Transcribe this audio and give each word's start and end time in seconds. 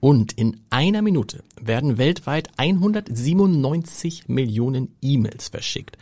Und 0.00 0.32
in 0.32 0.60
einer 0.70 1.02
Minute 1.02 1.44
werden 1.60 1.98
weltweit 1.98 2.48
197 2.56 4.28
Millionen 4.28 4.94
E-Mails 5.02 5.48
verschickt. 5.48 5.98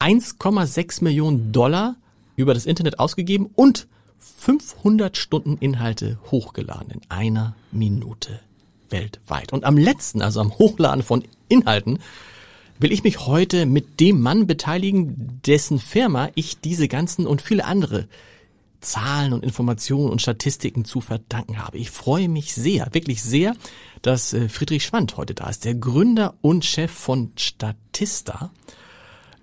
1,6 0.00 1.02
Millionen 1.04 1.52
Dollar 1.52 1.96
über 2.36 2.54
das 2.54 2.66
Internet 2.66 2.98
ausgegeben 2.98 3.50
und 3.54 3.86
500 4.18 5.16
Stunden 5.16 5.56
Inhalte 5.58 6.18
hochgeladen 6.30 6.90
in 6.90 7.00
einer 7.08 7.54
Minute 7.70 8.40
weltweit. 8.90 9.52
Und 9.52 9.64
am 9.64 9.76
letzten, 9.76 10.22
also 10.22 10.40
am 10.40 10.58
Hochladen 10.58 11.02
von 11.02 11.24
Inhalten, 11.48 11.98
will 12.78 12.92
ich 12.92 13.04
mich 13.04 13.26
heute 13.26 13.66
mit 13.66 14.00
dem 14.00 14.20
Mann 14.20 14.46
beteiligen, 14.46 15.40
dessen 15.46 15.78
Firma 15.78 16.30
ich 16.34 16.60
diese 16.60 16.88
ganzen 16.88 17.26
und 17.26 17.42
viele 17.42 17.64
andere 17.64 18.08
Zahlen 18.80 19.32
und 19.32 19.44
Informationen 19.44 20.10
und 20.10 20.22
Statistiken 20.22 20.84
zu 20.84 21.00
verdanken 21.00 21.58
habe. 21.58 21.78
Ich 21.78 21.90
freue 21.90 22.28
mich 22.28 22.54
sehr, 22.54 22.88
wirklich 22.92 23.22
sehr, 23.22 23.54
dass 24.02 24.32
äh, 24.32 24.48
Friedrich 24.48 24.84
Schwand 24.84 25.16
heute 25.16 25.34
da 25.34 25.48
ist, 25.48 25.64
der 25.64 25.74
Gründer 25.74 26.34
und 26.40 26.64
Chef 26.64 26.90
von 26.90 27.32
Statista. 27.36 28.50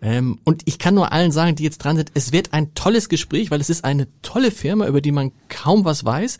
Ähm, 0.01 0.39
und 0.43 0.61
ich 0.65 0.79
kann 0.79 0.95
nur 0.95 1.11
allen 1.11 1.31
sagen, 1.31 1.55
die 1.55 1.63
jetzt 1.63 1.79
dran 1.79 1.97
sind, 1.97 2.11
es 2.13 2.31
wird 2.31 2.53
ein 2.53 2.73
tolles 2.75 3.09
Gespräch, 3.09 3.51
weil 3.51 3.61
es 3.61 3.69
ist 3.69 3.83
eine 3.83 4.07
tolle 4.21 4.51
Firma, 4.51 4.87
über 4.87 5.01
die 5.01 5.11
man 5.11 5.31
kaum 5.49 5.85
was 5.85 6.05
weiß. 6.05 6.37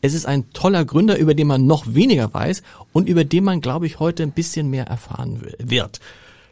Es 0.00 0.14
ist 0.14 0.26
ein 0.26 0.50
toller 0.52 0.84
Gründer, 0.84 1.18
über 1.18 1.34
den 1.34 1.48
man 1.48 1.66
noch 1.66 1.94
weniger 1.94 2.32
weiß 2.32 2.62
und 2.92 3.08
über 3.08 3.24
den 3.24 3.44
man, 3.44 3.60
glaube 3.60 3.86
ich, 3.86 3.98
heute 3.98 4.22
ein 4.22 4.32
bisschen 4.32 4.70
mehr 4.70 4.86
erfahren 4.86 5.42
wird. 5.58 6.00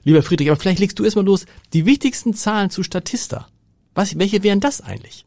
Lieber 0.03 0.23
Friedrich, 0.23 0.49
aber 0.51 0.59
vielleicht 0.59 0.81
legst 0.81 0.99
du 0.99 1.05
erstmal 1.05 1.25
los. 1.25 1.47
Die 1.73 1.87
wichtigsten 1.87 2.35
Zahlen 2.35 2.71
zu 2.71 2.83
Statista. 2.83 3.49
Was, 3.95 4.19
welche 4.19 4.43
wären 4.43 4.61
das 4.61 4.81
eigentlich? 4.81 5.26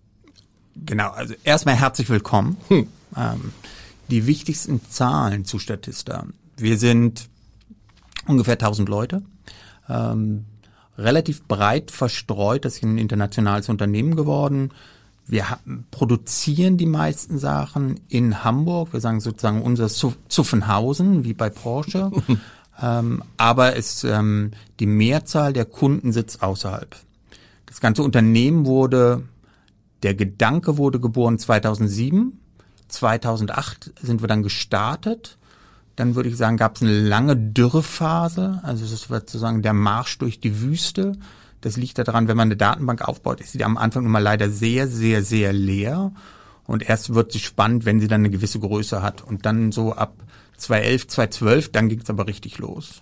Genau, 0.85 1.09
also 1.09 1.33
erstmal 1.43 1.75
herzlich 1.75 2.09
willkommen. 2.09 2.57
Hm. 2.67 2.87
Ähm, 3.15 3.53
die 4.09 4.25
wichtigsten 4.27 4.81
Zahlen 4.89 5.45
zu 5.45 5.59
Statista. 5.59 6.25
Wir 6.57 6.77
sind 6.77 7.29
ungefähr 8.27 8.53
1000 8.53 8.89
Leute, 8.89 9.21
ähm, 9.87 10.45
relativ 10.97 11.43
breit 11.47 11.91
verstreut, 11.91 12.65
das 12.65 12.77
ist 12.77 12.83
ein 12.83 12.97
internationales 12.97 13.69
Unternehmen 13.69 14.15
geworden. 14.15 14.71
Wir 15.25 15.45
produzieren 15.91 16.77
die 16.77 16.87
meisten 16.87 17.37
Sachen 17.37 17.99
in 18.09 18.43
Hamburg. 18.43 18.93
Wir 18.93 18.99
sagen 18.99 19.21
sozusagen 19.21 19.61
unser 19.61 19.87
Zuffenhausen, 19.87 21.23
wie 21.23 21.33
bei 21.33 21.51
Porsche. 21.51 22.11
ähm, 22.81 23.23
aber 23.37 23.75
es, 23.75 24.03
ähm, 24.03 24.51
die 24.79 24.87
Mehrzahl 24.87 25.53
der 25.53 25.65
Kunden 25.65 26.13
sitzt 26.13 26.41
außerhalb. 26.41 26.95
Das 27.67 27.79
ganze 27.79 28.01
Unternehmen 28.01 28.65
wurde 28.65 29.23
der 30.03 30.15
Gedanke 30.15 30.77
wurde 30.77 30.99
geboren 30.99 31.39
2007. 31.39 32.39
2008 32.87 33.93
sind 34.01 34.21
wir 34.21 34.27
dann 34.27 34.43
gestartet. 34.43 35.37
Dann 35.95 36.15
würde 36.15 36.29
ich 36.29 36.37
sagen, 36.37 36.57
gab 36.57 36.77
es 36.77 36.81
eine 36.81 36.97
lange 36.97 37.35
Dürrephase. 37.35 38.61
Also 38.63 38.85
das 38.85 39.09
wird 39.09 39.29
sozusagen 39.29 39.61
der 39.61 39.73
Marsch 39.73 40.17
durch 40.17 40.39
die 40.39 40.61
Wüste. 40.61 41.13
Das 41.61 41.75
liegt 41.75 41.97
daran, 41.97 42.27
wenn 42.27 42.37
man 42.37 42.47
eine 42.47 42.55
Datenbank 42.55 43.01
aufbaut, 43.01 43.41
ist 43.41 43.51
sie 43.51 43.63
am 43.63 43.77
Anfang 43.77 44.05
immer 44.05 44.21
leider 44.21 44.49
sehr, 44.49 44.87
sehr, 44.87 45.23
sehr 45.23 45.51
leer. 45.51 46.13
Und 46.65 46.87
erst 46.87 47.13
wird 47.13 47.31
sie 47.31 47.39
spannend, 47.39 47.85
wenn 47.85 47.99
sie 47.99 48.07
dann 48.07 48.21
eine 48.21 48.29
gewisse 48.29 48.59
Größe 48.59 49.01
hat. 49.01 49.21
Und 49.21 49.45
dann 49.45 49.71
so 49.71 49.93
ab 49.93 50.13
2011, 50.57 51.07
2012, 51.07 51.71
dann 51.71 51.89
ging 51.89 51.99
es 51.99 52.09
aber 52.09 52.27
richtig 52.27 52.59
los. 52.59 53.01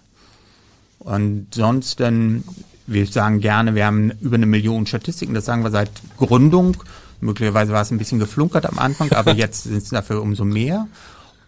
Und 0.99 1.53
sonst 1.53 1.99
dann 1.99 2.43
wir 2.87 3.05
sagen 3.05 3.41
gerne, 3.41 3.75
wir 3.75 3.85
haben 3.85 4.11
über 4.21 4.35
eine 4.35 4.45
Million 4.45 4.85
Statistiken, 4.87 5.33
das 5.33 5.45
sagen 5.45 5.63
wir 5.63 5.71
seit 5.71 5.91
Gründung. 6.17 6.77
Möglicherweise 7.19 7.73
war 7.73 7.81
es 7.81 7.91
ein 7.91 7.97
bisschen 7.97 8.19
geflunkert 8.19 8.65
am 8.65 8.79
Anfang, 8.79 9.11
aber 9.11 9.33
jetzt 9.35 9.63
sind 9.63 9.83
es 9.83 9.89
dafür 9.89 10.21
umso 10.21 10.45
mehr. 10.45 10.87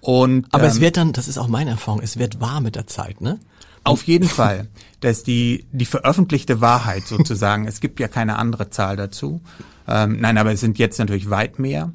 Und, 0.01 0.47
aber 0.51 0.65
ähm, 0.65 0.69
es 0.69 0.81
wird 0.81 0.97
dann, 0.97 1.13
das 1.13 1.27
ist 1.27 1.37
auch 1.37 1.47
meine 1.47 1.71
Erfahrung, 1.71 2.01
es 2.01 2.17
wird 2.17 2.39
wahr 2.39 2.61
mit 2.61 2.75
der 2.75 2.87
Zeit, 2.87 3.21
ne? 3.21 3.39
Auf 3.85 4.03
jeden 4.03 4.27
Fall. 4.27 4.67
Das 4.99 5.19
ist 5.19 5.27
die, 5.27 5.65
die 5.71 5.85
veröffentlichte 5.85 6.61
Wahrheit 6.61 7.07
sozusagen. 7.07 7.65
es 7.67 7.79
gibt 7.79 7.99
ja 7.99 8.07
keine 8.07 8.37
andere 8.37 8.69
Zahl 8.69 8.97
dazu. 8.97 9.41
Ähm, 9.87 10.19
nein, 10.19 10.37
aber 10.37 10.51
es 10.51 10.59
sind 10.59 10.77
jetzt 10.77 10.99
natürlich 10.99 11.29
weit 11.29 11.59
mehr. 11.59 11.91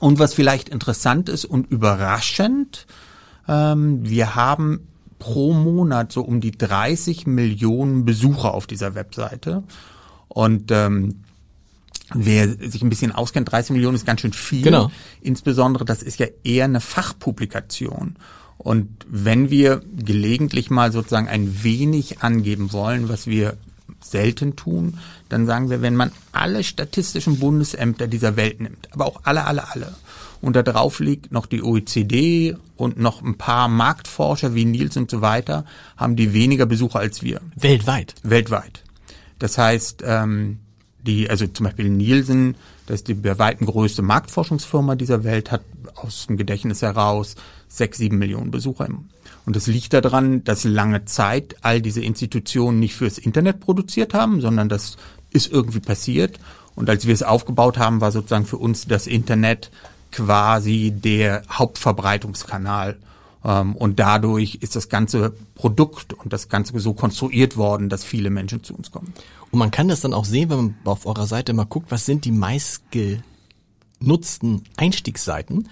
Und 0.00 0.18
was 0.18 0.34
vielleicht 0.34 0.68
interessant 0.68 1.28
ist 1.28 1.44
und 1.46 1.70
überraschend, 1.70 2.86
ähm, 3.48 4.00
wir 4.08 4.34
haben 4.34 4.86
pro 5.18 5.52
Monat 5.52 6.12
so 6.12 6.22
um 6.22 6.40
die 6.40 6.52
30 6.52 7.26
Millionen 7.26 8.04
Besucher 8.04 8.54
auf 8.54 8.66
dieser 8.66 8.94
Webseite. 8.94 9.62
Und 10.28 10.70
ähm, 10.70 11.22
wer 12.12 12.48
sich 12.48 12.82
ein 12.82 12.90
bisschen 12.90 13.12
auskennt, 13.12 13.50
30 13.50 13.72
Millionen 13.72 13.96
ist 13.96 14.06
ganz 14.06 14.20
schön 14.20 14.32
viel. 14.32 14.62
Genau. 14.62 14.90
Insbesondere, 15.20 15.84
das 15.84 16.02
ist 16.02 16.18
ja 16.18 16.26
eher 16.42 16.64
eine 16.64 16.80
Fachpublikation. 16.80 18.16
Und 18.58 18.88
wenn 19.08 19.50
wir 19.50 19.82
gelegentlich 19.96 20.70
mal 20.70 20.92
sozusagen 20.92 21.28
ein 21.28 21.62
wenig 21.62 22.22
angeben 22.22 22.72
wollen, 22.72 23.08
was 23.08 23.26
wir 23.26 23.56
selten 24.00 24.56
tun, 24.56 24.98
dann 25.28 25.46
sagen 25.46 25.70
wir, 25.70 25.82
wenn 25.82 25.96
man 25.96 26.12
alle 26.32 26.62
statistischen 26.62 27.38
Bundesämter 27.38 28.06
dieser 28.06 28.36
Welt 28.36 28.60
nimmt, 28.60 28.88
aber 28.92 29.06
auch 29.06 29.20
alle, 29.24 29.44
alle, 29.44 29.70
alle, 29.70 29.94
und 30.44 30.54
da 30.54 30.62
drauf 30.62 31.00
liegt 31.00 31.32
noch 31.32 31.46
die 31.46 31.62
OECD 31.62 32.56
und 32.76 32.98
noch 32.98 33.22
ein 33.22 33.38
paar 33.38 33.68
Marktforscher 33.68 34.54
wie 34.54 34.64
Niels 34.64 34.96
und 34.96 35.10
so 35.10 35.20
weiter, 35.20 35.64
haben 35.96 36.16
die 36.16 36.34
weniger 36.34 36.66
Besucher 36.66 36.98
als 36.98 37.22
wir. 37.22 37.40
Weltweit? 37.56 38.14
Weltweit. 38.22 38.84
Das 39.38 39.58
heißt, 39.58 40.02
ähm, 40.06 40.58
die, 41.02 41.28
also 41.30 41.46
zum 41.46 41.64
Beispiel 41.64 41.88
Nielsen, 41.88 42.56
das 42.86 42.96
ist 42.96 43.08
die 43.08 43.14
bei 43.14 43.38
weitem 43.38 43.66
größte 43.66 44.02
Marktforschungsfirma 44.02 44.96
dieser 44.96 45.24
Welt, 45.24 45.50
hat 45.50 45.62
aus 45.96 46.26
dem 46.26 46.36
Gedächtnis 46.36 46.82
heraus 46.82 47.36
sechs, 47.68 47.98
sieben 47.98 48.18
Millionen 48.18 48.50
Besucher. 48.50 48.88
Und 49.46 49.56
das 49.56 49.66
liegt 49.66 49.92
daran, 49.92 50.44
dass 50.44 50.64
lange 50.64 51.04
Zeit 51.04 51.56
all 51.62 51.80
diese 51.80 52.02
Institutionen 52.02 52.80
nicht 52.80 52.94
fürs 52.94 53.18
Internet 53.18 53.60
produziert 53.60 54.14
haben, 54.14 54.40
sondern 54.40 54.68
das 54.68 54.96
ist 55.30 55.50
irgendwie 55.50 55.80
passiert. 55.80 56.38
Und 56.74 56.90
als 56.90 57.06
wir 57.06 57.14
es 57.14 57.22
aufgebaut 57.22 57.78
haben, 57.78 58.00
war 58.00 58.12
sozusagen 58.12 58.46
für 58.46 58.56
uns 58.58 58.86
das 58.86 59.06
Internet 59.06 59.70
quasi 60.14 60.92
der 60.92 61.42
Hauptverbreitungskanal. 61.50 62.96
Ähm, 63.44 63.76
und 63.76 63.98
dadurch 63.98 64.58
ist 64.60 64.76
das 64.76 64.88
ganze 64.88 65.34
Produkt 65.54 66.12
und 66.12 66.32
das 66.32 66.48
Ganze 66.48 66.78
so 66.78 66.94
konstruiert 66.94 67.56
worden, 67.56 67.88
dass 67.88 68.04
viele 68.04 68.30
Menschen 68.30 68.62
zu 68.62 68.74
uns 68.74 68.92
kommen. 68.92 69.12
Und 69.50 69.58
man 69.58 69.72
kann 69.72 69.88
das 69.88 70.00
dann 70.00 70.14
auch 70.14 70.24
sehen, 70.24 70.50
wenn 70.50 70.56
man 70.56 70.76
auf 70.84 71.06
eurer 71.06 71.26
Seite 71.26 71.52
mal 71.52 71.64
guckt, 71.64 71.90
was 71.90 72.06
sind 72.06 72.24
die 72.24 72.32
meistgenutzten 72.32 74.62
Einstiegsseiten. 74.76 75.68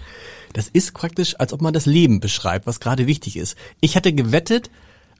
Das 0.51 0.67
ist 0.67 0.93
praktisch, 0.93 1.39
als 1.39 1.53
ob 1.53 1.61
man 1.61 1.73
das 1.73 1.85
Leben 1.85 2.19
beschreibt, 2.19 2.67
was 2.67 2.81
gerade 2.81 3.07
wichtig 3.07 3.37
ist. 3.37 3.55
Ich 3.79 3.95
hatte 3.95 4.11
gewettet, 4.13 4.69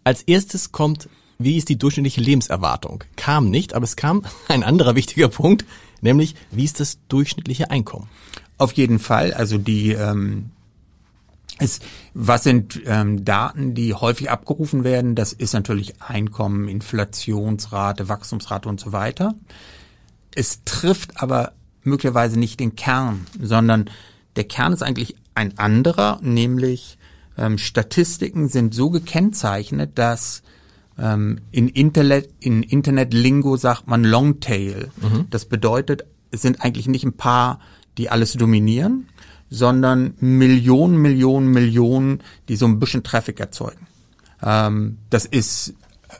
als 0.03 0.23
erstes 0.23 0.73
kommt, 0.73 1.07
wie 1.39 1.57
ist 1.57 1.69
die 1.69 1.77
durchschnittliche 1.77 2.21
Lebenserwartung? 2.21 3.05
Kam 3.15 3.49
nicht, 3.49 3.73
aber 3.73 3.85
es 3.85 3.95
kam 3.95 4.25
ein 4.49 4.63
anderer 4.63 4.95
wichtiger 4.95 5.29
Punkt, 5.29 5.63
nämlich 6.01 6.35
wie 6.51 6.65
ist 6.65 6.81
das 6.81 6.99
durchschnittliche 7.07 7.71
Einkommen? 7.71 8.09
Auf 8.63 8.71
jeden 8.71 8.99
Fall. 8.99 9.33
Also 9.33 9.57
die 9.57 9.91
ähm, 9.91 10.51
es, 11.59 11.81
was 12.13 12.43
sind 12.43 12.81
ähm, 12.85 13.25
Daten, 13.25 13.73
die 13.73 13.93
häufig 13.93 14.31
abgerufen 14.31 14.85
werden? 14.85 15.15
Das 15.15 15.33
ist 15.33 15.51
natürlich 15.53 16.01
Einkommen, 16.01 16.69
Inflationsrate, 16.69 18.07
Wachstumsrate 18.07 18.69
und 18.69 18.79
so 18.79 18.93
weiter. 18.93 19.35
Es 20.33 20.61
trifft 20.63 21.21
aber 21.21 21.51
möglicherweise 21.83 22.39
nicht 22.39 22.61
den 22.61 22.77
Kern, 22.77 23.27
sondern 23.37 23.89
der 24.37 24.45
Kern 24.45 24.71
ist 24.71 24.81
eigentlich 24.81 25.17
ein 25.35 25.57
anderer, 25.57 26.19
nämlich 26.21 26.97
ähm, 27.37 27.57
Statistiken 27.57 28.47
sind 28.47 28.73
so 28.73 28.89
gekennzeichnet, 28.89 29.91
dass 29.95 30.41
ähm, 30.97 31.41
in 31.51 31.67
Internet, 31.67 32.29
in 32.39 32.63
Internet-Lingo 32.63 33.57
sagt 33.57 33.87
man 33.87 34.05
Longtail. 34.05 34.89
Mhm. 35.01 35.25
Das 35.29 35.45
bedeutet, 35.45 36.05
es 36.31 36.41
sind 36.41 36.61
eigentlich 36.61 36.87
nicht 36.87 37.03
ein 37.03 37.13
paar, 37.13 37.59
die 37.97 38.09
alles 38.09 38.33
dominieren, 38.33 39.07
sondern 39.49 40.15
Millionen, 40.19 40.97
Millionen, 40.97 41.51
Millionen, 41.51 42.23
die 42.49 42.55
so 42.55 42.65
ein 42.65 42.79
bisschen 42.79 43.03
Traffic 43.03 43.39
erzeugen. 43.39 43.87
Ähm, 44.41 44.97
das 45.09 45.25
ist 45.25 45.69
äh, 45.69 46.15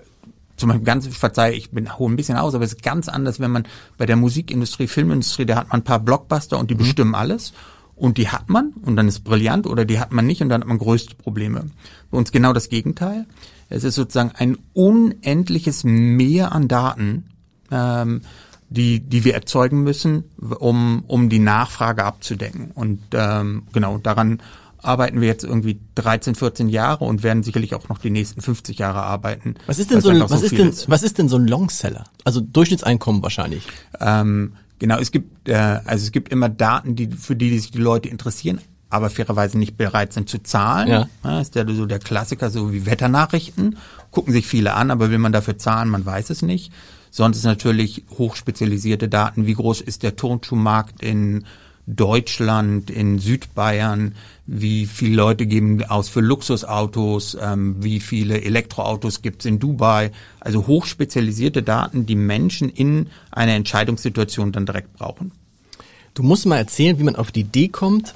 zum 0.56 0.70
Beispiel 0.70 0.86
ganz, 0.86 1.08
ich 1.08 1.18
verzeihe, 1.18 1.54
ich 1.54 1.72
bin 1.72 1.98
hole 1.98 2.14
ein 2.14 2.16
bisschen 2.16 2.38
aus, 2.38 2.54
aber 2.54 2.64
es 2.64 2.74
ist 2.74 2.84
ganz 2.84 3.10
anders, 3.10 3.40
wenn 3.40 3.52
man 3.52 3.64
bei 3.98 4.06
der 4.06 4.16
Musikindustrie, 4.16 4.88
Filmindustrie, 4.88 5.46
da 5.46 5.56
hat 5.56 5.70
man 5.70 5.82
ein 5.82 5.84
paar 5.84 6.00
Blockbuster 6.00 6.60
und 6.60 6.70
die 6.70 6.76
mhm. 6.76 6.80
bestimmen 6.80 7.16
alles. 7.16 7.54
Und 7.96 8.18
die 8.18 8.30
hat 8.30 8.50
man 8.50 8.74
und 8.84 8.96
dann 8.96 9.08
ist 9.08 9.24
brillant 9.24 9.68
oder 9.68 9.86
die 9.86 10.00
hat 10.00 10.12
man 10.12 10.26
nicht 10.26 10.42
und 10.42 10.50
dann 10.50 10.62
hat 10.62 10.68
man 10.68 10.80
größte 10.80 11.16
Probleme. 11.16 11.68
Bei 12.10 12.18
uns 12.18 12.32
genau 12.32 12.52
das 12.52 12.70
Gegenteil. 12.70 13.28
Es 13.70 13.84
ist 13.84 13.96
sozusagen 13.96 14.32
ein 14.36 14.58
unendliches 14.74 15.84
Meer 15.84 16.52
an 16.52 16.68
Daten, 16.68 17.26
ähm, 17.72 18.22
die, 18.74 19.00
die 19.00 19.24
wir 19.24 19.36
erzeugen 19.36 19.84
müssen, 19.84 20.24
um, 20.38 21.04
um 21.08 21.30
die 21.30 21.40
Nachfrage 21.40 22.04
abzudecken. 22.04 22.72
Und 22.74 23.00
ähm, 23.14 23.64
genau 23.72 24.00
daran 24.00 24.42
arbeiten 24.82 25.22
wir 25.22 25.28
jetzt 25.28 25.44
irgendwie 25.44 25.80
13, 25.96 26.36
14 26.36 26.70
Jahre 26.70 27.06
und 27.06 27.22
werden 27.22 27.44
sicherlich 27.44 27.76
auch 27.76 27.88
noch 27.88 28.00
die 28.00 28.10
nächsten 28.10 28.42
50 28.42 28.80
Jahre 28.80 29.04
arbeiten. 29.04 29.56
Was 29.68 29.78
ist 29.78 29.92
denn 29.92 30.02
so, 30.02 30.10
was 30.10 30.40
so 30.40 30.46
ist 30.46 30.58
denn, 30.58 30.70
ist. 30.70 30.90
was 30.90 31.04
ist 31.04 31.20
denn 31.20 31.30
so 31.30 31.38
ein 31.38 31.48
Longseller? 31.48 32.06
Also 32.24 32.42
Durchschnittseinkommen 32.42 33.22
wahrscheinlich. 33.22 33.68
Ähm, 34.00 34.54
genau, 34.80 34.98
es 34.98 35.12
gibt, 35.12 35.48
äh, 35.48 35.54
also 35.54 36.04
es 36.04 36.12
gibt 36.12 36.30
immer 36.30 36.50
Daten, 36.50 36.96
die, 36.96 37.08
für 37.08 37.36
die, 37.36 37.52
die 37.52 37.60
sich 37.60 37.72
die 37.72 37.78
Leute 37.78 38.10
interessieren, 38.10 38.60
aber 38.90 39.12
fairerweise 39.12 39.60
nicht 39.60 39.78
bereit 39.78 40.14
sind 40.14 40.30
zu 40.30 40.42
zahlen. 40.42 40.88
Ja. 40.88 41.08
ja 41.24 41.42
ist 41.42 41.54
der 41.54 41.68
so 41.70 41.86
der 41.86 42.00
Klassiker, 42.00 42.50
so 42.50 42.74
wie 42.74 42.88
Wetternachrichten. 42.88 43.78
Gucken 44.10 44.34
sich 44.34 44.48
viele 44.48 44.74
an, 44.74 44.90
aber 44.90 45.12
will 45.12 45.20
man 45.20 45.32
dafür 45.32 45.60
zahlen, 45.60 45.90
man 45.90 46.06
weiß 46.06 46.32
es 46.32 46.42
nicht. 46.42 46.74
Sonst 47.16 47.44
natürlich 47.44 48.06
hochspezialisierte 48.18 49.08
Daten. 49.08 49.46
Wie 49.46 49.54
groß 49.54 49.82
ist 49.82 50.02
der 50.02 50.16
Turnschuhmarkt 50.16 51.04
in 51.04 51.46
Deutschland, 51.86 52.90
in 52.90 53.20
Südbayern? 53.20 54.16
Wie 54.48 54.88
viele 54.88 55.18
Leute 55.18 55.46
geben 55.46 55.84
aus 55.84 56.10
für 56.10 56.22
Luxusautos? 56.22 57.38
Ähm, 57.40 57.76
wie 57.84 58.00
viele 58.00 58.42
Elektroautos 58.42 59.22
gibt 59.22 59.42
es 59.42 59.46
in 59.46 59.60
Dubai? 59.60 60.12
Also 60.40 60.66
hochspezialisierte 60.66 61.62
Daten, 61.62 62.08
die 62.08 62.16
Menschen 62.16 62.68
in 62.68 63.12
einer 63.30 63.54
Entscheidungssituation 63.54 64.52
dann 64.52 64.66
direkt 64.66 64.94
brauchen. 64.94 65.34
Du 66.16 66.24
musst 66.24 66.48
mal 66.48 66.58
erzählen, 66.58 66.98
wie 66.98 67.04
man 67.04 67.16
auf 67.16 67.32
die 67.32 67.42
Idee 67.42 67.68
kommt, 67.68 68.16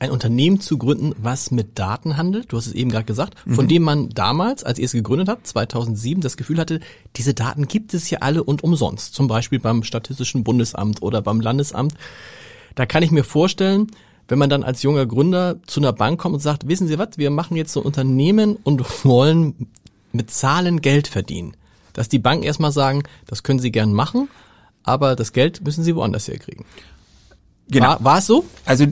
ein 0.00 0.10
Unternehmen 0.10 0.60
zu 0.60 0.78
gründen, 0.78 1.14
was 1.18 1.50
mit 1.50 1.78
Daten 1.78 2.16
handelt. 2.16 2.52
Du 2.52 2.56
hast 2.56 2.66
es 2.66 2.72
eben 2.72 2.90
gerade 2.90 3.04
gesagt, 3.04 3.34
von 3.48 3.64
mhm. 3.64 3.68
dem 3.68 3.82
man 3.82 4.08
damals, 4.10 4.64
als 4.64 4.78
ihr 4.78 4.84
es 4.84 4.92
gegründet 4.92 5.28
habt, 5.28 5.46
2007, 5.46 6.20
das 6.20 6.36
Gefühl 6.36 6.58
hatte, 6.58 6.80
diese 7.16 7.34
Daten 7.34 7.68
gibt 7.68 7.94
es 7.94 8.10
ja 8.10 8.18
alle 8.20 8.44
und 8.44 8.64
umsonst. 8.64 9.14
Zum 9.14 9.28
Beispiel 9.28 9.58
beim 9.58 9.82
Statistischen 9.82 10.44
Bundesamt 10.44 11.02
oder 11.02 11.22
beim 11.22 11.40
Landesamt. 11.40 11.94
Da 12.74 12.86
kann 12.86 13.02
ich 13.02 13.10
mir 13.10 13.24
vorstellen, 13.24 13.88
wenn 14.28 14.38
man 14.38 14.50
dann 14.50 14.64
als 14.64 14.82
junger 14.82 15.06
Gründer 15.06 15.56
zu 15.66 15.80
einer 15.80 15.92
Bank 15.92 16.20
kommt 16.20 16.34
und 16.34 16.40
sagt, 16.40 16.68
wissen 16.68 16.88
Sie 16.88 16.98
was, 16.98 17.16
wir 17.16 17.30
machen 17.30 17.56
jetzt 17.56 17.72
so 17.72 17.80
ein 17.80 17.86
Unternehmen 17.86 18.56
und 18.56 18.84
wollen 19.04 19.68
mit 20.12 20.30
Zahlen 20.30 20.80
Geld 20.80 21.08
verdienen. 21.08 21.56
Dass 21.92 22.08
die 22.08 22.18
Banken 22.18 22.44
erstmal 22.44 22.72
sagen, 22.72 23.04
das 23.26 23.42
können 23.42 23.58
Sie 23.58 23.70
gern 23.70 23.92
machen, 23.92 24.28
aber 24.82 25.16
das 25.16 25.32
Geld 25.32 25.64
müssen 25.64 25.82
Sie 25.82 25.94
woanders 25.96 26.28
herkriegen. 26.28 26.64
Genau. 27.68 27.86
War, 27.86 28.04
war 28.04 28.18
es 28.18 28.26
so? 28.26 28.44
Also 28.64 28.86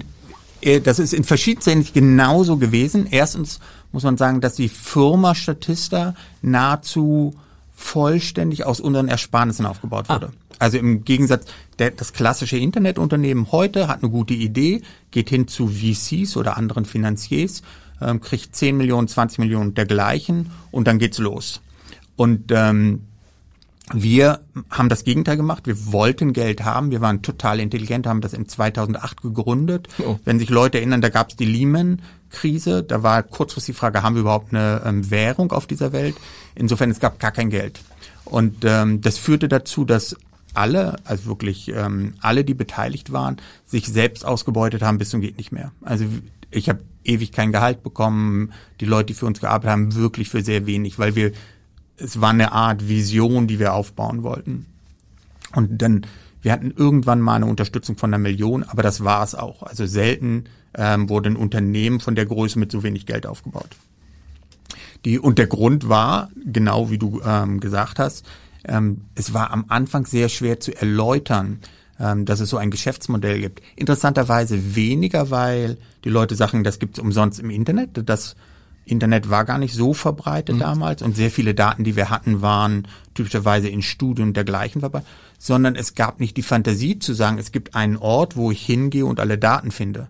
das 0.83 0.99
ist 0.99 1.13
in 1.13 1.25
verschiedenster 1.25 1.73
Hinsicht 1.73 1.95
genauso 1.95 2.57
gewesen. 2.57 3.07
Erstens 3.11 3.61
muss 3.93 4.03
man 4.03 4.17
sagen, 4.17 4.41
dass 4.41 4.55
die 4.55 4.69
Firma 4.69 5.35
Statista 5.35 6.15
nahezu 6.43 7.35
vollständig 7.75 8.65
aus 8.65 8.81
unseren 8.81 9.09
Ersparnissen 9.09 9.67
aufgebaut 9.67 10.09
wurde. 10.09 10.29
Ah. 10.33 10.45
Also 10.59 10.79
im 10.79 11.05
Gegensatz, 11.05 11.47
der, 11.79 11.91
das 11.91 12.13
klassische 12.13 12.57
Internetunternehmen 12.57 13.51
heute 13.53 13.89
hat 13.89 14.03
eine 14.03 14.11
gute 14.11 14.35
Idee, 14.35 14.83
geht 15.11 15.29
hin 15.29 15.49
zu 15.49 15.69
VCs 15.69 16.37
oder 16.37 16.57
anderen 16.57 16.85
Finanziers, 16.85 17.63
ähm, 18.01 18.21
kriegt 18.21 18.55
10 18.55 18.77
Millionen, 18.77 19.09
20 19.09 19.41
Millionen 19.41 19.75
dergleichen 19.75 20.51
und 20.71 20.87
dann 20.87 20.99
geht's 20.99 21.19
los. 21.19 21.61
Und 22.17 22.53
ähm, 22.53 23.03
wir 23.93 24.41
haben 24.71 24.89
das 24.89 25.05
Gegenteil 25.05 25.37
gemacht. 25.37 25.67
Wir 25.67 25.93
wollten 25.93 26.33
Geld 26.33 26.65
haben. 26.65 26.91
Wir 26.91 27.03
waren 27.03 27.21
total 27.21 27.61
intelligent, 27.61 28.07
haben 28.07 28.23
das 28.23 28.33
in 28.33 28.49
2008 28.49 29.21
gegründet. 29.21 29.89
Oh. 29.99 30.19
Wenn 30.25 30.39
sich 30.39 30.49
Leute 30.49 30.79
erinnern, 30.79 31.03
da 31.03 31.11
gab 31.11 31.31
es 31.31 31.37
die 31.37 31.45
Lehman-Krise. 31.45 32.83
Da 32.83 33.03
war 33.03 33.23
kurzfristig 33.23 33.75
die 33.75 33.79
Frage, 33.79 34.03
haben 34.03 34.15
wir 34.15 34.23
überhaupt 34.23 34.55
eine 34.55 34.83
ähm, 34.87 35.11
Währung 35.11 35.53
auf 35.53 35.67
dieser 35.67 35.93
Welt? 35.93 36.17
Insofern, 36.55 36.91
es 36.91 37.01
gab 37.01 37.21
gar 37.21 37.33
kein 37.33 37.51
Geld. 37.51 37.81
Und 38.25 38.65
ähm, 38.65 39.03
das 39.03 39.19
führte 39.19 39.49
dazu, 39.49 39.85
dass 39.85 40.17
alle, 40.55 40.97
also 41.05 41.27
wirklich 41.27 41.69
ähm, 41.69 42.15
alle, 42.21 42.45
die 42.45 42.55
beteiligt 42.55 43.13
waren, 43.13 43.37
sich 43.67 43.87
selbst 43.87 44.25
ausgebeutet 44.25 44.83
haben 44.83 44.99
bis 44.99 45.11
zum 45.11 45.21
geht 45.21 45.37
nicht 45.37 45.53
mehr. 45.53 45.73
Also 45.83 46.07
ich 46.51 46.69
habe 46.69 46.81
ewig 47.05 47.33
kein 47.33 47.53
Gehalt 47.53 47.83
bekommen. 47.83 48.53
Die 48.81 48.87
Leute, 48.87 49.07
die 49.07 49.15
für 49.15 49.27
uns 49.27 49.41
gearbeitet 49.41 49.71
haben, 49.71 49.95
wirklich 49.95 50.31
für 50.31 50.43
sehr 50.43 50.67
wenig, 50.67 50.99
weil 50.99 51.17
wir 51.17 51.33
es 51.97 52.21
war 52.21 52.31
eine 52.31 52.53
Art 52.53 52.89
Vision, 52.89 53.47
die 53.47 53.59
wir 53.59 53.75
aufbauen 53.75 54.23
wollten. 54.23 54.67
Und 55.55 55.81
dann, 55.83 56.07
wir 56.43 56.53
hatten 56.53 56.73
irgendwann 56.77 57.21
mal 57.21 57.37
eine 57.37 57.47
Unterstützung 57.47 57.97
von 57.97 58.11
einer 58.11 58.23
Million, 58.23 58.65
aber 58.65 58.83
das 58.83 59.05
war 59.05 59.23
es 59.23 59.35
auch. 59.35 59.63
Also 59.63 59.87
selten 59.87 60.45
ähm, 60.75 61.09
wurde 61.09 61.31
ein 61.31 61.37
Unternehmen 61.37 62.01
von 62.01 62.15
der 62.15 62.27
Größe 62.27 62.59
mit 62.59 62.73
so 62.73 62.83
wenig 62.83 63.07
Geld 63.07 63.27
aufgebaut. 63.27 63.71
Die, 65.05 65.19
und 65.19 65.39
der 65.39 65.47
Grund 65.47 65.89
war, 65.89 66.31
genau 66.45 66.91
wie 66.91 66.99
du 66.99 67.21
ähm, 67.25 67.61
gesagt 67.61 67.99
hast, 67.99 68.25
ähm, 68.67 69.03
es 69.15 69.35
war 69.35 69.51
am 69.51 69.67
Anfang 69.69 70.07
sehr 70.07 70.29
schwer 70.29 70.59
zu 70.61 70.75
erläutern, 70.75 71.61
ähm, 72.01 72.25
dass 72.25 72.41
es 72.41 72.51
so 72.51 72.57
ein 72.57 72.71
Geschäftsmodell 72.71 73.41
gibt. 73.41 73.63
Interessanterweise 73.77 74.75
weniger, 74.75 75.31
weil 75.31 75.77
die 76.05 76.09
Leute 76.09 76.35
sagen, 76.35 76.65
das 76.65 76.79
gibt 76.79 76.97
es 76.97 77.05
umsonst 77.05 77.39
im 77.39 77.51
Internet. 77.51 77.91
Das 78.09 78.35
Internet 78.85 79.31
war 79.31 79.45
gar 79.45 79.59
nicht 79.59 79.75
so 79.75 79.95
verbreitet 79.95 80.57
mhm. 80.57 80.61
damals 80.61 81.03
und 81.03 81.17
sehr 81.17 81.31
viele 81.31 81.55
Daten, 81.55 81.85
die 81.85 81.97
wir 81.97 82.11
hatten, 82.11 82.43
waren 82.43 82.87
typischerweise 83.15 83.69
in 83.69 83.83
Studien 83.83 84.29
und 84.29 84.37
dergleichen 84.37 84.81
verbreitet, 84.81 85.09
sondern 85.39 85.77
es 85.77 85.95
gab 85.95 86.21
nicht 86.21 86.37
die 86.37 86.43
Fantasie 86.43 86.99
zu 86.99 87.15
sagen, 87.15 87.39
es 87.39 87.53
gibt 87.53 87.75
einen 87.75 87.97
Ort, 87.97 88.37
wo 88.37 88.51
ich 88.51 88.65
hingehe 88.65 89.07
und 89.07 89.21
alle 89.21 89.39
Daten 89.39 89.71
finde. 89.71 90.09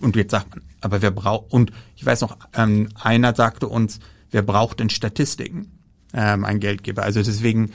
Und 0.00 0.16
jetzt 0.16 0.30
sagt 0.30 0.50
man, 0.50 0.62
aber 0.80 1.02
wer 1.02 1.10
braucht, 1.10 1.52
und 1.52 1.72
ich 1.96 2.04
weiß 2.04 2.22
noch, 2.22 2.36
ähm, 2.54 2.88
einer 2.94 3.34
sagte 3.34 3.68
uns, 3.68 4.00
wer 4.30 4.42
braucht 4.42 4.80
denn 4.80 4.90
Statistiken? 4.90 5.70
Ähm, 6.12 6.44
ein 6.44 6.58
Geldgeber. 6.58 7.02
Also 7.02 7.22
deswegen, 7.22 7.72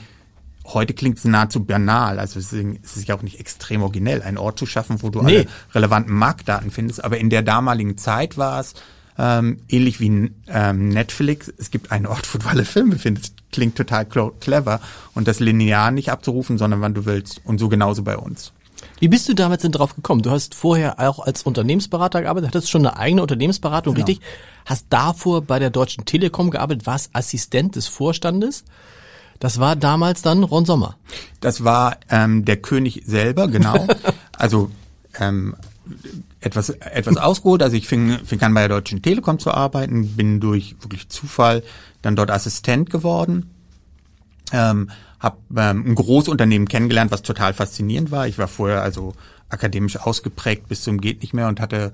heute 0.64 0.92
klingt 0.92 1.18
es 1.18 1.24
nahezu 1.24 1.64
banal, 1.64 2.18
also 2.18 2.38
deswegen 2.40 2.76
ist 2.76 2.96
es 2.96 3.06
ja 3.06 3.16
auch 3.16 3.22
nicht 3.22 3.40
extrem 3.40 3.82
originell, 3.82 4.22
einen 4.22 4.38
Ort 4.38 4.58
zu 4.58 4.66
schaffen, 4.66 5.02
wo 5.02 5.10
du 5.10 5.22
nee. 5.22 5.38
alle 5.38 5.46
relevanten 5.72 6.14
Marktdaten 6.14 6.70
findest, 6.70 7.02
aber 7.04 7.18
in 7.18 7.30
der 7.30 7.42
damaligen 7.42 7.96
Zeit 7.96 8.36
war 8.36 8.60
es, 8.60 8.74
ähm, 9.18 9.60
ähnlich 9.68 10.00
wie 10.00 10.30
ähm, 10.48 10.88
Netflix. 10.88 11.52
Es 11.58 11.70
gibt 11.70 11.92
einen 11.92 12.06
Ort, 12.06 12.32
wo 12.32 12.38
du 12.38 12.46
alle 12.46 12.64
Filme 12.64 12.98
findest. 12.98 13.34
Klingt 13.52 13.76
total 13.76 14.06
clever. 14.06 14.80
Und 15.14 15.28
das 15.28 15.40
linear 15.40 15.90
nicht 15.90 16.10
abzurufen, 16.10 16.58
sondern 16.58 16.80
wann 16.80 16.94
du 16.94 17.06
willst. 17.06 17.40
Und 17.44 17.58
so 17.58 17.68
genauso 17.68 18.02
bei 18.02 18.16
uns. 18.16 18.52
Wie 18.98 19.08
bist 19.08 19.28
du 19.28 19.34
damals 19.34 19.62
denn 19.62 19.72
drauf 19.72 19.94
gekommen? 19.94 20.22
Du 20.22 20.30
hast 20.30 20.54
vorher 20.54 21.00
auch 21.00 21.18
als 21.18 21.42
Unternehmensberater 21.42 22.22
gearbeitet, 22.22 22.48
hattest 22.48 22.70
schon 22.70 22.86
eine 22.86 22.98
eigene 22.98 23.22
Unternehmensberatung, 23.22 23.94
genau. 23.94 24.06
richtig? 24.06 24.26
Hast 24.64 24.86
davor 24.90 25.42
bei 25.42 25.58
der 25.58 25.70
Deutschen 25.70 26.04
Telekom 26.04 26.50
gearbeitet, 26.50 26.86
warst 26.86 27.10
Assistent 27.12 27.76
des 27.76 27.88
Vorstandes. 27.88 28.64
Das 29.38 29.60
war 29.60 29.76
damals 29.76 30.22
dann 30.22 30.42
Ron 30.44 30.64
Sommer. 30.64 30.96
Das 31.40 31.62
war 31.62 31.98
ähm, 32.08 32.44
der 32.44 32.56
König 32.56 33.02
selber, 33.04 33.48
genau. 33.48 33.86
also 34.32 34.70
ähm, 35.18 35.54
etwas, 36.46 36.70
etwas 36.70 37.16
ausgeholt. 37.16 37.62
Also 37.62 37.76
ich 37.76 37.86
fing, 37.86 38.18
fing 38.24 38.40
an 38.40 38.54
bei 38.54 38.60
der 38.60 38.78
Deutschen 38.80 39.02
Telekom 39.02 39.38
zu 39.38 39.50
arbeiten, 39.52 40.16
bin 40.16 40.40
durch 40.40 40.76
wirklich 40.80 41.08
Zufall 41.08 41.62
dann 42.02 42.16
dort 42.16 42.30
Assistent 42.30 42.90
geworden. 42.90 43.50
Ähm, 44.52 44.90
habe 45.18 45.38
ähm, 45.56 45.84
ein 45.86 45.94
großes 45.94 46.28
Unternehmen 46.28 46.68
kennengelernt, 46.68 47.10
was 47.10 47.22
total 47.22 47.52
faszinierend 47.52 48.10
war. 48.10 48.28
Ich 48.28 48.38
war 48.38 48.48
vorher 48.48 48.82
also 48.82 49.14
akademisch 49.48 49.96
ausgeprägt 49.96 50.68
bis 50.68 50.82
zum 50.82 51.00
geht 51.00 51.22
nicht 51.22 51.34
mehr 51.34 51.48
und 51.48 51.60
hatte 51.60 51.92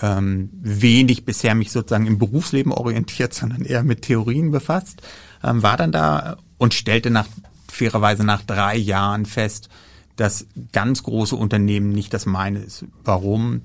ähm, 0.00 0.50
wenig 0.52 1.24
bisher 1.24 1.54
mich 1.54 1.72
sozusagen 1.72 2.06
im 2.06 2.18
Berufsleben 2.18 2.72
orientiert, 2.72 3.34
sondern 3.34 3.62
eher 3.62 3.82
mit 3.82 4.02
Theorien 4.02 4.50
befasst. 4.50 5.02
Ähm, 5.42 5.62
war 5.62 5.76
dann 5.76 5.92
da 5.92 6.36
und 6.58 6.74
stellte 6.74 7.10
nach 7.10 7.26
fairerweise 7.68 8.24
nach 8.24 8.42
drei 8.42 8.76
Jahren 8.76 9.26
fest, 9.26 9.68
dass 10.16 10.46
ganz 10.72 11.02
große 11.02 11.36
Unternehmen 11.36 11.90
nicht 11.90 12.12
das 12.14 12.26
meine 12.26 12.58
ist. 12.60 12.84
Warum? 13.04 13.62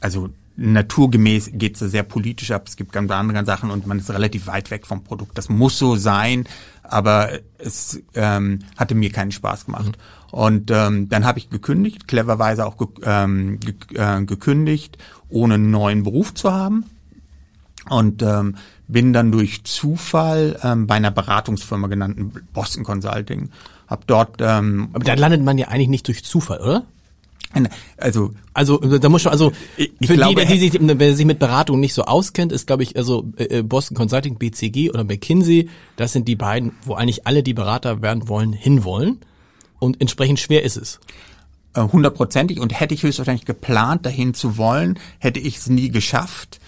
Also 0.00 0.30
naturgemäß 0.56 1.50
geht 1.54 1.80
es 1.80 1.90
sehr 1.90 2.02
politisch 2.02 2.50
ab. 2.50 2.64
Es 2.66 2.76
gibt 2.76 2.92
ganz 2.92 3.10
andere 3.10 3.44
Sachen 3.44 3.70
und 3.70 3.86
man 3.86 3.98
ist 3.98 4.10
relativ 4.10 4.48
weit 4.48 4.70
weg 4.70 4.86
vom 4.86 5.04
Produkt. 5.04 5.38
Das 5.38 5.48
muss 5.48 5.78
so 5.78 5.94
sein, 5.94 6.44
aber 6.82 7.30
es 7.58 8.02
ähm, 8.14 8.60
hatte 8.76 8.94
mir 8.94 9.10
keinen 9.10 9.30
Spaß 9.30 9.66
gemacht. 9.66 9.86
Mhm. 9.86 9.92
Und 10.30 10.70
ähm, 10.70 11.08
dann 11.08 11.24
habe 11.24 11.38
ich 11.38 11.48
gekündigt, 11.48 12.08
cleverweise 12.08 12.66
auch 12.66 12.76
ge 12.76 12.88
ähm, 13.04 13.60
ge 13.60 13.74
äh, 13.94 14.22
gekündigt, 14.24 14.98
ohne 15.28 15.54
einen 15.54 15.70
neuen 15.70 16.02
Beruf 16.02 16.34
zu 16.34 16.52
haben. 16.52 16.84
Und 17.88 18.22
ähm, 18.22 18.56
bin 18.88 19.12
dann 19.12 19.32
durch 19.32 19.64
Zufall 19.64 20.58
ähm, 20.62 20.86
bei 20.86 20.96
einer 20.96 21.10
Beratungsfirma 21.10 21.86
genannten 21.86 22.32
Boston 22.52 22.84
Consulting, 22.84 23.50
hab 23.88 24.06
dort 24.06 24.36
ähm, 24.40 24.90
Aber 24.92 25.04
da 25.04 25.14
landet 25.14 25.42
man 25.42 25.58
ja 25.58 25.68
eigentlich 25.68 25.88
nicht 25.88 26.06
durch 26.06 26.22
Zufall, 26.24 26.60
oder? 26.60 26.84
also 27.96 28.32
Also 28.52 28.76
da 28.78 29.08
muss 29.08 29.22
schon, 29.22 29.32
also 29.32 29.52
Ich- 29.76 29.90
ich 30.00 30.06
für 30.06 30.14
glaube, 30.14 30.44
die, 30.44 30.52
die 30.52 30.58
sich, 30.58 30.78
wer 30.80 31.14
sich 31.16 31.24
mit 31.26 31.38
Beratung 31.38 31.80
nicht 31.80 31.94
so 31.94 32.04
auskennt, 32.04 32.52
ist 32.52 32.66
glaube 32.66 32.82
ich 32.82 32.96
also 32.96 33.26
äh, 33.36 33.62
Boston 33.62 33.96
Consulting, 33.96 34.36
BCG 34.36 34.90
oder 34.90 35.04
McKinsey, 35.04 35.68
das 35.96 36.12
sind 36.12 36.28
die 36.28 36.36
beiden, 36.36 36.72
wo 36.84 36.94
eigentlich 36.94 37.26
alle, 37.26 37.42
die 37.42 37.54
Berater 37.54 38.02
werden 38.02 38.28
wollen, 38.28 38.52
hinwollen. 38.52 39.20
Und 39.78 40.00
entsprechend 40.00 40.40
schwer 40.40 40.62
ist 40.62 40.76
es. 40.76 41.00
äh, 41.74 41.82
hundertprozentig 41.82 42.60
und 42.60 42.78
hätte 42.78 42.94
ich 42.94 43.02
höchstwahrscheinlich 43.02 43.44
geplant, 43.46 44.04
dahin 44.06 44.34
zu 44.34 44.56
wollen, 44.58 44.98
hätte 45.18 45.40
ich 45.40 45.56
es 45.58 45.68
nie 45.68 45.90
geschafft. 45.90 46.60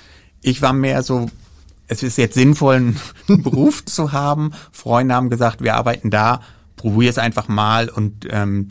Ich 0.42 0.62
war 0.62 0.72
mehr 0.72 1.02
so, 1.02 1.28
es 1.88 2.02
ist 2.02 2.16
jetzt 2.18 2.34
sinnvoll, 2.34 2.76
einen 3.28 3.42
Beruf 3.42 3.84
zu 3.84 4.12
haben. 4.12 4.52
Freunde 4.72 5.14
haben 5.14 5.28
gesagt, 5.30 5.62
wir 5.62 5.74
arbeiten 5.74 6.10
da, 6.10 6.40
probier 6.80 7.10
es 7.10 7.18
einfach 7.18 7.46
mal 7.48 7.90
und 7.90 8.26
ähm, 8.30 8.70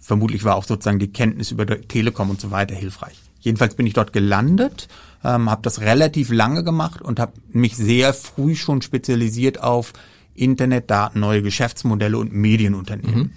vermutlich 0.00 0.44
war 0.44 0.56
auch 0.56 0.64
sozusagen 0.64 0.98
die 0.98 1.12
Kenntnis 1.12 1.50
über 1.50 1.66
Telekom 1.66 2.30
und 2.30 2.40
so 2.40 2.50
weiter 2.50 2.74
hilfreich. 2.74 3.20
Jedenfalls 3.40 3.74
bin 3.74 3.86
ich 3.86 3.92
dort 3.92 4.14
gelandet, 4.14 4.88
ähm, 5.22 5.50
habe 5.50 5.60
das 5.62 5.82
relativ 5.82 6.30
lange 6.30 6.64
gemacht 6.64 7.02
und 7.02 7.20
habe 7.20 7.34
mich 7.52 7.76
sehr 7.76 8.14
früh 8.14 8.56
schon 8.56 8.80
spezialisiert 8.80 9.62
auf 9.62 9.92
Internetdaten, 10.34 11.20
neue 11.20 11.42
Geschäftsmodelle 11.42 12.16
und 12.16 12.32
Medienunternehmen. 12.32 13.32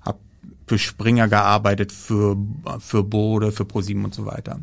Hab 0.00 0.18
für 0.66 0.78
Springer 0.78 1.28
gearbeitet, 1.28 1.92
für, 1.92 2.36
für 2.78 3.04
Bode, 3.04 3.52
für 3.52 3.66
ProSieben 3.66 4.04
und 4.04 4.14
so 4.14 4.24
weiter. 4.24 4.60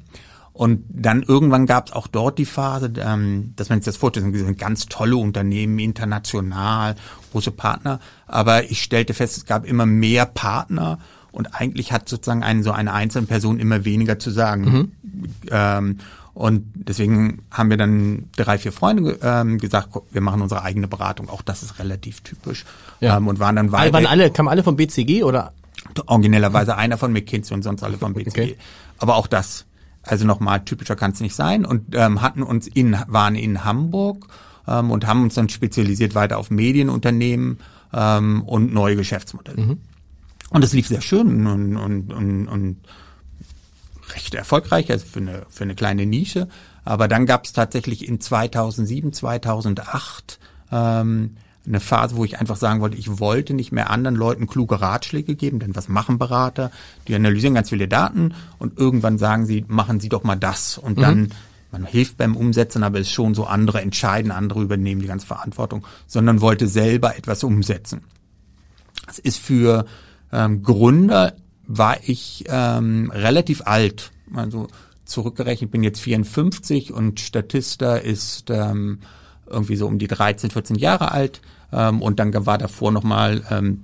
Und 0.53 0.83
dann 0.87 1.23
irgendwann 1.23 1.65
gab 1.65 1.87
es 1.87 1.93
auch 1.93 2.05
dort 2.05 2.37
die 2.37 2.45
Phase, 2.45 2.93
ähm, 2.97 3.53
dass 3.55 3.69
man 3.69 3.79
sich 3.79 3.85
das 3.85 3.97
vorstellt, 3.97 4.33
das 4.33 4.41
sind 4.41 4.59
ganz 4.59 4.85
tolle 4.85 5.17
Unternehmen, 5.17 5.79
international, 5.79 6.95
große 7.31 7.51
Partner. 7.51 7.99
Aber 8.27 8.69
ich 8.69 8.83
stellte 8.83 9.15
fest, 9.15 9.37
es 9.37 9.45
gab 9.45 9.65
immer 9.65 9.87
mehr 9.87 10.27
Partner 10.27 10.99
und 11.31 11.55
eigentlich 11.59 11.91
hat 11.91 12.07
sozusagen 12.07 12.43
eine, 12.43 12.61
so 12.61 12.71
eine 12.71 12.93
einzelne 12.93 13.25
Person 13.25 13.59
immer 13.59 13.83
weniger 13.83 14.19
zu 14.19 14.29
sagen. 14.29 14.91
Ähm, 15.49 15.97
und 16.35 16.65
deswegen 16.75 17.43
haben 17.49 17.71
wir 17.71 17.77
dann 17.77 18.29
drei, 18.35 18.59
vier 18.59 18.71
Freunde 18.71 19.17
ähm, 19.23 19.57
gesagt, 19.57 19.89
wir 20.11 20.21
machen 20.21 20.41
unsere 20.41 20.63
eigene 20.63 20.87
Beratung. 20.87 21.29
Auch 21.29 21.41
das 21.41 21.63
ist 21.63 21.79
relativ 21.79 22.21
typisch. 22.21 22.65
Ja. 22.99 23.17
Ähm, 23.17 23.27
und 23.27 23.39
waren 23.39 23.55
dann 23.55 23.67
Alle, 23.67 23.71
weiter 23.71 23.93
waren 23.93 24.05
alle, 24.05 24.31
kamen 24.31 24.49
alle 24.49 24.63
vom 24.63 24.75
BCG 24.75 25.23
oder? 25.23 25.53
originellerweise 26.05 26.77
einer 26.77 26.97
von 26.97 27.11
McKinsey 27.11 27.53
und 27.53 27.63
sonst 27.63 27.83
alle 27.83 27.97
vom 27.97 28.13
BCG. 28.13 28.29
Okay. 28.29 28.57
Aber 28.99 29.15
auch 29.15 29.27
das, 29.27 29.65
also 30.03 30.25
nochmal, 30.25 30.63
typischer 30.63 30.95
kann 30.95 31.11
es 31.11 31.19
nicht 31.21 31.35
sein 31.35 31.65
und 31.65 31.95
ähm, 31.95 32.21
hatten 32.21 32.43
uns 32.43 32.67
in, 32.67 32.97
waren 33.07 33.35
in 33.35 33.63
Hamburg 33.63 34.27
ähm, 34.67 34.91
und 34.91 35.07
haben 35.07 35.23
uns 35.23 35.35
dann 35.35 35.49
spezialisiert 35.49 36.13
weiter 36.15 36.37
auf 36.37 36.51
Medienunternehmen 36.51 37.59
ähm, 37.93 38.43
und 38.43 38.73
neue 38.73 38.95
Geschäftsmodelle. 38.95 39.61
Und 40.49 40.63
es 40.63 40.73
lief 40.73 40.87
sehr 40.87 41.01
schön 41.01 41.47
und, 41.47 41.77
und, 41.77 42.13
und, 42.13 42.47
und 42.47 42.77
recht 44.13 44.35
erfolgreich, 44.35 44.91
also 44.91 45.05
für 45.05 45.19
eine, 45.19 45.45
für 45.49 45.63
eine 45.63 45.75
kleine 45.75 46.05
Nische. 46.05 46.47
Aber 46.85 47.07
dann 47.07 47.25
gab 47.25 47.45
es 47.45 47.53
tatsächlich 47.53 48.07
in 48.07 48.19
2007, 48.19 49.13
2008 49.13 50.39
ähm, 50.71 51.37
eine 51.65 51.79
Phase, 51.79 52.15
wo 52.15 52.25
ich 52.25 52.39
einfach 52.39 52.57
sagen 52.57 52.81
wollte, 52.81 52.97
ich 52.97 53.19
wollte 53.19 53.53
nicht 53.53 53.71
mehr 53.71 53.89
anderen 53.89 54.15
Leuten 54.15 54.47
kluge 54.47 54.81
Ratschläge 54.81 55.35
geben, 55.35 55.59
denn 55.59 55.75
was 55.75 55.87
machen 55.87 56.17
Berater? 56.17 56.71
Die 57.07 57.15
analysieren 57.15 57.53
ganz 57.55 57.69
viele 57.69 57.87
Daten 57.87 58.33
und 58.59 58.77
irgendwann 58.77 59.17
sagen 59.17 59.45
sie, 59.45 59.63
machen 59.67 59.99
Sie 59.99 60.09
doch 60.09 60.23
mal 60.23 60.35
das. 60.35 60.77
Und 60.77 60.99
dann, 61.01 61.29
man 61.71 61.85
hilft 61.85 62.17
beim 62.17 62.35
Umsetzen, 62.35 62.83
aber 62.83 62.99
es 62.99 63.07
ist 63.07 63.13
schon 63.13 63.33
so, 63.33 63.45
andere 63.45 63.81
entscheiden, 63.81 64.31
andere 64.31 64.61
übernehmen 64.61 65.01
die 65.01 65.07
ganze 65.07 65.25
Verantwortung, 65.25 65.85
sondern 66.05 66.41
wollte 66.41 66.67
selber 66.67 67.17
etwas 67.17 67.43
umsetzen. 67.43 68.01
Es 69.07 69.19
ist 69.19 69.37
für 69.37 69.85
ähm, 70.31 70.63
Gründer 70.63 71.33
war 71.65 71.97
ich 72.05 72.43
ähm, 72.47 73.09
relativ 73.13 73.61
alt, 73.65 74.11
also 74.33 74.67
zurückgerechnet 75.05 75.71
bin 75.71 75.83
jetzt 75.83 76.01
54 76.01 76.91
und 76.91 77.21
Statista 77.21 77.95
ist 77.95 78.49
ähm, 78.49 78.99
irgendwie 79.47 79.75
so 79.75 79.87
um 79.87 79.97
die 79.97 80.07
13, 80.07 80.49
14 80.51 80.75
Jahre 80.75 81.11
alt 81.11 81.41
ähm, 81.73 82.01
und 82.01 82.19
dann 82.19 82.45
war 82.45 82.57
davor 82.57 82.91
nochmal 82.91 83.43
ähm, 83.49 83.83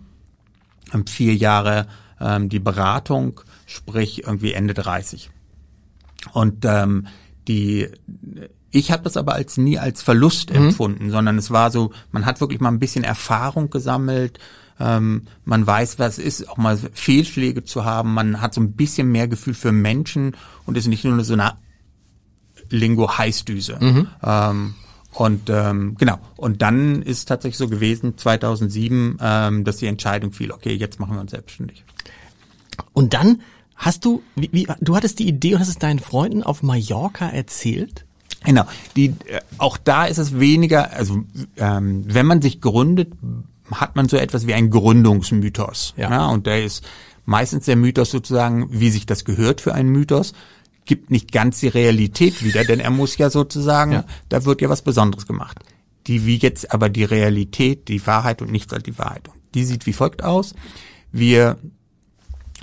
vier 1.08 1.36
Jahre 1.36 1.88
ähm, 2.20 2.50
die 2.50 2.60
Beratung, 2.60 3.42
sprich 3.66 4.24
irgendwie 4.24 4.54
Ende 4.54 4.74
30. 4.74 5.30
Und 6.34 6.66
ähm, 6.66 7.08
die 7.48 7.90
ich 8.72 8.92
habe 8.92 9.04
das 9.04 9.18
aber 9.18 9.34
als 9.34 9.58
nie 9.58 9.80
als 9.80 10.04
Verlust 10.04 10.52
empfunden, 10.52 11.10
sondern 11.10 11.38
es 11.38 11.50
war 11.50 11.72
so, 11.72 11.92
man 12.12 12.26
hat 12.26 12.40
wirklich 12.40 12.60
mal 12.60 12.70
ein 12.70 12.80
bisschen 12.80 13.04
Erfahrung 13.04 13.72
gesammelt, 13.72 14.40
ähm, 14.80 15.24
man 15.44 15.66
weiß, 15.66 16.00
was 16.00 16.18
es 16.20 16.40
ist, 16.40 16.50
auch 16.50 16.58
mal 16.58 16.78
Fehlschläge 16.78 17.64
zu 17.64 17.84
haben, 17.84 18.14
man 18.14 18.42
hat 18.42 18.54
so 18.54 18.62
ein 18.62 18.74
bisschen 18.74 19.12
mehr 19.12 19.28
Gefühl 19.28 19.54
für 19.54 19.72
Menschen 19.72 20.36
und 20.66 20.78
ist 20.78 20.88
nicht 20.88 21.04
nur 21.04 21.24
so 21.24 21.34
eine 21.34 21.54
Lingo-Heißdüse. 22.70 23.80
Ähm, 24.24 24.76
und 25.20 25.50
ähm, 25.50 25.96
genau, 25.98 26.18
und 26.38 26.62
dann 26.62 27.02
ist 27.02 27.26
tatsächlich 27.26 27.58
so 27.58 27.68
gewesen, 27.68 28.18
2007, 28.18 29.18
ähm, 29.22 29.66
dass 29.66 29.76
die 29.76 29.88
Entscheidung 29.88 30.32
fiel, 30.32 30.54
okay, 30.54 30.74
jetzt 30.74 30.98
machen 30.98 31.16
wir 31.16 31.20
uns 31.20 31.32
selbstständig. 31.32 31.84
Und 32.94 33.14
dann 33.14 33.42
hast 33.76 34.06
du, 34.06 34.24
wie, 34.38 34.50
wie, 34.54 34.68
du 34.80 34.96
hattest 34.96 35.20
die 35.20 35.28
Idee 35.28 35.56
und 35.56 35.60
hast 35.60 35.68
es 35.68 35.78
deinen 35.78 36.00
Freunden 36.00 36.42
auf 36.42 36.64
Mallorca 36.64 37.28
erzählt? 37.28 38.06
Genau. 38.46 38.64
Die, 38.96 39.08
äh, 39.26 39.42
auch 39.58 39.76
da 39.76 40.06
ist 40.06 40.20
es 40.20 40.40
weniger, 40.40 40.94
also 40.94 41.26
ähm, 41.58 42.06
wenn 42.08 42.26
man 42.26 42.42
sich 42.42 42.62
gründet, 42.62 43.12
hat 43.74 43.98
man 43.98 44.08
so 44.08 44.16
etwas 44.16 44.48
wie 44.48 44.54
einen 44.54 44.70
Gründungsmythos. 44.70 45.96
Ja. 45.98 46.28
und 46.28 46.48
der 46.48 46.64
ist 46.64 46.86
meistens 47.26 47.66
der 47.66 47.76
Mythos 47.76 48.10
sozusagen, 48.10 48.70
wie 48.72 48.90
sich 48.90 49.06
das 49.06 49.26
gehört 49.26 49.60
für 49.60 49.74
einen 49.74 49.90
Mythos, 49.90 50.32
gibt 50.90 51.12
nicht 51.12 51.32
ganz 51.32 51.60
die 51.60 51.68
Realität 51.68 52.44
wieder, 52.44 52.64
denn 52.66 52.80
er 52.80 52.90
muss 52.90 53.16
ja 53.18 53.30
sozusagen, 53.30 53.92
Ja. 53.92 54.06
da 54.28 54.44
wird 54.44 54.60
ja 54.60 54.70
was 54.70 54.82
Besonderes 54.82 55.28
gemacht. 55.28 55.60
Die 56.08 56.26
wie 56.26 56.38
jetzt 56.38 56.74
aber 56.74 56.90
die 56.90 57.04
Realität, 57.04 57.88
die 57.88 58.06
Wahrheit 58.08 58.42
und 58.42 58.52
nichts 58.52 58.74
als 58.74 58.84
die 58.84 58.98
Wahrheit. 58.98 59.28
Und 59.28 59.38
die 59.54 59.64
sieht 59.66 59.86
wie 59.86 59.94
folgt 59.94 60.24
aus. 60.24 60.56
Wir 61.12 61.58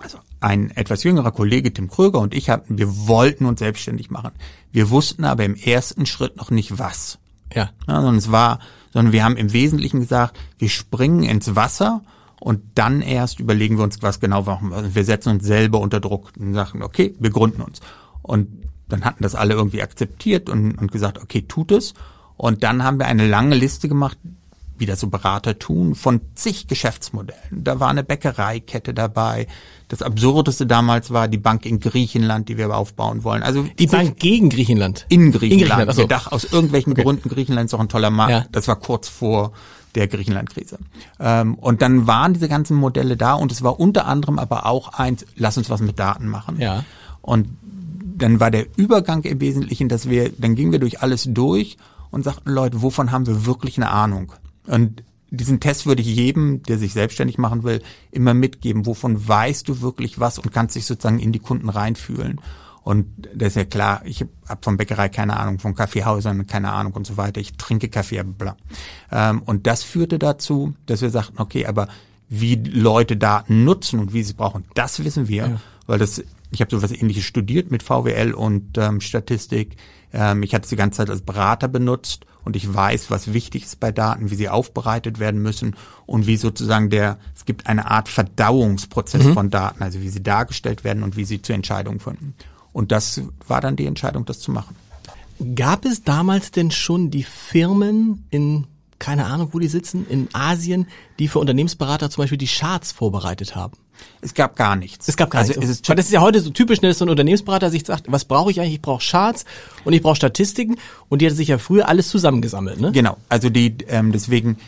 also 0.03 0.19
ein 0.41 0.71
etwas 0.73 1.05
jüngerer 1.05 1.31
Kollege 1.31 1.73
Tim 1.73 1.89
Kröger 1.89 2.19
und 2.19 2.35
ich 2.35 2.51
hatten, 2.51 2.79
wir 2.79 3.07
wollten 3.07 3.47
uns 3.47 3.61
selbstständig 3.61 4.11
machen. 4.11 4.33
Wir 4.73 4.91
wussten 4.91 5.25
aber 5.25 5.45
im 5.45 5.55
ersten 5.55 6.05
Schritt 6.05 6.37
noch 6.37 6.51
nicht 6.51 6.79
was. 6.81 7.19
Ja. 7.55 7.71
Ja, 7.87 7.95
sondern 8.01 8.17
es 8.17 8.33
war, 8.33 8.59
sondern 8.93 9.13
wir 9.13 9.23
haben 9.25 9.37
im 9.37 9.53
Wesentlichen 9.53 10.01
gesagt, 10.01 10.37
wir 10.59 10.69
springen 10.69 11.23
ins 11.23 11.55
Wasser 11.55 12.03
und 12.41 12.61
dann 12.75 13.01
erst 13.03 13.39
überlegen 13.41 13.77
wir 13.79 13.85
uns, 13.85 14.03
was 14.03 14.19
genau 14.21 14.43
machen 14.43 14.71
wir. 14.71 14.77
Also 14.79 14.95
wir 14.95 15.05
setzen 15.05 15.31
uns 15.31 15.45
selber 15.45 15.81
unter 15.81 16.01
Druck 16.01 16.33
und 16.39 16.55
sagen, 16.55 16.83
okay, 16.83 17.15
wir 17.21 17.31
gründen 17.31 17.63
uns. 17.63 17.81
Und 18.27 18.49
dann 18.89 19.05
hatten 19.05 19.23
das 19.23 19.35
alle 19.35 19.55
irgendwie 19.55 19.83
akzeptiert 19.83 20.49
und, 20.49 20.73
und 20.75 20.91
gesagt, 20.91 21.23
okay, 21.23 21.43
tut 21.43 21.71
es. 21.73 21.95
Und 22.37 22.63
dann 22.65 22.83
haben 22.83 22.99
wir 22.99 23.07
eine 23.07 23.27
lange 23.27 23.55
Liste 23.55 23.89
gemacht, 23.89 24.19
wie 24.79 24.87
das 24.87 25.01
so 25.01 25.07
Berater 25.07 25.59
tun, 25.59 25.95
von 25.95 26.21
zig 26.35 26.67
Geschäftsmodellen. 26.67 27.65
Da 27.65 27.81
war 27.81 27.89
eine 27.89 28.05
Bäckereikette 28.05 28.93
dabei. 28.93 29.47
Das 29.89 30.03
Absurdeste 30.03 30.67
damals 30.67 31.11
war 31.11 31.29
die 31.29 31.39
Bank 31.39 31.65
in 31.65 31.81
Griechenland, 31.81 32.49
die 32.49 32.59
wir 32.59 32.77
aufbauen 32.77 33.25
wollen. 33.25 33.43
Also 33.43 33.63
Die 33.79 33.87
Bank 33.87 34.19
gegen 34.19 34.51
Griechenland. 34.51 35.07
in 35.09 35.33
Griechenland. 35.33 35.89
ach 35.89 35.95
so. 35.95 36.03
Wir 36.03 36.09
dachten, 36.09 36.35
aus 36.35 36.45
irgendwelchen 36.45 36.95
Gründen, 36.95 37.29
Griechenland 37.29 37.71
ist 37.71 37.75
auch 37.75 37.81
ein 37.81 37.89
toller 37.89 38.11
Markt. 38.11 38.33
Ja. 38.33 38.45
Das 38.53 38.69
war 38.69 38.77
kurz 38.77 39.09
vor 39.09 39.53
der 39.95 40.09
Griechenland-Krise. 40.09 40.79
Ähm, 41.21 41.55
und 41.55 41.81
dann 41.81 42.07
waren 42.07 42.35
diese 42.35 42.49
ganzen 42.49 42.77
Modelle 42.77 43.17
da 43.17 43.33
und 43.35 43.51
es 43.53 43.63
war 43.63 43.81
unter 43.81 44.07
anderem 44.07 44.39
aber 44.39 44.67
auch 44.67 44.89
eins, 44.93 45.25
lass 45.37 45.57
uns 45.57 45.71
was 45.71 45.81
mit 45.81 45.99
Daten 45.99 46.29
machen. 46.29 46.61
Ja. 46.61 46.85
Und 47.23 47.49
dann 48.17 48.41
war 48.41 48.51
der 48.51 48.67
Übergang 48.77 49.23
im 49.23 49.41
Wesentlichen, 49.41 49.89
dass 49.89 50.09
wir, 50.09 50.31
dann 50.31 50.55
gingen 50.55 50.73
wir 50.73 50.79
durch 50.79 51.03
alles 51.03 51.25
durch 51.29 51.77
und 52.11 52.25
sagten, 52.25 52.51
Leute, 52.51 52.83
wovon 52.83 53.13
haben 53.13 53.27
wir 53.27 53.47
wirklich 53.47 53.77
eine 53.77 53.91
Ahnung? 53.91 54.33
Und 54.67 55.03
diesen 55.31 55.61
Test 55.61 55.87
würde 55.87 56.03
ich 56.03 56.09
jedem, 56.09 56.63
der 56.63 56.79
sich 56.79 56.93
selbstständig 56.93 57.37
machen 57.37 57.63
will, 57.63 57.83
immer 58.11 58.33
mitgeben. 58.33 58.87
Wovon 58.87 59.29
weißt 59.29 59.69
du 59.69 59.81
wirklich 59.81 60.19
was 60.19 60.39
und 60.39 60.53
kannst 60.53 60.77
dich 60.77 60.87
sozusagen 60.87 61.19
in 61.19 61.33
die 61.33 61.41
Kunden 61.41 61.69
reinfühlen? 61.69 62.41
Und 62.83 63.07
das 63.35 63.49
ist 63.49 63.57
ja 63.57 63.65
klar, 63.65 64.03
ich 64.05 64.25
habe 64.49 64.61
von 64.63 64.77
Bäckerei 64.77 65.09
keine 65.09 65.37
Ahnung, 65.37 65.59
von 65.59 65.75
Kaffeehäusern 65.75 66.47
keine 66.47 66.73
Ahnung 66.73 66.93
und 66.93 67.07
so 67.07 67.17
weiter. 67.17 67.41
Ich 67.41 67.55
trinke 67.55 67.89
Kaffee, 67.89 68.23
bla. 68.23 68.57
Ähm, 69.11 69.43
und 69.43 69.67
das 69.67 69.83
führte 69.83 70.21
dazu, 70.21 70.75
dass 70.87 71.03
wir 71.03 71.11
sagten, 71.11 71.41
okay, 71.41 71.67
aber 71.67 71.89
wie 72.29 72.55
Leute 72.55 73.17
Daten 73.17 73.65
nutzen 73.65 73.99
und 73.99 74.13
wie 74.13 74.23
sie 74.23 74.35
brauchen, 74.35 74.65
das 74.75 75.05
wissen 75.05 75.27
wir, 75.29 75.61
weil 75.87 75.99
das 75.99 76.23
ich 76.51 76.61
habe 76.61 76.71
sowas 76.71 76.93
ähnliches 76.93 77.25
studiert 77.25 77.71
mit 77.71 77.83
VWL 77.83 78.33
und 78.33 78.79
ähm, 78.79 79.01
Statistik. 79.01 79.77
Ähm, 80.13 80.43
ich 80.43 80.55
hatte 80.55 80.65
es 80.65 80.71
die 80.71 80.77
ganze 80.77 80.99
Zeit 80.99 81.11
als 81.11 81.23
Berater 81.23 81.69
benutzt 81.69 82.27
und 82.45 82.55
ich 82.55 82.73
weiß, 82.73 83.11
was 83.11 83.33
wichtig 83.33 83.65
ist 83.65 83.81
bei 83.81 83.91
Daten, 83.91 84.31
wie 84.31 84.37
sie 84.37 84.49
aufbereitet 84.49 85.19
werden 85.19 85.43
müssen 85.43 85.75
und 86.07 86.27
wie 86.27 86.37
sozusagen 86.37 86.91
der, 86.91 87.19
es 87.35 87.45
gibt 87.45 87.67
eine 87.67 87.91
Art 87.91 88.09
Verdauungsprozess 88.09 89.27
von 89.29 89.51
Daten, 89.51 89.83
also 89.83 90.01
wie 90.01 90.09
sie 90.09 90.23
dargestellt 90.23 90.85
werden 90.85 91.03
und 91.03 91.17
wie 91.17 91.25
sie 91.25 91.43
zu 91.43 91.53
Entscheidungen 91.53 91.99
finden. 91.99 92.35
Und 92.73 92.93
das 92.93 93.21
war 93.49 93.61
dann 93.61 93.75
die 93.75 93.87
Entscheidung, 93.87 94.27
das 94.27 94.39
zu 94.39 94.53
machen. 94.53 94.77
Gab 95.55 95.85
es 95.85 96.03
damals 96.03 96.51
denn 96.51 96.71
schon 96.71 97.11
die 97.11 97.25
Firmen 97.25 98.27
in, 98.31 98.67
keine 98.99 99.27
Ahnung, 99.27 99.51
wo 99.53 99.59
die 99.59 99.69
sitzen, 99.69 100.07
in 100.09 100.29
Asien, 100.33 100.87
die 101.19 101.29
für 101.29 101.41
Unternehmensberater 101.41 102.11
zum 102.11 102.23
Beispiel 102.23 102.39
die 102.39 102.47
Charts 102.47 102.93
vorbereitet 102.93 103.57
haben? 103.57 103.77
Es 104.21 104.35
gab 104.35 104.57
gar 104.57 104.77
nichts. 104.77 105.09
Es 105.09 105.17
gab 105.17 105.31
gar 105.31 105.41
also 105.41 105.53
nichts. 105.53 105.65
Es 105.65 105.71
ist 105.71 105.89
Weil 105.89 105.97
das 105.97 106.07
ist 106.07 106.13
ja 106.13 106.21
heute 106.21 106.41
so 106.41 106.51
typisch, 106.51 106.81
dass 106.81 106.99
so 106.99 107.05
ein 107.05 107.11
Unternehmensberater 107.11 107.71
sich 107.71 107.87
sagt, 107.87 108.11
was 108.11 108.25
brauche 108.25 108.51
ich 108.51 108.61
eigentlich? 108.61 108.75
Ich 108.75 108.83
brauche 108.83 109.05
Charts 109.05 109.45
und 109.85 109.93
ich 109.93 110.03
brauche 110.03 110.17
Statistiken 110.17 110.77
und 111.09 111.23
die 111.23 111.27
hat 111.27 111.35
sich 111.35 111.49
ja 111.49 111.59
früher 111.59 111.89
alles 111.89 112.09
zusammengesammelt, 112.09 112.81
ne? 112.81 112.93
Genau, 112.93 113.17
also 113.29 113.51
die 113.51 113.77
ähm, 113.89 114.13
deswegen, 114.13 114.59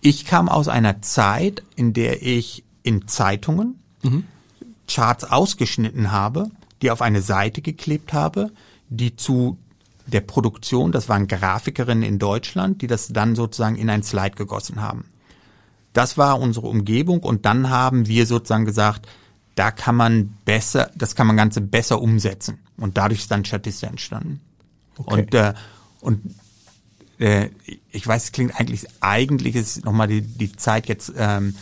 ich 0.00 0.24
kam 0.24 0.48
aus 0.48 0.68
einer 0.68 1.02
Zeit, 1.02 1.62
in 1.76 1.92
der 1.92 2.22
ich 2.22 2.64
in 2.82 3.06
Zeitungen 3.06 3.76
Charts 4.88 5.24
ausgeschnitten 5.24 6.10
habe, 6.10 6.50
die 6.82 6.90
auf 6.90 7.02
eine 7.02 7.22
Seite 7.22 7.62
geklebt 7.62 8.12
habe, 8.12 8.50
die 8.88 9.14
zu 9.16 9.58
der 10.06 10.20
Produktion, 10.20 10.90
das 10.90 11.08
waren 11.08 11.28
Grafikerinnen 11.28 12.02
in 12.02 12.18
Deutschland, 12.18 12.82
die 12.82 12.86
das 12.86 13.08
dann 13.08 13.36
sozusagen 13.36 13.76
in 13.76 13.88
ein 13.90 14.02
Slide 14.02 14.34
gegossen 14.34 14.80
haben. 14.80 15.04
Das 15.92 16.16
war 16.18 16.40
unsere 16.40 16.68
Umgebung 16.68 17.20
und 17.20 17.44
dann 17.44 17.70
haben 17.70 18.06
wir 18.06 18.26
sozusagen 18.26 18.64
gesagt, 18.64 19.08
da 19.56 19.70
kann 19.70 19.96
man 19.96 20.36
besser, 20.44 20.90
das 20.94 21.14
kann 21.14 21.26
man 21.26 21.36
Ganze 21.36 21.60
besser 21.60 22.00
umsetzen. 22.00 22.58
Und 22.76 22.96
dadurch 22.96 23.20
ist 23.20 23.30
dann 23.30 23.44
Statista 23.44 23.88
entstanden. 23.88 24.40
Okay. 24.96 25.12
Und, 25.12 25.34
äh, 25.34 25.54
und 26.00 26.34
äh, 27.18 27.50
ich 27.90 28.06
weiß, 28.06 28.24
es 28.24 28.32
klingt 28.32 28.58
eigentlich, 28.58 28.86
eigentlich 29.00 29.56
ist 29.56 29.84
nochmal 29.84 30.08
die, 30.08 30.22
die 30.22 30.52
Zeit 30.52 30.88
jetzt 30.88 31.12
ähm, 31.16 31.54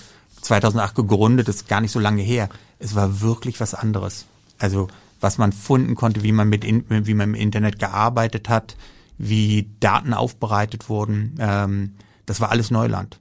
2008 0.42 0.94
gegründet, 0.94 1.48
ist 1.48 1.68
gar 1.68 1.80
nicht 1.80 1.90
so 1.90 1.98
lange 1.98 2.22
her. 2.22 2.48
Es 2.78 2.94
war 2.94 3.20
wirklich 3.20 3.58
was 3.60 3.74
anderes. 3.74 4.26
Also 4.58 4.88
was 5.20 5.38
man 5.38 5.52
finden 5.52 5.94
konnte, 5.94 6.22
wie 6.22 6.32
man 6.32 6.48
mit 6.48 6.64
in, 6.64 6.84
wie 6.88 7.14
man 7.14 7.30
im 7.30 7.34
Internet 7.34 7.78
gearbeitet 7.78 8.48
hat, 8.48 8.76
wie 9.18 9.68
Daten 9.80 10.14
aufbereitet 10.14 10.88
wurden, 10.88 11.36
ähm, 11.40 11.94
das 12.26 12.40
war 12.40 12.50
alles 12.50 12.70
Neuland. 12.70 13.18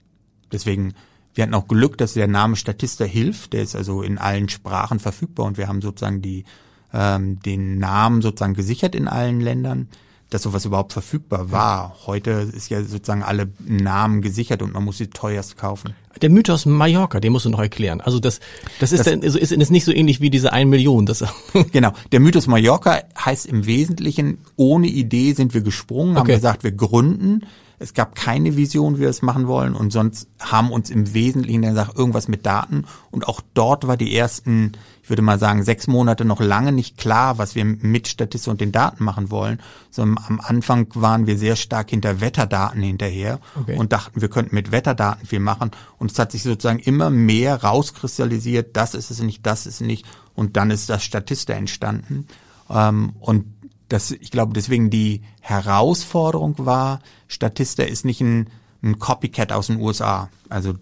Deswegen, 0.51 0.93
wir 1.35 1.43
hatten 1.43 1.53
auch 1.53 1.67
Glück, 1.67 1.97
dass 1.97 2.13
der 2.13 2.27
Name 2.27 2.55
Statista 2.55 3.05
hilft. 3.05 3.53
Der 3.53 3.63
ist 3.63 3.75
also 3.75 4.01
in 4.01 4.17
allen 4.17 4.49
Sprachen 4.49 4.99
verfügbar 4.99 5.45
und 5.45 5.57
wir 5.57 5.67
haben 5.67 5.81
sozusagen 5.81 6.21
die, 6.21 6.45
ähm, 6.93 7.39
den 7.41 7.79
Namen 7.79 8.21
sozusagen 8.21 8.53
gesichert 8.53 8.95
in 8.95 9.07
allen 9.07 9.41
Ländern, 9.41 9.87
dass 10.29 10.41
sowas 10.43 10.65
überhaupt 10.65 10.91
verfügbar 10.91 11.51
war. 11.51 11.95
Heute 12.05 12.31
ist 12.31 12.69
ja 12.69 12.83
sozusagen 12.83 13.23
alle 13.23 13.49
Namen 13.65 14.21
gesichert 14.21 14.61
und 14.61 14.73
man 14.73 14.83
muss 14.83 14.97
sie 14.97 15.07
teuerst 15.07 15.55
kaufen. 15.57 15.93
Der 16.21 16.29
Mythos 16.29 16.65
Mallorca, 16.65 17.19
den 17.21 17.31
musst 17.31 17.45
du 17.45 17.49
noch 17.49 17.59
erklären. 17.61 18.01
Also 18.01 18.19
das, 18.19 18.39
das 18.79 18.91
ist, 18.91 18.99
Das- 19.05 19.05
dann, 19.13 19.21
also 19.23 19.37
ist, 19.39 19.51
ist 19.53 19.69
nicht 19.71 19.85
so 19.85 19.91
ähnlich 19.93 20.19
wie 20.19 20.29
diese 20.29 20.51
1 20.51 20.69
Million. 20.69 21.05
Das, 21.05 21.23
Genau. 21.71 21.93
Der 22.11 22.19
Mythos 22.19 22.47
Mallorca 22.47 23.03
heißt 23.23 23.45
im 23.45 23.65
Wesentlichen, 23.67 24.39
ohne 24.57 24.87
Idee 24.87 25.31
sind 25.33 25.53
wir 25.53 25.61
gesprungen, 25.61 26.15
haben 26.15 26.23
Okay. 26.23 26.35
gesagt, 26.35 26.63
wir 26.63 26.71
gründen. 26.71 27.45
Es 27.79 27.93
gab 27.93 28.15
keine 28.15 28.57
Vision, 28.57 28.95
wie 28.97 29.01
wir 29.01 29.09
es 29.09 29.21
machen 29.21 29.47
wollen. 29.47 29.75
Und 29.75 29.93
sonst 29.93 30.27
haben 30.39 30.71
uns 30.71 30.89
im 30.89 31.13
Wesentlichen 31.13 31.61
dann 31.61 31.75
gesagt, 31.75 31.95
irgendwas 31.97 32.27
mit 32.27 32.45
Daten. 32.45 32.85
Und 33.11 33.27
auch 33.27 33.39
dort 33.53 33.85
war 33.85 33.97
die 33.97 34.15
ersten, 34.15 34.71
ich 35.03 35.09
würde 35.09 35.21
mal 35.21 35.37
sagen, 35.37 35.63
sechs 35.63 35.85
Monate 35.85 36.25
noch 36.25 36.41
lange 36.41 36.71
nicht 36.71 36.97
klar, 36.97 37.37
was 37.37 37.53
wir 37.53 37.63
mit 37.65 38.07
Statistik 38.07 38.49
und 38.49 38.61
den 38.61 38.71
Daten 38.71 39.03
machen 39.03 39.29
wollen, 39.29 39.59
sondern 39.91 40.23
am 40.27 40.39
Anfang 40.39 40.87
waren 40.95 41.27
wir 41.27 41.37
sehr 41.37 41.55
stark 41.55 41.91
hinter 41.91 42.19
Wetterdaten 42.19 42.81
hinterher 42.81 43.39
Okay. 43.55 43.77
und 43.77 43.93
dachten, 43.93 44.21
wir 44.21 44.29
könnten 44.29 44.55
mit 44.55 44.71
Wetterdaten 44.71 45.27
viel 45.27 45.39
machen. 45.39 45.69
Und 45.99 46.11
es 46.11 46.17
hat 46.17 46.31
sich 46.31 46.41
sozusagen 46.41 46.79
immer 46.79 47.11
mehr 47.11 47.63
rauskristallisiert, 47.63 48.75
das 48.75 48.95
ist 48.95 49.11
es 49.11 49.21
nicht, 49.21 49.45
das 49.45 49.67
ist 49.67 49.81
es 49.81 49.87
nicht. 49.87 50.05
Und 50.33 50.57
dann 50.57 50.71
ist 50.71 50.89
das 50.89 51.03
Statista 51.03 51.53
entstanden. 51.53 52.25
Ähm, 52.69 53.13
und 53.19 53.45
das, 53.89 54.11
ich 54.11 54.31
glaube, 54.31 54.53
deswegen 54.53 54.89
die 54.89 55.21
Herausforderung 55.41 56.55
war, 56.59 56.99
Statista 57.27 57.83
ist 57.83 58.05
nicht 58.05 58.21
ein, 58.21 58.49
ein 58.83 58.99
Copycat 58.99 59.51
aus 59.51 59.67
den 59.67 59.79
USA. 59.79 60.29
Also 60.49 60.73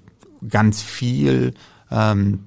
ganz 0.47 0.81
viel 0.81 1.53
ähm, 1.91 2.45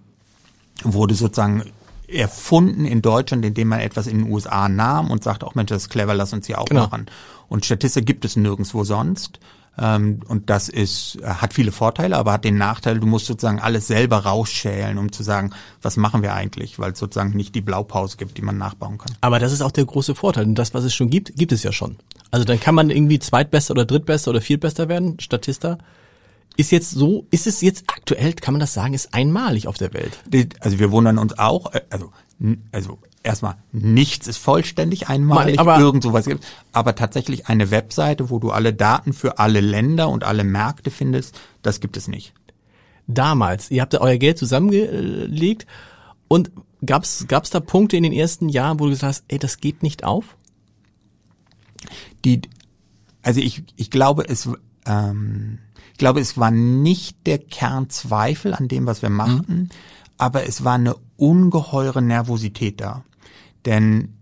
wurde 0.83 1.15
sozusagen 1.15 1.65
erfunden 2.09 2.85
in 2.87 3.03
Deutschland, 3.03 3.45
indem 3.45 3.69
man 3.69 3.81
etwas 3.81 4.07
in 4.07 4.19
den 4.19 4.33
USA 4.33 4.69
nahm 4.69 5.11
und 5.11 5.23
sagte, 5.23 5.47
auch 5.47 5.55
Mensch, 5.55 5.69
das 5.69 5.83
ist 5.83 5.89
clever, 5.91 6.15
lass 6.15 6.33
uns 6.33 6.47
hier 6.47 6.59
auch 6.61 6.65
Genau. 6.65 6.85
machen. 6.85 7.07
Und 7.49 7.65
Statista 7.65 8.01
gibt 8.01 8.25
es 8.25 8.37
nirgendwo 8.37 8.85
sonst. 8.85 9.39
Ähm, 9.81 10.21
und 10.29 10.51
das 10.51 10.69
ist, 10.69 11.19
hat 11.23 11.53
viele 11.53 11.73
Vorteile, 11.73 12.17
aber 12.17 12.33
hat 12.33 12.45
den 12.45 12.59
Nachteil, 12.59 12.99
du 12.99 13.07
musst 13.07 13.27
sozusagen 13.27 13.61
alles 13.61 13.87
selber 13.87 14.19
rausschälen, 14.19 14.99
um 14.99 15.13
zu 15.13 15.23
sagen, 15.23 15.53
was 15.83 15.97
machen 15.97 16.23
wir 16.23 16.35
eigentlich, 16.35 16.79
weil 16.79 16.93
es 16.93 16.99
sozusagen 16.99 17.31
nicht 17.31 17.55
die 17.55 17.61
Blaupause 17.61 18.17
gibt, 18.17 18.37
die 18.39 18.43
man 18.43 18.59
nachbauen 18.59 18.99
kann. 18.99 19.15
aber 19.21 19.39
das 19.39 19.53
ist 19.53 19.63
auch 19.63 19.73
der 19.73 19.85
große 19.85 20.15
Vorteil. 20.15 20.45
Und 20.45 20.57
das, 20.57 20.75
was 20.75 20.85
es 20.85 20.95
schon 20.95 21.11
gibt, 21.11 21.37
gibt 21.37 21.53
es 21.53 21.63
ja 21.63 21.73
schon. 21.73 21.97
Also 22.31 22.45
dann 22.45 22.61
kann 22.61 22.75
man 22.75 22.91
irgendwie 22.91 23.19
Zweitbester 23.19 23.73
oder 23.73 23.85
Drittbester 23.85 24.31
oder 24.31 24.41
Viertbester 24.41 24.89
werden. 24.89 25.19
Statista 25.21 25.79
ist 26.57 26.73
jetzt 26.73 26.91
so, 26.91 27.25
ist 27.31 27.47
es 27.47 27.61
jetzt 27.61 27.85
aktuell, 27.87 28.33
kann 28.35 28.53
man 28.53 28.61
das 28.61 28.75
sagen, 28.75 28.93
ist 28.93 29.15
einmalig 29.15 29.69
auf 29.69 29.79
der 29.79 29.95
Welt. 29.95 30.19
Also 30.61 30.79
wir 30.81 30.91
wundern 30.91 31.19
uns 31.19 31.39
auch, 31.39 31.73
äh, 31.73 31.83
also, 31.89 32.13
also 32.73 32.99
erstmal, 33.23 33.57
nichts 33.73 34.27
ist 34.27 34.39
vollständig 34.39 35.09
einmalig, 35.09 35.57
Mal- 35.57 35.61
aber- 35.75 35.81
irgend 35.81 36.03
sowas 36.03 36.27
gibt, 36.27 36.45
aber 36.73 36.95
tatsächlich 36.95 37.47
eine 37.49 37.71
Webseite, 37.71 38.31
wo 38.31 38.39
du 38.39 38.51
alle 38.51 38.73
Daten 38.73 39.13
für 39.13 39.39
alle 39.39 39.61
Länder 39.61 40.09
und 40.09 40.25
alle 40.25 40.45
Märkte 40.45 40.91
findest, 40.91 41.39
das 41.63 41.81
gibt 41.81 41.97
es 41.97 42.09
nicht. 42.09 42.33
Damals, 43.07 43.71
ihr 43.71 43.83
habt 43.83 43.95
da 43.95 43.99
euer 43.99 44.19
Geld 44.19 44.39
zusammengelegt 44.39 45.67
und 46.29 46.51
gab's 46.85 47.25
gab's 47.27 47.51
da 47.51 47.61
Punkte 47.61 47.97
in 47.97 48.03
den 48.03 48.13
ersten 48.13 48.49
Jahren, 48.49 48.79
wo 48.79 48.85
du 48.85 48.91
gesagt 48.91 49.15
hast, 49.17 49.25
ey, 49.29 49.39
das 49.39 49.59
geht 49.59 49.83
nicht 49.83 50.05
auf? 50.05 50.37
Die, 52.25 52.43
also 53.23 53.41
ich, 53.41 53.63
ich 53.77 53.91
glaube, 53.91 54.29
es, 54.29 54.49
ähm, 54.87 55.59
ich 55.93 55.99
glaube, 55.99 56.21
es 56.21 56.37
war 56.39 56.51
nicht 56.51 57.27
der 57.27 57.39
Kernzweifel 57.39 58.55
an 58.55 58.69
dem, 58.69 58.87
was 58.87 59.03
wir 59.03 59.11
machten, 59.11 59.71
aber 60.19 60.47
es 60.47 60.65
war 60.65 60.75
eine 60.75 60.95
ungeheure 61.17 62.03
Nervosität 62.03 62.81
da. 62.81 63.05
Denn 63.67 64.15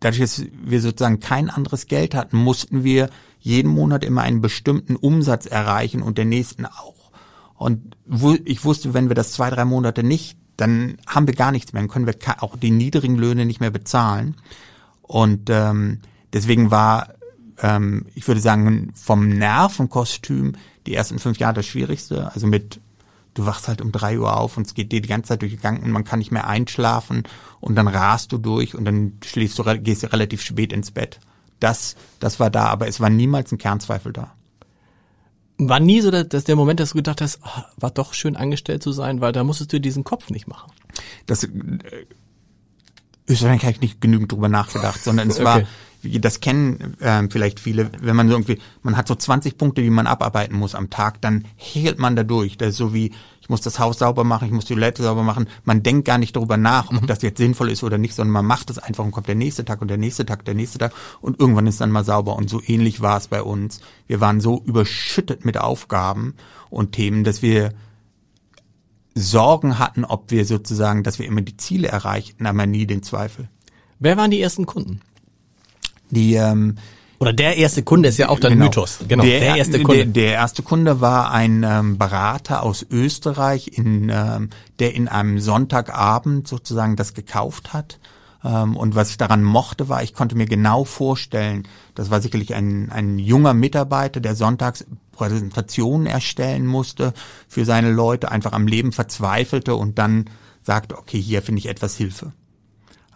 dadurch, 0.00 0.20
dass 0.20 0.44
wir 0.64 0.80
sozusagen 0.80 1.20
kein 1.20 1.50
anderes 1.50 1.86
Geld 1.86 2.14
hatten, 2.14 2.36
mussten 2.36 2.84
wir 2.84 3.10
jeden 3.40 3.70
Monat 3.70 4.04
immer 4.04 4.22
einen 4.22 4.40
bestimmten 4.40 4.96
Umsatz 4.96 5.46
erreichen 5.46 6.02
und 6.02 6.18
den 6.18 6.28
nächsten 6.28 6.66
auch. 6.66 7.12
Und 7.54 7.96
ich 8.44 8.64
wusste, 8.64 8.92
wenn 8.92 9.08
wir 9.08 9.14
das 9.14 9.32
zwei, 9.32 9.50
drei 9.50 9.64
Monate 9.64 10.02
nicht, 10.02 10.36
dann 10.56 10.98
haben 11.06 11.26
wir 11.26 11.34
gar 11.34 11.52
nichts 11.52 11.72
mehr, 11.72 11.82
dann 11.82 11.90
können 11.90 12.06
wir 12.06 12.16
auch 12.42 12.56
die 12.56 12.70
niedrigen 12.70 13.16
Löhne 13.16 13.46
nicht 13.46 13.60
mehr 13.60 13.70
bezahlen. 13.70 14.36
Und 15.02 15.50
ähm, 15.50 16.00
deswegen 16.32 16.70
war, 16.70 17.14
ähm, 17.62 18.06
ich 18.14 18.26
würde 18.26 18.40
sagen, 18.40 18.92
vom 18.94 19.28
Nervenkostüm 19.28 20.54
die 20.86 20.94
ersten 20.94 21.18
fünf 21.18 21.38
Jahre 21.38 21.54
das 21.54 21.66
Schwierigste. 21.66 22.32
Also 22.32 22.46
mit, 22.46 22.80
du 23.34 23.46
wachst 23.46 23.68
halt 23.68 23.80
um 23.80 23.92
drei 23.92 24.18
Uhr 24.18 24.36
auf 24.36 24.56
und 24.56 24.66
es 24.66 24.74
geht 24.74 24.92
dir 24.92 25.00
die 25.00 25.08
ganze 25.08 25.28
Zeit 25.28 25.42
durch 25.42 25.52
den 25.52 25.60
Gang 25.60 25.82
und 25.82 25.90
man 25.90 26.04
kann 26.04 26.18
nicht 26.18 26.32
mehr 26.32 26.46
einschlafen 26.46 27.24
und 27.66 27.74
dann 27.74 27.88
rast 27.88 28.30
du 28.30 28.38
durch 28.38 28.76
und 28.76 28.84
dann 28.84 29.18
schläfst 29.24 29.58
du, 29.58 29.64
gehst 29.80 30.04
du 30.04 30.12
relativ 30.12 30.40
spät 30.40 30.72
ins 30.72 30.92
Bett. 30.92 31.18
Das, 31.58 31.96
das 32.20 32.38
war 32.38 32.48
da, 32.48 32.66
aber 32.66 32.86
es 32.86 33.00
war 33.00 33.10
niemals 33.10 33.50
ein 33.50 33.58
Kernzweifel 33.58 34.12
da. 34.12 34.32
War 35.58 35.80
nie 35.80 36.00
so, 36.00 36.10
dass, 36.10 36.44
der 36.44 36.54
Moment, 36.54 36.78
dass 36.78 36.90
du 36.90 36.96
gedacht 36.96 37.20
hast, 37.20 37.40
ah, 37.42 37.64
war 37.76 37.90
doch 37.90 38.14
schön 38.14 38.36
angestellt 38.36 38.82
zu 38.84 38.92
sein, 38.92 39.20
weil 39.20 39.32
da 39.32 39.42
musstest 39.42 39.72
du 39.72 39.80
diesen 39.80 40.04
Kopf 40.04 40.30
nicht 40.30 40.46
machen. 40.46 40.70
das 41.26 41.42
äh, 41.44 41.48
ist 43.26 43.42
wahrscheinlich 43.42 43.64
habe 43.64 43.72
ich 43.72 43.80
nicht 43.80 44.00
genügend 44.00 44.30
drüber 44.30 44.48
nachgedacht, 44.48 45.02
sondern 45.02 45.28
es 45.28 45.42
war, 45.44 45.56
Okay. 45.56 45.66
wie 46.02 46.20
das 46.20 46.38
kennen 46.38 46.96
ähm, 47.00 47.30
vielleicht 47.30 47.58
viele, 47.58 47.90
wenn 48.00 48.14
man 48.14 48.28
so 48.28 48.34
irgendwie, 48.34 48.58
man 48.82 48.96
hat 48.96 49.08
so 49.08 49.16
20 49.16 49.58
Punkte, 49.58 49.82
die 49.82 49.90
man 49.90 50.06
abarbeiten 50.06 50.56
muss 50.56 50.76
am 50.76 50.88
Tag, 50.90 51.20
dann 51.20 51.46
hechelt 51.56 51.98
man 51.98 52.14
da 52.14 52.22
durch. 52.22 52.58
Das 52.58 52.68
ist 52.68 52.76
so 52.76 52.94
wie, 52.94 53.12
ich 53.46 53.50
muss 53.50 53.60
das 53.60 53.78
Haus 53.78 54.00
sauber 54.00 54.24
machen, 54.24 54.46
ich 54.46 54.52
muss 54.52 54.64
die 54.64 54.74
Toilette 54.74 55.04
sauber 55.04 55.22
machen. 55.22 55.46
Man 55.62 55.84
denkt 55.84 56.04
gar 56.04 56.18
nicht 56.18 56.34
darüber 56.34 56.56
nach, 56.56 56.90
ob 56.90 57.06
das 57.06 57.22
jetzt 57.22 57.38
sinnvoll 57.38 57.70
ist 57.70 57.84
oder 57.84 57.96
nicht, 57.96 58.16
sondern 58.16 58.32
man 58.32 58.44
macht 58.44 58.70
es 58.70 58.78
einfach 58.78 59.04
und 59.04 59.12
kommt 59.12 59.28
der 59.28 59.36
nächste 59.36 59.64
Tag 59.64 59.80
und 59.80 59.86
der 59.86 59.98
nächste 59.98 60.26
Tag, 60.26 60.44
der 60.44 60.54
nächste 60.54 60.78
Tag 60.78 60.92
und 61.20 61.38
irgendwann 61.38 61.68
ist 61.68 61.80
dann 61.80 61.92
mal 61.92 62.04
sauber. 62.04 62.34
Und 62.34 62.50
so 62.50 62.60
ähnlich 62.66 63.02
war 63.02 63.16
es 63.16 63.28
bei 63.28 63.40
uns. 63.40 63.78
Wir 64.08 64.20
waren 64.20 64.40
so 64.40 64.60
überschüttet 64.64 65.44
mit 65.44 65.58
Aufgaben 65.58 66.34
und 66.70 66.90
Themen, 66.90 67.22
dass 67.22 67.40
wir 67.40 67.72
Sorgen 69.14 69.78
hatten, 69.78 70.04
ob 70.04 70.32
wir 70.32 70.44
sozusagen, 70.44 71.04
dass 71.04 71.20
wir 71.20 71.26
immer 71.26 71.40
die 71.40 71.56
Ziele 71.56 71.86
erreichten, 71.86 72.46
aber 72.46 72.66
nie 72.66 72.84
den 72.84 73.04
Zweifel. 73.04 73.48
Wer 74.00 74.16
waren 74.16 74.32
die 74.32 74.40
ersten 74.40 74.66
Kunden? 74.66 75.02
Die 76.10 76.34
ähm, 76.34 76.78
Oder 77.18 77.32
der 77.32 77.56
erste 77.56 77.82
Kunde 77.82 78.08
ist 78.08 78.18
ja 78.18 78.28
auch 78.28 78.38
dein 78.38 78.52
genau. 78.52 78.66
Mythos. 78.66 78.98
Genau, 79.08 79.22
der, 79.22 79.56
erste 79.56 79.82
Kunde. 79.82 80.06
Der, 80.06 80.24
der 80.24 80.32
erste 80.34 80.62
Kunde 80.62 81.00
war 81.00 81.30
ein 81.30 81.62
ähm, 81.62 81.98
Berater 81.98 82.62
aus 82.62 82.84
Österreich, 82.90 83.78
in, 83.78 84.10
ähm, 84.12 84.50
der 84.78 84.94
in 84.94 85.08
einem 85.08 85.40
Sonntagabend 85.40 86.46
sozusagen 86.46 86.96
das 86.96 87.14
gekauft 87.14 87.72
hat. 87.72 87.98
Ähm, 88.44 88.76
und 88.76 88.94
was 88.94 89.10
ich 89.10 89.16
daran 89.16 89.42
mochte, 89.42 89.88
war, 89.88 90.02
ich 90.02 90.14
konnte 90.14 90.36
mir 90.36 90.46
genau 90.46 90.84
vorstellen, 90.84 91.66
das 91.94 92.10
war 92.10 92.20
sicherlich 92.20 92.54
ein, 92.54 92.92
ein 92.92 93.18
junger 93.18 93.54
Mitarbeiter, 93.54 94.20
der 94.20 94.34
sonntags 94.34 94.84
Präsentationen 95.12 96.06
erstellen 96.06 96.66
musste 96.66 97.14
für 97.48 97.64
seine 97.64 97.90
Leute, 97.90 98.30
einfach 98.30 98.52
am 98.52 98.66
Leben 98.66 98.92
verzweifelte 98.92 99.74
und 99.74 99.98
dann 99.98 100.26
sagte, 100.62 100.98
okay, 100.98 101.20
hier 101.20 101.42
finde 101.42 101.60
ich 101.60 101.66
etwas 101.66 101.96
Hilfe. 101.96 102.32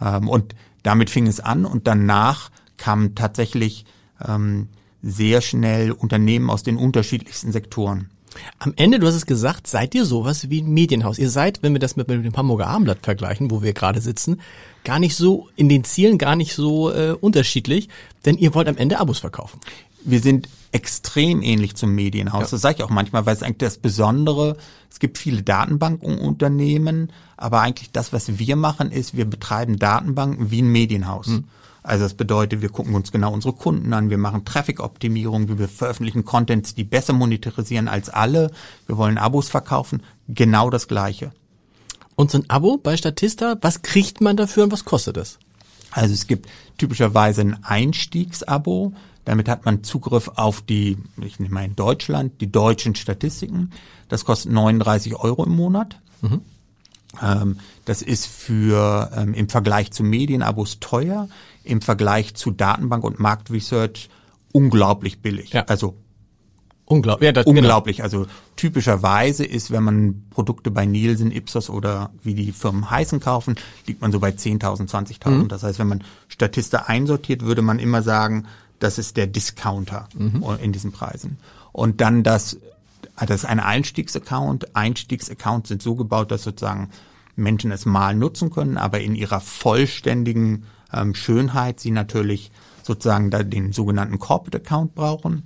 Ähm, 0.00 0.28
und 0.28 0.54
damit 0.82 1.10
fing 1.10 1.26
es 1.26 1.40
an 1.40 1.66
und 1.66 1.86
danach 1.86 2.50
kamen 2.80 3.14
tatsächlich 3.14 3.84
ähm, 4.26 4.68
sehr 5.02 5.40
schnell 5.40 5.92
Unternehmen 5.92 6.50
aus 6.50 6.64
den 6.64 6.76
unterschiedlichsten 6.76 7.52
Sektoren. 7.52 8.10
Am 8.58 8.72
Ende, 8.76 8.98
du 8.98 9.06
hast 9.06 9.16
es 9.16 9.26
gesagt, 9.26 9.66
seid 9.66 9.94
ihr 9.94 10.04
sowas 10.04 10.50
wie 10.50 10.62
ein 10.62 10.70
Medienhaus. 10.70 11.18
Ihr 11.18 11.30
seid, 11.30 11.62
wenn 11.62 11.72
wir 11.72 11.80
das 11.80 11.96
mit, 11.96 12.08
mit 12.08 12.24
dem 12.24 12.36
Hamburger 12.36 12.68
Abendblatt 12.68 13.00
vergleichen, 13.02 13.50
wo 13.50 13.62
wir 13.62 13.72
gerade 13.72 14.00
sitzen, 14.00 14.40
gar 14.84 14.98
nicht 14.98 15.16
so 15.16 15.48
in 15.56 15.68
den 15.68 15.84
Zielen 15.84 16.16
gar 16.16 16.36
nicht 16.36 16.54
so 16.54 16.90
äh, 16.90 17.12
unterschiedlich, 17.12 17.88
denn 18.24 18.38
ihr 18.38 18.54
wollt 18.54 18.68
am 18.68 18.76
Ende 18.76 18.98
Abos 18.98 19.18
verkaufen. 19.18 19.60
Wir 20.04 20.20
sind 20.20 20.48
extrem 20.72 21.42
ähnlich 21.42 21.74
zum 21.74 21.94
Medienhaus. 21.94 22.44
Ja. 22.44 22.50
Das 22.52 22.60
sage 22.62 22.76
ich 22.78 22.84
auch 22.84 22.90
manchmal, 22.90 23.26
weil 23.26 23.34
es 23.34 23.42
eigentlich 23.42 23.58
das 23.58 23.78
Besondere, 23.78 24.56
es 24.90 25.00
gibt 25.00 25.18
viele 25.18 25.42
Datenbankunternehmen, 25.42 27.12
aber 27.36 27.60
eigentlich 27.60 27.90
das, 27.90 28.12
was 28.12 28.38
wir 28.38 28.56
machen, 28.56 28.92
ist, 28.92 29.16
wir 29.16 29.24
betreiben 29.24 29.78
Datenbanken 29.78 30.50
wie 30.50 30.62
ein 30.62 30.68
Medienhaus. 30.68 31.26
Hm. 31.26 31.44
Also 31.82 32.04
das 32.04 32.14
bedeutet, 32.14 32.60
wir 32.60 32.68
gucken 32.68 32.94
uns 32.94 33.10
genau 33.10 33.32
unsere 33.32 33.54
Kunden 33.54 33.92
an, 33.92 34.10
wir 34.10 34.18
machen 34.18 34.44
Traffic-Optimierung, 34.44 35.58
wir 35.58 35.68
veröffentlichen 35.68 36.24
Contents, 36.24 36.74
die 36.74 36.84
besser 36.84 37.12
monetarisieren 37.12 37.88
als 37.88 38.08
alle, 38.08 38.50
wir 38.86 38.96
wollen 38.96 39.18
Abos 39.18 39.48
verkaufen, 39.48 40.02
genau 40.28 40.68
das 40.70 40.88
Gleiche. 40.88 41.32
Und 42.16 42.30
so 42.30 42.38
ein 42.38 42.50
Abo 42.50 42.76
bei 42.76 42.96
Statista, 42.96 43.56
was 43.62 43.82
kriegt 43.82 44.20
man 44.20 44.36
dafür 44.36 44.64
und 44.64 44.72
was 44.72 44.84
kostet 44.84 45.16
es? 45.16 45.38
Also 45.90 46.12
es 46.12 46.26
gibt 46.26 46.48
typischerweise 46.76 47.40
ein 47.40 47.64
Einstiegsabo, 47.64 48.92
damit 49.24 49.48
hat 49.48 49.64
man 49.64 49.84
Zugriff 49.84 50.28
auf 50.34 50.60
die, 50.60 50.98
ich 51.22 51.40
nehme 51.40 51.54
mal 51.54 51.64
in 51.64 51.76
Deutschland, 51.76 52.40
die 52.40 52.50
deutschen 52.50 52.94
Statistiken. 52.94 53.70
Das 54.08 54.24
kostet 54.24 54.52
39 54.52 55.16
Euro 55.16 55.44
im 55.44 55.54
Monat. 55.54 55.98
Mhm. 56.20 56.40
Ähm, 57.22 57.58
das 57.90 58.02
ist 58.02 58.28
für 58.28 59.10
ähm, 59.16 59.34
im 59.34 59.48
Vergleich 59.48 59.90
zu 59.90 60.04
Medienabos 60.04 60.78
teuer, 60.78 61.28
im 61.64 61.80
Vergleich 61.80 62.34
zu 62.36 62.52
Datenbank 62.52 63.02
und 63.02 63.18
Marktresearch 63.18 64.08
unglaublich 64.52 65.22
billig. 65.22 65.50
Ja. 65.50 65.64
Also 65.64 65.96
Unglaublich. 66.84 67.26
Ja, 67.26 67.32
das, 67.32 67.46
genau. 67.46 67.58
unglaublich. 67.58 67.96
Genau. 67.96 68.04
Also 68.04 68.26
typischerweise 68.54 69.44
ist, 69.44 69.72
wenn 69.72 69.82
man 69.82 70.24
Produkte 70.30 70.70
bei 70.70 70.86
Nielsen, 70.86 71.32
Ipsos 71.32 71.68
oder 71.68 72.10
wie 72.22 72.34
die 72.34 72.52
Firmen 72.52 72.88
heißen 72.88 73.18
kaufen, 73.18 73.56
liegt 73.88 74.00
man 74.00 74.12
so 74.12 74.20
bei 74.20 74.30
10.000, 74.30 74.88
20.000. 74.88 75.28
Mhm. 75.28 75.48
Das 75.48 75.64
heißt, 75.64 75.80
wenn 75.80 75.88
man 75.88 76.04
Statista 76.28 76.84
einsortiert, 76.86 77.42
würde 77.42 77.62
man 77.62 77.80
immer 77.80 78.02
sagen, 78.02 78.46
das 78.78 78.98
ist 78.98 79.16
der 79.16 79.26
Discounter 79.26 80.08
mhm. 80.16 80.44
in 80.62 80.70
diesen 80.72 80.92
Preisen. 80.92 81.38
Und 81.72 82.00
dann 82.00 82.22
das, 82.22 82.56
das 83.16 83.42
ist 83.42 83.46
ein 83.46 83.58
Einstiegsaccount. 83.58 84.76
Einstiegsaccounts 84.76 85.68
sind 85.68 85.82
so 85.82 85.96
gebaut, 85.96 86.30
dass 86.30 86.44
sozusagen 86.44 86.90
Menschen 87.40 87.72
es 87.72 87.86
mal 87.86 88.14
nutzen 88.14 88.50
können, 88.50 88.76
aber 88.76 89.00
in 89.00 89.14
ihrer 89.14 89.40
vollständigen 89.40 90.64
ähm, 90.92 91.14
Schönheit 91.14 91.80
sie 91.80 91.90
natürlich 91.90 92.50
sozusagen 92.82 93.30
da 93.30 93.42
den 93.42 93.72
sogenannten 93.72 94.18
Corporate 94.18 94.58
Account 94.58 94.94
brauchen. 94.94 95.42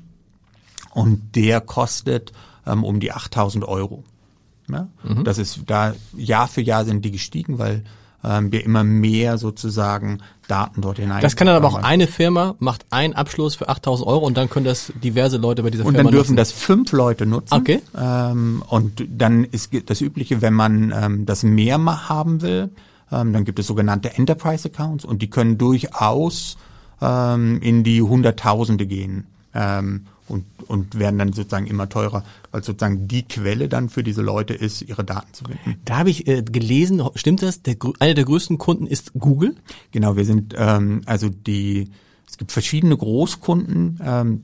Und 0.92 1.35
der 1.35 1.61
kostet 1.61 2.33
ähm, 2.66 2.85
um 2.85 3.00
die 3.00 3.12
8000 3.12 3.64
Euro. 3.64 4.04
Ja? 4.70 4.88
Mhm. 5.02 5.24
Das 5.24 5.38
ist 5.38 5.62
da 5.66 5.94
Jahr 6.16 6.48
für 6.48 6.61
Jahr 6.61 6.85
sind 6.85 7.04
die 7.04 7.11
gestiegen, 7.11 7.59
weil 7.59 7.85
ähm, 8.25 8.51
wir 8.53 8.65
immer 8.65 8.85
mehr 8.85 9.39
sozusagen 9.39 10.19
Daten 10.49 10.81
dort 10.83 10.99
hinein. 10.99 11.23
Das 11.23 11.37
kann 11.37 11.47
dann 11.47 11.57
aber 11.57 11.69
auch 11.69 11.83
eine 11.83 12.07
Firma 12.07 12.55
macht 12.59 12.87
einen 12.91 13.15
Abschluss 13.15 13.55
für 13.55 13.69
8000 13.69 14.07
Euro 14.07 14.27
und 14.27 14.37
dann 14.37 14.51
können 14.51 14.67
das 14.67 14.93
diverse 15.03 15.37
Leute 15.37 15.63
bei 15.63 15.71
dieser 15.71 15.85
und 15.85 15.95
Firma 15.95 16.05
nutzen. 16.05 16.07
Und 16.07 16.13
dann 16.13 16.19
dürfen 16.19 16.35
nutzen. 16.35 16.37
das 16.37 16.53
fünf 16.53 16.93
Leute 16.93 17.27
nutzen. 17.27 17.55
Okay. 17.55 17.83
Ähm, 17.97 18.63
und 18.69 19.05
dann 19.09 19.45
ist 19.45 19.71
das 19.87 20.01
Übliche, 20.01 20.43
wenn 20.43 20.55
man 20.55 20.93
ähm, 20.95 21.27
das 21.27 21.43
mehr 21.43 21.75
haben 22.09 22.43
will, 22.43 22.71
ähm, 23.11 23.33
dann 23.33 23.45
gibt 23.45 23.59
es 23.59 23.67
sogenannte 23.67 24.15
Enterprise 24.15 24.69
Accounts 24.69 25.05
und 25.05 25.23
die 25.23 25.31
können 25.31 25.59
durchaus 25.59 26.57
ähm, 27.01 27.61
in 27.61 27.85
die 27.85 28.03
Hunderttausende 28.03 28.87
gehen. 28.87 29.27
Ähm, 29.55 30.07
und, 30.29 30.45
und 30.67 30.99
werden 30.99 31.19
dann 31.19 31.33
sozusagen 31.33 31.67
immer 31.67 31.89
teurer, 31.89 32.25
weil 32.51 32.65
sozusagen 32.65 33.09
die 33.09 33.23
Quelle 33.25 33.69
dann 33.69 33.89
für 33.89 34.03
diese 34.03 34.23
Leute 34.23 34.55
ist, 34.55 34.83
ihre 34.83 35.05
Daten 35.05 35.33
zu 35.33 35.45
finden. 35.45 35.81
Da 35.85 35.99
habe 35.99 36.11
ich 36.11 36.27
äh, 36.27 36.43
gelesen, 36.43 37.03
stimmt 37.15 37.43
das? 37.43 37.63
Der, 37.63 37.77
einer 37.99 38.15
der 38.15 38.25
größten 38.25 38.59
Kunden 38.59 38.87
ist 38.87 39.13
Google? 39.15 39.55
Genau, 39.93 40.17
wir 40.17 40.25
sind 40.25 40.55
ähm, 40.57 41.03
also 41.07 41.29
die, 41.29 41.91
es 42.29 42.39
gibt 42.39 42.53
verschiedene 42.53 42.97
Großkunden, 42.97 44.01
ähm, 44.03 44.43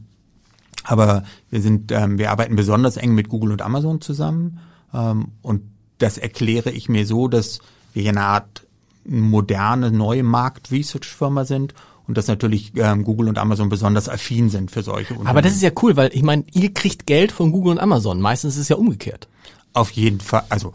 aber 0.84 1.24
wir 1.50 1.62
sind, 1.62 1.92
ähm, 1.92 2.18
wir 2.18 2.30
arbeiten 2.30 2.56
besonders 2.56 2.96
eng 2.96 3.14
mit 3.14 3.28
Google 3.28 3.52
und 3.52 3.62
Amazon 3.62 4.00
zusammen 4.00 4.60
ähm, 4.92 5.28
und 5.42 5.62
das 5.98 6.18
erkläre 6.18 6.70
ich 6.70 6.88
mir 6.88 7.06
so, 7.06 7.28
dass 7.28 7.60
wir 7.92 8.02
hier 8.02 8.12
eine 8.12 8.22
Art 8.22 8.66
moderne 9.04 9.90
neue 9.90 10.22
Markt-Research-Firma 10.22 11.44
sind 11.44 11.74
und 12.10 12.16
dass 12.16 12.26
natürlich 12.26 12.72
ähm, 12.74 13.04
Google 13.04 13.28
und 13.28 13.38
Amazon 13.38 13.68
besonders 13.68 14.08
affin 14.08 14.50
sind 14.50 14.72
für 14.72 14.82
solche 14.82 15.12
Unternehmen. 15.12 15.28
Aber 15.28 15.42
das 15.42 15.52
ist 15.52 15.62
ja 15.62 15.70
cool, 15.80 15.96
weil 15.96 16.10
ich 16.12 16.24
meine, 16.24 16.42
ihr 16.50 16.74
kriegt 16.74 17.06
Geld 17.06 17.30
von 17.30 17.52
Google 17.52 17.70
und 17.70 17.78
Amazon. 17.78 18.20
Meistens 18.20 18.54
ist 18.54 18.62
es 18.62 18.68
ja 18.68 18.74
umgekehrt. 18.74 19.28
Auf 19.74 19.92
jeden 19.92 20.18
Fall. 20.18 20.42
Also 20.48 20.72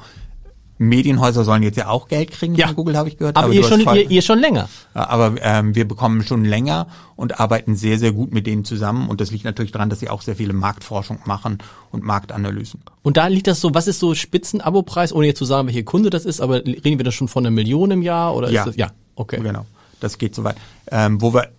Medienhäuser 0.78 1.44
sollen 1.44 1.62
jetzt 1.62 1.76
ja 1.76 1.90
auch 1.90 2.08
Geld 2.08 2.32
kriegen 2.32 2.56
ja. 2.56 2.68
von 2.68 2.78
Google, 2.78 2.96
habe 2.96 3.10
ich 3.10 3.18
gehört. 3.18 3.36
Aber, 3.36 3.48
aber 3.48 3.54
ihr, 3.54 3.66
schon, 3.66 3.82
ihr, 3.82 4.10
ihr 4.10 4.22
schon 4.22 4.40
länger. 4.40 4.70
Aber 4.94 5.36
ähm, 5.42 5.76
wir 5.76 5.86
bekommen 5.86 6.24
schon 6.24 6.46
länger 6.46 6.88
und 7.18 7.38
arbeiten 7.38 7.76
sehr, 7.76 8.00
sehr 8.00 8.14
gut 8.14 8.34
mit 8.34 8.48
denen 8.48 8.64
zusammen. 8.64 9.10
Und 9.10 9.20
das 9.20 9.32
liegt 9.32 9.44
natürlich 9.44 9.74
daran, 9.74 9.90
dass 9.90 10.00
sie 10.00 10.10
auch 10.10 10.22
sehr 10.22 10.38
viele 10.38 10.54
Marktforschung 10.54 11.20
machen 11.26 11.58
und 11.92 12.06
Marktanalysen. 12.06 12.80
Und 13.04 13.18
da 13.18 13.28
liegt 13.28 13.48
das 13.48 13.60
so, 13.60 13.74
was 13.74 13.88
ist 13.88 14.00
so 14.00 14.16
Spitzen-Abo-Preis, 14.16 15.12
ohne 15.12 15.28
jetzt 15.28 15.40
zu 15.40 15.44
sagen, 15.44 15.68
welche 15.68 15.84
Kunde 15.84 16.12
das 16.12 16.24
ist, 16.24 16.40
aber 16.40 16.64
reden 16.64 16.98
wir 16.98 17.04
da 17.04 17.12
schon 17.12 17.28
von 17.28 17.46
einer 17.46 17.52
Million 17.52 17.92
im 17.92 18.02
Jahr? 18.02 18.34
Oder 18.34 18.50
ja. 18.52 18.62
ist 18.62 18.68
das, 18.68 18.76
ja, 18.78 18.92
okay. 19.18 19.42
Genau 19.42 19.66
das 20.00 20.18
geht 20.18 20.36
so 20.36 20.44
weit. 20.44 20.58
Ähm, 20.92 21.22
wo 21.22 21.34
wir, 21.34 21.52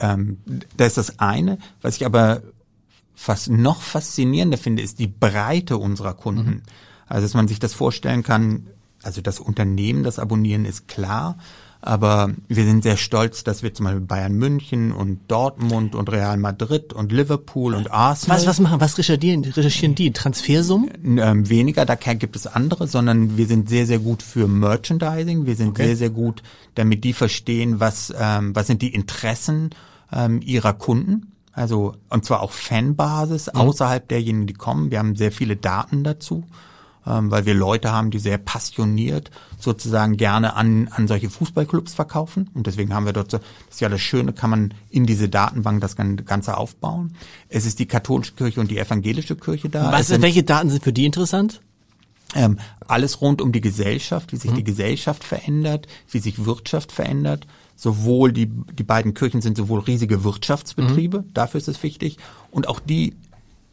ähm, 0.00 0.38
das 0.76 0.88
ist 0.88 0.98
das 0.98 1.18
eine, 1.18 1.58
was 1.82 1.96
ich 1.96 2.06
aber 2.06 2.42
fast 3.14 3.50
noch 3.50 3.82
faszinierender 3.82 4.58
finde, 4.58 4.82
ist 4.82 4.98
die 4.98 5.08
Breite 5.08 5.76
unserer 5.76 6.14
Kunden. 6.14 6.50
Mhm. 6.50 6.62
Also, 7.06 7.24
dass 7.24 7.34
man 7.34 7.48
sich 7.48 7.58
das 7.58 7.74
vorstellen 7.74 8.22
kann, 8.22 8.68
also 9.02 9.20
das 9.20 9.40
Unternehmen, 9.40 10.02
das 10.02 10.18
Abonnieren 10.18 10.64
ist 10.64 10.88
klar, 10.88 11.38
aber 11.80 12.32
wir 12.48 12.64
sind 12.64 12.82
sehr 12.82 12.96
stolz, 12.96 13.44
dass 13.44 13.62
wir 13.62 13.72
zum 13.72 13.84
Beispiel 13.84 14.00
Bayern 14.00 14.34
München 14.34 14.90
und 14.90 15.20
Dortmund 15.28 15.94
und 15.94 16.10
Real 16.10 16.36
Madrid 16.36 16.92
und 16.92 17.12
Liverpool 17.12 17.74
und 17.74 17.90
Arsenal. 17.90 18.36
Was, 18.36 18.46
was 18.46 18.60
machen, 18.60 18.80
was 18.80 18.98
recherchieren, 18.98 19.44
recherchieren 19.44 19.94
die? 19.94 20.12
Transfersummen? 20.12 21.18
Ähm, 21.18 21.48
weniger, 21.48 21.86
da 21.86 21.94
gibt 21.94 22.34
es 22.34 22.48
andere, 22.48 22.88
sondern 22.88 23.36
wir 23.36 23.46
sind 23.46 23.68
sehr, 23.68 23.86
sehr 23.86 24.00
gut 24.00 24.22
für 24.22 24.48
Merchandising. 24.48 25.46
Wir 25.46 25.54
sind 25.54 25.68
okay. 25.68 25.86
sehr, 25.86 25.96
sehr 25.96 26.10
gut, 26.10 26.42
damit 26.74 27.04
die 27.04 27.12
verstehen, 27.12 27.78
was, 27.78 28.12
ähm, 28.18 28.56
was 28.56 28.66
sind 28.66 28.82
die 28.82 28.92
Interessen 28.92 29.70
ähm, 30.12 30.40
ihrer 30.42 30.72
Kunden. 30.72 31.32
Also, 31.52 31.94
und 32.08 32.24
zwar 32.24 32.42
auch 32.42 32.52
Fanbasis 32.52 33.46
mhm. 33.52 33.60
außerhalb 33.60 34.08
derjenigen, 34.08 34.46
die 34.48 34.54
kommen. 34.54 34.90
Wir 34.90 34.98
haben 34.98 35.14
sehr 35.14 35.32
viele 35.32 35.56
Daten 35.56 36.02
dazu 36.02 36.44
weil 37.08 37.46
wir 37.46 37.54
Leute 37.54 37.92
haben, 37.92 38.10
die 38.10 38.18
sehr 38.18 38.38
passioniert 38.38 39.30
sozusagen 39.58 40.16
gerne 40.16 40.54
an, 40.54 40.88
an 40.88 41.08
solche 41.08 41.30
Fußballclubs 41.30 41.94
verkaufen. 41.94 42.50
Und 42.54 42.66
deswegen 42.66 42.94
haben 42.94 43.06
wir 43.06 43.12
dort 43.12 43.30
so, 43.30 43.38
das 43.38 43.46
ist 43.70 43.80
ja 43.80 43.88
das 43.88 44.00
Schöne, 44.00 44.32
kann 44.32 44.50
man 44.50 44.74
in 44.90 45.06
diese 45.06 45.28
Datenbank 45.28 45.80
das 45.80 45.96
Ganze 45.96 46.56
aufbauen. 46.56 47.14
Es 47.48 47.66
ist 47.66 47.78
die 47.78 47.86
katholische 47.86 48.34
Kirche 48.34 48.60
und 48.60 48.70
die 48.70 48.78
evangelische 48.78 49.36
Kirche 49.36 49.68
da. 49.68 49.92
Was, 49.92 50.08
sind, 50.08 50.22
welche 50.22 50.42
Daten 50.42 50.70
sind 50.70 50.84
für 50.84 50.92
die 50.92 51.06
interessant? 51.06 51.60
Ähm, 52.34 52.58
alles 52.86 53.20
rund 53.22 53.40
um 53.40 53.52
die 53.52 53.60
Gesellschaft, 53.60 54.32
wie 54.32 54.36
sich 54.36 54.50
mhm. 54.50 54.56
die 54.56 54.64
Gesellschaft 54.64 55.24
verändert, 55.24 55.86
wie 56.10 56.18
sich 56.18 56.44
Wirtschaft 56.44 56.92
verändert. 56.92 57.46
Sowohl 57.74 58.32
die, 58.32 58.46
die 58.46 58.82
beiden 58.82 59.14
Kirchen 59.14 59.40
sind 59.40 59.56
sowohl 59.56 59.80
riesige 59.80 60.24
Wirtschaftsbetriebe, 60.24 61.20
mhm. 61.20 61.32
dafür 61.32 61.58
ist 61.58 61.68
es 61.68 61.82
wichtig, 61.82 62.18
und 62.50 62.68
auch 62.68 62.80
die 62.80 63.14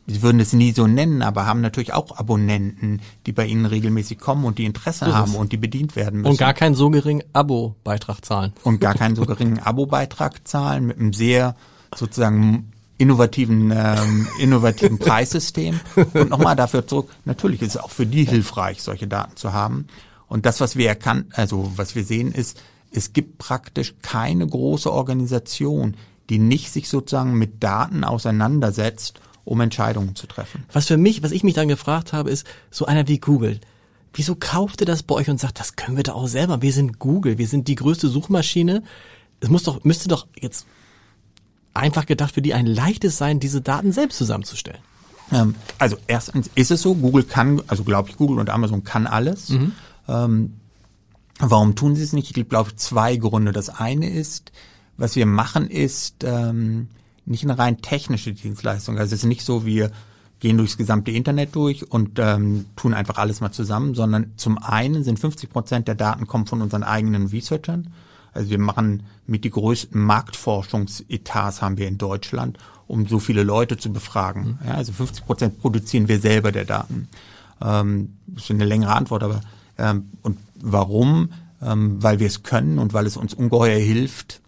Sie 0.08 0.22
würden 0.22 0.40
es 0.40 0.54
nie 0.54 0.72
so 0.72 0.86
nennen, 0.86 1.24
aber 1.24 1.48
haben 1.48 1.62
natürlich 1.62 1.94
auch 1.94 2.16
Abonnenten, 2.18 3.02
die 3.26 3.32
bei 3.32 3.46
Ihnen 3.48 3.66
regelmäßig 3.66 4.20
kommen 4.20 4.46
und 4.46 4.60
die 4.60 4.66
Interesse 4.66 5.14
haben 5.14 5.36
und 5.36 5.52
die 5.52 5.58
bedient 5.58 5.96
werden 5.96 6.22
müssen. 6.22 6.32
Und 6.32 6.38
gar 6.38 6.54
keinen 6.54 6.76
so 6.76 6.92
geringen 6.92 7.24
Abo-Beitrag 7.34 8.24
zahlen. 8.24 8.54
Und 8.64 8.80
gar 8.80 8.94
keinen 8.94 9.16
so 9.16 9.26
geringen 9.26 9.60
Abo-Beitrag 9.64 10.48
zahlen 10.48 10.86
mit 10.86 11.00
einem 11.00 11.14
sehr 11.14 11.56
sozusagen 11.96 12.72
innovativen 12.98 13.72
ähm, 13.76 14.28
innovativen 14.40 15.00
Preissystem. 15.00 15.80
Und 15.96 16.30
nochmal 16.30 16.56
dafür 16.56 16.86
zurück, 16.86 17.10
natürlich 17.26 17.64
ist 17.64 17.76
es 17.76 17.78
auch 17.78 17.90
für 17.90 18.06
die 18.06 18.26
hilfreich, 18.26 18.84
solche 18.84 19.08
Daten 19.08 19.36
zu 19.36 19.54
haben. 19.54 19.88
Und 20.28 20.46
das, 20.46 20.62
was 20.62 20.76
wir 20.76 20.88
erkannt, 20.88 21.28
also 21.38 21.72
was 21.76 21.96
wir 21.96 22.04
sehen, 22.04 22.32
ist, 22.32 22.62
es 22.92 23.12
gibt 23.12 23.40
praktisch 23.40 23.96
keine 24.02 24.46
große 24.46 24.92
Organisation, 24.92 25.96
die 26.30 26.40
nicht 26.40 26.72
sich 26.72 26.90
sozusagen 26.90 27.34
mit 27.34 27.64
Daten 27.64 28.04
auseinandersetzt 28.04 29.20
um 29.46 29.62
Entscheidungen 29.62 30.16
zu 30.16 30.28
treffen. 30.28 30.66
Was 30.74 30.88
für 30.88 30.98
mich, 30.98 31.24
was 31.24 31.32
ich 31.32 31.44
mich 31.44 31.54
dann 31.54 31.68
gefragt 31.68 32.12
habe, 32.12 32.32
ist 32.32 32.46
so 32.72 32.86
einer 32.86 33.08
wie 33.08 33.20
Google. 33.20 33.60
Wieso 34.14 34.36
kauft 34.36 34.82
ihr 34.82 34.88
das 34.88 35.04
bei 35.04 35.16
euch 35.16 35.30
und 35.30 35.40
sagt, 35.40 35.60
das 35.60 35.76
können 35.76 35.98
wir 35.98 36.04
doch 36.04 36.16
auch 36.16 36.28
selber? 36.28 36.62
Wir 36.62 36.74
sind 36.74 37.00
Google, 37.00 37.38
wir 37.38 37.48
sind 37.48 37.68
die 37.68 37.76
größte 37.76 38.08
Suchmaschine. 38.08 38.84
Es 39.40 39.50
muss 39.50 39.64
doch, 39.64 39.84
müsste 39.84 40.08
doch 40.08 40.28
jetzt 40.40 40.66
einfach 41.74 42.06
gedacht 42.06 42.34
für 42.34 42.42
die 42.42 42.54
ein 42.54 42.66
leichtes 42.66 43.18
sein, 43.18 43.40
diese 43.40 43.62
Daten 43.62 43.92
selbst 43.92 44.18
zusammenzustellen. 44.18 44.80
Ähm, 45.32 45.56
also 45.78 45.98
erstens 46.08 46.50
ist 46.56 46.72
es 46.72 46.82
so, 46.82 46.96
Google 46.96 47.24
kann, 47.24 47.62
also 47.68 47.84
glaube 47.84 48.10
ich, 48.10 48.18
Google 48.18 48.40
und 48.40 48.50
Amazon 48.50 48.84
kann 48.84 49.06
alles. 49.08 49.50
Mhm. 49.50 49.72
Ähm, 50.08 50.54
warum 51.40 51.76
tun 51.76 51.96
sie 51.96 52.04
es 52.04 52.14
nicht? 52.14 52.36
Ich 52.36 52.50
glaube, 52.50 52.76
zwei 52.76 53.18
Gründe. 53.18 53.52
Das 53.52 53.70
eine 53.70 54.10
ist, 54.10 54.52
was 54.98 55.16
wir 55.16 55.26
machen, 55.26 55.70
ist 55.70 56.24
ähm, 56.24 56.88
nicht 57.26 57.44
eine 57.44 57.58
rein 57.58 57.82
technische 57.82 58.34
Dienstleistung. 58.34 58.98
Also 58.98 59.16
es 59.16 59.24
ist 59.24 59.28
nicht 59.28 59.44
so, 59.44 59.66
wir 59.66 59.92
gehen 60.40 60.58
durchs 60.58 60.78
gesamte 60.78 61.12
Internet 61.12 61.56
durch 61.56 61.90
und 61.90 62.20
ähm, 62.20 62.66
tun 62.76 62.94
einfach 62.94 63.18
alles 63.18 63.42
mal 63.42 63.52
zusammen, 63.52 63.96
sondern 63.96 64.34
zum 64.36 64.58
einen 64.58 65.04
sind 65.04 65.20
50 65.20 65.50
Prozent 65.50 65.88
der 65.88 65.96
Daten 65.96 66.28
kommen 66.28 66.46
von 66.46 66.62
unseren 66.62 66.84
eigenen 66.84 67.28
Researchern. 67.28 67.94
Also 68.34 68.50
wir 68.50 68.60
machen 68.60 69.04
mit 69.26 69.46
die 69.46 69.50
größten 69.50 70.00
Marktforschungsetats 70.00 71.62
haben 71.62 71.78
wir 71.78 71.88
in 71.88 71.98
Deutschland, 71.98 72.58
um 72.86 73.08
so 73.08 73.20
viele 73.20 73.44
Leute 73.44 73.78
zu 73.78 73.92
befragen. 73.92 74.60
Ja, 74.66 74.76
also 74.76 74.92
50 74.92 75.26
Prozent 75.26 75.62
produzieren 75.62 76.10
wir 76.10 76.20
selber 76.20 76.52
der 76.52 76.66
Daten. 76.66 77.08
Ähm, 77.62 78.18
das 78.28 78.44
ist 78.44 78.52
eine 78.52 78.66
längere 78.66 78.94
Antwort, 78.94 79.24
aber 79.24 79.42
ähm, 79.78 80.10
und 80.22 80.38
warum? 80.56 81.30
Ähm, 81.62 82.04
weil 82.04 82.20
wir 82.20 82.28
es 82.28 82.44
können 82.44 82.78
und 82.78 82.94
weil 82.94 83.06
es 83.06 83.16
uns 83.16 83.34
ungeheuer 83.34 83.80
hilft, 83.80 84.42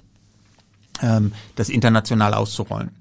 ähm, 1.02 1.34
das 1.56 1.70
international 1.70 2.34
auszurollen. 2.34 2.92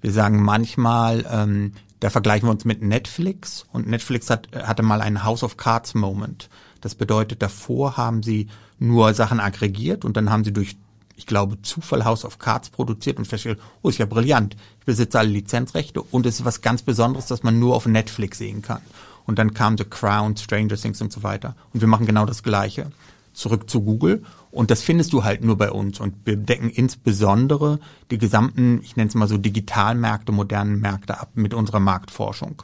Wir 0.00 0.12
sagen 0.12 0.42
manchmal, 0.42 1.24
ähm, 1.30 1.72
da 2.00 2.10
vergleichen 2.10 2.46
wir 2.46 2.52
uns 2.52 2.66
mit 2.66 2.82
Netflix 2.82 3.64
und 3.72 3.86
Netflix 3.86 4.28
hat, 4.28 4.48
hatte 4.54 4.82
mal 4.82 5.00
einen 5.00 5.24
House 5.24 5.42
of 5.42 5.56
Cards 5.56 5.94
Moment. 5.94 6.50
Das 6.82 6.94
bedeutet, 6.94 7.40
davor 7.40 7.96
haben 7.96 8.22
sie 8.22 8.48
nur 8.78 9.14
Sachen 9.14 9.40
aggregiert 9.40 10.04
und 10.04 10.16
dann 10.16 10.28
haben 10.28 10.44
sie 10.44 10.52
durch, 10.52 10.76
ich 11.16 11.26
glaube, 11.26 11.62
Zufall 11.62 12.04
House 12.04 12.26
of 12.26 12.38
Cards 12.38 12.68
produziert 12.68 13.16
und 13.16 13.24
festgestellt, 13.24 13.60
oh, 13.80 13.88
ist 13.88 13.96
ja 13.96 14.04
brillant. 14.04 14.56
Ich 14.80 14.84
besitze 14.84 15.18
alle 15.18 15.30
Lizenzrechte 15.30 16.02
und 16.02 16.26
es 16.26 16.40
ist 16.40 16.44
was 16.44 16.60
ganz 16.60 16.82
Besonderes, 16.82 17.26
das 17.26 17.42
man 17.42 17.58
nur 17.58 17.74
auf 17.74 17.86
Netflix 17.86 18.36
sehen 18.36 18.60
kann. 18.60 18.82
Und 19.24 19.38
dann 19.38 19.54
kam 19.54 19.78
The 19.78 19.84
Crown, 19.84 20.36
Stranger 20.36 20.76
Things 20.76 21.00
und 21.00 21.10
so 21.10 21.22
weiter. 21.22 21.56
Und 21.72 21.80
wir 21.80 21.88
machen 21.88 22.04
genau 22.04 22.26
das 22.26 22.42
Gleiche. 22.42 22.92
Zurück 23.32 23.70
zu 23.70 23.80
Google 23.80 24.22
und 24.54 24.70
das 24.70 24.82
findest 24.82 25.12
du 25.12 25.24
halt 25.24 25.42
nur 25.42 25.58
bei 25.58 25.72
uns. 25.72 25.98
Und 25.98 26.14
wir 26.24 26.36
decken 26.36 26.70
insbesondere 26.70 27.80
die 28.12 28.18
gesamten, 28.18 28.80
ich 28.84 28.94
nenne 28.94 29.08
es 29.08 29.16
mal 29.16 29.26
so 29.26 29.36
Digitalmärkte, 29.36 30.30
modernen 30.30 30.78
Märkte 30.78 31.18
ab 31.18 31.32
mit 31.34 31.54
unserer 31.54 31.80
Marktforschung 31.80 32.62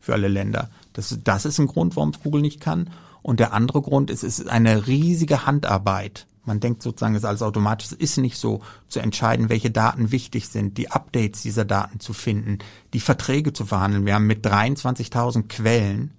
für 0.00 0.12
alle 0.12 0.28
Länder. 0.28 0.68
Das, 0.92 1.18
das 1.24 1.46
ist 1.46 1.58
ein 1.58 1.66
Grund, 1.66 1.96
warum 1.96 2.10
es 2.10 2.22
Google 2.22 2.42
nicht 2.42 2.60
kann. 2.60 2.90
Und 3.22 3.40
der 3.40 3.54
andere 3.54 3.80
Grund 3.80 4.10
ist, 4.10 4.22
es 4.22 4.38
ist 4.38 4.48
eine 4.48 4.86
riesige 4.86 5.46
Handarbeit. 5.46 6.26
Man 6.44 6.60
denkt 6.60 6.82
sozusagen, 6.82 7.14
es 7.14 7.22
ist 7.22 7.28
alles 7.28 7.42
automatisch. 7.42 7.86
Es 7.86 7.92
ist 7.92 8.18
nicht 8.18 8.36
so, 8.36 8.60
zu 8.88 9.00
entscheiden, 9.00 9.48
welche 9.48 9.70
Daten 9.70 10.12
wichtig 10.12 10.46
sind, 10.46 10.76
die 10.76 10.90
Updates 10.90 11.40
dieser 11.40 11.64
Daten 11.64 12.00
zu 12.00 12.12
finden, 12.12 12.58
die 12.92 13.00
Verträge 13.00 13.54
zu 13.54 13.64
verhandeln. 13.64 14.04
Wir 14.04 14.14
haben 14.14 14.26
mit 14.26 14.46
23.000 14.46 15.48
Quellen 15.48 16.10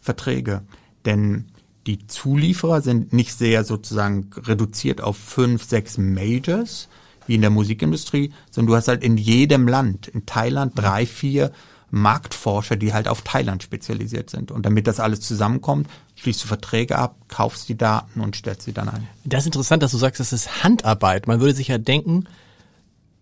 Verträge. 0.00 0.62
Denn 1.06 1.46
die 1.86 2.06
Zulieferer 2.06 2.82
sind 2.82 3.12
nicht 3.12 3.36
sehr 3.36 3.64
sozusagen 3.64 4.30
reduziert 4.36 5.00
auf 5.00 5.16
fünf, 5.16 5.64
sechs 5.64 5.98
Majors, 5.98 6.88
wie 7.26 7.36
in 7.36 7.40
der 7.40 7.50
Musikindustrie, 7.50 8.32
sondern 8.50 8.68
du 8.68 8.76
hast 8.76 8.88
halt 8.88 9.02
in 9.02 9.16
jedem 9.16 9.68
Land, 9.68 10.08
in 10.08 10.26
Thailand 10.26 10.72
drei, 10.74 11.06
vier 11.06 11.52
Marktforscher, 11.90 12.76
die 12.76 12.92
halt 12.92 13.08
auf 13.08 13.22
Thailand 13.22 13.62
spezialisiert 13.62 14.30
sind. 14.30 14.50
Und 14.50 14.64
damit 14.64 14.86
das 14.86 15.00
alles 15.00 15.20
zusammenkommt, 15.20 15.88
schließt 16.16 16.44
du 16.44 16.48
Verträge 16.48 16.96
ab, 16.96 17.16
kaufst 17.28 17.68
die 17.68 17.76
Daten 17.76 18.20
und 18.20 18.36
stellst 18.36 18.62
sie 18.62 18.72
dann 18.72 18.88
ein. 18.88 19.08
Das 19.24 19.42
ist 19.42 19.46
interessant, 19.46 19.82
dass 19.82 19.90
du 19.90 19.98
sagst, 19.98 20.20
das 20.20 20.32
ist 20.32 20.62
Handarbeit. 20.62 21.26
Man 21.26 21.40
würde 21.40 21.54
sich 21.54 21.68
ja 21.68 21.78
denken, 21.78 22.24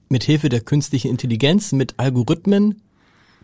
mit 0.09 0.25
Hilfe 0.25 0.49
der 0.49 0.61
künstlichen 0.61 1.11
Intelligenz, 1.11 1.73
mit 1.73 1.99
Algorithmen 1.99 2.83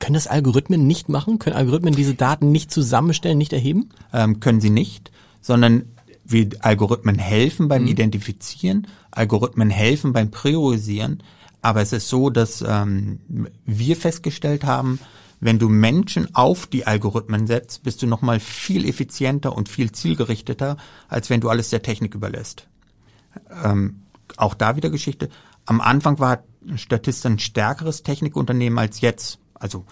können 0.01 0.15
das 0.15 0.27
Algorithmen 0.27 0.87
nicht 0.87 1.09
machen? 1.09 1.39
Können 1.39 1.57
Algorithmen 1.57 1.95
diese 1.95 2.15
Daten 2.15 2.53
nicht 2.53 2.71
zusammenstellen, 2.71 3.39
nicht 3.39 3.53
erheben? 3.53 3.91
Ähm, 4.13 4.41
können 4.41 4.61
sie 4.61 4.71
nicht, 4.71 5.11
sondern 5.41 5.87
wir 6.25 6.49
Algorithmen 6.61 7.19
helfen 7.19 7.69
beim 7.69 7.83
mhm. 7.83 7.89
Identifizieren, 7.89 8.87
Algorithmen 9.11 9.71
helfen 9.71 10.13
beim 10.13 10.31
Priorisieren, 10.31 11.23
aber 11.63 11.81
es 11.81 11.93
ist 11.93 12.09
so, 12.09 12.31
dass 12.31 12.63
ähm, 12.67 13.21
wir 13.65 13.97
festgestellt 13.97 14.65
haben, 14.65 14.99
wenn 15.41 15.59
du 15.59 15.69
Menschen 15.69 16.35
auf 16.35 16.67
die 16.67 16.87
Algorithmen 16.87 17.47
setzt, 17.47 17.83
bist 17.83 18.03
du 18.03 18.07
nochmal 18.07 18.41
viel 18.41 18.89
effizienter 18.89 19.55
und 19.55 19.69
viel 19.69 19.93
zielgerichteter, 19.93 20.77
als 21.09 21.31
wenn 21.31 21.41
du 21.41 21.49
alles 21.49 21.71
der 21.71 21.83
Technik 21.83 22.15
überlässt. 22.15 22.67
Ähm, 23.63 24.03
auch 24.37 24.55
da 24.55 24.77
wieder 24.77 24.91
Geschichte. 24.91 25.29
Am 25.67 25.81
Anfang 25.81 26.19
war 26.19 26.45
Statista 26.77 27.29
ein 27.29 27.39
stärkeres 27.39 28.03
Technikunternehmen 28.03 28.79
als 28.79 29.01
jetzt 29.01 29.39
also 29.55 29.85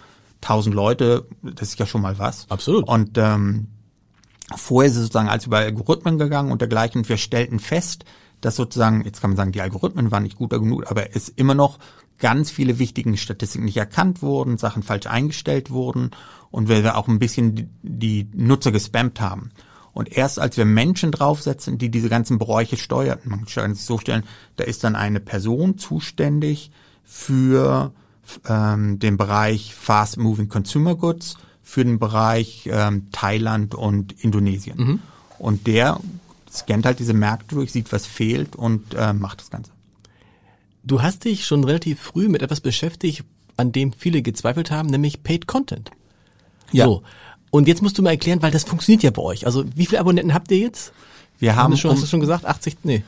1000 0.43 0.75
Leute, 0.75 1.27
das 1.43 1.69
ist 1.69 1.79
ja 1.79 1.87
schon 1.87 2.03
mal 2.03 2.19
was. 2.19 2.47
Absolut. 2.51 2.89
Und 2.89 3.17
ähm, 3.17 3.69
vorher 4.57 4.91
ist 4.91 4.97
es 4.97 5.03
sozusagen 5.05 5.29
als 5.29 5.47
über 5.47 5.59
Algorithmen 5.59 6.19
gegangen 6.19 6.51
und 6.51 6.61
dergleichen. 6.61 7.01
Und 7.01 7.09
wir 7.09 7.17
stellten 7.17 7.59
fest, 7.59 8.05
dass 8.41 8.57
sozusagen, 8.57 9.05
jetzt 9.05 9.21
kann 9.21 9.31
man 9.31 9.37
sagen, 9.37 9.53
die 9.53 9.63
Algorithmen 9.63 10.11
waren 10.11 10.25
nicht 10.25 10.37
gut 10.37 10.51
genug, 10.51 10.91
aber 10.91 11.15
es 11.15 11.29
immer 11.29 11.55
noch 11.55 11.79
ganz 12.19 12.51
viele 12.51 12.79
wichtigen 12.79 13.17
Statistiken 13.17 13.65
nicht 13.65 13.77
erkannt 13.77 14.23
wurden, 14.23 14.59
Sachen 14.59 14.83
falsch 14.83 15.07
eingestellt 15.07 15.71
wurden 15.71 16.11
und 16.51 16.69
wir 16.69 16.97
auch 16.97 17.09
ein 17.09 17.19
bisschen 17.19 17.55
die, 17.55 17.69
die 17.83 18.29
Nutzer 18.35 18.73
gespammt 18.73 19.21
haben. 19.21 19.51
Und 19.93 20.17
erst 20.17 20.39
als 20.39 20.57
wir 20.57 20.65
Menschen 20.65 21.11
draufsetzen, 21.11 21.79
die 21.79 21.91
diese 21.91 22.09
ganzen 22.09 22.39
Bereiche 22.39 22.77
steuerten, 22.77 23.31
man 23.31 23.45
kann 23.45 23.75
sich 23.75 23.85
so 23.85 23.99
stellen, 23.99 24.25
da 24.57 24.65
ist 24.65 24.85
dann 24.85 24.97
eine 24.97 25.21
Person 25.21 25.79
zuständig 25.79 26.71
für 27.05 27.93
ähm, 28.49 28.99
den 28.99 29.17
Bereich 29.17 29.75
Fast 29.75 30.17
Moving 30.19 30.49
Consumer 30.49 30.95
Goods 30.95 31.37
für 31.63 31.85
den 31.85 31.99
Bereich 31.99 32.69
ähm, 32.71 33.09
Thailand 33.13 33.75
und 33.75 34.13
Indonesien. 34.23 34.79
Mhm. 34.79 34.99
Und 35.39 35.67
der 35.67 36.01
scannt 36.51 36.85
halt 36.85 36.99
diese 36.99 37.15
Märkte 37.15 37.55
durch, 37.55 37.73
sieht, 37.73 37.93
was 37.93 38.07
fehlt 38.07 38.57
und 38.57 38.95
äh, 38.95 39.13
macht 39.13 39.41
das 39.41 39.51
Ganze. 39.51 39.71
Du 40.85 41.03
hast 41.03 41.25
dich 41.25 41.47
schon 41.47 41.65
relativ 41.65 42.01
früh 42.01 42.29
mit 42.29 42.43
etwas 42.43 42.61
beschäftigt, 42.61 43.25
an 43.57 43.73
dem 43.73 43.93
viele 43.93 44.23
gezweifelt 44.23 44.71
haben, 44.71 44.89
nämlich 44.89 45.23
Paid 45.23 45.47
Content. 45.47 45.91
Ja. 46.73 46.87
So. 46.87 47.03
Und 47.51 47.69
jetzt 47.69 47.83
musst 47.83 47.99
du 47.99 48.03
mal 48.03 48.11
erklären, 48.11 48.43
weil 48.43 48.51
das 48.51 48.65
funktioniert 48.65 49.03
ja 49.03 49.11
bei 49.11 49.23
euch. 49.23 49.47
Also 49.47 49.65
wie 49.77 49.87
viele 49.87 50.01
Abonnenten 50.01 50.35
habt 50.35 50.51
ihr 50.51 50.59
jetzt? 50.59 50.93
Wir 51.39 51.57
haben, 51.57 51.77
schon, 51.77 51.91
um, 51.91 51.97
hast 51.97 52.03
du 52.03 52.09
schon 52.09 52.21
gesagt, 52.21 52.47
80? 52.47 52.79
Nee. 52.83 53.03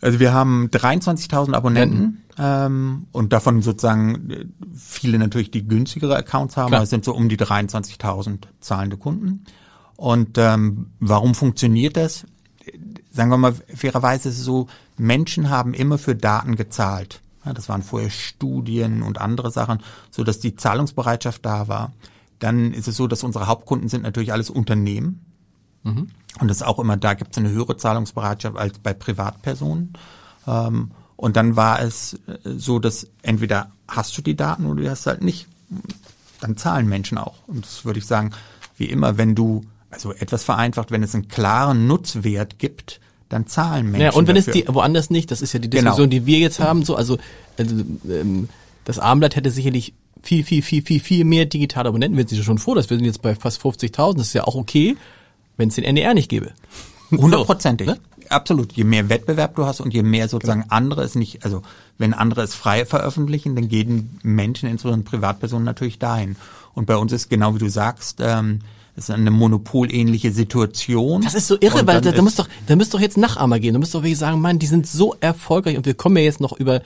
Also 0.00 0.18
wir 0.18 0.32
haben 0.32 0.68
23.000 0.68 1.54
Abonnenten 1.54 2.24
ähm, 2.38 3.06
und 3.12 3.32
davon 3.32 3.60
sozusagen 3.60 4.30
äh, 4.30 4.46
viele 4.74 5.18
natürlich 5.18 5.50
die 5.50 5.66
günstigere 5.66 6.16
Accounts 6.16 6.56
haben, 6.56 6.72
aber 6.72 6.84
es 6.84 6.90
sind 6.90 7.04
so 7.04 7.14
um 7.14 7.28
die 7.28 7.36
23.000 7.36 8.44
zahlende 8.60 8.96
Kunden. 8.96 9.44
Und 9.96 10.38
ähm, 10.38 10.92
warum 11.00 11.34
funktioniert 11.34 11.96
das? 11.96 12.26
Sagen 13.10 13.30
wir 13.30 13.36
mal 13.36 13.54
fairerweise 13.74 14.30
ist 14.30 14.38
es 14.38 14.44
so, 14.44 14.68
Menschen 14.96 15.50
haben 15.50 15.74
immer 15.74 15.98
für 15.98 16.14
Daten 16.14 16.56
gezahlt. 16.56 17.20
Ja, 17.44 17.52
das 17.52 17.68
waren 17.68 17.82
vorher 17.82 18.10
Studien 18.10 19.02
und 19.02 19.20
andere 19.20 19.50
Sachen, 19.50 19.80
so 20.10 20.24
dass 20.24 20.40
die 20.40 20.56
Zahlungsbereitschaft 20.56 21.44
da 21.44 21.68
war. 21.68 21.92
Dann 22.38 22.72
ist 22.72 22.88
es 22.88 22.96
so, 22.96 23.06
dass 23.06 23.22
unsere 23.22 23.46
Hauptkunden 23.46 23.88
sind 23.88 24.02
natürlich 24.02 24.32
alles 24.32 24.48
Unternehmen. 24.48 25.24
Mhm. 25.82 26.08
Und 26.38 26.48
das 26.48 26.58
ist 26.58 26.62
auch 26.62 26.78
immer, 26.78 26.96
da 26.96 27.14
gibt 27.14 27.32
es 27.32 27.38
eine 27.38 27.50
höhere 27.50 27.76
Zahlungsbereitschaft 27.76 28.56
als 28.56 28.78
bei 28.78 28.94
Privatpersonen. 28.94 29.94
Ähm, 30.46 30.92
und 31.16 31.36
dann 31.36 31.56
war 31.56 31.80
es 31.80 32.14
äh, 32.14 32.38
so, 32.44 32.78
dass 32.78 33.06
entweder 33.22 33.72
hast 33.88 34.16
du 34.16 34.22
die 34.22 34.36
Daten 34.36 34.66
oder 34.66 34.82
du 34.82 34.90
hast 34.90 35.06
halt 35.06 35.22
nicht. 35.22 35.48
Dann 36.40 36.56
zahlen 36.56 36.88
Menschen 36.88 37.18
auch. 37.18 37.34
Und 37.46 37.66
das 37.66 37.84
würde 37.84 37.98
ich 37.98 38.06
sagen, 38.06 38.30
wie 38.76 38.86
immer, 38.86 39.18
wenn 39.18 39.34
du, 39.34 39.62
also 39.90 40.12
etwas 40.12 40.44
vereinfacht, 40.44 40.90
wenn 40.90 41.02
es 41.02 41.14
einen 41.14 41.28
klaren 41.28 41.86
Nutzwert 41.86 42.58
gibt, 42.58 43.00
dann 43.28 43.46
zahlen 43.46 43.90
Menschen. 43.90 44.00
Ja, 44.00 44.12
und 44.12 44.26
wenn 44.26 44.36
dafür. 44.36 44.54
es 44.54 44.64
die 44.64 44.74
woanders 44.74 45.10
nicht, 45.10 45.30
das 45.30 45.42
ist 45.42 45.52
ja 45.52 45.58
die 45.58 45.68
genau. 45.68 45.82
Diskussion, 45.82 46.08
genau. 46.08 46.20
die 46.22 46.26
wir 46.26 46.38
jetzt 46.38 46.60
haben, 46.60 46.84
so, 46.84 46.96
also, 46.96 47.18
also 47.58 47.84
ähm, 48.08 48.48
das 48.84 48.98
Armblatt 48.98 49.36
hätte 49.36 49.50
sicherlich 49.50 49.92
viel, 50.22 50.42
viel, 50.42 50.62
viel, 50.62 50.82
viel, 50.82 51.00
viel 51.00 51.24
mehr 51.24 51.44
digitale 51.44 51.88
Abonnenten, 51.90 52.16
wenn 52.16 52.26
sie 52.26 52.42
schon 52.42 52.58
vor, 52.58 52.74
dass 52.74 52.88
wir 52.88 52.96
sind 52.96 53.04
jetzt 53.04 53.20
bei 53.20 53.34
fast 53.34 53.60
50.000, 53.60 54.16
das 54.16 54.28
ist 54.28 54.32
ja 54.32 54.44
auch 54.44 54.54
okay 54.54 54.96
wenn 55.60 55.68
es 55.68 55.76
den 55.76 55.84
NDR 55.84 56.14
nicht 56.14 56.28
gäbe. 56.28 56.52
Hundertprozentig. 57.10 57.86
Ne? 57.86 57.98
Absolut. 58.28 58.72
Je 58.72 58.84
mehr 58.84 59.08
Wettbewerb 59.08 59.56
du 59.56 59.66
hast 59.66 59.80
und 59.80 59.92
je 59.92 60.02
mehr 60.02 60.28
sozusagen 60.28 60.62
genau. 60.62 60.74
andere 60.74 61.02
es 61.02 61.14
nicht, 61.14 61.44
also 61.44 61.62
wenn 61.98 62.14
andere 62.14 62.42
es 62.42 62.54
frei 62.54 62.84
veröffentlichen, 62.84 63.56
dann 63.56 63.68
gehen 63.68 64.18
Menschen, 64.22 64.68
insbesondere 64.68 65.10
Privatpersonen, 65.10 65.64
natürlich 65.64 65.98
dahin. 65.98 66.36
Und 66.74 66.86
bei 66.86 66.96
uns 66.96 67.12
ist 67.12 67.28
genau 67.28 67.54
wie 67.54 67.58
du 67.58 67.68
sagst, 67.68 68.18
ähm, 68.20 68.60
es 68.96 69.04
ist 69.04 69.10
eine 69.10 69.30
monopolähnliche 69.30 70.32
Situation. 70.32 71.22
Das 71.22 71.34
ist 71.34 71.48
so 71.48 71.56
irre, 71.60 71.86
weil 71.86 72.00
da, 72.00 72.12
da 72.12 72.22
muss 72.22 72.36
doch, 72.36 72.48
da 72.66 72.76
müsste 72.76 72.96
doch 72.96 73.02
jetzt 73.02 73.16
Nachahmer 73.16 73.58
gehen. 73.58 73.72
Da 73.72 73.78
müsste 73.78 73.98
doch 73.98 74.02
wirklich 74.04 74.18
sagen, 74.18 74.40
Mann, 74.40 74.58
die 74.58 74.66
sind 74.66 74.86
so 74.86 75.14
erfolgreich 75.20 75.76
und 75.76 75.86
wir 75.86 75.94
kommen 75.94 76.16
ja 76.16 76.22
jetzt 76.22 76.40
noch 76.40 76.52
über 76.52 76.82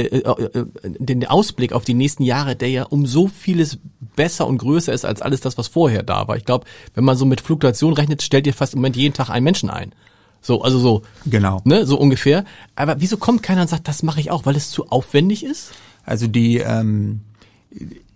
äh, 0.00 0.18
äh, 0.18 0.58
äh, 0.58 0.66
den 0.82 1.26
Ausblick 1.26 1.72
auf 1.72 1.84
die 1.84 1.94
nächsten 1.94 2.22
Jahre, 2.22 2.56
der 2.56 2.68
ja 2.68 2.82
um 2.84 3.06
so 3.06 3.28
vieles 3.28 3.78
besser 4.14 4.46
und 4.46 4.58
größer 4.58 4.92
ist 4.92 5.04
als 5.04 5.22
alles 5.22 5.40
das, 5.40 5.56
was 5.58 5.68
vorher 5.68 6.02
da 6.02 6.28
war. 6.28 6.36
Ich 6.36 6.44
glaube, 6.44 6.66
wenn 6.94 7.04
man 7.04 7.16
so 7.16 7.24
mit 7.24 7.40
Fluktuation 7.40 7.92
rechnet, 7.94 8.22
stellt 8.22 8.46
ihr 8.46 8.54
fast 8.54 8.74
im 8.74 8.80
Moment 8.80 8.96
jeden 8.96 9.14
Tag 9.14 9.30
einen 9.30 9.44
Menschen 9.44 9.70
ein. 9.70 9.92
So, 10.40 10.62
also 10.62 10.78
so. 10.78 11.02
Genau. 11.24 11.60
Ne, 11.64 11.86
so 11.86 11.98
ungefähr. 11.98 12.44
Aber 12.76 13.00
wieso 13.00 13.16
kommt 13.16 13.42
keiner 13.42 13.62
und 13.62 13.68
sagt, 13.68 13.88
das 13.88 14.02
mache 14.02 14.20
ich 14.20 14.30
auch, 14.30 14.46
weil 14.46 14.56
es 14.56 14.70
zu 14.70 14.88
aufwendig 14.88 15.44
ist? 15.44 15.72
Also 16.04 16.26
die, 16.26 16.58
ähm, 16.58 17.22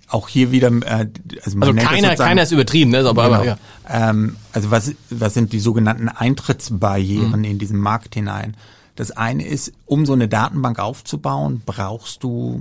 auch 0.08 0.28
hier 0.28 0.52
wieder, 0.52 0.68
äh, 0.68 1.08
also, 1.44 1.58
man 1.58 1.76
also 1.76 1.88
keiner, 1.88 2.14
keiner 2.16 2.42
ist 2.42 2.52
übertrieben, 2.52 2.90
ne? 2.90 2.98
Aber, 2.98 3.24
genau. 3.24 3.34
aber 3.36 3.44
ja. 3.44 3.58
ähm, 3.88 4.36
also 4.52 4.70
was, 4.70 4.92
was 5.08 5.34
sind 5.34 5.52
die 5.52 5.60
sogenannten 5.60 6.08
Eintrittsbarrieren 6.08 7.40
mhm. 7.40 7.44
in 7.44 7.58
diesen 7.58 7.78
Markt 7.78 8.14
hinein? 8.14 8.56
Das 9.00 9.12
eine 9.12 9.46
ist, 9.46 9.72
um 9.86 10.04
so 10.04 10.12
eine 10.12 10.28
Datenbank 10.28 10.78
aufzubauen, 10.78 11.62
brauchst 11.64 12.22
du, 12.22 12.60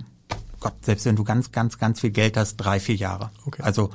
Gott, 0.62 0.72
selbst 0.84 1.04
wenn 1.04 1.18
du 1.18 1.26
ganz, 1.26 1.52
ganz, 1.52 1.78
ganz 1.78 2.00
viel 2.00 2.12
Geld 2.12 2.38
hast, 2.38 2.56
drei, 2.56 2.80
vier 2.80 2.96
Jahre. 2.96 3.30
Okay. 3.46 3.62
Also 3.62 3.90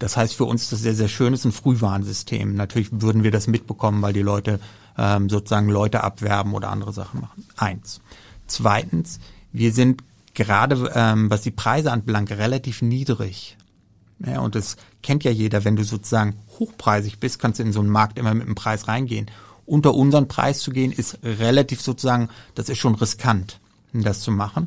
das 0.00 0.16
heißt 0.16 0.34
für 0.34 0.46
uns 0.46 0.68
das 0.68 0.80
sehr, 0.80 0.96
sehr 0.96 1.06
schön 1.06 1.32
ist 1.32 1.44
ein 1.44 1.52
Frühwarnsystem. 1.52 2.56
Natürlich 2.56 2.88
würden 2.90 3.22
wir 3.22 3.30
das 3.30 3.46
mitbekommen, 3.46 4.02
weil 4.02 4.12
die 4.12 4.20
Leute 4.20 4.58
ähm, 4.98 5.28
sozusagen 5.28 5.68
Leute 5.68 6.02
abwerben 6.02 6.54
oder 6.54 6.70
andere 6.70 6.92
Sachen 6.92 7.20
machen. 7.20 7.46
Eins. 7.56 8.00
Zweitens, 8.48 9.20
wir 9.52 9.72
sind 9.72 10.02
gerade, 10.34 10.90
ähm, 10.96 11.30
was 11.30 11.42
die 11.42 11.52
Preise 11.52 11.92
anbelangt, 11.92 12.32
relativ 12.32 12.82
niedrig. 12.82 13.56
Ja, 14.18 14.40
und 14.40 14.56
das 14.56 14.76
kennt 15.04 15.22
ja 15.22 15.30
jeder, 15.30 15.64
wenn 15.64 15.76
du 15.76 15.84
sozusagen 15.84 16.34
hochpreisig 16.58 17.20
bist, 17.20 17.38
kannst 17.38 17.60
du 17.60 17.62
in 17.62 17.72
so 17.72 17.78
einen 17.78 17.90
Markt 17.90 18.18
immer 18.18 18.34
mit 18.34 18.46
einem 18.46 18.56
Preis 18.56 18.88
reingehen. 18.88 19.30
Unter 19.70 19.94
unseren 19.94 20.26
Preis 20.26 20.58
zu 20.58 20.72
gehen, 20.72 20.90
ist 20.90 21.20
relativ 21.22 21.80
sozusagen, 21.80 22.28
das 22.56 22.68
ist 22.68 22.78
schon 22.78 22.96
riskant, 22.96 23.60
das 23.92 24.20
zu 24.20 24.32
machen. 24.32 24.66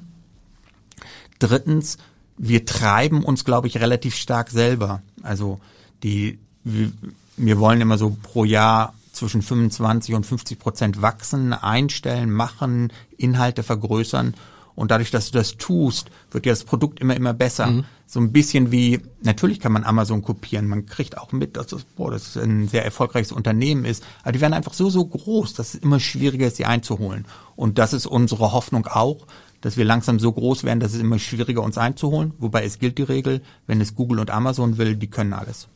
Drittens, 1.39 1.98
wir 2.38 2.66
treiben 2.66 3.26
uns, 3.26 3.44
glaube 3.44 3.68
ich, 3.68 3.82
relativ 3.82 4.16
stark 4.16 4.50
selber. 4.50 5.02
Also 5.22 5.60
die, 6.04 6.39
wir, 6.63 7.60
wollen 7.60 7.82
immer 7.82 7.98
so 7.98 8.16
pro 8.24 8.46
Jahr 8.46 8.94
zwischen 9.12 9.42
25 9.42 10.16
und 10.16 10.26
50 10.26 10.58
Prozent 10.58 11.02
wachsen, 11.02 11.52
einstellen, 11.52 12.32
machen, 12.32 12.94
Inhalte 13.18 13.62
vergrößern. 13.62 14.36
Und 14.76 14.92
dadurch, 14.92 15.12
dass 15.12 15.32
du 15.32 15.38
das 15.38 15.58
tust, 15.58 16.10
wird 16.32 16.46
ja 16.46 16.52
das 16.52 16.64
Produkt 16.64 17.00
immer, 17.00 17.16
immer 17.16 17.34
besser. 17.34 17.68
Mhm. 17.68 17.84
So 18.08 18.20
ein 18.20 18.32
bisschen 18.32 18.72
wie, 18.72 19.00
natürlich 19.22 19.60
kann 19.60 19.72
man 19.72 19.84
Amazon 19.84 20.22
kopieren. 20.22 20.68
Man 20.68 20.86
kriegt 20.86 21.18
auch 21.18 21.32
mit, 21.32 21.58
dass 21.58 21.68
das, 21.68 21.84
boah, 21.84 22.12
das 22.12 22.38
ein 22.38 22.68
sehr 22.68 22.84
erfolgreiches 22.84 23.32
Unternehmen 23.32 23.86
ist. 23.86 24.04
Aber 24.24 24.32
die 24.32 24.42
werden 24.42 24.54
einfach 24.54 24.74
so, 24.74 24.90
so 24.90 25.06
groß, 25.06 25.54
dass 25.54 25.74
es 25.74 25.80
immer 25.80 26.00
schwieriger 26.00 26.48
ist, 26.48 26.58
sie 26.58 26.66
einzuholen. 26.66 27.26
Und 27.56 27.78
das 27.78 27.94
ist 27.94 28.06
unsere 28.06 28.52
Hoffnung 28.52 28.88
auch, 28.88 29.28
dass 29.62 29.78
wir 29.78 29.86
langsam 29.86 30.20
so 30.20 30.32
groß 30.32 30.64
werden, 30.64 30.80
dass 30.80 30.94
es 30.94 31.00
immer 31.00 31.20
schwieriger 31.20 31.62
uns 31.62 31.78
einzuholen. 31.78 32.34
Wobei 32.38 32.66
es 32.66 32.80
gilt 32.80 32.98
die 32.98 33.04
Regel, 33.04 33.42
wenn 33.68 33.80
es 33.80 33.96
Google 33.96 34.20
und 34.20 34.32
Amazon 34.32 34.78
will, 34.78 34.96
die 34.96 35.08
können 35.08 35.34
alles. 35.34 35.68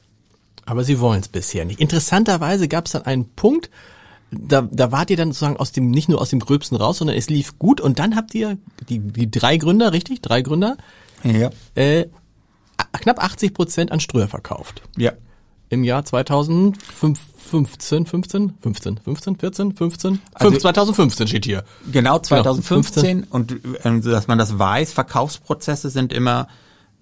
Aber 0.66 0.84
sie 0.84 1.00
wollen 1.00 1.22
es 1.22 1.30
bisher 1.30 1.64
nicht. 1.64 1.80
Interessanterweise 1.80 2.68
gab 2.68 2.88
es 2.88 2.92
dann 2.92 3.04
einen 3.04 3.30
Punkt, 3.30 3.70
da, 4.32 4.68
da 4.72 4.92
wart 4.92 5.10
ihr 5.10 5.18
dann 5.18 5.30
sozusagen 5.32 5.58
aus 5.58 5.72
dem, 5.72 5.90
nicht 5.90 6.10
nur 6.10 6.20
aus 6.22 6.30
dem 6.30 6.40
Gröbsten 6.40 6.78
raus, 6.78 6.98
sondern 6.98 7.16
es 7.16 7.30
lief 7.30 7.58
gut 7.60 7.80
und 7.82 8.00
dann 8.00 8.16
habt 8.16 8.36
ihr 8.36 8.58
die, 8.90 9.00
die 9.00 9.32
drei 9.32 9.58
Gründer, 9.58 9.94
richtig? 9.94 10.22
Drei 10.22 10.42
Gründer, 10.42 10.78
Ja. 11.24 11.50
äh, 11.76 12.06
knapp 12.92 13.24
80 13.24 13.54
Prozent 13.54 13.92
an 13.92 14.00
Ströer 14.00 14.28
verkauft. 14.28 14.82
Ja. 14.98 15.14
Im 15.70 15.84
Jahr 15.84 16.06
2015, 16.06 18.06
15, 18.06 18.06
15, 18.06 18.54
15, 19.04 19.36
14, 19.38 19.76
15, 19.76 20.20
Also- 20.34 20.58
2015 20.58 21.28
steht 21.28 21.46
hier. 21.46 21.64
Genau, 21.92 22.20
2015 22.20 23.26
15. 23.26 23.28
und 23.30 23.56
ähm, 23.84 24.02
dass 24.02 24.28
man 24.28 24.38
das 24.38 24.58
weiß, 24.60 24.94
Verkaufsprozesse 24.94 25.90
sind 25.90 26.12
immer, 26.14 26.48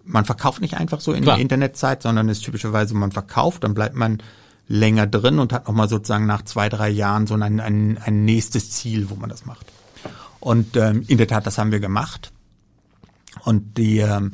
man 0.03 0.25
verkauft 0.25 0.61
nicht 0.61 0.75
einfach 0.77 1.01
so 1.01 1.13
in 1.13 1.23
Klar. 1.23 1.35
der 1.37 1.41
Internetzeit, 1.41 2.03
sondern 2.03 2.29
es 2.29 2.37
ist 2.39 2.43
typischerweise, 2.43 2.93
man 2.95 3.11
verkauft, 3.11 3.63
dann 3.63 3.73
bleibt 3.73 3.95
man 3.95 4.21
länger 4.67 5.07
drin 5.07 5.39
und 5.39 5.53
hat 5.53 5.67
nochmal 5.67 5.89
sozusagen 5.89 6.25
nach 6.25 6.43
zwei, 6.43 6.69
drei 6.69 6.89
Jahren 6.89 7.27
so 7.27 7.35
ein, 7.35 7.59
ein, 7.59 7.97
ein 7.97 8.25
nächstes 8.25 8.71
Ziel, 8.71 9.09
wo 9.09 9.15
man 9.15 9.29
das 9.29 9.45
macht. 9.45 9.67
Und 10.39 10.75
ähm, 10.77 11.03
in 11.07 11.17
der 11.17 11.27
Tat, 11.27 11.45
das 11.47 11.57
haben 11.57 11.71
wir 11.71 11.79
gemacht. 11.79 12.31
Und 13.43 13.77
die, 13.77 13.99
ähm, 13.99 14.33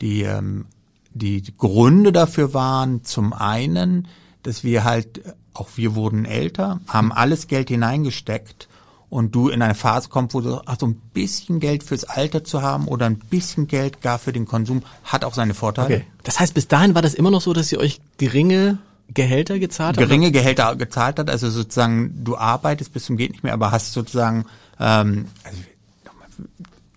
die, 0.00 0.22
ähm, 0.22 0.66
die 1.12 1.42
Gründe 1.56 2.12
dafür 2.12 2.54
waren 2.54 3.04
zum 3.04 3.32
einen, 3.32 4.08
dass 4.42 4.64
wir 4.64 4.84
halt, 4.84 5.22
auch 5.54 5.68
wir 5.76 5.94
wurden 5.94 6.24
älter, 6.24 6.80
haben 6.86 7.12
alles 7.12 7.46
Geld 7.46 7.68
hineingesteckt 7.68 8.68
und 9.10 9.34
du 9.34 9.48
in 9.48 9.62
eine 9.62 9.74
Phase 9.74 10.08
kommst, 10.08 10.34
wo 10.34 10.40
du 10.40 10.60
ach, 10.66 10.76
so 10.78 10.86
ein 10.86 11.00
bisschen 11.12 11.60
Geld 11.60 11.82
fürs 11.82 12.04
Alter 12.04 12.44
zu 12.44 12.62
haben 12.62 12.86
oder 12.86 13.06
ein 13.06 13.18
bisschen 13.18 13.66
Geld 13.66 14.00
gar 14.00 14.18
für 14.18 14.32
den 14.32 14.46
Konsum, 14.46 14.82
hat 15.04 15.24
auch 15.24 15.34
seine 15.34 15.54
Vorteile. 15.54 15.96
Okay. 15.96 16.06
Das 16.24 16.38
heißt, 16.38 16.54
bis 16.54 16.68
dahin 16.68 16.94
war 16.94 17.02
das 17.02 17.14
immer 17.14 17.30
noch 17.30 17.40
so, 17.40 17.52
dass 17.52 17.72
ihr 17.72 17.78
euch 17.78 18.00
geringe 18.18 18.78
Gehälter 19.14 19.58
gezahlt 19.58 19.96
habt? 19.96 20.06
geringe 20.06 20.30
Gehälter 20.32 20.76
gezahlt 20.76 21.18
hat, 21.18 21.30
also 21.30 21.48
sozusagen 21.50 22.24
du 22.24 22.36
arbeitest 22.36 22.92
bis 22.92 23.04
zum 23.04 23.16
geht 23.16 23.32
nicht 23.32 23.42
mehr, 23.42 23.54
aber 23.54 23.70
hast 23.72 23.92
sozusagen, 23.92 24.44
ähm, 24.78 25.26
also 25.44 25.58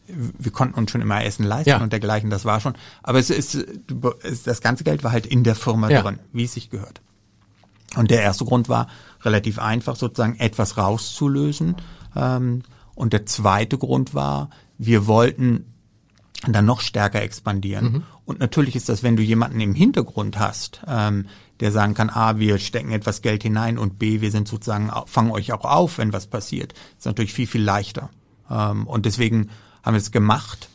wir, 0.07 0.51
konnten 0.51 0.77
uns 0.77 0.91
schon 0.91 1.01
immer 1.01 1.23
Essen 1.23 1.45
leisten 1.45 1.69
Ja. 1.69 1.81
und 1.81 1.93
dergleichen, 1.93 2.29
das 2.29 2.43
war 2.43 2.59
schon, 2.59 2.75
aber 3.01 3.19
es 3.19 3.29
ist, 3.29 3.57
das 4.45 4.61
ganze 4.61 4.83
Geld 4.83 5.03
war 5.03 5.11
halt 5.11 5.25
in 5.25 5.43
der 5.43 5.55
Firma 5.55 5.89
Ja. 5.89 6.01
drin, 6.01 6.19
wie 6.33 6.43
es 6.43 6.53
sich 6.53 6.69
gehört. 6.69 7.01
Und 7.95 8.11
der 8.11 8.21
erste 8.21 8.45
Grund 8.45 8.69
war 8.69 8.87
relativ 9.23 9.59
einfach, 9.59 9.95
sozusagen 9.95 10.37
etwas 10.39 10.77
rauszulösen. 10.77 11.75
Ähm, 12.15 12.63
und 12.95 13.13
der 13.13 13.25
zweite 13.25 13.77
Grund 13.77 14.13
war, 14.13 14.49
wir 14.77 15.07
wollten 15.07 15.65
dann 16.47 16.65
noch 16.65 16.81
stärker 16.81 17.21
expandieren. 17.21 18.03
Und 18.25 18.39
natürlich 18.39 18.75
ist 18.75 18.89
das, 18.89 19.03
wenn 19.03 19.15
du 19.15 19.23
jemanden 19.23 19.59
im 19.59 19.75
Hintergrund 19.75 20.39
hast, 20.39 20.81
ähm, 20.87 21.25
der 21.61 21.71
sagen 21.71 21.93
kann, 21.93 22.09
A, 22.09 22.39
wir 22.39 22.57
stecken 22.57 22.91
etwas 22.91 23.21
Geld 23.21 23.43
hinein 23.43 23.77
und 23.77 23.99
B, 23.99 24.19
wir 24.19 24.31
sind 24.31 24.47
sozusagen, 24.47 24.91
fangen 25.05 25.31
euch 25.31 25.53
auch 25.53 25.63
auf, 25.63 25.99
wenn 25.99 26.11
was 26.11 26.27
passiert, 26.27 26.73
ist 26.97 27.05
natürlich 27.05 27.33
viel, 27.33 27.47
viel 27.47 27.63
leichter. 27.63 28.09
Ähm, 28.49 28.87
und 28.87 29.05
deswegen 29.05 29.49
haben 29.83 29.93
wir 29.93 29.99
es 30.01 30.11
gemacht. 30.11 30.69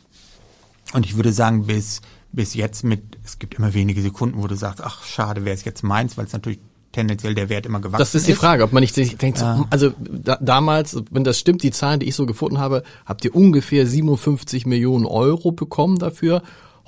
Und 0.93 1.05
ich 1.05 1.17
würde 1.17 1.33
sagen, 1.33 1.67
bis, 1.67 2.01
bis 2.31 2.53
jetzt 2.53 2.83
mit, 2.83 3.01
es 3.23 3.37
gibt 3.37 3.55
immer 3.55 3.73
wenige 3.73 4.01
Sekunden, 4.01 4.41
wo 4.41 4.47
du 4.47 4.55
sagst, 4.55 4.81
ach, 4.81 5.03
schade, 5.03 5.43
wäre 5.45 5.55
es 5.55 5.65
jetzt 5.65 5.83
meins, 5.83 6.17
weil 6.17 6.25
es 6.25 6.33
natürlich 6.33 6.59
tendenziell 6.93 7.35
der 7.35 7.49
Wert 7.49 7.65
immer 7.65 7.79
gewachsen 7.79 7.99
Das 7.99 8.15
ist 8.15 8.27
die 8.27 8.33
Frage, 8.33 8.63
ob 8.63 8.71
man 8.71 8.81
nicht 8.81 8.95
sich 8.95 9.17
denkt, 9.17 9.39
Ja. 9.39 9.65
also 9.69 9.91
da, 9.99 10.37
damals, 10.41 10.97
wenn 11.11 11.23
das 11.23 11.37
stimmt, 11.37 11.61
die 11.63 11.71
Zahlen, 11.71 11.99
die 11.99 12.07
ich 12.07 12.15
so 12.15 12.25
gefunden 12.25 12.57
habe, 12.59 12.83
habt 13.05 13.23
ihr 13.25 13.35
ungefähr 13.35 13.85
57 13.85 14.65
Millionen 14.65 15.05
Euro 15.05 15.51
bekommen 15.51 15.99
dafür. 15.99 16.41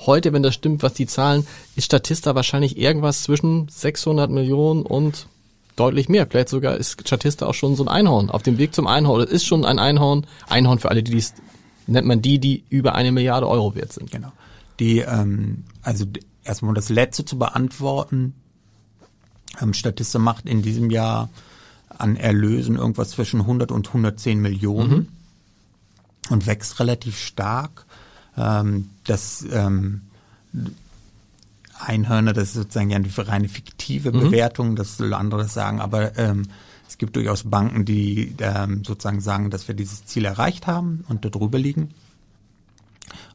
Heute, 0.06 0.32
wenn 0.32 0.44
das 0.44 0.54
stimmt, 0.54 0.82
was 0.82 0.94
die 0.94 1.08
Zahlen, 1.08 1.46
ist 1.76 1.86
Statista 1.86 2.34
wahrscheinlich 2.36 2.78
irgendwas 2.78 3.24
zwischen 3.24 3.68
600 3.68 4.30
Millionen 4.30 4.84
und 4.84 5.28
deutlich 5.76 6.10
mehr. 6.10 6.28
Vielleicht 6.28 6.50
sogar 6.50 6.78
ist 6.78 7.02
Statista 7.06 7.46
auch 7.46 7.54
schon 7.54 7.76
so 7.76 7.84
ein 7.84 7.90
Einhorn, 7.90 8.30
auf 8.30 8.44
dem 8.44 8.58
Weg 8.58 8.74
zum 8.74 8.88
Einhorn. 8.88 9.22
Es 9.22 9.30
ist 9.30 9.46
schon 9.46 9.66
ein 9.66 9.80
Einhorn. 9.80 10.26
Einhorn 10.48 10.80
für 10.80 10.90
alle, 10.90 11.04
die 11.04 11.12
dies, 11.12 11.34
nennt 11.88 12.08
man 12.08 12.22
die, 12.22 12.40
die 12.40 12.64
über 12.70 12.96
eine 12.96 13.12
Milliarde 13.12 13.48
Euro 13.48 13.76
wert 13.76 13.94
sind. 13.94 14.12
Genau. 14.12 14.32
Die, 14.80 15.00
ähm, 15.00 15.66
also 15.82 16.06
erstmal 16.44 16.70
um 16.70 16.76
das 16.76 16.90
letzte 16.90 17.26
zu 17.26 17.38
beantworten, 17.38 18.34
ähm, 19.62 19.74
Statista 19.74 20.20
macht 20.20 20.48
in 20.48 20.62
diesem 20.62 20.92
Jahr 20.92 21.30
an 21.90 22.16
Erlösen 22.16 22.78
irgendwas 22.78 23.10
zwischen 23.10 23.42
100 23.42 23.72
und 23.72 23.88
110 23.88 24.40
Millionen 24.40 25.10
und 26.30 26.48
wächst 26.48 26.80
relativ 26.80 27.18
stark. 27.18 27.86
Ähm, 28.40 28.90
das 29.04 29.46
ähm, 29.52 30.02
Einhörner, 31.80 32.34
das 32.34 32.50
ist 32.50 32.54
sozusagen 32.56 32.90
ja 32.90 32.98
eine 32.98 33.10
reine 33.18 33.50
fiktive 33.50 34.12
Bewertung, 34.12 34.76
das 34.76 34.98
soll 34.98 35.14
andere 35.14 35.48
sagen, 35.48 35.80
aber 35.80 36.18
ähm, 36.18 36.48
es 36.88 36.98
gibt 36.98 37.16
durchaus 37.16 37.44
Banken, 37.44 37.86
die 37.86 38.36
ähm, 38.40 38.84
sozusagen 38.84 39.22
sagen, 39.22 39.50
dass 39.50 39.68
wir 39.68 39.76
dieses 39.76 40.06
Ziel 40.06 40.26
erreicht 40.26 40.68
haben 40.68 41.06
und 41.08 41.24
darüber 41.24 41.60
liegen. 41.60 41.90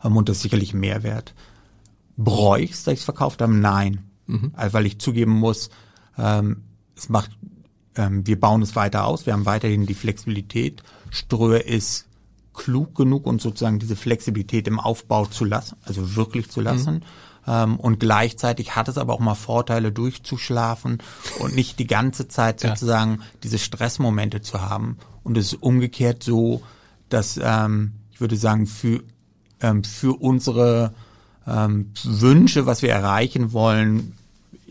Ähm, 0.03 0.17
und 0.17 0.29
das 0.29 0.39
ist 0.39 0.43
sicherlich 0.43 0.75
Mehrwert. 0.75 1.35
Es, 2.17 2.85
dass 2.85 2.95
ich 2.95 3.01
es 3.01 3.05
verkauft 3.05 3.43
habe? 3.43 3.55
Nein. 3.55 4.01
Also, 4.55 4.73
weil 4.75 4.87
ich 4.87 4.99
zugeben 4.99 5.33
muss, 5.33 5.71
ähm, 6.19 6.63
es 6.97 7.09
macht, 7.09 7.31
ähm, 7.97 8.27
wir 8.27 8.39
bauen 8.39 8.63
es 8.63 8.77
weiter 8.77 9.05
aus, 9.05 9.27
wir 9.27 9.33
haben 9.33 9.47
weiterhin 9.47 9.87
die 9.87 9.95
Flexibilität. 9.95 10.83
Ströer 11.11 11.65
ist 11.65 12.07
klug 12.55 12.95
genug 12.95 13.27
und 13.27 13.43
sozusagen 13.43 13.79
diese 13.79 13.97
Flexibilität 13.97 14.67
im 14.69 14.81
Aufbau 14.81 15.27
zu 15.27 15.45
lassen, 15.45 15.77
also 15.85 16.17
wirklich 16.17 16.51
zu 16.51 16.61
lassen. 16.61 17.05
Ähm, 17.47 17.79
und 17.79 18.01
gleichzeitig 18.01 18.75
hat 18.77 18.89
es 18.89 18.97
aber 18.97 19.13
auch 19.13 19.21
mal 19.21 19.35
Vorteile, 19.35 19.93
durchzuschlafen 19.93 20.99
und 21.41 21.55
nicht 21.55 21.79
die 21.79 21.87
ganze 21.87 22.29
Zeit 22.29 22.63
Ja. 22.63 22.71
sozusagen 22.71 23.21
diese 23.43 23.59
Stressmomente 23.59 24.41
zu 24.41 24.61
haben. 24.63 24.97
Und 25.23 25.37
es 25.37 25.53
ist 25.53 25.63
umgekehrt 25.63 26.23
so, 26.23 26.63
dass 27.09 27.39
ähm, 27.43 27.93
ich 28.13 28.21
würde 28.21 28.37
sagen, 28.37 28.67
für, 28.67 29.03
ähm, 29.61 29.85
für 29.85 30.19
unsere 30.21 30.95
ähm, 31.47 31.91
Wünsche, 32.05 32.65
was 32.67 32.81
wir 32.83 32.91
erreichen 32.91 33.53
wollen, 33.53 34.15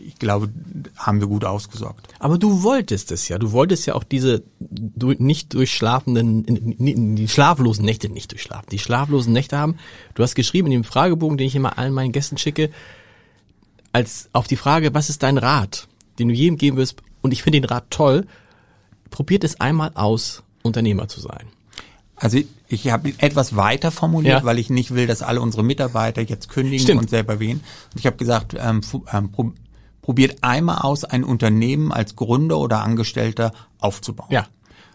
ich 0.06 0.16
glaube, 0.16 0.50
haben 0.96 1.20
wir 1.20 1.26
gut 1.26 1.44
ausgesorgt. 1.44 2.08
Aber 2.18 2.38
du 2.38 2.62
wolltest 2.62 3.10
es 3.10 3.28
ja. 3.28 3.38
Du 3.38 3.52
wolltest 3.52 3.86
ja 3.86 3.94
auch 3.94 4.04
diese 4.04 4.42
nicht 4.58 5.54
durchschlafenden, 5.54 7.16
die 7.16 7.28
schlaflosen 7.28 7.84
Nächte 7.84 8.08
nicht 8.08 8.32
durchschlafen, 8.32 8.68
die 8.70 8.78
schlaflosen 8.78 9.32
Nächte 9.32 9.58
haben. 9.58 9.76
Du 10.14 10.22
hast 10.22 10.34
geschrieben 10.34 10.66
in 10.66 10.72
dem 10.72 10.84
Fragebogen, 10.84 11.38
den 11.38 11.46
ich 11.46 11.54
immer 11.56 11.78
allen 11.78 11.92
meinen 11.94 12.12
Gästen 12.12 12.38
schicke, 12.38 12.70
als 13.92 14.28
auf 14.32 14.46
die 14.46 14.56
Frage, 14.56 14.92
was 14.94 15.08
ist 15.08 15.22
dein 15.22 15.38
Rat, 15.38 15.88
den 16.18 16.28
du 16.28 16.34
jedem 16.34 16.56
geben 16.58 16.76
wirst, 16.76 16.96
und 17.22 17.32
ich 17.32 17.42
finde 17.42 17.60
den 17.60 17.68
Rat 17.68 17.86
toll, 17.90 18.26
probiert 19.10 19.44
es 19.44 19.60
einmal 19.60 19.92
aus, 19.94 20.42
Unternehmer 20.62 21.08
zu 21.08 21.20
sein. 21.20 21.46
Also 22.16 22.38
ich 22.68 22.88
habe 22.90 23.10
ihn 23.10 23.14
etwas 23.18 23.56
weiter 23.56 23.90
formuliert, 23.90 24.40
Ja. 24.40 24.44
weil 24.44 24.58
ich 24.58 24.70
nicht 24.70 24.94
will, 24.94 25.06
dass 25.06 25.22
alle 25.22 25.40
unsere 25.40 25.62
Mitarbeiter 25.62 26.22
jetzt 26.22 26.48
kündigen 26.48 26.80
Stimmt. 26.80 27.02
und 27.02 27.10
selber 27.10 27.40
wählen. 27.40 27.60
Und 27.92 27.98
ich 27.98 28.06
habe 28.06 28.16
gesagt, 28.16 28.54
ähm, 28.58 28.80
ähm, 29.12 29.30
probiert 30.04 30.44
einmal 30.44 30.78
aus, 30.78 31.02
ein 31.04 31.24
Unternehmen 31.24 31.90
als 31.90 32.14
Gründer 32.14 32.58
oder 32.58 32.82
Angestellter 32.82 33.52
aufzubauen. 33.80 34.30
Ja. 34.30 34.46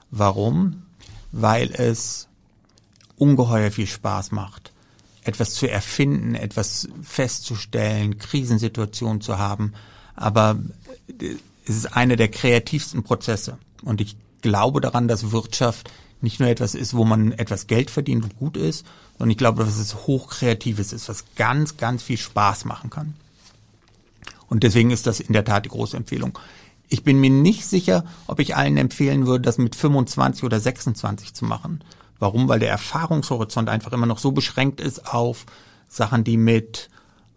Warum? 0.10 0.84
weil 1.32 1.72
es 1.72 2.28
ungeheuer 3.18 3.72
viel 3.72 3.88
Spaß 3.88 4.32
macht, 4.32 4.72
etwas 5.24 5.54
zu 5.54 5.70
erfinden, 5.70 6.36
etwas 6.36 6.88
festzustellen, 7.02 8.18
Krisensituationen 8.18 9.22
zu 9.22 9.38
haben. 9.38 9.74
Aber 10.16 10.58
es 11.66 11.76
ist 11.76 11.96
einer 11.96 12.16
der 12.16 12.30
kreativsten 12.30 13.04
Prozesse. 13.04 13.58
Und 13.84 14.02
ich 14.02 14.16
glaube 14.42 14.82
daran, 14.82 15.08
dass 15.08 15.32
Wirtschaft 15.32 15.92
nicht 16.22 16.40
nur 16.40 16.50
etwas 16.50 16.76
ist, 16.76 16.94
wo 16.94 17.06
man 17.06 17.32
etwas 17.34 17.68
Geld 17.68 17.90
verdient 17.90 18.24
und 18.24 18.38
gut 18.38 18.58
ist, 18.58 18.86
sondern 19.18 19.32
ich 19.32 19.38
glaube, 19.38 19.64
dass 19.64 19.78
es 19.78 20.08
hochkreatives 20.08 20.92
ist, 20.92 21.08
was 21.08 21.24
ganz, 21.36 21.78
ganz 21.78 22.04
viel 22.04 22.18
Spaß 22.18 22.66
machen 22.66 22.90
kann. 22.90 23.14
Und 24.50 24.64
deswegen 24.64 24.92
ist 24.92 25.08
das 25.08 25.20
in 25.20 25.34
der 25.34 25.46
Tat 25.46 25.66
die 25.66 25.70
große 25.70 25.96
Empfehlung. 25.96 26.38
Ich 26.88 27.04
bin 27.04 27.20
mir 27.20 27.30
nicht 27.30 27.66
sicher, 27.66 28.04
ob 28.28 28.40
ich 28.40 28.56
allen 28.56 28.78
empfehlen 28.78 29.28
würde, 29.28 29.44
das 29.44 29.60
mit 29.60 29.76
25 29.76 30.44
oder 30.44 30.60
26 30.60 31.34
zu 31.34 31.46
machen. 31.46 31.84
Warum? 32.18 32.48
Weil 32.48 32.60
der 32.60 32.70
Erfahrungshorizont 32.70 33.70
einfach 33.70 33.94
immer 33.94 34.08
noch 34.08 34.18
so 34.18 34.32
beschränkt 34.32 34.82
ist 34.82 35.14
auf 35.14 35.46
Sachen, 35.88 36.24
die 36.24 36.38
mit 36.38 36.90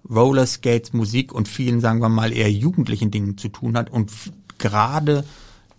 Roller 0.09 0.47
Skates, 0.47 0.93
Musik 0.93 1.33
und 1.33 1.49
vielen, 1.49 1.81
sagen 1.81 2.01
wir 2.01 2.09
mal, 2.09 2.33
eher 2.33 2.51
jugendlichen 2.51 3.11
Dingen 3.11 3.39
zu 3.39 3.49
tun 3.49 3.77
hat. 3.77 3.91
Und 3.91 4.11
gerade 4.59 5.25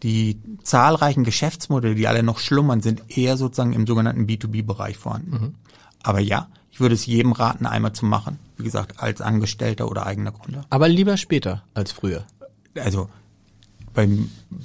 die 0.04 0.40
zahlreichen 0.64 1.24
Geschäftsmodelle, 1.24 1.96
die 1.96 2.08
alle 2.08 2.24
noch 2.24 2.40
schlummern, 2.40 2.82
sind 2.82 3.04
eher 3.10 3.38
sozusagen 3.38 3.74
im 3.74 3.88
sogenannten 3.88 4.26
B2B-Bereich 4.26 4.98
vorhanden. 4.98 5.32
Mhm. 5.32 5.56
Aber 6.04 6.20
ja, 6.20 6.48
ich 6.72 6.80
würde 6.80 6.96
es 6.96 7.06
jedem 7.06 7.32
raten, 7.32 7.66
einmal 7.66 7.94
zu 7.94 8.06
machen. 8.06 8.40
Wie 8.64 8.68
gesagt, 8.68 9.00
als 9.00 9.22
Angestellter 9.22 9.90
oder 9.90 10.06
eigener 10.06 10.32
Gründer. 10.32 10.66
Aber 10.70 10.88
lieber 10.88 11.18
später 11.18 11.64
als 11.74 11.92
früher. 11.92 12.24
Also 12.80 13.10
bei 13.94 14.08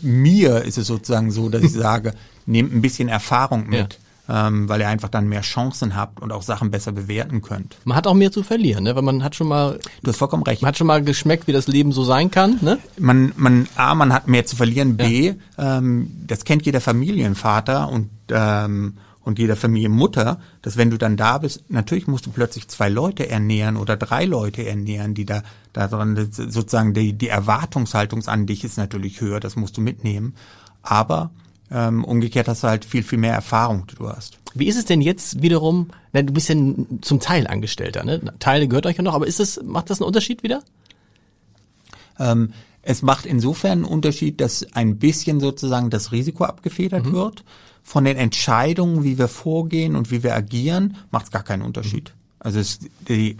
mir 0.00 0.62
ist 0.62 0.78
es 0.78 0.86
sozusagen 0.86 1.30
so, 1.30 1.48
dass 1.48 1.62
ich 1.62 1.72
sage, 1.72 2.14
nehmt 2.46 2.72
ein 2.72 2.80
bisschen 2.80 3.08
Erfahrung 3.08 3.68
mit. 3.68 3.94
Ja 3.94 3.98
ähm, 4.28 4.68
weil 4.68 4.80
ihr 4.80 4.88
einfach 4.88 5.08
dann 5.08 5.28
mehr 5.28 5.40
Chancen 5.40 5.96
habt 5.96 6.20
und 6.20 6.32
auch 6.32 6.42
Sachen 6.42 6.70
besser 6.70 6.92
bewerten 6.92 7.40
könnt. 7.40 7.76
Man 7.84 7.96
hat 7.96 8.06
auch 8.06 8.14
mehr 8.14 8.30
zu 8.30 8.42
verlieren, 8.42 8.84
ne? 8.84 8.94
weil 8.94 9.02
man 9.02 9.24
hat 9.24 9.34
schon 9.34 9.48
mal. 9.48 9.78
Du 10.02 10.10
hast 10.10 10.18
vollkommen 10.18 10.42
recht. 10.42 10.62
Man 10.62 10.68
hat 10.68 10.76
schon 10.76 10.86
mal 10.86 11.02
geschmeckt, 11.02 11.46
wie 11.46 11.52
das 11.52 11.66
Leben 11.66 11.92
so 11.92 12.04
sein 12.04 12.30
kann. 12.30 12.58
Ne? 12.60 12.78
Man, 12.98 13.32
man, 13.36 13.68
a, 13.76 13.94
man 13.94 14.12
hat 14.12 14.28
mehr 14.28 14.44
zu 14.44 14.56
verlieren. 14.56 14.96
B, 14.96 15.34
ja. 15.56 15.78
ähm, 15.78 16.10
das 16.26 16.44
kennt 16.44 16.66
jeder 16.66 16.80
Familienvater 16.80 17.88
und 17.88 18.10
ähm, 18.30 18.98
und 19.28 19.38
jeder 19.38 19.56
Familienmutter, 19.56 20.40
dass 20.62 20.78
wenn 20.78 20.88
du 20.88 20.96
dann 20.96 21.18
da 21.18 21.36
bist, 21.36 21.62
natürlich 21.68 22.06
musst 22.06 22.24
du 22.24 22.30
plötzlich 22.30 22.66
zwei 22.68 22.88
Leute 22.88 23.28
ernähren 23.28 23.76
oder 23.76 23.98
drei 23.98 24.24
Leute 24.24 24.66
ernähren, 24.66 25.12
die 25.12 25.26
da, 25.26 25.42
da 25.74 25.86
dran, 25.86 26.30
sozusagen 26.32 26.94
die, 26.94 27.12
die 27.12 27.28
Erwartungshaltung 27.28 28.26
an 28.26 28.46
dich 28.46 28.64
ist 28.64 28.78
natürlich 28.78 29.20
höher, 29.20 29.38
das 29.38 29.54
musst 29.54 29.76
du 29.76 29.82
mitnehmen. 29.82 30.34
Aber 30.80 31.30
ähm, 31.70 32.04
umgekehrt 32.04 32.48
hast 32.48 32.62
du 32.62 32.68
halt 32.68 32.86
viel, 32.86 33.02
viel 33.02 33.18
mehr 33.18 33.34
Erfahrung, 33.34 33.86
die 33.90 33.96
du 33.96 34.08
hast. 34.08 34.38
Wie 34.54 34.66
ist 34.66 34.78
es 34.78 34.86
denn 34.86 35.02
jetzt 35.02 35.42
wiederum, 35.42 35.88
na, 36.14 36.22
du 36.22 36.32
bist 36.32 36.48
ja 36.48 36.56
zum 37.02 37.20
Teil 37.20 37.46
Angestellter, 37.46 38.04
ne? 38.06 38.22
Teile 38.38 38.66
gehört 38.66 38.86
euch 38.86 38.96
ja 38.96 39.02
noch, 39.02 39.12
aber 39.12 39.26
ist 39.26 39.40
es, 39.40 39.62
macht 39.62 39.90
das 39.90 40.00
einen 40.00 40.06
Unterschied 40.06 40.42
wieder? 40.42 40.62
Ähm, 42.18 42.54
es 42.80 43.02
macht 43.02 43.26
insofern 43.26 43.72
einen 43.72 43.84
Unterschied, 43.84 44.40
dass 44.40 44.72
ein 44.72 44.98
bisschen 44.98 45.38
sozusagen 45.38 45.90
das 45.90 46.12
Risiko 46.12 46.44
abgefedert 46.44 47.04
mhm. 47.04 47.12
wird. 47.12 47.44
Von 47.88 48.04
den 48.04 48.18
Entscheidungen, 48.18 49.02
wie 49.02 49.16
wir 49.16 49.28
vorgehen 49.28 49.96
und 49.96 50.10
wie 50.10 50.22
wir 50.22 50.34
agieren, 50.34 50.98
macht 51.10 51.24
es 51.24 51.30
gar 51.30 51.42
keinen 51.42 51.62
Unterschied. 51.62 52.10
Mhm. 52.10 52.36
Also 52.38 52.58
es, 52.60 52.80
die, 53.08 53.38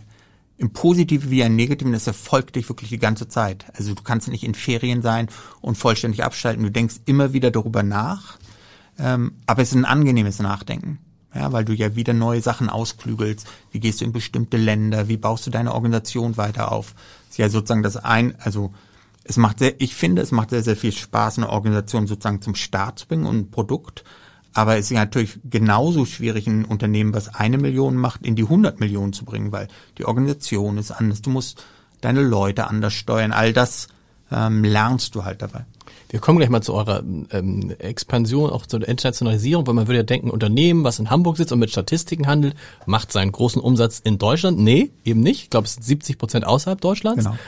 im 0.57 0.72
Positiven 0.72 1.30
wie 1.30 1.42
im 1.42 1.55
Negativen, 1.55 1.92
das 1.92 2.07
erfolgt 2.07 2.57
dich 2.57 2.66
wirklich 2.66 2.88
die 2.88 2.99
ganze 2.99 3.28
Zeit. 3.28 3.66
Also 3.76 3.92
du 3.92 4.03
kannst 4.03 4.26
nicht 4.28 4.44
in 4.44 4.55
Ferien 4.55 5.03
sein 5.03 5.28
und 5.61 5.76
vollständig 5.76 6.24
abschalten. 6.24 6.62
Du 6.62 6.70
denkst 6.70 6.94
immer 7.05 7.34
wieder 7.34 7.51
darüber 7.51 7.82
nach, 7.82 8.38
ähm, 8.99 9.32
aber 9.44 9.61
es 9.61 9.68
ist 9.68 9.74
ein 9.74 9.84
angenehmes 9.84 10.38
Nachdenken. 10.38 10.99
Ja, 11.34 11.53
weil 11.53 11.66
du 11.66 11.74
ja 11.74 11.94
wieder 11.94 12.14
neue 12.14 12.40
Sachen 12.40 12.70
ausklügelst. 12.70 13.46
Wie 13.70 13.80
gehst 13.80 14.01
du 14.01 14.07
in 14.07 14.12
bestimmte 14.12 14.57
Länder? 14.57 15.09
Wie 15.09 15.18
baust 15.18 15.46
du 15.46 15.51
deine 15.51 15.74
Organisation 15.74 16.38
weiter 16.38 16.72
auf? 16.72 16.94
Das 16.94 17.32
ist 17.32 17.36
ja 17.36 17.51
sozusagen 17.51 17.82
das 17.82 17.99
ein, 17.99 18.34
also 18.40 18.72
es 19.24 19.36
macht 19.36 19.59
sehr, 19.59 19.78
ich 19.78 19.94
finde, 19.94 20.22
es 20.22 20.32
macht 20.32 20.49
sehr, 20.49 20.62
sehr 20.62 20.74
viel 20.74 20.92
Spaß, 20.92 21.36
eine 21.36 21.51
Organisation 21.51 22.07
sozusagen 22.07 22.40
zum 22.40 22.55
Start 22.55 23.01
zu 23.01 23.09
bringen 23.09 23.26
und 23.26 23.36
ein 23.36 23.51
Produkt 23.51 24.05
aber 24.59 24.76
es 24.76 24.86
ist 24.86 24.96
natürlich 24.96 25.38
genauso 25.48 26.04
schwierig, 26.04 26.48
ein 26.48 26.64
Unternehmen, 26.64 27.14
was 27.14 27.32
eine 27.32 27.59
Million 27.59 27.94
macht, 27.94 28.26
in 28.26 28.34
die 28.34 28.42
100 28.42 28.80
Millionen 28.80 29.12
zu 29.12 29.24
bringen, 29.24 29.52
weil 29.52 29.68
die 29.98 30.04
Organisation 30.04 30.78
ist 30.78 30.90
anders. 30.90 31.22
Du 31.22 31.30
musst 31.30 31.64
deine 32.00 32.22
Leute 32.22 32.66
anders 32.66 32.92
steuern. 32.92 33.30
All 33.30 33.52
das 33.52 33.86
ähm, 34.32 34.64
lernst 34.64 35.14
du 35.14 35.24
halt 35.24 35.42
dabei. 35.42 35.64
Wir 36.11 36.18
kommen 36.18 36.38
gleich 36.38 36.50
mal 36.50 36.61
zu 36.61 36.74
eurer 36.74 37.04
ähm, 37.30 37.72
Expansion, 37.78 38.50
auch 38.50 38.66
zur 38.66 38.80
Internationalisierung, 38.86 39.64
weil 39.68 39.74
man 39.74 39.86
würde 39.86 39.98
ja 39.98 40.02
denken, 40.02 40.28
Unternehmen, 40.28 40.82
was 40.82 40.98
in 40.98 41.09
Hamburg 41.09 41.36
sitzt 41.36 41.52
und 41.52 41.61
mit 41.61 41.70
Statistiken 41.70 42.26
handelt, 42.26 42.56
macht 42.84 43.12
seinen 43.12 43.30
großen 43.30 43.62
Umsatz 43.62 44.00
in 44.00 44.18
Deutschland. 44.18 44.59
Nee, 44.59 44.90
eben 45.04 45.20
nicht. 45.20 45.44
Ich 45.44 45.50
glaube, 45.50 45.66
es 45.66 45.74
sind 45.74 45.84
70 45.84 46.18
Prozent 46.18 46.44
außerhalb 46.44 46.80
Deutschlands. 46.80 47.26
Genau. 47.26 47.38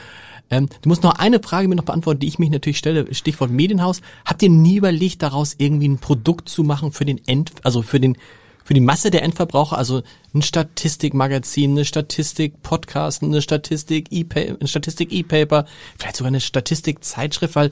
Ähm, 0.51 0.67
du 0.81 0.89
musst 0.89 1.01
noch 1.01 1.15
eine 1.15 1.41
Frage 1.41 1.67
mir 1.67 1.75
noch 1.75 1.85
beantworten, 1.85 2.19
die 2.19 2.27
ich 2.27 2.37
mich 2.37 2.51
natürlich 2.51 2.77
stelle. 2.77 3.11
Stichwort 3.13 3.49
Medienhaus. 3.49 4.01
Habt 4.25 4.43
ihr 4.43 4.49
nie 4.49 4.75
überlegt, 4.75 5.23
daraus 5.23 5.55
irgendwie 5.57 5.87
ein 5.87 5.97
Produkt 5.97 6.49
zu 6.49 6.63
machen 6.63 6.91
für 6.91 7.05
den 7.05 7.25
End, 7.25 7.53
also 7.63 7.81
für 7.81 7.99
den 7.99 8.17
für 8.63 8.75
die 8.75 8.79
Masse 8.79 9.09
der 9.09 9.23
Endverbraucher, 9.23 9.75
also 9.75 10.03
ein 10.35 10.43
Statistikmagazin, 10.43 11.71
eine 11.71 11.83
Statistik-Podcast, 11.83 13.23
eine 13.23 13.41
Statistik-E-Paper, 13.41 14.57
ein 14.61 14.67
Statistik-E-Paper, 14.67 15.65
vielleicht 15.97 16.15
sogar 16.15 16.27
eine 16.27 16.39
Statistik-Zeitschrift, 16.39 17.55
weil 17.55 17.71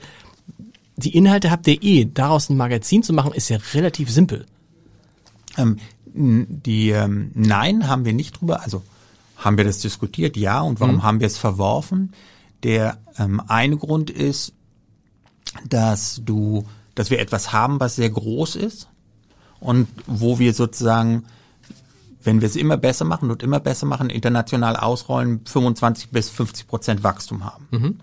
die 0.97 1.15
Inhalte 1.15 1.51
habt 1.51 1.67
ihr 1.67 1.81
eh. 1.81 2.05
Daraus 2.05 2.49
ein 2.49 2.57
Magazin 2.57 3.03
zu 3.03 3.13
machen, 3.13 3.33
ist 3.33 3.49
ja 3.49 3.59
relativ 3.73 4.09
simpel. 4.09 4.45
Ähm, 5.57 5.77
die 6.05 6.89
ähm, 6.89 7.31
Nein 7.35 7.87
haben 7.87 8.03
wir 8.03 8.13
nicht 8.13 8.41
drüber, 8.41 8.63
also 8.63 8.81
haben 9.37 9.57
wir 9.57 9.63
das 9.63 9.79
diskutiert, 9.79 10.35
ja. 10.37 10.59
Und 10.59 10.79
warum 10.79 10.95
mhm. 10.95 11.03
haben 11.03 11.19
wir 11.19 11.27
es 11.27 11.37
verworfen? 11.37 12.13
Der 12.63 12.97
ähm, 13.17 13.41
eine 13.47 13.77
Grund 13.77 14.09
ist, 14.09 14.53
dass 15.67 16.21
du, 16.23 16.65
dass 16.95 17.09
wir 17.09 17.19
etwas 17.19 17.51
haben, 17.53 17.79
was 17.79 17.95
sehr 17.95 18.09
groß 18.09 18.55
ist 18.55 18.87
und 19.59 19.87
wo 20.05 20.39
wir 20.39 20.53
sozusagen, 20.53 21.25
wenn 22.23 22.41
wir 22.41 22.47
es 22.47 22.55
immer 22.55 22.77
besser 22.77 23.05
machen 23.05 23.31
und 23.31 23.43
immer 23.43 23.59
besser 23.59 23.85
machen, 23.85 24.09
international 24.09 24.75
ausrollen, 24.75 25.41
25 25.45 26.09
bis 26.09 26.29
50 26.29 26.67
Prozent 26.67 27.03
Wachstum 27.03 27.45
haben. 27.45 27.67
Mhm. 27.71 27.99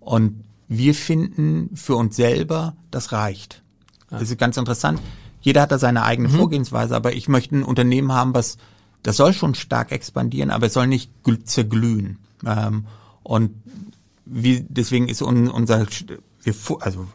Und 0.00 0.44
wir 0.68 0.94
finden 0.94 1.70
für 1.76 1.96
uns 1.96 2.16
selber, 2.16 2.74
das 2.90 3.12
reicht. 3.12 3.62
Ja. 4.10 4.18
Das 4.18 4.30
ist 4.30 4.38
ganz 4.38 4.56
interessant. 4.56 5.00
Jeder 5.40 5.62
hat 5.62 5.72
da 5.72 5.78
seine 5.78 6.04
eigene 6.04 6.28
mhm. 6.28 6.34
Vorgehensweise, 6.34 6.96
aber 6.96 7.12
ich 7.14 7.28
möchte 7.28 7.56
ein 7.56 7.64
Unternehmen 7.64 8.12
haben, 8.12 8.34
was, 8.34 8.56
das 9.02 9.16
soll 9.16 9.32
schon 9.32 9.54
stark 9.54 9.92
expandieren, 9.92 10.50
aber 10.50 10.66
es 10.66 10.72
soll 10.72 10.86
nicht 10.86 11.10
zerglühen. 11.44 12.18
Ähm, 12.46 12.86
und 13.22 13.50
wie, 14.24 14.64
deswegen 14.68 15.08
ist 15.08 15.22
unser, 15.22 15.86
wir, 16.42 16.54
also, 16.80 17.06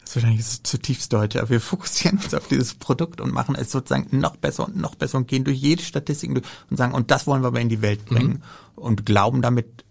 das 0.00 0.10
ist 0.10 0.16
wahrscheinlich 0.16 0.62
zutiefst 0.62 1.12
deutsch, 1.12 1.36
aber 1.36 1.50
wir 1.50 1.60
fokussieren 1.60 2.18
uns 2.18 2.32
auf 2.34 2.48
dieses 2.48 2.74
Produkt 2.74 3.20
und 3.20 3.32
machen 3.32 3.54
es 3.54 3.70
sozusagen 3.70 4.18
noch 4.18 4.36
besser 4.36 4.66
und 4.66 4.76
noch 4.76 4.94
besser 4.94 5.18
und 5.18 5.28
gehen 5.28 5.44
durch 5.44 5.58
jede 5.58 5.82
Statistik 5.82 6.30
und 6.30 6.76
sagen, 6.76 6.94
und 6.94 7.10
das 7.10 7.26
wollen 7.26 7.42
wir 7.42 7.48
aber 7.48 7.60
in 7.60 7.68
die 7.68 7.82
Welt 7.82 8.04
bringen 8.06 8.42
mhm. 8.76 8.82
und 8.82 9.06
glauben 9.06 9.42
damit 9.42 9.84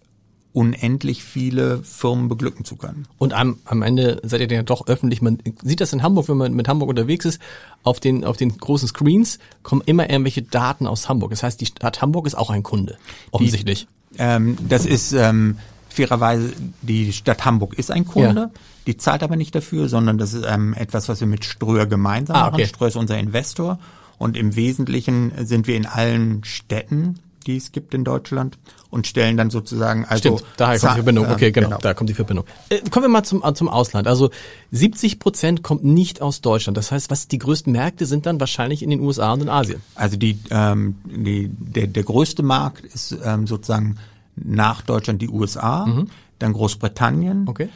unendlich 0.52 1.22
viele 1.22 1.82
Firmen 1.84 2.28
beglücken 2.28 2.64
zu 2.64 2.74
können. 2.76 3.06
Und 3.18 3.32
am, 3.32 3.58
am 3.64 3.82
Ende 3.82 4.20
seid 4.24 4.40
ihr 4.40 4.48
dann 4.48 4.56
ja 4.56 4.62
doch 4.62 4.88
öffentlich, 4.88 5.22
man 5.22 5.38
sieht 5.62 5.80
das 5.80 5.92
in 5.92 6.02
Hamburg, 6.02 6.28
wenn 6.28 6.36
man 6.36 6.52
mit 6.54 6.66
Hamburg 6.66 6.88
unterwegs 6.88 7.26
ist, 7.26 7.40
auf 7.84 8.00
den, 8.00 8.24
auf 8.24 8.36
den 8.36 8.56
großen 8.56 8.88
Screens 8.88 9.38
kommen 9.62 9.82
immer 9.86 10.10
irgendwelche 10.10 10.42
Daten 10.42 10.86
aus 10.86 11.08
Hamburg. 11.08 11.30
Das 11.30 11.42
heißt, 11.42 11.60
die 11.60 11.66
Stadt 11.66 12.00
Hamburg 12.02 12.26
ist 12.26 12.34
auch 12.34 12.50
ein 12.50 12.62
Kunde, 12.62 12.98
offensichtlich. 13.30 13.86
Ähm, 14.16 14.56
das 14.68 14.86
ist 14.86 15.12
ähm, 15.12 15.58
fairerweise, 15.88 16.52
die 16.82 17.12
Stadt 17.12 17.44
Hamburg 17.44 17.74
ist 17.74 17.90
ein 17.90 18.04
Kunde, 18.04 18.40
ja. 18.40 18.50
die 18.86 18.96
zahlt 18.96 19.22
aber 19.22 19.36
nicht 19.36 19.54
dafür, 19.54 19.88
sondern 19.88 20.18
das 20.18 20.32
ist 20.32 20.46
ähm, 20.48 20.74
etwas, 20.74 21.08
was 21.08 21.20
wir 21.20 21.26
mit 21.26 21.44
Ströer 21.44 21.86
gemeinsam 21.86 22.36
ah, 22.36 22.48
okay. 22.48 22.62
machen. 22.62 22.66
Ströer 22.66 22.88
ist 22.88 22.96
unser 22.96 23.18
Investor 23.18 23.78
und 24.18 24.36
im 24.36 24.56
Wesentlichen 24.56 25.32
sind 25.44 25.66
wir 25.66 25.76
in 25.76 25.86
allen 25.86 26.44
Städten, 26.44 27.18
die 27.46 27.56
es 27.56 27.72
gibt 27.72 27.94
in 27.94 28.04
Deutschland 28.04 28.58
und 28.90 29.06
stellen 29.06 29.36
dann 29.36 29.50
sozusagen 29.50 30.04
also 30.06 30.36
Stimmt, 30.36 30.44
daher 30.56 30.78
kommt 30.78 30.92
die 30.92 30.96
Verbindung. 30.96 31.30
Okay, 31.30 31.52
genau, 31.52 31.68
genau. 31.68 31.80
da 31.80 31.94
kommt 31.94 32.08
die 32.10 32.14
Verbindung. 32.14 32.46
Äh, 32.70 32.80
kommen 32.90 33.04
wir 33.04 33.10
mal 33.10 33.22
zum 33.22 33.42
äh, 33.44 33.52
zum 33.54 33.68
Ausland. 33.68 34.06
Also 34.06 34.30
70 34.72 35.18
Prozent 35.18 35.62
kommt 35.62 35.84
nicht 35.84 36.22
aus 36.22 36.40
Deutschland. 36.40 36.76
Das 36.76 36.90
heißt, 36.90 37.10
was 37.10 37.28
die 37.28 37.38
größten 37.38 37.72
Märkte 37.72 38.06
sind 38.06 38.26
dann 38.26 38.40
wahrscheinlich 38.40 38.82
in 38.82 38.90
den 38.90 39.00
USA 39.00 39.32
und 39.32 39.42
in 39.42 39.48
Asien. 39.48 39.82
Also 39.94 40.16
die 40.16 40.38
ähm, 40.50 40.96
die 41.04 41.48
der 41.48 41.86
der 41.86 42.02
größte 42.02 42.42
Markt 42.42 42.84
ist 42.84 43.16
ähm, 43.24 43.46
sozusagen 43.46 43.96
nach 44.44 44.82
Deutschland 44.82 45.20
die 45.20 45.28
USA, 45.28 45.86
mhm. 45.86 46.08
dann 46.38 46.52
Großbritannien. 46.52 47.46
Okay. 47.48 47.68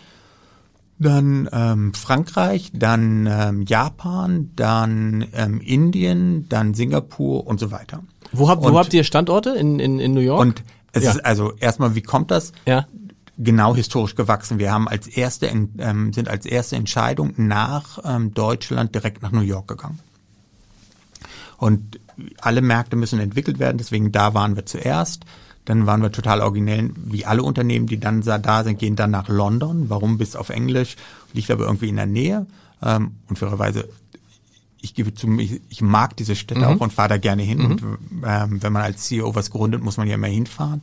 Dann 0.99 1.49
ähm, 1.53 1.95
Frankreich, 1.95 2.71
dann 2.73 3.27
ähm, 3.27 3.63
Japan, 3.67 4.51
dann 4.55 5.27
ähm, 5.35 5.61
Indien, 5.61 6.49
dann 6.49 6.75
Singapur 6.75 7.47
und 7.47 7.59
so 7.59 7.73
weiter. 7.73 8.03
Wo 8.31 8.49
habt, 8.49 8.65
und, 8.65 8.73
wo 8.73 8.79
habt 8.79 8.95
ihr 8.95 9.03
Standorte 9.03 9.51
in, 9.51 9.81
in, 9.81 9.99
in 9.99 10.15
New 10.15 10.21
York? 10.21 10.41
Und 10.41 10.63
es 10.93 11.05
ja. 11.05 11.13
ist 11.13 11.25
also 11.25 11.53
erstmal, 11.59 11.95
wie 11.95 12.03
kommt 12.03 12.31
das? 12.31 12.53
Ja. 12.67 12.87
Genau 13.39 13.75
historisch 13.75 14.15
gewachsen. 14.15 14.59
Wir 14.59 14.73
haben 14.73 14.89
als 14.89 15.09
erste 15.09 15.47
ähm, 15.47 16.13
sind 16.13 16.29
als 16.29 16.45
erste 16.47 16.77
Entscheidung 16.77 17.33
nach 17.37 17.99
ähm, 18.05 18.35
Deutschland 18.35 18.95
direkt 18.95 19.23
nach 19.23 19.33
New 19.33 19.41
York 19.41 19.69
gegangen. 19.69 19.99
Und 21.57 21.99
alle 22.41 22.61
Märkte 22.61 22.97
müssen 22.97 23.21
entwickelt 23.21 23.59
werden, 23.59 23.79
deswegen 23.79 24.13
da 24.13 24.35
waren 24.35 24.57
wir 24.57 24.67
zuerst. 24.67 25.25
Dann 25.65 25.87
waren 25.87 26.03
wir 26.03 26.11
total 26.11 26.41
originell, 26.41 26.91
wie 26.97 27.25
alle 27.25 27.45
Unternehmen, 27.45 27.87
die 27.87 28.01
dann 28.01 28.23
da 28.23 28.65
sind, 28.65 28.79
gehen 28.81 28.97
dann 28.97 29.13
nach 29.13 29.29
London. 29.29 29.89
Warum 29.89 30.19
bis 30.19 30.35
auf 30.35 30.49
Englisch? 30.51 30.97
Liegt 31.33 31.51
aber 31.53 31.67
irgendwie 31.67 31.89
in 31.89 31.97
der 31.97 32.07
Nähe. 32.07 32.47
Ähm, 32.83 33.13
und 33.29 33.39
fairerweise, 33.39 33.89
ich 34.83 34.95
gebe 34.95 35.15
zu, 35.15 35.39
ich, 35.39 35.63
ich 35.69 35.81
mag 35.81 36.17
diese 36.17 36.37
Städte 36.37 36.61
mhm. 36.61 36.67
auch 36.67 36.81
und 36.81 36.93
fahre 36.93 37.11
da 37.11 37.17
gerne 37.17 37.43
hin. 37.43 37.59
Mhm. 37.59 37.65
Und 37.65 37.83
ähm, 38.25 38.63
wenn 38.63 38.73
man 38.73 38.83
als 38.83 39.05
CEO 39.05 39.35
was 39.35 39.51
gründet, 39.51 39.83
muss 39.83 39.97
man 39.97 40.09
ja 40.09 40.17
immer 40.17 40.27
hinfahren. 40.27 40.83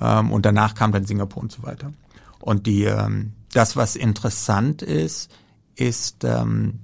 Ähm, 0.00 0.32
und 0.32 0.44
danach 0.44 0.74
kam 0.74 0.92
dann 0.92 1.06
Singapur 1.06 1.42
und 1.42 1.52
so 1.52 1.62
weiter. 1.62 1.92
Und 2.40 2.66
die, 2.66 2.84
ähm, 2.84 3.32
das, 3.52 3.76
was 3.76 3.96
interessant 3.96 4.82
ist, 4.82 5.30
ist, 5.76 6.24
ähm, 6.24 6.80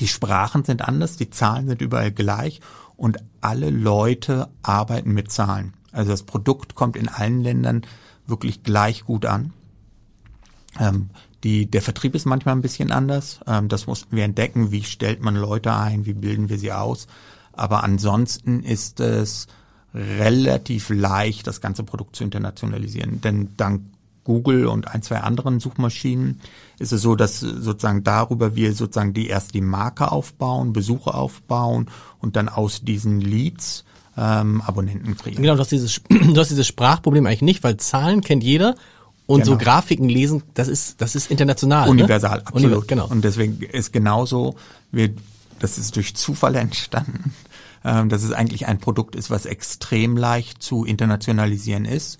die 0.00 0.08
Sprachen 0.08 0.64
sind 0.64 0.82
anders, 0.82 1.16
die 1.16 1.30
Zahlen 1.30 1.68
sind 1.68 1.80
überall 1.80 2.10
gleich 2.10 2.60
und 2.96 3.18
alle 3.40 3.70
Leute 3.70 4.48
arbeiten 4.62 5.12
mit 5.12 5.30
Zahlen. 5.30 5.74
Also 5.92 6.10
das 6.10 6.24
Produkt 6.24 6.74
kommt 6.74 6.96
in 6.96 7.08
allen 7.08 7.42
Ländern 7.42 7.82
wirklich 8.26 8.62
gleich 8.62 9.04
gut 9.04 9.24
an. 9.24 9.52
Ähm, 10.78 11.10
die, 11.44 11.66
der 11.66 11.82
Vertrieb 11.82 12.14
ist 12.14 12.26
manchmal 12.26 12.54
ein 12.54 12.62
bisschen 12.62 12.92
anders. 12.92 13.40
Ähm, 13.46 13.68
das 13.68 13.86
mussten 13.86 14.16
wir 14.16 14.24
entdecken. 14.24 14.70
Wie 14.72 14.84
stellt 14.84 15.22
man 15.22 15.36
Leute 15.36 15.74
ein? 15.74 16.06
Wie 16.06 16.12
bilden 16.12 16.48
wir 16.48 16.58
sie 16.58 16.72
aus? 16.72 17.06
Aber 17.52 17.82
ansonsten 17.82 18.62
ist 18.62 19.00
es 19.00 19.46
relativ 19.94 20.90
leicht, 20.90 21.46
das 21.46 21.60
ganze 21.60 21.82
Produkt 21.82 22.16
zu 22.16 22.24
internationalisieren. 22.24 23.20
Denn 23.20 23.50
dank 23.56 23.82
Google 24.24 24.66
und 24.66 24.88
ein, 24.88 25.02
zwei 25.02 25.20
anderen 25.20 25.60
Suchmaschinen 25.60 26.40
ist 26.78 26.92
es 26.92 27.02
so, 27.02 27.16
dass 27.16 27.40
sozusagen 27.40 28.04
darüber 28.04 28.54
wir 28.54 28.74
sozusagen 28.74 29.14
die 29.14 29.28
erst 29.28 29.54
die 29.54 29.60
Marke 29.60 30.12
aufbauen, 30.12 30.72
Besuche 30.72 31.14
aufbauen 31.14 31.88
und 32.20 32.36
dann 32.36 32.48
aus 32.48 32.82
diesen 32.82 33.20
Leads 33.20 33.84
ähm, 34.16 34.60
Abonnenten 34.60 35.16
kriegen. 35.16 35.42
Genau, 35.42 35.54
du 35.54 35.60
hast, 35.60 35.72
dieses, 35.72 36.02
du 36.08 36.36
hast 36.36 36.50
dieses 36.50 36.66
Sprachproblem 36.66 37.26
eigentlich 37.26 37.42
nicht, 37.42 37.64
weil 37.64 37.76
Zahlen 37.78 38.20
kennt 38.20 38.44
jeder 38.44 38.74
und 39.30 39.44
genau. 39.44 39.52
so 39.52 39.58
Grafiken 39.58 40.08
lesen, 40.08 40.42
das 40.54 40.66
ist, 40.66 41.00
das 41.00 41.14
ist 41.14 41.30
international. 41.30 41.84
Ne? 41.84 41.90
Universal, 41.92 42.38
ne? 42.38 42.46
absolut. 42.46 42.64
Univers 42.64 42.86
genau. 42.88 43.06
Und 43.06 43.22
deswegen 43.22 43.62
ist 43.62 43.92
genauso, 43.92 44.56
wir, 44.90 45.10
das 45.60 45.78
ist 45.78 45.94
durch 45.94 46.16
Zufall 46.16 46.56
entstanden, 46.56 47.32
ähm, 47.84 48.08
dass 48.08 48.24
es 48.24 48.32
eigentlich 48.32 48.66
ein 48.66 48.78
Produkt 48.78 49.14
ist, 49.14 49.30
was 49.30 49.46
extrem 49.46 50.16
leicht 50.16 50.64
zu 50.64 50.84
internationalisieren 50.84 51.84
ist. 51.84 52.18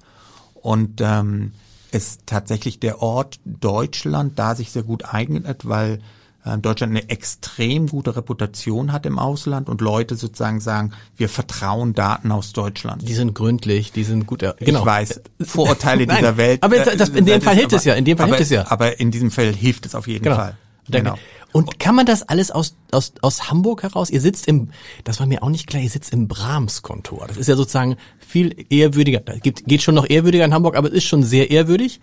Und 0.54 1.00
ähm, 1.00 1.52
ist 1.90 2.20
tatsächlich 2.26 2.78
der 2.78 3.02
Ort 3.02 3.40
Deutschland 3.44 4.38
da 4.38 4.54
sich 4.54 4.70
sehr 4.70 4.84
gut 4.84 5.04
eignet, 5.04 5.66
weil 5.66 5.98
Deutschland 6.44 6.96
eine 6.96 7.08
extrem 7.10 7.86
gute 7.86 8.16
Reputation 8.16 8.92
hat 8.92 9.04
im 9.04 9.18
Ausland 9.18 9.68
und 9.68 9.82
Leute 9.82 10.16
sozusagen 10.16 10.60
sagen, 10.60 10.92
wir 11.16 11.28
vertrauen 11.28 11.92
Daten 11.92 12.32
aus 12.32 12.54
Deutschland. 12.54 13.06
Die 13.06 13.12
sind 13.12 13.34
gründlich, 13.34 13.92
die 13.92 14.04
sind 14.04 14.26
gut. 14.26 14.40
Genau. 14.40 14.80
Ich 14.80 14.86
weiß, 14.86 15.20
Vorurteile 15.42 16.06
Nein, 16.06 16.18
dieser 16.18 16.36
Welt. 16.38 16.62
Aber 16.62 16.78
das, 16.78 17.10
in 17.10 17.26
dem 17.26 17.42
Fall 17.42 17.56
hilft 17.56 17.74
es 17.74 17.84
ja, 17.84 17.94
in 17.94 18.06
dem 18.06 18.16
Fall 18.16 18.24
aber, 18.24 18.36
hilft 18.36 18.50
es 18.50 18.54
ja. 18.54 18.70
Aber 18.70 18.98
in 18.98 19.10
diesem 19.10 19.30
Fall 19.30 19.52
hilft 19.52 19.84
es 19.84 19.94
auf 19.94 20.08
jeden 20.08 20.24
genau. 20.24 20.36
Fall. 20.36 20.56
Genau. 20.88 21.16
Und 21.52 21.78
kann 21.78 21.94
man 21.94 22.06
das 22.06 22.22
alles 22.22 22.50
aus, 22.50 22.76
aus, 22.92 23.12
aus 23.22 23.50
Hamburg 23.50 23.82
heraus? 23.82 24.08
Ihr 24.10 24.20
sitzt 24.20 24.46
im, 24.46 24.70
das 25.04 25.20
war 25.20 25.26
mir 25.26 25.42
auch 25.42 25.50
nicht 25.50 25.66
klar, 25.66 25.82
ihr 25.82 25.90
sitzt 25.90 26.12
im 26.12 26.28
Brahms-Kontor. 26.28 27.26
Das 27.26 27.36
ist 27.36 27.48
ja 27.48 27.56
sozusagen 27.56 27.96
viel 28.18 28.66
ehrwürdiger, 28.70 29.20
geht, 29.20 29.66
geht 29.66 29.82
schon 29.82 29.94
noch 29.94 30.08
ehrwürdiger 30.08 30.44
in 30.44 30.54
Hamburg, 30.54 30.76
aber 30.76 30.88
es 30.88 30.94
ist 30.94 31.04
schon 31.04 31.22
sehr 31.22 31.50
ehrwürdig. 31.50 32.00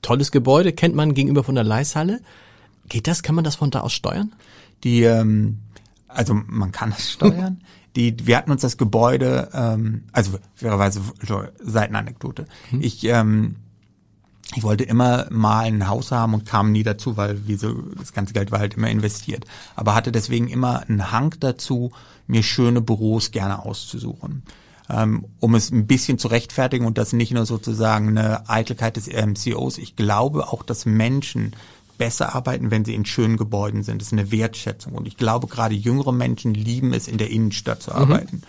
Tolles 0.00 0.30
Gebäude, 0.30 0.72
kennt 0.72 0.94
man 0.94 1.14
gegenüber 1.14 1.42
von 1.42 1.54
der 1.54 1.64
Leishalle. 1.64 2.20
Geht 2.94 3.08
das? 3.08 3.24
Kann 3.24 3.34
man 3.34 3.42
das 3.42 3.56
von 3.56 3.72
da 3.72 3.80
aus 3.80 3.92
steuern? 3.92 4.36
Die, 4.84 5.02
ähm, 5.02 5.58
also 6.06 6.32
man 6.32 6.70
kann 6.70 6.94
es 6.96 7.10
steuern. 7.14 7.60
Die, 7.96 8.14
wir 8.24 8.36
hatten 8.36 8.52
uns 8.52 8.60
das 8.60 8.76
Gebäude, 8.76 9.48
ähm, 9.52 10.04
also 10.12 10.38
fairerweise 10.54 11.00
Seitenanekdote. 11.60 12.46
Hm. 12.70 12.80
Ich, 12.80 13.02
ähm, 13.02 13.56
ich 14.54 14.62
wollte 14.62 14.84
immer 14.84 15.26
mal 15.32 15.64
ein 15.64 15.88
Haus 15.88 16.12
haben 16.12 16.34
und 16.34 16.46
kam 16.46 16.70
nie 16.70 16.84
dazu, 16.84 17.16
weil 17.16 17.48
wie 17.48 17.56
so 17.56 17.72
das 17.98 18.12
ganze 18.12 18.32
Geld 18.32 18.52
war 18.52 18.60
halt 18.60 18.74
immer 18.74 18.90
investiert. 18.90 19.44
Aber 19.74 19.96
hatte 19.96 20.12
deswegen 20.12 20.46
immer 20.46 20.82
einen 20.88 21.10
Hang 21.10 21.34
dazu, 21.40 21.90
mir 22.28 22.44
schöne 22.44 22.80
Büros 22.80 23.32
gerne 23.32 23.64
auszusuchen. 23.64 24.44
Ähm, 24.88 25.24
um 25.40 25.56
es 25.56 25.72
ein 25.72 25.88
bisschen 25.88 26.18
zu 26.18 26.28
rechtfertigen 26.28 26.86
und 26.86 26.96
das 26.96 27.12
nicht 27.12 27.32
nur 27.32 27.44
sozusagen 27.44 28.10
eine 28.10 28.48
Eitelkeit 28.48 28.96
des 28.96 29.06
CEOs. 29.06 29.78
Ich 29.78 29.96
glaube 29.96 30.46
auch, 30.46 30.62
dass 30.62 30.86
Menschen 30.86 31.56
besser 31.98 32.34
arbeiten, 32.34 32.70
wenn 32.70 32.84
sie 32.84 32.94
in 32.94 33.04
schönen 33.04 33.36
Gebäuden 33.36 33.82
sind. 33.82 34.00
Das 34.00 34.08
ist 34.08 34.12
eine 34.12 34.30
Wertschätzung. 34.30 34.94
Und 34.94 35.06
ich 35.06 35.16
glaube, 35.16 35.46
gerade 35.46 35.74
jüngere 35.74 36.12
Menschen 36.12 36.54
lieben 36.54 36.92
es, 36.92 37.08
in 37.08 37.18
der 37.18 37.30
Innenstadt 37.30 37.82
zu 37.82 37.90
mhm. 37.90 37.96
arbeiten. 37.96 38.36
Mhm. 38.36 38.42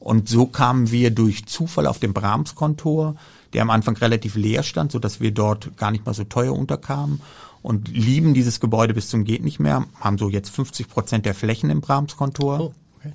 Und 0.00 0.28
so 0.28 0.46
kamen 0.46 0.90
wir 0.90 1.10
durch 1.10 1.46
Zufall 1.46 1.86
auf 1.86 2.00
dem 2.00 2.12
Brahms-Kontor, 2.12 3.14
der 3.52 3.62
am 3.62 3.70
Anfang 3.70 3.96
relativ 3.96 4.34
leer 4.34 4.62
stand, 4.62 4.90
so 4.90 4.98
dass 4.98 5.20
wir 5.20 5.30
dort 5.30 5.76
gar 5.76 5.90
nicht 5.90 6.04
mal 6.04 6.14
so 6.14 6.24
teuer 6.24 6.54
unterkamen 6.54 7.20
und 7.62 7.88
lieben 7.88 8.34
dieses 8.34 8.58
Gebäude 8.58 8.94
bis 8.94 9.08
zum 9.08 9.24
geht 9.24 9.44
nicht 9.44 9.60
mehr, 9.60 9.86
haben 10.00 10.18
so 10.18 10.28
jetzt 10.28 10.50
50 10.50 10.88
Prozent 10.88 11.26
der 11.26 11.34
Flächen 11.34 11.70
im 11.70 11.80
Brahms-Kontor. 11.80 12.60
Oh, 12.60 12.74
okay. 12.98 13.12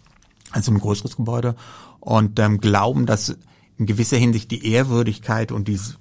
Also 0.51 0.71
ein 0.71 0.79
größeres 0.79 1.17
Gebäude 1.17 1.55
und 1.99 2.39
ähm, 2.39 2.61
glauben, 2.61 3.05
dass 3.05 3.35
in 3.77 3.85
gewisser 3.85 4.17
Hinsicht 4.17 4.49
die 4.51 4.71
Ehrwürdigkeit 4.71 5.51
und 5.51 5.67
dieses 5.67 5.97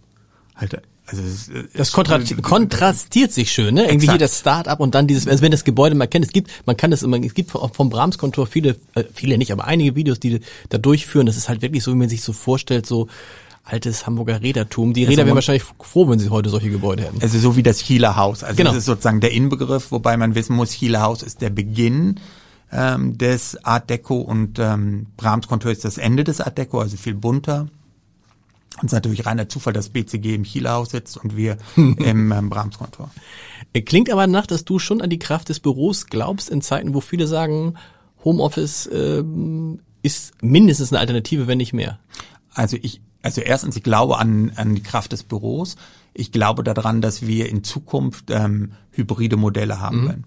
halt 0.55 0.81
also 1.07 1.23
es, 1.23 1.51
das 1.73 1.93
kontra 1.93 2.21
kontrastiert 2.43 3.33
sich 3.33 3.53
schön, 3.53 3.75
ne? 3.75 3.87
Irgendwie 3.87 4.09
hier 4.09 4.19
das 4.19 4.41
Start-up 4.41 4.81
und 4.81 4.95
dann 4.95 5.07
dieses, 5.07 5.29
also 5.29 5.43
wenn 5.43 5.53
das 5.53 5.65
Gebäude 5.65 5.95
mal 5.95 6.07
kennt, 6.07 6.25
es 6.25 6.33
gibt, 6.33 6.51
man 6.67 6.77
kann 6.77 6.91
das 6.91 7.03
immer, 7.03 7.19
es 7.23 7.35
gibt 7.35 7.53
vom 7.53 7.91
Brahms-Kontor 7.91 8.47
viele, 8.47 8.77
äh, 8.95 9.05
viele 9.15 9.39
nicht, 9.39 9.53
aber 9.53 9.67
einige 9.67 9.95
Videos, 9.95 10.19
die 10.19 10.41
da 10.69 10.79
durchführen. 10.79 11.27
Das 11.27 11.37
ist 11.37 11.49
halt 11.49 11.63
wirklich 11.63 11.85
so, 11.85 11.93
wie 11.93 11.97
man 11.97 12.09
sich 12.09 12.23
so 12.23 12.33
vorstellt, 12.33 12.87
so 12.87 13.07
altes 13.63 14.07
Hamburger 14.07 14.43
Rädertum. 14.43 14.95
Die 14.95 15.05
Räder 15.05 15.27
wären 15.27 15.35
wahrscheinlich 15.35 15.65
froh, 15.65 16.09
wenn 16.09 16.19
sie 16.19 16.31
heute 16.31 16.51
solche 16.51 16.71
Gebäude 16.71 17.05
hätten. 17.05 17.21
Also 17.21 17.39
so 17.39 17.57
wie 17.57 17.63
das 17.63 17.81
Hieler 17.81 18.17
Haus. 18.17 18.43
Also 18.43 18.57
genau. 18.57 18.71
das 18.71 18.79
ist 18.79 18.87
sozusagen 18.87 19.21
der 19.21 19.33
Inbegriff, 19.33 19.91
wobei 19.91 20.17
man 20.17 20.35
wissen 20.35 20.57
muss, 20.57 20.71
Hieler 20.71 21.03
Haus 21.03 21.23
ist 21.23 21.41
der 21.41 21.51
Beginn 21.51 22.21
ähm, 22.73 23.19
des 23.19 23.65
Art 23.65 23.91
Deco 23.91 24.17
und 24.17 24.59
ähm, 24.59 25.07
Brahms 25.17 25.49
Kontor 25.49 25.71
ist 25.71 25.85
das 25.85 25.99
Ende 25.99 26.25
des 26.25 26.41
Art 26.41 26.59
Deco, 26.59 26.81
also 26.81 26.97
viel 26.97 27.15
bunter. 27.15 27.69
Und 28.81 28.87
es 28.87 28.93
ist 28.93 28.97
natürlich 28.97 29.27
reiner 29.27 29.49
Zufall, 29.49 29.73
dass 29.73 29.89
BCG 29.89 30.35
im 30.35 30.45
Chieler 30.45 30.73
Haus 30.73 30.91
sitzt 30.91 31.17
und 31.17 31.37
wir 31.37 31.57
im 31.77 31.97
ähm, 32.33 32.51
Brahms-Kontor. 32.51 33.11
Klingt 33.85 34.11
aber 34.11 34.27
nach, 34.27 34.47
dass 34.47 34.65
du 34.65 34.79
schon 34.79 35.01
an 35.01 35.11
die 35.11 35.19
Kraft 35.19 35.49
des 35.49 35.61
Büros 35.61 36.07
glaubst 36.07 36.51
in 36.51 36.63
Zeiten, 36.63 36.95
wo 36.95 37.01
viele 37.01 37.27
sagen, 37.27 37.75
Homeoffice 38.25 38.89
ähm, 38.93 39.81
ist 40.03 40.43
mindestens 40.43 40.93
eine 40.93 41.01
Alternative, 41.01 41.47
wenn 41.47 41.59
nicht 41.59 41.73
mehr. 41.73 41.99
Also 42.53 42.77
ich, 42.81 43.01
also 43.23 43.41
erstens, 43.41 43.77
ich 43.77 43.83
glaube 43.83 44.19
an, 44.19 44.53
an 44.57 44.75
die 44.75 44.83
Kraft 44.83 45.13
des 45.13 45.23
Büros. 45.23 45.77
Ich 46.15 46.33
glaube 46.33 46.65
daran, 46.65 47.01
dass 47.01 47.27
wir 47.27 47.49
in 47.49 47.65
Zukunft 47.65 48.31
ähm, 48.31 48.73
hybride 48.93 49.37
Modelle 49.37 49.81
haben 49.81 50.03
mhm. 50.03 50.09
werden. 50.09 50.25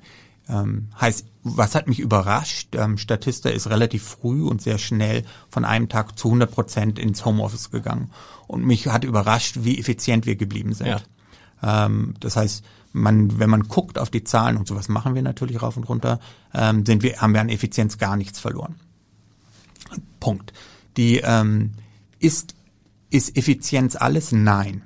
Ähm, 0.50 0.90
heißt, 1.00 1.26
was 1.44 1.76
hat 1.76 1.88
mich 1.88 2.00
überrascht? 2.00 2.76
Ähm, 2.76 2.98
Statista 2.98 3.50
ist 3.50 3.70
relativ 3.70 4.04
früh 4.04 4.44
und 4.44 4.62
sehr 4.62 4.78
schnell 4.78 5.24
von 5.50 5.64
einem 5.64 5.90
Tag 5.90 6.18
zu 6.18 6.28
100 6.28 6.52
Prozent 6.52 7.00
ins 7.00 7.24
Homeoffice 7.24 7.72
gegangen. 7.72 8.12
Und 8.48 8.66
mich 8.66 8.88
hat 8.88 9.04
überrascht, 9.04 9.60
wie 9.62 9.78
effizient 9.78 10.26
wir 10.26 10.36
geblieben 10.36 10.74
sind. 10.74 10.88
Ja. 11.62 11.86
Ähm, 11.86 12.16
das 12.20 12.36
heißt, 12.36 12.64
man, 12.92 13.40
wenn 13.40 13.50
man 13.50 13.64
guckt 13.64 14.00
auf 14.00 14.10
die 14.10 14.24
Zahlen 14.24 14.58
und 14.58 14.68
sowas 14.68 14.90
machen 14.90 15.14
wir 15.14 15.22
natürlich 15.22 15.62
rauf 15.62 15.78
und 15.78 15.88
runter, 15.88 16.20
ähm, 16.54 16.86
sind 16.86 17.04
wir, 17.04 17.22
haben 17.22 17.34
wir 17.34 17.42
an 17.42 17.50
Effizienz 17.50 17.98
gar 17.98 18.18
nichts 18.18 18.40
verloren. 18.40 18.76
Punkt. 20.20 20.54
Die 20.98 21.18
ähm, 21.18 21.74
ist 22.20 22.56
ist 23.10 23.36
Effizienz 23.38 23.96
alles? 23.96 24.32
Nein. 24.32 24.84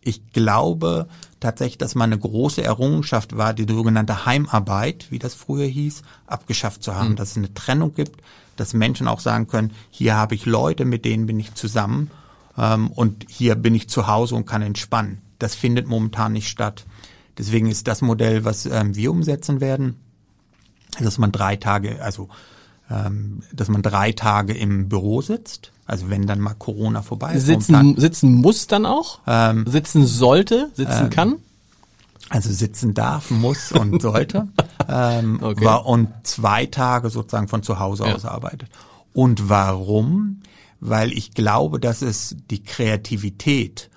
Ich 0.00 0.32
glaube, 0.32 1.08
tatsächlich, 1.46 1.78
dass 1.78 1.94
mal 1.94 2.04
eine 2.04 2.18
große 2.18 2.62
Errungenschaft 2.62 3.36
war, 3.36 3.54
die 3.54 3.72
sogenannte 3.72 4.26
Heimarbeit, 4.26 5.06
wie 5.10 5.20
das 5.20 5.34
früher 5.34 5.66
hieß, 5.66 6.02
abgeschafft 6.26 6.82
zu 6.82 6.94
haben. 6.94 7.10
Mhm. 7.10 7.16
Dass 7.16 7.30
es 7.30 7.36
eine 7.36 7.54
Trennung 7.54 7.94
gibt, 7.94 8.20
dass 8.56 8.74
Menschen 8.74 9.06
auch 9.06 9.20
sagen 9.20 9.46
können, 9.46 9.72
hier 9.90 10.16
habe 10.16 10.34
ich 10.34 10.44
Leute, 10.44 10.84
mit 10.84 11.04
denen 11.04 11.26
bin 11.26 11.38
ich 11.38 11.54
zusammen 11.54 12.10
ähm, 12.58 12.90
und 12.90 13.26
hier 13.28 13.54
bin 13.54 13.74
ich 13.76 13.88
zu 13.88 14.08
Hause 14.08 14.34
und 14.34 14.46
kann 14.46 14.62
entspannen. 14.62 15.22
Das 15.38 15.54
findet 15.54 15.86
momentan 15.86 16.32
nicht 16.32 16.48
statt. 16.48 16.84
Deswegen 17.38 17.68
ist 17.68 17.86
das 17.86 18.02
Modell, 18.02 18.44
was 18.44 18.66
ähm, 18.66 18.96
wir 18.96 19.12
umsetzen 19.12 19.60
werden, 19.60 20.00
dass 20.98 21.18
man 21.18 21.30
drei 21.30 21.54
Tage, 21.56 22.02
also 22.02 22.28
ähm, 22.90 23.42
dass 23.52 23.68
man 23.68 23.82
drei 23.82 24.12
Tage 24.12 24.52
im 24.52 24.88
Büro 24.88 25.22
sitzt. 25.22 25.70
Also 25.86 26.10
wenn 26.10 26.26
dann 26.26 26.40
mal 26.40 26.54
Corona 26.54 27.02
vorbei 27.02 27.34
ist. 27.34 27.46
Sitzen, 27.46 27.98
sitzen 27.98 28.34
muss 28.34 28.66
dann 28.66 28.86
auch? 28.86 29.20
Ähm, 29.26 29.64
sitzen 29.68 30.04
sollte, 30.04 30.70
sitzen 30.74 31.04
ähm, 31.04 31.10
kann? 31.10 31.36
Also 32.28 32.52
sitzen 32.52 32.92
darf, 32.92 33.30
muss 33.30 33.70
und 33.70 34.02
sollte. 34.02 34.48
ähm, 34.88 35.38
okay. 35.40 35.64
war, 35.64 35.86
und 35.86 36.08
zwei 36.24 36.66
Tage 36.66 37.10
sozusagen 37.10 37.46
von 37.46 37.62
zu 37.62 37.78
Hause 37.78 38.04
ja. 38.04 38.14
aus 38.14 38.24
arbeitet. 38.24 38.68
Und 39.12 39.48
warum? 39.48 40.42
Weil 40.80 41.12
ich 41.12 41.32
glaube, 41.32 41.78
dass 41.78 42.02
es 42.02 42.36
die 42.50 42.62
Kreativität 42.62 43.88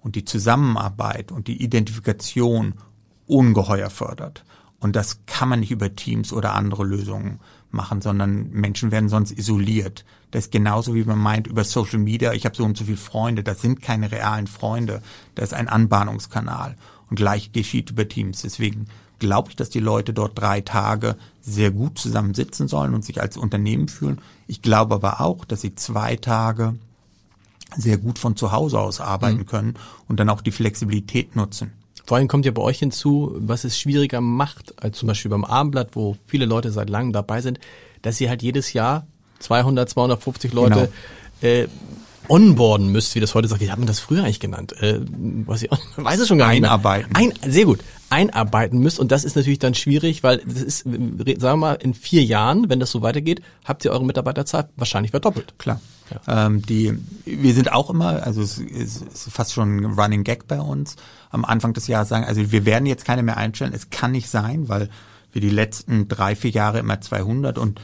und 0.00 0.16
die 0.16 0.24
Zusammenarbeit 0.24 1.32
und 1.32 1.46
die 1.46 1.62
Identifikation 1.62 2.74
ungeheuer 3.26 3.90
fördert. 3.90 4.44
Und 4.80 4.96
das 4.96 5.20
kann 5.26 5.48
man 5.48 5.60
nicht 5.60 5.70
über 5.70 5.94
Teams 5.94 6.32
oder 6.32 6.54
andere 6.54 6.84
Lösungen 6.84 7.40
machen, 7.70 8.00
sondern 8.00 8.50
Menschen 8.50 8.90
werden 8.90 9.08
sonst 9.08 9.32
isoliert. 9.32 10.04
Das 10.30 10.46
ist 10.46 10.52
genauso 10.52 10.94
wie 10.94 11.04
man 11.04 11.18
meint 11.18 11.46
über 11.46 11.64
Social 11.64 11.98
Media, 11.98 12.32
ich 12.32 12.44
habe 12.44 12.56
so 12.56 12.64
und 12.64 12.76
so 12.76 12.84
viele 12.84 12.96
Freunde, 12.96 13.42
das 13.42 13.60
sind 13.60 13.80
keine 13.80 14.10
realen 14.10 14.46
Freunde, 14.46 15.02
das 15.34 15.50
ist 15.50 15.54
ein 15.54 15.68
Anbahnungskanal. 15.68 16.76
Und 17.08 17.16
gleich 17.16 17.52
geschieht 17.52 17.90
über 17.90 18.08
Teams. 18.08 18.42
Deswegen 18.42 18.86
glaube 19.18 19.50
ich, 19.50 19.56
dass 19.56 19.70
die 19.70 19.80
Leute 19.80 20.12
dort 20.12 20.38
drei 20.38 20.60
Tage 20.60 21.16
sehr 21.40 21.70
gut 21.70 21.98
zusammen 21.98 22.34
sitzen 22.34 22.68
sollen 22.68 22.94
und 22.94 23.04
sich 23.04 23.20
als 23.20 23.36
Unternehmen 23.36 23.88
fühlen. 23.88 24.20
Ich 24.46 24.62
glaube 24.62 24.96
aber 24.96 25.20
auch, 25.20 25.44
dass 25.44 25.60
sie 25.60 25.74
zwei 25.74 26.16
Tage 26.16 26.74
sehr 27.76 27.98
gut 27.98 28.18
von 28.18 28.36
zu 28.36 28.52
Hause 28.52 28.78
aus 28.78 29.00
arbeiten 29.00 29.38
mhm. 29.38 29.46
können 29.46 29.74
und 30.08 30.20
dann 30.20 30.28
auch 30.28 30.40
die 30.40 30.52
Flexibilität 30.52 31.36
nutzen. 31.36 31.72
Vor 32.04 32.16
allem 32.16 32.28
kommt 32.28 32.46
ja 32.46 32.52
bei 32.52 32.62
euch 32.62 32.78
hinzu, 32.78 33.34
was 33.38 33.64
es 33.64 33.78
schwieriger 33.78 34.20
macht, 34.20 34.80
als 34.82 34.98
zum 34.98 35.08
Beispiel 35.08 35.30
beim 35.30 35.44
Abendblatt, 35.44 35.96
wo 35.96 36.16
viele 36.26 36.46
Leute 36.46 36.70
seit 36.70 36.88
langem 36.88 37.12
dabei 37.12 37.40
sind, 37.40 37.58
dass 38.02 38.20
ihr 38.20 38.28
halt 38.28 38.42
jedes 38.42 38.72
Jahr 38.72 39.06
200, 39.40 39.88
250 39.88 40.52
Leute 40.52 40.90
genau. 41.40 41.54
äh, 41.54 41.68
onboarden 42.28 42.90
müsst, 42.90 43.14
wie 43.14 43.20
das 43.20 43.34
heute 43.34 43.48
sagt. 43.48 43.60
Wie 43.60 43.70
hat 43.70 43.78
man 43.78 43.86
das 43.86 44.00
früher 44.00 44.24
eigentlich 44.24 44.40
genannt? 44.40 44.72
Äh, 44.80 45.00
weiß 45.00 45.62
ich 45.62 45.70
weiß 45.96 46.20
es 46.20 46.28
schon 46.28 46.38
gar 46.38 46.48
nicht 46.48 46.64
Einarbeiten. 46.64 47.14
Ein, 47.14 47.32
sehr 47.46 47.64
gut. 47.64 47.80
Einarbeiten 48.08 48.78
müsst 48.78 49.00
und 49.00 49.10
das 49.10 49.24
ist 49.24 49.34
natürlich 49.34 49.58
dann 49.58 49.74
schwierig, 49.74 50.22
weil 50.22 50.38
das 50.46 50.62
ist, 50.62 50.78
sagen 50.84 51.38
wir 51.40 51.56
mal, 51.56 51.74
in 51.74 51.92
vier 51.92 52.22
Jahren, 52.22 52.68
wenn 52.68 52.78
das 52.78 52.92
so 52.92 53.02
weitergeht, 53.02 53.42
habt 53.64 53.84
ihr 53.84 53.90
eure 53.90 54.04
Mitarbeiterzahl 54.04 54.68
wahrscheinlich 54.76 55.10
verdoppelt. 55.10 55.54
Klar. 55.58 55.80
Ja. 56.26 56.46
Ähm, 56.46 56.62
die, 56.62 56.96
wir 57.24 57.52
sind 57.52 57.72
auch 57.72 57.90
immer, 57.90 58.22
also 58.22 58.42
es 58.42 58.58
ist, 58.58 59.02
ist 59.02 59.28
fast 59.32 59.52
schon 59.52 59.78
ein 59.78 59.84
Running 59.98 60.22
Gag 60.22 60.46
bei 60.46 60.60
uns, 60.60 60.94
am 61.30 61.44
Anfang 61.44 61.72
des 61.72 61.88
Jahres 61.88 62.08
sagen, 62.08 62.24
also 62.24 62.52
wir 62.52 62.64
werden 62.64 62.86
jetzt 62.86 63.04
keine 63.04 63.24
mehr 63.24 63.36
einstellen. 63.36 63.72
Es 63.74 63.90
kann 63.90 64.12
nicht 64.12 64.30
sein, 64.30 64.68
weil 64.68 64.88
wir 65.32 65.40
die 65.40 65.50
letzten 65.50 66.06
drei, 66.06 66.36
vier 66.36 66.50
Jahre 66.50 66.78
immer 66.78 67.00
200 67.00 67.58
und 67.58 67.80
äh, 67.80 67.82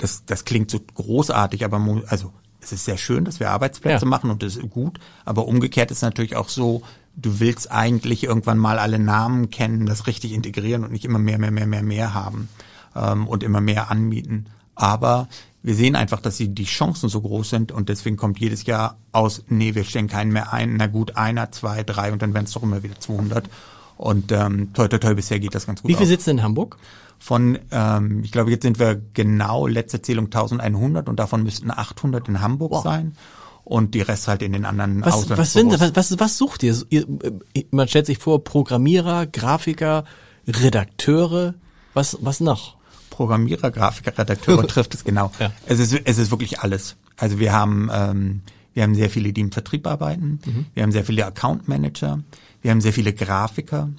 das, 0.00 0.24
das 0.24 0.44
klingt 0.44 0.70
so 0.70 0.80
großartig, 0.94 1.64
aber 1.64 2.02
also 2.08 2.32
es 2.60 2.72
ist 2.72 2.84
sehr 2.84 2.96
schön, 2.96 3.24
dass 3.24 3.40
wir 3.40 3.50
Arbeitsplätze 3.50 4.04
ja. 4.04 4.08
machen 4.08 4.30
und 4.30 4.42
das 4.42 4.56
ist 4.56 4.70
gut, 4.70 4.98
aber 5.24 5.46
umgekehrt 5.46 5.90
ist 5.90 6.02
natürlich 6.02 6.36
auch 6.36 6.48
so, 6.48 6.82
du 7.16 7.40
willst 7.40 7.70
eigentlich 7.70 8.24
irgendwann 8.24 8.58
mal 8.58 8.78
alle 8.78 8.98
Namen 8.98 9.50
kennen, 9.50 9.86
das 9.86 10.06
richtig 10.06 10.32
integrieren 10.32 10.84
und 10.84 10.92
nicht 10.92 11.04
immer 11.04 11.18
mehr, 11.18 11.38
mehr, 11.38 11.50
mehr, 11.50 11.66
mehr, 11.66 11.82
mehr 11.82 12.14
haben 12.14 12.48
ähm, 12.96 13.26
und 13.26 13.42
immer 13.42 13.60
mehr 13.60 13.90
anmieten. 13.90 14.46
Aber 14.74 15.28
wir 15.62 15.74
sehen 15.74 15.96
einfach, 15.96 16.20
dass 16.22 16.38
die, 16.38 16.48
die 16.48 16.64
Chancen 16.64 17.10
so 17.10 17.20
groß 17.20 17.50
sind 17.50 17.72
und 17.72 17.90
deswegen 17.90 18.16
kommt 18.16 18.38
jedes 18.38 18.64
Jahr 18.64 18.96
aus, 19.12 19.44
nee, 19.48 19.74
wir 19.74 19.84
stellen 19.84 20.08
keinen 20.08 20.32
mehr 20.32 20.52
ein, 20.52 20.76
na 20.76 20.86
gut, 20.86 21.16
einer, 21.16 21.52
zwei, 21.52 21.82
drei 21.82 22.12
und 22.12 22.22
dann 22.22 22.32
werden 22.32 22.46
es 22.46 22.52
doch 22.52 22.62
immer 22.62 22.82
wieder 22.82 22.98
200. 22.98 23.48
Und 23.98 24.32
ähm, 24.32 24.72
toi, 24.72 24.88
toi, 24.88 24.96
toi, 24.96 25.14
bisher 25.14 25.38
geht 25.40 25.54
das 25.54 25.66
ganz 25.66 25.82
gut. 25.82 25.90
Wie 25.90 25.94
viel 25.94 26.06
sitzen 26.06 26.30
in 26.30 26.42
Hamburg? 26.42 26.78
Von, 27.20 27.58
ähm, 27.70 28.22
ich 28.24 28.32
glaube, 28.32 28.50
jetzt 28.50 28.62
sind 28.62 28.78
wir 28.78 29.00
genau, 29.12 29.66
letzte 29.66 30.00
Zählung 30.00 30.26
1100 30.26 31.08
und 31.08 31.20
davon 31.20 31.42
müssten 31.42 31.70
800 31.70 32.26
in 32.28 32.40
Hamburg 32.40 32.72
wow. 32.72 32.82
sein 32.82 33.14
und 33.62 33.94
die 33.94 34.00
Rest 34.00 34.26
halt 34.26 34.42
in 34.42 34.52
den 34.52 34.64
anderen 34.64 35.04
was, 35.04 35.28
was, 35.28 35.52
sind, 35.52 35.78
was, 35.78 35.94
was, 35.94 36.18
was 36.18 36.38
sucht 36.38 36.62
ihr? 36.62 36.74
ihr? 36.88 37.06
Man 37.70 37.86
stellt 37.88 38.06
sich 38.06 38.18
vor, 38.18 38.42
Programmierer, 38.42 39.26
Grafiker, 39.26 40.04
Redakteure, 40.48 41.54
was, 41.92 42.16
was 42.22 42.40
noch? 42.40 42.76
Programmierer, 43.10 43.70
Grafiker, 43.70 44.16
Redakteure 44.18 44.66
trifft 44.66 44.94
es 44.94 45.04
genau. 45.04 45.30
Ja. 45.38 45.52
Es, 45.66 45.78
ist, 45.78 45.92
es 45.92 46.16
ist 46.16 46.30
wirklich 46.30 46.60
alles. 46.60 46.96
Also 47.18 47.38
wir 47.38 47.52
haben, 47.52 47.90
ähm, 47.92 48.40
wir 48.72 48.82
haben 48.82 48.94
sehr 48.94 49.10
viele, 49.10 49.34
die 49.34 49.42
im 49.42 49.52
Vertrieb 49.52 49.86
arbeiten, 49.86 50.40
mhm. 50.44 50.66
wir 50.72 50.82
haben 50.82 50.92
sehr 50.92 51.04
viele 51.04 51.26
Account 51.26 51.68
Manager, 51.68 52.20
wir 52.62 52.70
haben 52.70 52.80
sehr 52.80 52.94
viele 52.94 53.12
Grafiker, 53.12 53.90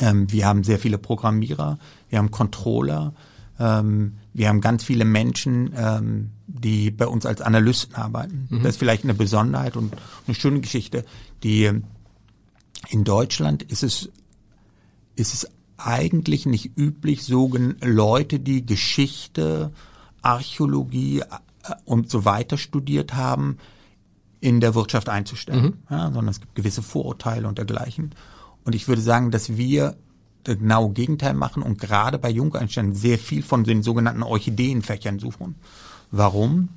ähm, 0.00 0.30
wir 0.30 0.46
haben 0.46 0.64
sehr 0.64 0.78
viele 0.78 0.98
Programmierer, 0.98 1.78
wir 2.08 2.18
haben 2.18 2.30
Controller, 2.30 3.14
ähm, 3.58 4.14
wir 4.32 4.48
haben 4.48 4.60
ganz 4.60 4.84
viele 4.84 5.04
Menschen, 5.04 5.72
ähm, 5.76 6.30
die 6.46 6.90
bei 6.90 7.06
uns 7.06 7.26
als 7.26 7.40
Analysten 7.40 7.94
arbeiten. 7.96 8.46
Mhm. 8.50 8.62
Das 8.62 8.74
ist 8.74 8.78
vielleicht 8.78 9.04
eine 9.04 9.14
Besonderheit 9.14 9.76
und 9.76 9.94
eine 10.26 10.34
schöne 10.34 10.60
Geschichte. 10.60 11.04
Die 11.42 11.70
in 12.90 13.04
Deutschland 13.04 13.62
ist 13.64 13.82
es 13.82 14.10
ist 15.16 15.34
es 15.34 15.50
eigentlich 15.76 16.46
nicht 16.46 16.76
üblich, 16.76 17.24
so 17.24 17.50
Leute, 17.80 18.38
die 18.40 18.64
Geschichte, 18.64 19.72
Archäologie 20.22 21.20
äh, 21.20 21.24
und 21.84 22.10
so 22.10 22.24
weiter 22.24 22.56
studiert 22.58 23.14
haben, 23.14 23.58
in 24.40 24.60
der 24.60 24.74
Wirtschaft 24.74 25.08
einzustellen, 25.08 25.64
mhm. 25.64 25.74
ja, 25.90 26.04
sondern 26.04 26.28
es 26.28 26.40
gibt 26.40 26.54
gewisse 26.54 26.82
Vorurteile 26.82 27.48
und 27.48 27.58
dergleichen. 27.58 28.14
Und 28.68 28.74
ich 28.74 28.86
würde 28.86 29.00
sagen, 29.00 29.30
dass 29.30 29.56
wir 29.56 29.96
das 30.44 30.58
genau 30.58 30.90
Gegenteil 30.90 31.32
machen 31.32 31.62
und 31.62 31.80
gerade 31.80 32.18
bei 32.18 32.28
Jungeinstein 32.28 32.94
sehr 32.94 33.18
viel 33.18 33.42
von 33.42 33.64
den 33.64 33.82
sogenannten 33.82 34.22
Orchideenfächern 34.22 35.18
suchen. 35.18 35.54
Warum? 36.10 36.68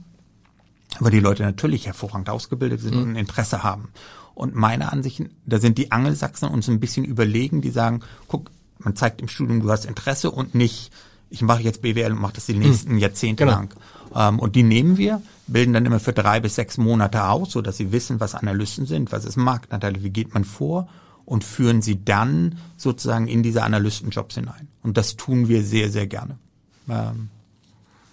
Weil 1.02 1.12
die 1.12 1.20
Leute 1.20 1.44
natürlich 1.44 1.88
hervorragend 1.88 2.30
ausgebildet 2.30 2.80
sind 2.80 2.96
mhm. 2.96 3.02
und 3.02 3.10
ein 3.10 3.16
Interesse 3.18 3.64
haben. 3.64 3.89
Und 4.36 4.56
meiner 4.56 4.94
Ansicht, 4.94 5.24
da 5.46 5.60
sind 5.60 5.78
die 5.78 5.92
Angelsachsen 5.92 6.48
uns 6.48 6.70
ein 6.70 6.80
bisschen 6.80 7.04
überlegen, 7.04 7.60
die 7.60 7.72
sagen, 7.72 8.00
guck, 8.30 8.52
man 8.80 8.96
zeigt 8.96 9.20
im 9.20 9.28
Studium, 9.28 9.60
du 9.60 9.70
hast 9.70 9.84
Interesse 9.84 10.32
und 10.32 10.56
nicht, 10.56 10.94
ich 11.30 11.42
mache 11.42 11.62
jetzt 11.62 11.82
BWL 11.82 12.14
und 12.14 12.22
mache 12.22 12.36
das 12.36 12.46
die 12.46 12.54
mhm. 12.54 12.62
nächsten 12.62 12.94
mhm. 12.94 13.00
Jahrzehnte 13.00 13.44
genau. 13.44 13.58
lang. 13.58 13.74
Ähm, 14.16 14.39
und 14.39 14.56
die 14.56 14.64
nehmen 14.64 14.96
wir, 14.96 15.22
bilden 15.48 15.74
dann 15.74 15.86
immer 15.86 16.00
für 16.00 16.14
drei 16.14 16.39
bis 16.39 16.56
sechs 16.56 16.78
Monate 16.78 17.26
aus, 17.28 17.52
so 17.52 17.62
dass 17.62 17.76
sie 17.76 17.92
wissen, 17.92 18.22
was 18.22 18.34
Analysten 18.34 18.86
sind, 18.86 19.12
was 19.12 19.26
ist 19.26 19.36
Marktanteile, 19.36 20.02
wie 20.02 20.10
geht 20.10 20.34
man 20.34 20.46
vor 20.46 20.88
und 21.26 21.44
führen 21.44 21.82
sie 21.82 22.04
dann 22.04 22.58
sozusagen 22.78 23.28
in 23.28 23.44
diese 23.44 23.64
Analystenjobs 23.64 24.36
hinein. 24.36 24.68
Und 24.84 24.98
das 24.98 25.16
tun 25.16 25.48
wir 25.48 25.64
sehr, 25.64 25.90
sehr 25.90 26.08
gerne. 26.08 26.38
Ähm, 26.90 27.30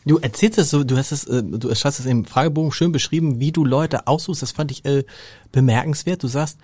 Du 0.09 0.17
erzählst 0.17 0.59
es 0.59 0.71
so, 0.71 0.85
du 0.85 0.97
hast 0.97 1.13
es, 1.13 1.25
äh, 1.25 1.43
du 1.43 1.71
hast 1.71 1.85
es 1.85 2.07
im 2.07 2.25
Fragebogen 2.25 2.73
schön 2.73 2.93
beschrieben, 2.93 3.41
wie 3.41 3.53
du 3.53 3.63
Leute 3.63 4.07
aussuchst. 4.07 4.41
Das 4.41 4.53
fand 4.53 4.71
ich 4.71 4.87
äh, 4.87 5.05
bemerkenswert. 5.53 6.23
Du 6.23 6.29
sagst, 6.29 6.59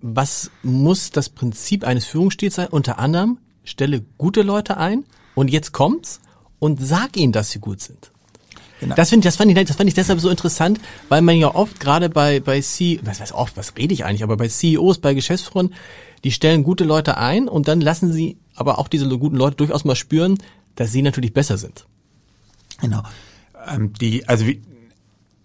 was 0.00 0.50
muss 0.62 1.10
das 1.10 1.28
Prinzip 1.28 1.84
eines 1.84 2.06
Führungsstils 2.06 2.54
sein? 2.54 2.68
Unter 2.68 2.98
anderem 2.98 3.36
stelle 3.64 4.02
gute 4.16 4.40
Leute 4.40 4.78
ein 4.78 5.04
und 5.34 5.50
jetzt 5.50 5.72
kommt's 5.72 6.20
und 6.58 6.82
sag 6.82 7.18
ihnen, 7.18 7.32
dass 7.32 7.50
sie 7.50 7.58
gut 7.58 7.82
sind. 7.82 8.11
Genau. 8.82 8.96
Das 8.96 9.10
finde 9.10 9.20
ich, 9.20 9.32
das 9.32 9.36
fand 9.36 9.48
ich, 9.48 9.64
das 9.64 9.76
fand 9.76 9.88
ich 9.88 9.94
deshalb 9.94 10.18
so 10.18 10.28
interessant, 10.28 10.80
weil 11.08 11.22
man 11.22 11.36
ja 11.36 11.54
oft 11.54 11.78
gerade 11.78 12.10
bei 12.10 12.40
bei 12.40 12.60
C, 12.60 12.98
was 13.04 13.20
weiß 13.20 13.30
oft, 13.32 13.56
was 13.56 13.76
rede 13.76 13.94
ich 13.94 14.04
eigentlich, 14.04 14.24
aber 14.24 14.36
bei 14.36 14.48
CEOs, 14.48 14.98
bei 14.98 15.14
Geschäftsführern, 15.14 15.72
die 16.24 16.32
stellen 16.32 16.64
gute 16.64 16.82
Leute 16.82 17.16
ein 17.16 17.46
und 17.48 17.68
dann 17.68 17.80
lassen 17.80 18.12
sie 18.12 18.38
aber 18.56 18.80
auch 18.80 18.88
diese 18.88 19.06
guten 19.18 19.36
Leute 19.36 19.54
durchaus 19.54 19.84
mal 19.84 19.94
spüren, 19.94 20.36
dass 20.74 20.90
sie 20.90 21.02
natürlich 21.02 21.32
besser 21.32 21.58
sind. 21.58 21.86
Genau. 22.80 23.04
Ähm, 23.68 23.92
die, 23.92 24.28
also 24.28 24.48
wie, 24.48 24.60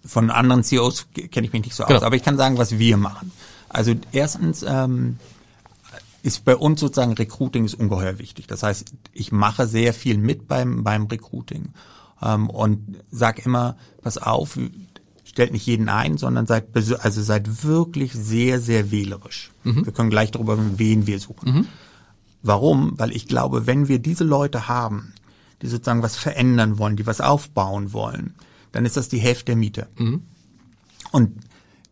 von 0.04 0.32
anderen 0.32 0.64
CEOs 0.64 1.10
kenne 1.30 1.46
ich 1.46 1.54
mich 1.54 1.64
nicht 1.64 1.76
so 1.76 1.86
genau. 1.86 1.98
aus, 1.98 2.04
aber 2.04 2.16
ich 2.16 2.24
kann 2.24 2.38
sagen, 2.38 2.58
was 2.58 2.80
wir 2.80 2.98
machen. 2.98 3.32
Also 3.70 3.94
erstens 4.14 4.66
ähm, 4.68 5.18
ist 6.24 6.44
bei 6.44 6.56
uns 6.56 6.80
sozusagen 6.80 7.14
Recruiting 7.14 7.66
ist 7.66 7.76
ungeheuer 7.76 8.18
wichtig. 8.18 8.48
Das 8.48 8.64
heißt, 8.64 8.94
ich 9.14 9.32
mache 9.32 9.68
sehr 9.68 9.94
viel 9.94 10.18
mit 10.18 10.48
beim 10.48 10.84
beim 10.84 11.06
Recruiting 11.06 11.74
ähm, 12.22 12.50
und 12.50 12.98
sag 13.12 13.46
immer, 13.46 13.78
pass 14.02 14.18
auf, 14.18 14.58
stellt 15.24 15.52
nicht 15.52 15.66
jeden 15.66 15.90
ein, 15.90 16.18
sondern 16.18 16.48
seid 16.48 16.68
also 16.76 17.22
seid 17.22 17.64
wirklich 17.64 18.14
sehr 18.14 18.60
sehr 18.60 18.92
wählerisch. 18.92 19.52
Mhm. 19.64 19.86
Wir 19.86 19.94
können 19.94 20.10
gleich 20.10 20.32
darüber 20.32 20.58
wen 20.78 21.08
wir 21.08 21.20
suchen. 21.20 21.52
Mhm. 21.52 21.68
Warum? 22.44 22.94
Weil 22.98 23.16
ich 23.16 23.28
glaube, 23.28 23.68
wenn 23.68 23.88
wir 23.88 24.00
diese 24.00 24.24
Leute 24.24 24.68
haben, 24.68 25.14
die 25.62 25.68
sozusagen 25.68 26.04
was 26.04 26.16
verändern 26.16 26.78
wollen, 26.78 26.96
die 26.96 27.08
was 27.08 27.22
aufbauen 27.22 27.94
wollen, 27.94 28.36
dann 28.72 28.86
ist 28.86 28.98
das 28.98 29.10
die 29.10 29.20
Hälfte 29.20 29.46
der 29.46 29.56
Miete. 29.56 29.88
Mhm. 29.98 30.22
Und 31.12 31.32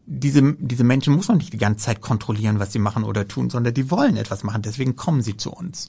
diese, 0.06 0.54
diese 0.60 0.84
Menschen 0.84 1.16
muss 1.16 1.28
man 1.28 1.38
nicht 1.38 1.54
die 1.54 1.58
ganze 1.58 1.86
Zeit 1.86 2.02
kontrollieren, 2.02 2.60
was 2.60 2.72
sie 2.72 2.80
machen 2.80 3.04
oder 3.04 3.28
tun, 3.28 3.50
sondern 3.50 3.74
die 3.74 3.90
wollen 3.90 4.18
etwas 4.18 4.44
machen, 4.44 4.62
deswegen 4.62 4.96
kommen 4.96 5.22
sie 5.22 5.36
zu 5.38 5.52
uns. 5.52 5.88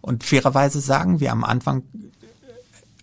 Und 0.00 0.24
fairerweise 0.24 0.80
sagen 0.80 1.20
wir 1.20 1.32
am 1.32 1.44
Anfang, 1.44 1.82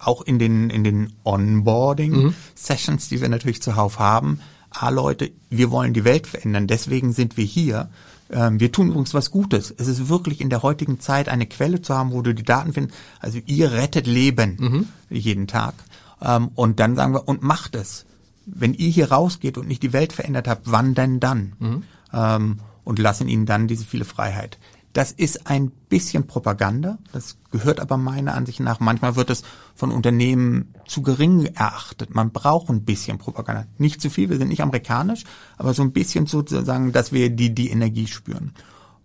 auch 0.07 0.21
in 0.21 0.39
den, 0.39 0.69
in 0.69 0.83
den 0.83 1.13
Onboarding-Sessions, 1.23 3.09
die 3.09 3.21
wir 3.21 3.29
natürlich 3.29 3.61
zuhauf 3.61 3.99
haben, 3.99 4.39
ah 4.69 4.89
Leute, 4.89 5.31
wir 5.49 5.71
wollen 5.71 5.93
die 5.93 6.03
Welt 6.03 6.27
verändern, 6.27 6.67
deswegen 6.67 7.13
sind 7.13 7.37
wir 7.37 7.45
hier. 7.45 7.89
Ähm, 8.29 8.59
wir 8.59 8.71
tun 8.71 8.91
uns 8.91 9.13
was 9.13 9.31
Gutes. 9.31 9.73
Es 9.77 9.87
ist 9.87 10.09
wirklich 10.09 10.41
in 10.41 10.49
der 10.49 10.63
heutigen 10.63 10.99
Zeit 10.99 11.29
eine 11.29 11.45
Quelle 11.45 11.81
zu 11.81 11.93
haben, 11.93 12.11
wo 12.11 12.21
du 12.21 12.33
die 12.33 12.43
Daten 12.43 12.73
findest. 12.73 12.97
Also 13.19 13.39
ihr 13.45 13.71
rettet 13.71 14.07
Leben 14.07 14.57
mhm. 14.59 14.87
jeden 15.09 15.47
Tag. 15.47 15.75
Ähm, 16.21 16.49
und 16.55 16.79
dann 16.79 16.95
sagen 16.95 17.13
wir, 17.13 17.27
und 17.27 17.43
macht 17.43 17.75
es. 17.75 18.05
Wenn 18.45 18.73
ihr 18.73 18.89
hier 18.89 19.11
rausgeht 19.11 19.57
und 19.57 19.67
nicht 19.67 19.83
die 19.83 19.93
Welt 19.93 20.13
verändert 20.13 20.47
habt, 20.47 20.71
wann 20.71 20.93
denn 20.93 21.19
dann? 21.19 21.53
Mhm. 21.59 21.83
Ähm, 22.13 22.59
und 22.83 22.99
lassen 22.99 23.27
ihnen 23.27 23.45
dann 23.45 23.67
diese 23.67 23.83
viele 23.83 24.05
Freiheit. 24.05 24.59
Das 24.95 25.11
ist 25.11 25.47
ein 25.47 25.71
bisschen 25.89 26.25
Propaganda. 26.25 26.99
Das 27.11 27.35
gehört 27.51 27.81
aber 27.81 27.97
meiner 27.97 28.33
Ansicht 28.33 28.61
nach. 28.61 28.79
Manchmal 28.79 29.17
wird 29.17 29.29
es 29.29 29.43
von 29.75 29.91
Unternehmen 29.91 30.73
zu 30.87 31.01
gering 31.01 31.47
erachtet. 31.47 32.15
Man 32.15 32.31
braucht 32.31 32.69
ein 32.69 32.85
bisschen 32.85 33.17
Propaganda. 33.17 33.65
Nicht 33.77 33.99
zu 33.99 34.09
viel. 34.09 34.29
Wir 34.29 34.37
sind 34.37 34.47
nicht 34.47 34.61
amerikanisch, 34.61 35.25
aber 35.57 35.73
so 35.73 35.81
ein 35.81 35.91
bisschen 35.91 36.27
sozusagen, 36.27 36.93
dass 36.93 37.11
wir 37.11 37.29
die, 37.29 37.53
die 37.53 37.71
Energie 37.71 38.07
spüren. 38.07 38.53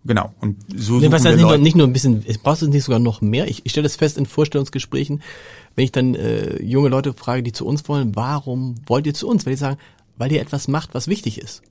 Genau. 0.05 0.33
Und 0.39 0.63
so 0.73 0.97
Nee, 0.97 1.11
was 1.11 1.25
heißt 1.25 1.35
nicht 1.35 1.45
nur, 1.45 1.57
nicht 1.57 1.75
nur 1.75 1.87
ein 1.87 1.91
bisschen, 1.91 2.23
brauchst 2.41 2.61
du 2.61 2.69
nicht 2.69 2.85
sogar 2.85 2.99
noch 2.99 3.19
mehr? 3.19 3.49
Ich, 3.49 3.65
ich 3.65 3.73
stelle 3.73 3.83
das 3.83 3.97
fest 3.97 4.17
in 4.17 4.25
Vorstellungsgesprächen, 4.25 5.21
wenn 5.75 5.83
ich 5.83 5.91
dann 5.91 6.15
äh, 6.15 6.63
junge 6.63 6.87
Leute 6.87 7.11
frage, 7.11 7.43
die 7.43 7.51
zu 7.51 7.65
uns 7.65 7.85
wollen, 7.89 8.15
warum 8.15 8.75
wollt 8.85 9.07
ihr 9.07 9.13
zu 9.13 9.27
uns? 9.27 9.45
Weil 9.45 9.55
die 9.55 9.59
sagen, 9.59 9.77
weil 10.15 10.31
ihr 10.31 10.39
etwas 10.39 10.69
macht, 10.69 10.93
was 10.93 11.09
wichtig 11.09 11.37
ist. 11.37 11.61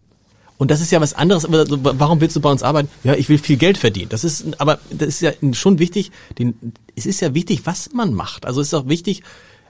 Und 0.61 0.71
das 0.71 0.83
ist 0.83 0.91
ja 0.93 1.01
was 1.01 1.15
anderes, 1.15 1.47
aber 1.47 1.67
so, 1.67 1.79
warum 1.83 2.21
willst 2.21 2.37
du 2.37 2.41
bei 2.41 2.51
uns 2.51 2.63
arbeiten? 2.63 2.91
Ja, 3.03 3.15
ich 3.15 3.31
will 3.31 3.39
viel 3.39 3.57
Geld 3.57 3.79
verdienen. 3.79 4.11
Das 4.11 4.25
ist, 4.25 4.61
aber 4.61 4.79
das 4.91 5.09
ist 5.09 5.23
ja 5.23 5.33
schon 5.55 5.79
wichtig, 5.79 6.13
den, 6.39 6.75
es 6.95 7.07
ist 7.07 7.21
ja 7.21 7.33
wichtig, 7.33 7.63
was 7.65 7.95
man 7.95 8.13
macht. 8.13 8.45
Also 8.45 8.61
es 8.61 8.67
ist 8.67 8.75
auch 8.75 8.87
wichtig, 8.87 9.23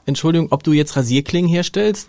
Entschuldigung, 0.05 0.49
ob 0.51 0.65
du 0.65 0.73
jetzt 0.73 0.97
Rasierklingen 0.97 1.49
herstellst 1.49 2.09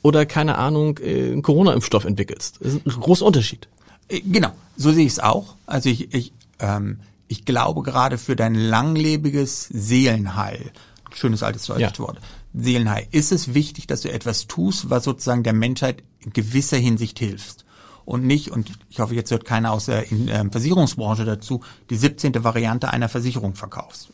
oder 0.00 0.24
keine 0.24 0.56
Ahnung, 0.56 0.96
äh, 1.02 1.32
einen 1.32 1.42
Corona-Impfstoff 1.42 2.06
entwickelst. 2.06 2.60
Das 2.62 2.72
ist 2.72 2.86
ein 2.86 2.98
großer 2.98 3.26
Unterschied. 3.26 3.68
Äh, 4.08 4.22
Genau, 4.22 4.52
so 4.78 4.90
sehe 4.90 5.04
ich 5.04 5.12
es 5.12 5.18
auch. 5.18 5.56
Also 5.66 5.90
ich, 5.90 6.14
ich, 6.14 6.32
ähm, 6.60 6.98
ich 7.28 7.44
glaube 7.44 7.82
gerade 7.82 8.16
für 8.16 8.36
dein 8.36 8.54
langlebiges 8.54 9.68
Seelenheil, 9.70 10.70
schönes 11.12 11.42
altes 11.42 11.66
deutsches 11.66 11.98
Ja. 11.98 11.98
Wort, 11.98 12.20
Seelenheil, 12.54 13.06
ist 13.10 13.32
es 13.32 13.52
wichtig, 13.52 13.86
dass 13.86 14.00
du 14.00 14.10
etwas 14.10 14.46
tust, 14.46 14.88
was 14.88 15.04
sozusagen 15.04 15.42
der 15.42 15.52
Menschheit 15.52 16.02
in 16.20 16.32
gewisser 16.32 16.78
Hinsicht 16.78 17.18
hilfst. 17.18 17.66
Und 18.04 18.24
nicht, 18.24 18.50
und 18.50 18.72
ich 18.88 19.00
hoffe, 19.00 19.14
jetzt 19.14 19.30
hört 19.30 19.44
keiner 19.44 19.72
aus 19.72 19.86
der 19.86 20.10
ähm, 20.10 20.50
Versicherungsbranche 20.50 21.24
dazu, 21.24 21.62
die 21.90 21.96
17. 21.96 22.42
Variante 22.42 22.90
einer 22.90 23.08
Versicherung 23.08 23.54
verkaufst. 23.54 24.10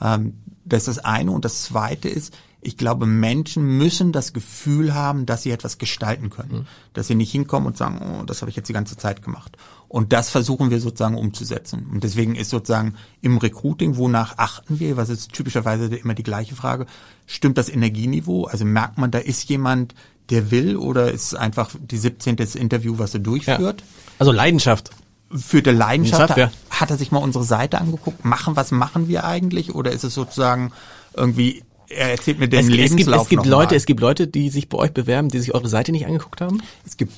Ähm, 0.00 0.34
das 0.64 0.88
ist 0.88 0.98
das 0.98 1.04
eine. 1.04 1.30
Und 1.30 1.44
das 1.44 1.62
zweite 1.62 2.08
ist, 2.08 2.34
ich 2.60 2.76
glaube, 2.76 3.06
Menschen 3.06 3.78
müssen 3.78 4.10
das 4.10 4.32
Gefühl 4.32 4.92
haben, 4.94 5.24
dass 5.24 5.42
sie 5.42 5.52
etwas 5.52 5.78
gestalten 5.78 6.30
können. 6.30 6.66
Dass 6.94 7.06
sie 7.06 7.14
nicht 7.14 7.30
hinkommen 7.30 7.68
und 7.68 7.76
sagen, 7.76 8.00
oh, 8.02 8.24
das 8.24 8.40
habe 8.40 8.50
ich 8.50 8.56
jetzt 8.56 8.68
die 8.68 8.72
ganze 8.72 8.96
Zeit 8.96 9.22
gemacht. 9.22 9.56
Und 9.88 10.12
das 10.12 10.30
versuchen 10.30 10.70
wir 10.70 10.80
sozusagen 10.80 11.16
umzusetzen. 11.16 11.86
Und 11.92 12.02
deswegen 12.02 12.34
ist 12.34 12.50
sozusagen 12.50 12.96
im 13.20 13.38
Recruiting, 13.38 13.96
wonach 13.96 14.38
achten 14.38 14.80
wir, 14.80 14.96
was 14.96 15.10
ist 15.10 15.32
typischerweise 15.32 15.94
immer 15.94 16.14
die 16.14 16.24
gleiche 16.24 16.56
Frage, 16.56 16.86
stimmt 17.26 17.56
das 17.56 17.68
Energieniveau? 17.68 18.46
Also 18.46 18.64
merkt 18.64 18.98
man, 18.98 19.12
da 19.12 19.18
ist 19.18 19.48
jemand, 19.48 19.94
der 20.30 20.50
will 20.50 20.76
oder 20.76 21.10
ist 21.12 21.34
einfach 21.34 21.70
die 21.78 21.96
17. 21.98 22.36
das 22.36 22.54
Interview, 22.54 22.98
was 22.98 23.14
er 23.14 23.20
durchführt? 23.20 23.82
Also 24.18 24.32
Leidenschaft. 24.32 24.90
führt 25.34 25.66
er 25.66 25.72
Leidenschaft? 25.72 26.30
Leidenschaft, 26.36 26.56
Hat 26.70 26.90
er 26.90 26.96
sich 26.96 27.12
mal 27.12 27.18
unsere 27.18 27.44
Seite 27.44 27.80
angeguckt? 27.80 28.24
Machen, 28.24 28.56
was 28.56 28.70
machen 28.70 29.08
wir 29.08 29.24
eigentlich? 29.24 29.74
Oder 29.74 29.92
ist 29.92 30.04
es 30.04 30.14
sozusagen 30.14 30.72
irgendwie, 31.14 31.62
er 31.88 32.10
erzählt 32.10 32.38
mir 32.38 32.48
den 32.48 32.60
Es, 32.60 32.66
es 32.66 32.72
gibt, 32.72 32.90
Lebenslauf 32.90 33.22
es 33.22 33.28
gibt 33.28 33.46
Leute, 33.46 33.72
mal. 33.72 33.76
es 33.76 33.86
gibt 33.86 34.00
Leute, 34.00 34.26
die 34.26 34.50
sich 34.50 34.68
bei 34.68 34.78
euch 34.78 34.92
bewerben, 34.92 35.28
die 35.28 35.38
sich 35.38 35.54
eure 35.54 35.68
Seite 35.68 35.92
nicht 35.92 36.06
angeguckt 36.06 36.40
haben. 36.40 36.62
es 36.84 36.96
gibt, 36.96 37.12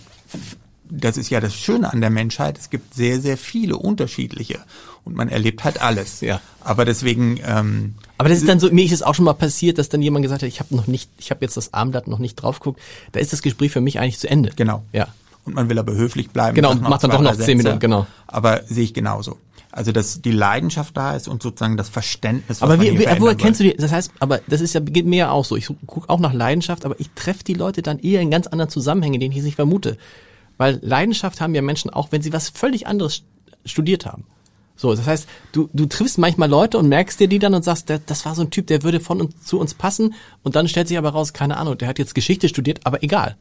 das 0.90 1.16
ist 1.16 1.30
ja 1.30 1.40
das 1.40 1.54
Schöne 1.54 1.92
an 1.92 2.00
der 2.00 2.11
Menschheit, 2.11 2.59
es 2.59 2.70
gibt 2.70 2.94
sehr, 2.94 3.20
sehr 3.20 3.36
viele 3.36 3.76
unterschiedliche. 3.76 4.61
Und 5.04 5.16
man 5.16 5.28
erlebt 5.28 5.64
halt 5.64 5.80
alles. 5.80 6.20
Ja. 6.20 6.40
Aber 6.61 6.84
deswegen, 6.84 7.40
ähm, 7.44 7.94
Aber 8.19 8.29
das 8.29 8.39
ist 8.39 8.49
dann 8.49 8.59
so, 8.59 8.71
mir 8.71 8.85
ist 8.85 8.93
es 8.93 9.03
auch 9.03 9.14
schon 9.14 9.25
mal 9.25 9.33
passiert, 9.33 9.79
dass 9.79 9.89
dann 9.89 10.03
jemand 10.03 10.25
gesagt 10.25 10.43
hat, 10.43 10.49
ich 10.49 10.59
habe 10.61 10.75
noch 10.75 10.89
nicht, 10.89 11.11
ich 11.19 11.31
habe 11.31 11.45
jetzt 11.45 11.57
das 11.57 11.73
Armblatt 11.73 12.09
noch 12.09 12.19
nicht 12.19 12.35
drauf 12.35 12.59
geguckt. 12.59 12.81
Da 13.12 13.21
ist 13.21 13.33
das 13.33 13.43
Gespräch 13.43 13.71
für 13.71 13.81
mich 13.81 14.01
eigentlich 14.01 14.19
zu 14.19 14.29
Ende. 14.29 14.51
genau. 14.57 14.83
Ja. 14.93 15.09
Und 15.45 15.55
man 15.55 15.71
will 15.71 15.79
aber 15.79 15.95
höflich 15.95 16.29
bleiben. 16.29 16.55
Genau, 16.57 16.73
und 16.73 16.83
macht 16.83 17.05
dann 17.05 17.11
doch 17.11 17.23
noch 17.23 17.37
zehn. 17.37 17.57
Minuten, 17.57 17.79
genau. 17.79 18.07
Aber 18.27 18.61
sehe 18.66 18.85
ich 18.85 18.93
genauso. 18.93 19.39
Also, 19.71 19.93
dass 19.93 20.21
die 20.21 20.33
Leidenschaft 20.33 20.97
da 20.97 21.14
ist 21.14 21.29
und 21.29 21.43
sozusagen 21.43 21.77
das 21.77 21.89
Verständnis, 21.89 22.61
Aber 22.61 22.81
wie, 22.81 22.99
wie, 22.99 23.07
woher 23.19 23.35
kennst 23.35 23.61
du 23.61 23.64
die? 23.64 23.75
Das 23.75 23.93
heißt, 23.93 24.12
aber 24.19 24.41
das 24.47 24.61
ist 24.61 24.75
ja 24.75 24.81
geht 24.81 25.07
mir 25.07 25.16
ja 25.16 25.31
auch 25.31 25.45
so. 25.45 25.57
Ich 25.57 25.71
gucke 25.87 26.11
auch 26.11 26.21
nach 26.21 26.33
Leidenschaft, 26.33 26.85
aber 26.85 26.99
ich 26.99 27.11
treffe 27.14 27.45
die 27.45 27.55
Leute 27.55 27.83
dann 27.83 27.99
eher 27.99 28.21
in 28.21 28.31
ganz 28.31 28.47
anderen 28.47 28.71
Zusammenhängen, 28.71 29.21
denen 29.21 29.33
ich 29.33 29.39
es 29.39 29.45
nicht 29.45 29.57
vermute. 29.57 29.97
Weil 30.57 30.81
Leidenschaft 30.83 31.41
haben 31.41 31.55
ja 31.55 31.62
Menschen 31.62 31.91
auch, 31.91 32.09
wenn 32.11 32.21
sie 32.21 32.33
was 32.33 32.49
völlig 32.49 32.87
anderes 32.87 33.23
studiert 33.64 34.05
haben. 34.05 34.25
So, 34.79 34.95
das 34.95 35.07
heißt, 35.07 35.29
du, 35.51 35.68
du 35.72 35.87
triffst 35.87 36.18
manchmal 36.18 36.49
Leute 36.49 36.79
und 36.79 36.89
merkst 36.89 37.18
dir 37.18 37.26
die 37.26 37.41
dann 37.41 37.53
und 37.53 37.64
sagst, 37.64 37.89
der, 37.89 37.99
das 37.99 38.24
war 38.24 38.37
so 38.37 38.43
ein 38.43 38.51
Typ, 38.51 38.68
der 38.68 38.85
würde 38.85 39.01
von 39.01 39.20
uns 39.20 39.45
zu 39.45 39.59
uns 39.59 39.74
passen. 39.74 40.14
Und 40.45 40.55
dann 40.55 40.68
stellt 40.68 40.87
sich 40.87 40.97
aber 40.97 41.11
raus, 41.11 41.33
keine 41.33 41.57
Ahnung, 41.57 41.76
der 41.76 41.89
hat 41.89 41.99
jetzt 41.99 42.14
Geschichte 42.14 42.49
studiert, 42.49 42.81
aber 42.85 43.03
egal. 43.03 43.37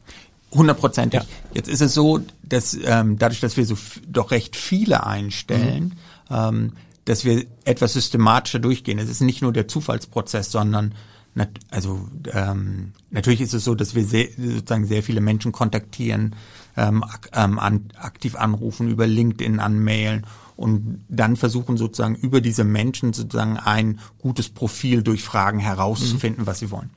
Hundertprozentig. 0.51 1.21
Ja. 1.21 1.27
Jetzt 1.53 1.69
ist 1.69 1.81
es 1.81 1.93
so, 1.93 2.21
dass 2.41 2.75
ähm, 2.83 3.19
dadurch, 3.19 3.39
dass 3.39 3.55
wir 3.55 3.65
so 3.65 3.77
doch 4.07 4.31
recht 4.31 4.55
viele 4.55 5.05
einstellen, 5.05 5.95
ähm, 6.31 6.73
dass 7.05 7.23
wir 7.23 7.45
etwas 7.65 7.93
systematischer 7.93 8.59
durchgehen. 8.59 8.97
Es 8.97 9.07
ist 9.07 9.21
nicht 9.21 9.43
nur 9.43 9.53
der 9.53 9.67
Zufallsprozess, 9.67 10.51
sondern 10.51 10.95
nat 11.35 11.49
also 11.69 12.07
ähm, 12.33 12.93
natürlich 13.11 13.41
ist 13.41 13.53
es 13.53 13.63
so, 13.63 13.75
dass 13.75 13.93
wir 13.93 14.05
sehr, 14.05 14.27
sozusagen 14.37 14.87
sehr 14.87 15.03
viele 15.03 15.21
Menschen 15.21 15.51
kontaktieren, 15.51 16.35
ähm, 16.77 17.03
ähm, 17.33 17.59
an, 17.59 17.89
aktiv 17.97 18.35
anrufen, 18.35 18.87
über 18.87 19.07
LinkedIn 19.07 19.59
anmailen 19.59 20.25
und 20.55 21.03
dann 21.09 21.35
versuchen 21.35 21.77
sozusagen 21.77 22.15
über 22.15 22.39
diese 22.41 22.63
Menschen 22.63 23.13
sozusagen 23.13 23.57
ein 23.57 23.99
gutes 24.19 24.49
Profil 24.49 25.03
durch 25.03 25.23
Fragen 25.23 25.59
herauszufinden, 25.59 26.47
was 26.47 26.59
sie 26.59 26.71
wollen. 26.71 26.89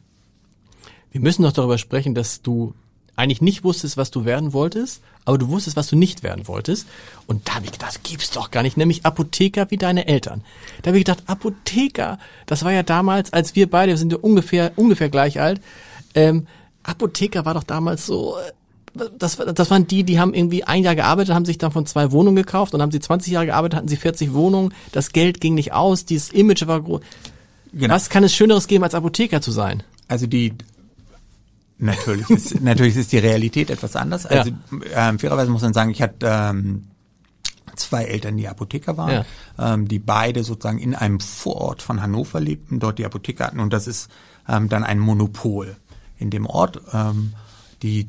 Wir 1.10 1.20
müssen 1.20 1.42
doch 1.42 1.52
darüber 1.52 1.78
sprechen, 1.78 2.14
dass 2.14 2.42
du 2.42 2.74
eigentlich 3.16 3.42
nicht 3.42 3.64
wusstest, 3.64 3.96
was 3.96 4.10
du 4.10 4.24
werden 4.24 4.52
wolltest, 4.52 5.02
aber 5.24 5.36
du 5.36 5.48
wusstest, 5.48 5.76
was 5.76 5.88
du 5.88 5.96
nicht 5.96 6.22
werden 6.22 6.48
wolltest. 6.48 6.86
Und 7.26 7.46
da 7.48 7.56
habe 7.56 7.66
ich 7.66 7.72
gedacht, 7.72 7.94
das 7.94 8.02
gibt's 8.02 8.30
doch 8.30 8.50
gar 8.50 8.62
nicht, 8.62 8.76
nämlich 8.76 9.04
Apotheker 9.04 9.70
wie 9.70 9.76
deine 9.76 10.06
Eltern. 10.06 10.42
Da 10.82 10.88
habe 10.88 10.98
ich 10.98 11.04
gedacht, 11.04 11.24
Apotheker, 11.26 12.18
das 12.46 12.64
war 12.64 12.72
ja 12.72 12.82
damals, 12.82 13.32
als 13.32 13.54
wir 13.54 13.68
beide, 13.68 13.92
wir 13.92 13.98
sind 13.98 14.12
ja 14.12 14.18
ungefähr, 14.18 14.72
ungefähr 14.76 15.10
gleich 15.10 15.40
alt, 15.40 15.60
ähm, 16.14 16.46
Apotheker 16.82 17.44
war 17.44 17.54
doch 17.54 17.64
damals 17.64 18.06
so, 18.06 18.38
äh, 18.38 18.52
das, 18.94 19.36
das 19.36 19.70
waren 19.70 19.86
die, 19.86 20.04
die 20.04 20.18
haben 20.18 20.34
irgendwie 20.34 20.64
ein 20.64 20.82
Jahr 20.82 20.96
gearbeitet, 20.96 21.34
haben 21.34 21.44
sich 21.44 21.58
dann 21.58 21.72
von 21.72 21.86
zwei 21.86 22.10
Wohnungen 22.12 22.36
gekauft 22.36 22.74
und 22.74 22.82
haben 22.82 22.90
sie 22.90 23.00
20 23.00 23.32
Jahre 23.32 23.46
gearbeitet, 23.46 23.76
hatten 23.76 23.88
sie 23.88 23.96
40 23.96 24.32
Wohnungen, 24.32 24.74
das 24.92 25.12
Geld 25.12 25.40
ging 25.40 25.54
nicht 25.54 25.72
aus, 25.72 26.04
dieses 26.04 26.30
Image 26.30 26.66
war 26.66 26.80
groß. 26.80 27.00
Genau. 27.72 27.94
Was 27.94 28.10
kann 28.10 28.24
es 28.24 28.34
Schöneres 28.34 28.66
geben, 28.66 28.84
als 28.84 28.94
Apotheker 28.94 29.40
zu 29.40 29.52
sein? 29.52 29.82
Also 30.08 30.26
die 30.26 30.54
natürlich 31.78 32.28
ist 32.30 32.60
natürlich 32.60 32.96
ist 32.96 33.12
die 33.12 33.18
Realität 33.18 33.70
etwas 33.70 33.94
anders. 33.96 34.26
Also 34.26 34.50
ähm, 34.94 35.18
fairerweise 35.18 35.50
muss 35.50 35.62
man 35.62 35.72
sagen, 35.72 35.90
ich 35.90 36.02
hatte 36.02 36.26
ähm, 36.26 36.88
zwei 37.76 38.04
Eltern, 38.04 38.36
die 38.36 38.48
Apotheker 38.48 38.96
waren, 38.96 39.24
ähm, 39.58 39.86
die 39.86 40.00
beide 40.00 40.42
sozusagen 40.42 40.78
in 40.78 40.94
einem 40.94 41.20
Vorort 41.20 41.80
von 41.80 42.02
Hannover 42.02 42.40
lebten, 42.40 42.80
dort 42.80 42.98
die 42.98 43.04
Apotheke 43.04 43.44
hatten 43.44 43.60
und 43.60 43.72
das 43.72 43.86
ist 43.86 44.10
ähm, 44.48 44.68
dann 44.68 44.82
ein 44.82 44.98
Monopol 44.98 45.76
in 46.18 46.30
dem 46.30 46.46
Ort. 46.46 46.80
Ähm, 46.92 47.34
die 47.82 48.08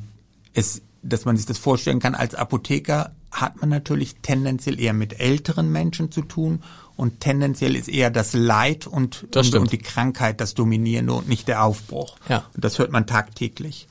es, 0.54 0.82
dass 1.02 1.24
man 1.24 1.36
sich 1.36 1.46
das 1.46 1.58
vorstellen 1.58 2.00
kann, 2.00 2.14
als 2.14 2.34
Apotheker 2.34 3.12
hat 3.30 3.60
man 3.60 3.70
natürlich 3.70 4.16
tendenziell 4.22 4.78
eher 4.78 4.92
mit 4.92 5.18
älteren 5.18 5.72
Menschen 5.72 6.12
zu 6.12 6.22
tun 6.22 6.62
und 6.96 7.20
tendenziell 7.20 7.74
ist 7.74 7.88
eher 7.88 8.10
das 8.10 8.34
Leid 8.34 8.86
und, 8.86 9.26
Das 9.30 9.48
und, 9.48 9.58
und 9.58 9.72
die 9.72 9.78
Krankheit 9.78 10.40
das 10.40 10.54
Dominierende 10.54 11.14
und 11.14 11.28
nicht 11.28 11.48
der 11.48 11.64
Aufbruch. 11.64 12.16
Ja. 12.28 12.44
Und 12.54 12.64
das 12.64 12.78
hört 12.78 12.92
man 12.92 13.06
tagtäglich. 13.06 13.88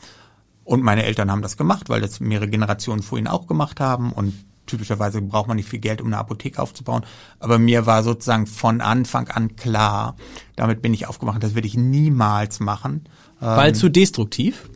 Und 0.64 0.84
meine 0.84 1.04
Eltern 1.04 1.32
haben 1.32 1.42
das 1.42 1.58
gemacht, 1.58 1.90
weil 1.90 2.02
das 2.02 2.20
mehrere 2.20 2.48
Generationen 2.48 3.02
vor 3.02 3.18
ihnen 3.18 3.28
auch 3.28 3.48
gemacht 3.48 3.80
haben 3.80 4.14
und 4.14 4.34
typischerweise 4.68 5.22
braucht 5.22 5.48
man 5.48 5.58
nicht 5.58 5.68
viel 5.68 5.80
Geld, 5.80 6.02
um 6.02 6.08
eine 6.08 6.20
Apotheke 6.20 6.62
aufzubauen. 6.62 7.04
Aber 7.40 7.60
mir 7.60 7.86
war 7.86 8.04
sozusagen 8.04 8.48
von 8.48 8.80
Anfang 8.80 9.28
an 9.28 9.56
klar, 9.56 10.16
damit 10.56 10.82
bin 10.82 10.94
ich 10.94 11.08
aufgemacht, 11.08 11.44
das 11.44 11.56
werde 11.56 11.68
ich 11.68 11.76
niemals 11.76 12.60
machen. 12.60 13.06
Weil 13.40 13.74
zu 13.74 13.90
destruktiv? 13.90 14.70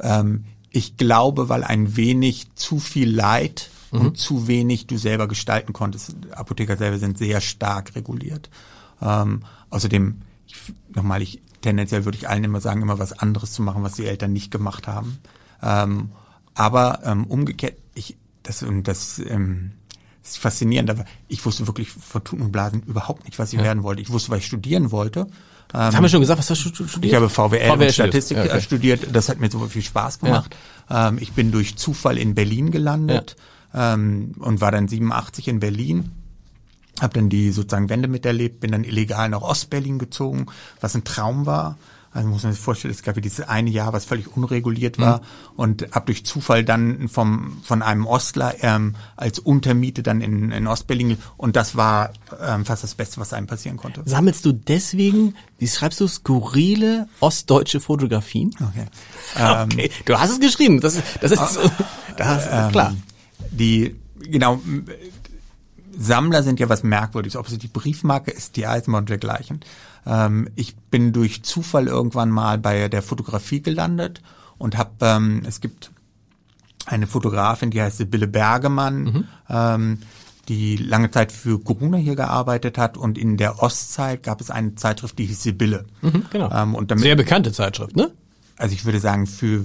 Ähm, 0.00 0.44
ich 0.76 0.96
glaube, 0.96 1.48
weil 1.48 1.64
ein 1.64 1.96
wenig 1.96 2.54
zu 2.54 2.78
viel 2.78 3.10
Leid 3.10 3.70
Mhm. 3.92 4.00
und 4.00 4.18
zu 4.18 4.48
wenig 4.48 4.86
du 4.88 4.98
selber 4.98 5.28
gestalten 5.28 5.72
konntest. 5.72 6.16
Apotheker 6.32 6.76
selber 6.76 6.98
sind 6.98 7.18
sehr 7.18 7.40
stark 7.40 7.94
reguliert. 7.94 8.50
Ähm, 9.00 9.42
außerdem, 9.70 10.22
nochmal, 10.94 11.22
ich 11.22 11.40
tendenziell 11.60 12.04
würde 12.04 12.18
ich 12.18 12.28
allen 12.28 12.44
immer 12.44 12.60
sagen, 12.60 12.82
immer 12.82 12.98
was 12.98 13.12
anderes 13.12 13.52
zu 13.52 13.62
machen, 13.62 13.82
was 13.82 13.94
die 13.94 14.06
Eltern 14.06 14.32
nicht 14.32 14.50
gemacht 14.50 14.86
haben. 14.86 15.18
Ähm, 15.62 16.10
aber 16.54 17.00
ähm, 17.04 17.24
umgekehrt, 17.24 17.76
ich, 17.94 18.16
das, 18.42 18.62
und 18.62 18.84
das, 18.84 19.18
ähm, 19.20 19.72
ist 20.22 20.38
faszinierend, 20.38 20.90
aber 20.90 21.04
ich 21.28 21.44
wusste 21.46 21.66
wirklich 21.68 21.90
von 21.90 22.24
Tuten 22.24 22.42
und 22.42 22.52
Blasen 22.52 22.82
überhaupt 22.82 23.24
nicht, 23.24 23.38
was 23.38 23.52
ich 23.52 23.60
werden 23.60 23.84
wollte. 23.84 24.02
Ich 24.02 24.10
wusste, 24.10 24.30
was 24.30 24.38
ich 24.38 24.46
studieren 24.46 24.90
wollte. 24.90 25.28
Das 25.72 25.94
haben 25.94 26.02
wir 26.02 26.08
schon 26.08 26.20
gesagt, 26.20 26.38
was 26.38 26.48
hast 26.48 26.64
du 26.64 26.70
studiert? 26.70 27.04
Ich 27.04 27.14
habe 27.14 27.28
VWL, 27.28 27.70
und 27.70 27.74
studiert. 27.74 27.92
Statistik 27.94 28.36
Ja, 28.36 28.44
okay. 28.44 28.56
äh, 28.56 28.60
studiert. 28.60 29.08
Das 29.12 29.28
hat 29.28 29.40
mir 29.40 29.50
so 29.50 29.58
viel 29.66 29.82
Spaß 29.82 30.20
gemacht. 30.20 30.56
Ähm, 30.88 31.18
ich 31.20 31.32
bin 31.32 31.52
durch 31.52 31.76
Zufall 31.76 32.18
in 32.18 32.34
Berlin 32.34 32.70
gelandet 32.70 33.36
ähm, 33.74 34.32
und 34.38 34.60
war 34.60 34.72
dann 34.72 34.88
87 34.88 35.48
in 35.48 35.60
Berlin. 35.60 36.12
Hab 37.00 37.12
dann 37.12 37.28
die 37.28 37.50
sozusagen 37.50 37.90
Wende 37.90 38.08
miterlebt, 38.08 38.60
bin 38.60 38.72
dann 38.72 38.84
illegal 38.84 39.28
nach 39.28 39.42
Ostberlin 39.42 39.98
gezogen, 39.98 40.46
was 40.80 40.94
ein 40.94 41.04
Traum 41.04 41.44
war. 41.44 41.76
Also 42.16 42.28
muss 42.28 42.42
man 42.42 42.52
sich 42.52 42.60
vorstellen, 42.60 42.92
es 42.94 43.02
gab 43.02 43.14
ja 43.16 43.20
dieses 43.20 43.46
eine 43.46 43.70
Jahr, 43.70 43.92
was 43.92 44.04
völlig 44.06 44.36
unreguliert 44.36 44.98
war 44.98 45.20
und 45.54 45.86
hab 45.92 46.06
durch 46.06 46.24
Zufall 46.24 46.64
dann 46.64 47.08
vom 47.08 47.58
von 47.62 47.82
einem 47.82 48.06
Ostler 48.06 48.54
ähm, 48.62 48.94
als 49.16 49.38
Untermiete 49.38 50.02
dann 50.02 50.20
in, 50.22 50.50
in 50.50 50.66
Ostberlin 50.66 51.18
und 51.36 51.56
das 51.56 51.76
war 51.76 52.10
ähm, 52.44 52.64
fast 52.64 52.82
das 52.82 52.94
Beste, 52.94 53.20
was 53.20 53.32
einem 53.32 53.46
passieren 53.46 53.76
konnte. 53.76 54.02
Sammelst 54.06 54.44
du 54.44 54.52
deswegen, 54.52 55.34
wie 55.58 55.68
schreibst 55.68 56.00
du, 56.00 56.08
skurrile 56.08 57.08
ostdeutsche 57.20 57.80
Fotografien? 57.80 58.50
Okay. 58.60 58.86
Okay, 59.72 59.90
du 60.06 60.18
hast 60.18 60.30
es 60.30 60.40
geschrieben. 60.40 60.80
Das, 60.80 60.94
ist- 60.94 61.04
das 61.20 61.32
ist 61.32 61.54
so, 61.54 61.70
das 62.16 62.44
ist 62.44 62.72
klar. 62.72 62.90
Ähm, 62.92 63.02
Die, 63.52 63.94
genau, 64.18 64.60
Sammler 65.98 66.42
sind 66.42 66.60
ja 66.60 66.68
was 66.68 66.82
Merkwürdiges. 66.82 67.36
Ob 67.36 67.48
es 67.48 67.58
die 67.58 67.68
Briefmarke 67.68 68.30
ist, 68.30 68.56
die 68.56 68.66
Eisenbahn 68.66 69.02
und 69.02 69.08
dergleichen. 69.08 69.60
Ähm, 70.06 70.48
ich 70.54 70.76
bin 70.76 71.12
durch 71.12 71.42
Zufall 71.42 71.86
irgendwann 71.86 72.30
mal 72.30 72.58
bei 72.58 72.88
der 72.88 73.02
Fotografie 73.02 73.62
gelandet 73.62 74.22
und 74.58 74.76
habe, 74.76 74.90
ähm, 75.00 75.42
es 75.46 75.60
gibt 75.60 75.90
eine 76.86 77.06
Fotografin, 77.06 77.70
die 77.70 77.82
heißt 77.82 77.98
Sibylle 77.98 78.28
Bergemann, 78.28 79.04
mhm. 79.04 79.24
ähm, 79.50 79.98
die 80.48 80.76
lange 80.76 81.10
Zeit 81.10 81.32
für 81.32 81.58
Corona 81.58 81.96
hier 81.96 82.14
gearbeitet 82.14 82.78
hat 82.78 82.96
und 82.96 83.18
in 83.18 83.36
der 83.36 83.62
Ostzeit 83.62 84.22
gab 84.22 84.40
es 84.40 84.50
eine 84.50 84.76
Zeitschrift, 84.76 85.18
die 85.18 85.26
hieß 85.26 85.42
Sibylle. 85.42 85.86
Mhm, 86.02 86.26
genau. 86.30 86.50
Ähm, 86.52 86.74
und 86.76 86.90
damit, 86.90 87.02
Sehr 87.02 87.16
bekannte 87.16 87.52
Zeitschrift, 87.52 87.96
ne? 87.96 88.12
Also 88.56 88.74
ich 88.74 88.84
würde 88.84 89.00
sagen, 89.00 89.26
für 89.26 89.64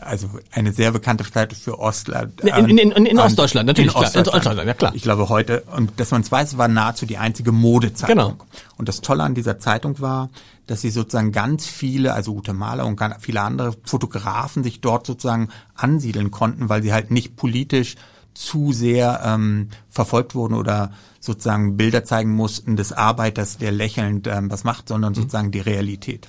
also 0.00 0.28
eine 0.52 0.72
sehr 0.72 0.92
bekannte 0.92 1.24
Zeitschrift 1.24 1.62
für 1.62 1.78
Ostler. 1.78 2.28
In, 2.42 2.78
in, 2.78 2.78
in, 2.78 3.06
in 3.06 3.18
Ostdeutschland, 3.18 3.66
natürlich, 3.66 3.94
in 3.94 3.96
Ostdeutschland. 3.96 4.26
klar. 4.26 4.34
In 4.34 4.38
Ostdeutschland, 4.38 4.68
ja 4.68 4.74
klar. 4.74 4.94
Ich 4.94 5.02
glaube 5.02 5.28
heute, 5.28 5.62
und 5.74 5.98
dass 5.98 6.10
man 6.10 6.22
es 6.22 6.30
weiß, 6.30 6.58
war 6.58 6.68
nahezu 6.68 7.06
die 7.06 7.18
einzige 7.18 7.52
Modezeitung. 7.52 8.16
Genau. 8.16 8.36
Und 8.76 8.88
das 8.88 9.00
Tolle 9.00 9.22
an 9.22 9.34
dieser 9.34 9.58
Zeitung 9.58 10.00
war, 10.00 10.30
dass 10.66 10.80
sie 10.80 10.90
sozusagen 10.90 11.32
ganz 11.32 11.66
viele, 11.66 12.12
also 12.14 12.32
Ute 12.32 12.52
Mahler 12.52 12.86
und 12.86 13.00
viele 13.20 13.40
andere 13.40 13.74
Fotografen 13.84 14.64
sich 14.64 14.80
dort 14.80 15.06
sozusagen 15.06 15.48
ansiedeln 15.74 16.30
konnten, 16.30 16.68
weil 16.68 16.82
sie 16.82 16.92
halt 16.92 17.10
nicht 17.10 17.36
politisch 17.36 17.96
zu 18.34 18.72
sehr 18.72 19.22
ähm, 19.24 19.70
verfolgt 19.88 20.34
wurden 20.34 20.54
oder 20.54 20.92
sozusagen 21.20 21.76
Bilder 21.76 22.04
zeigen 22.04 22.32
mussten 22.32 22.76
des 22.76 22.92
Arbeiters, 22.92 23.56
der 23.58 23.72
lächelnd 23.72 24.26
ähm, 24.26 24.50
was 24.50 24.64
macht, 24.64 24.88
sondern 24.88 25.12
mhm. 25.12 25.16
sozusagen 25.16 25.50
die 25.50 25.60
Realität. 25.60 26.28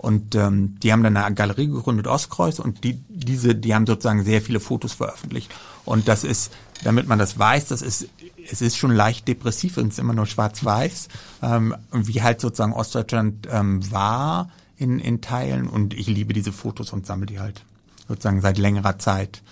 Und 0.00 0.34
ähm, 0.34 0.80
die 0.82 0.94
haben 0.94 1.02
dann 1.02 1.14
eine 1.14 1.34
Galerie 1.34 1.66
gegründet, 1.66 2.06
Ostkreuz, 2.06 2.58
und 2.58 2.84
die, 2.84 3.02
diese, 3.10 3.54
die 3.54 3.74
haben 3.74 3.86
sozusagen 3.86 4.24
sehr 4.24 4.40
viele 4.40 4.58
Fotos 4.58 4.94
veröffentlicht. 4.94 5.50
Und 5.84 6.08
das 6.08 6.24
ist, 6.24 6.54
damit 6.84 7.06
man 7.06 7.18
das 7.18 7.38
weiß, 7.38 7.66
das 7.66 7.82
ist, 7.82 8.08
es 8.50 8.62
ist 8.62 8.78
schon 8.78 8.92
leicht 8.92 9.28
depressiv 9.28 9.76
es 9.76 9.84
ist 9.84 9.98
immer 9.98 10.14
nur 10.14 10.24
schwarz-weiß, 10.24 11.08
ähm, 11.42 11.74
wie 11.92 12.22
halt 12.22 12.40
sozusagen 12.40 12.72
Ostdeutschland 12.72 13.46
ähm, 13.50 13.92
war 13.92 14.50
in, 14.78 15.00
in 15.00 15.20
Teilen. 15.20 15.68
Und 15.68 15.92
ich 15.92 16.06
liebe 16.06 16.32
diese 16.32 16.52
Fotos 16.52 16.94
und 16.94 17.04
sammle 17.04 17.26
die 17.26 17.38
halt 17.38 17.62
sozusagen 18.08 18.40
seit 18.40 18.56
längerer 18.56 18.98
Zeit. 18.98 19.42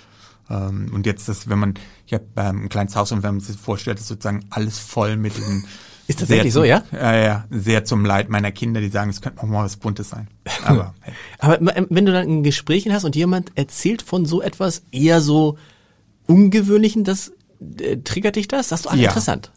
Ähm, 0.49 0.91
und 0.95 1.05
jetzt 1.05 1.29
das, 1.29 1.51
wenn 1.51 1.59
man, 1.59 1.75
ich 2.07 2.15
habe 2.15 2.25
ähm, 2.37 2.65
ein 2.65 2.69
kleines 2.71 2.97
Haus 2.97 3.13
und 3.13 3.23
wenn 3.23 3.35
man 3.35 3.41
sich 3.41 3.57
das 3.57 3.63
vorstellt, 3.63 3.99
ist 3.99 4.09
sozusagen 4.09 4.47
alles 4.49 4.79
voll 4.79 5.19
mit 5.19 5.37
diesen 5.37 5.67
ist 6.09 6.21
tatsächlich 6.21 6.55
so, 6.55 6.65
ja? 6.65 6.83
Ja, 6.91 7.15
ja, 7.15 7.45
sehr 7.51 7.85
zum 7.85 8.05
Leid 8.05 8.31
meiner 8.31 8.51
Kinder, 8.51 8.81
die 8.81 8.89
sagen, 8.89 9.11
es 9.11 9.21
könnte 9.21 9.45
noch 9.45 9.45
mal 9.45 9.65
was 9.65 9.77
Buntes 9.77 10.09
sein. 10.09 10.27
Aber, 10.65 10.95
hey. 11.03 11.15
Aber 11.39 11.59
wenn 11.91 12.07
du 12.07 12.13
dann 12.13 12.27
ein 12.27 12.43
Gespräch 12.43 12.89
hast 12.91 13.05
und 13.05 13.15
jemand 13.15 13.53
erzählt 13.57 14.01
von 14.01 14.25
so 14.25 14.41
etwas 14.41 14.83
eher 14.91 15.21
so 15.21 15.59
ungewöhnlichen, 16.27 17.05
das 17.05 17.33
äh, 17.79 17.99
triggert 17.99 18.37
dich 18.37 18.49
das? 18.49 18.69
Das 18.69 18.81
ist 18.81 18.87
doch 18.87 18.95
ja. 18.95 19.09
interessant. 19.09 19.53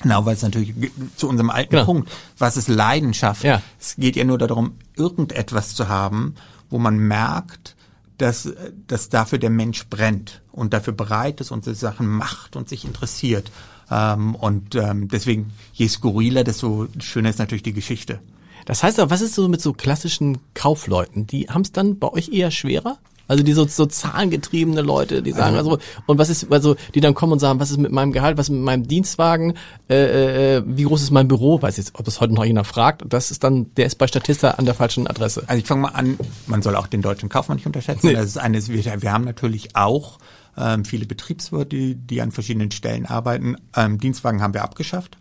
Genau, 0.00 0.24
weil 0.24 0.34
es 0.34 0.42
natürlich 0.42 0.74
zu 1.16 1.28
unserem 1.28 1.50
alten 1.50 1.72
genau. 1.72 1.84
Punkt, 1.84 2.10
was 2.38 2.56
ist 2.56 2.68
Leidenschaft? 2.68 3.44
Ja. 3.44 3.60
Es 3.78 3.96
geht 3.96 4.16
ja 4.16 4.24
nur 4.24 4.38
darum, 4.38 4.78
irgendetwas 4.96 5.74
zu 5.74 5.88
haben, 5.88 6.34
wo 6.70 6.78
man 6.78 6.96
merkt, 6.96 7.76
dass, 8.16 8.50
dass 8.86 9.10
dafür 9.10 9.38
der 9.38 9.50
Mensch 9.50 9.86
brennt 9.88 10.42
und 10.52 10.72
dafür 10.72 10.92
bereit 10.94 11.40
ist 11.40 11.50
und 11.50 11.64
Sachen 11.64 12.06
macht 12.06 12.56
und 12.56 12.68
sich 12.68 12.84
interessiert. 12.84 13.50
Ähm, 13.92 14.34
und 14.34 14.74
ähm, 14.74 15.08
deswegen, 15.08 15.52
je 15.74 15.88
skurriler, 15.88 16.44
desto 16.44 16.88
schöner 16.98 17.30
ist 17.30 17.38
natürlich 17.38 17.62
die 17.62 17.74
Geschichte. 17.74 18.20
Das 18.64 18.82
heißt 18.82 18.98
aber, 19.00 19.10
was 19.10 19.20
ist 19.20 19.34
so 19.34 19.48
mit 19.48 19.60
so 19.60 19.72
klassischen 19.72 20.38
Kaufleuten? 20.54 21.26
Die 21.26 21.48
haben 21.48 21.62
es 21.62 21.72
dann 21.72 21.98
bei 21.98 22.08
euch 22.08 22.32
eher 22.32 22.50
schwerer? 22.50 22.98
Also 23.28 23.44
die 23.44 23.52
so, 23.52 23.66
so 23.66 23.86
zahlengetriebene 23.86 24.82
Leute, 24.82 25.22
die 25.22 25.32
sagen 25.32 25.56
also, 25.56 25.70
also 25.70 25.82
und 26.06 26.18
was 26.18 26.28
ist 26.28 26.52
also 26.52 26.76
die 26.94 27.00
dann 27.00 27.14
kommen 27.14 27.32
und 27.32 27.38
sagen, 27.38 27.60
was 27.60 27.70
ist 27.70 27.78
mit 27.78 27.92
meinem 27.92 28.12
Gehalt, 28.12 28.36
was 28.36 28.48
ist 28.48 28.54
mit 28.54 28.62
meinem 28.62 28.86
Dienstwagen, 28.86 29.54
äh, 29.88 30.56
äh, 30.56 30.62
wie 30.66 30.82
groß 30.82 31.02
ist 31.02 31.12
mein 31.12 31.28
Büro, 31.28 31.62
weiß 31.62 31.76
jetzt, 31.76 31.92
ob 31.94 32.06
es 32.08 32.20
heute 32.20 32.34
noch 32.34 32.44
jemand 32.44 32.66
fragt, 32.66 33.04
das 33.08 33.30
ist 33.30 33.44
dann 33.44 33.72
der 33.76 33.86
ist 33.86 33.96
bei 33.96 34.06
Statista 34.06 34.50
an 34.50 34.66
der 34.66 34.74
falschen 34.74 35.06
Adresse. 35.06 35.44
Also 35.46 35.60
ich 35.60 35.66
fange 35.66 35.82
mal 35.82 35.90
an, 35.90 36.18
man 36.46 36.62
soll 36.62 36.76
auch 36.76 36.88
den 36.88 37.00
deutschen 37.00 37.28
Kaufmann 37.28 37.56
nicht 37.56 37.66
unterschätzen. 37.66 38.08
Nee. 38.08 38.14
Das 38.14 38.26
ist 38.26 38.38
eines 38.38 38.68
wir, 38.68 38.84
wir 38.84 39.12
haben 39.12 39.24
natürlich 39.24 39.76
auch 39.76 40.18
ähm, 40.56 40.84
viele 40.84 41.06
Betriebswirte, 41.06 41.76
die, 41.76 41.94
die 41.94 42.20
an 42.20 42.32
verschiedenen 42.32 42.70
Stellen 42.70 43.06
arbeiten. 43.06 43.56
Ähm, 43.74 43.98
Dienstwagen 43.98 44.42
haben 44.42 44.54
wir 44.54 44.62
abgeschafft. 44.62 45.18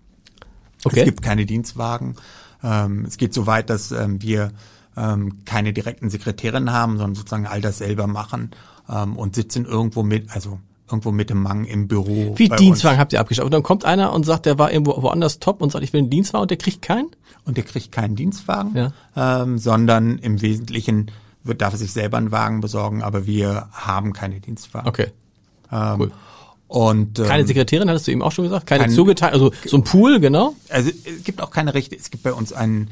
Okay. 0.83 0.99
Es 0.99 1.05
gibt 1.05 1.21
keine 1.21 1.45
Dienstwagen. 1.45 2.15
Ähm, 2.63 3.05
es 3.05 3.17
geht 3.17 3.33
so 3.33 3.47
weit, 3.47 3.69
dass 3.69 3.91
ähm, 3.91 4.21
wir 4.21 4.51
ähm, 4.97 5.43
keine 5.45 5.73
direkten 5.73 6.09
Sekretärinnen 6.09 6.73
haben, 6.73 6.97
sondern 6.97 7.15
sozusagen 7.15 7.47
all 7.47 7.61
das 7.61 7.77
selber 7.77 8.07
machen 8.07 8.51
ähm, 8.89 9.15
und 9.15 9.35
sitzen 9.35 9.65
irgendwo 9.65 10.03
mit, 10.03 10.31
also 10.31 10.59
irgendwo 10.87 11.11
mit 11.11 11.29
dem 11.29 11.41
Mang 11.41 11.65
im 11.65 11.87
Büro. 11.87 12.33
Wie 12.37 12.49
Dienstwagen 12.49 12.95
uns. 12.95 12.99
habt 12.99 13.13
ihr 13.13 13.19
abgeschafft? 13.19 13.45
Und 13.45 13.53
dann 13.53 13.63
kommt 13.63 13.85
einer 13.85 14.13
und 14.13 14.25
sagt, 14.25 14.45
der 14.45 14.59
war 14.59 14.71
irgendwo 14.71 15.01
woanders 15.01 15.39
top 15.39 15.61
und 15.61 15.71
sagt, 15.71 15.83
ich 15.83 15.93
will 15.93 16.01
einen 16.01 16.09
Dienstwagen 16.09 16.43
und 16.43 16.51
der 16.51 16.57
kriegt 16.57 16.81
keinen? 16.81 17.09
Und 17.45 17.57
der 17.57 17.63
kriegt 17.63 17.91
keinen 17.91 18.15
Dienstwagen, 18.15 18.75
ja. 18.75 18.93
ähm, 19.15 19.57
sondern 19.57 20.19
im 20.19 20.41
Wesentlichen 20.41 21.09
wird, 21.43 21.61
darf 21.61 21.73
er 21.73 21.79
sich 21.79 21.91
selber 21.91 22.17
einen 22.17 22.31
Wagen 22.31 22.61
besorgen, 22.61 23.01
aber 23.01 23.25
wir 23.25 23.69
haben 23.71 24.13
keine 24.13 24.39
Dienstwagen. 24.39 24.87
Okay. 24.87 25.07
Ähm, 25.71 25.99
cool. 25.99 26.11
Und, 26.67 27.19
ähm, 27.19 27.25
keine 27.25 27.45
Sekretärin, 27.45 27.89
hattest 27.89 28.07
du 28.07 28.11
eben 28.11 28.21
auch 28.21 28.31
schon 28.31 28.45
gesagt? 28.45 28.65
Keine 28.65 28.85
kein, 28.85 28.91
zugeteilt, 28.91 29.33
also 29.33 29.51
so 29.65 29.77
ein 29.77 29.83
Pool, 29.83 30.19
genau? 30.21 30.55
Also 30.69 30.89
es 30.89 31.23
gibt 31.23 31.41
auch 31.41 31.51
keine 31.51 31.73
Rechte, 31.73 31.97
es 31.97 32.11
gibt 32.11 32.23
bei 32.23 32.31
uns 32.31 32.53
einen 32.53 32.89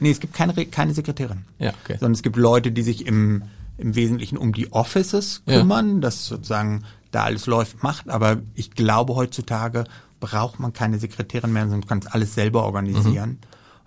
Nee, 0.00 0.10
es 0.10 0.18
gibt 0.18 0.34
keine, 0.34 0.54
keine 0.66 0.94
Sekretärin. 0.94 1.44
Ja, 1.58 1.72
okay. 1.84 1.94
Sondern 2.00 2.12
es 2.12 2.22
gibt 2.22 2.36
Leute, 2.36 2.72
die 2.72 2.82
sich 2.82 3.06
im, 3.06 3.42
im 3.76 3.94
Wesentlichen 3.94 4.38
um 4.38 4.52
die 4.52 4.72
Offices 4.72 5.42
kümmern, 5.46 5.96
ja. 5.96 6.00
dass 6.00 6.26
sozusagen 6.26 6.84
da 7.10 7.24
alles 7.24 7.46
läuft, 7.46 7.82
macht. 7.82 8.08
Aber 8.08 8.38
ich 8.54 8.70
glaube, 8.70 9.14
heutzutage 9.14 9.84
braucht 10.18 10.58
man 10.58 10.72
keine 10.72 10.98
Sekretärin 10.98 11.52
mehr, 11.52 11.68
sondern 11.68 11.86
kann 11.86 12.00
alles 12.10 12.34
selber 12.34 12.64
organisieren. 12.64 13.38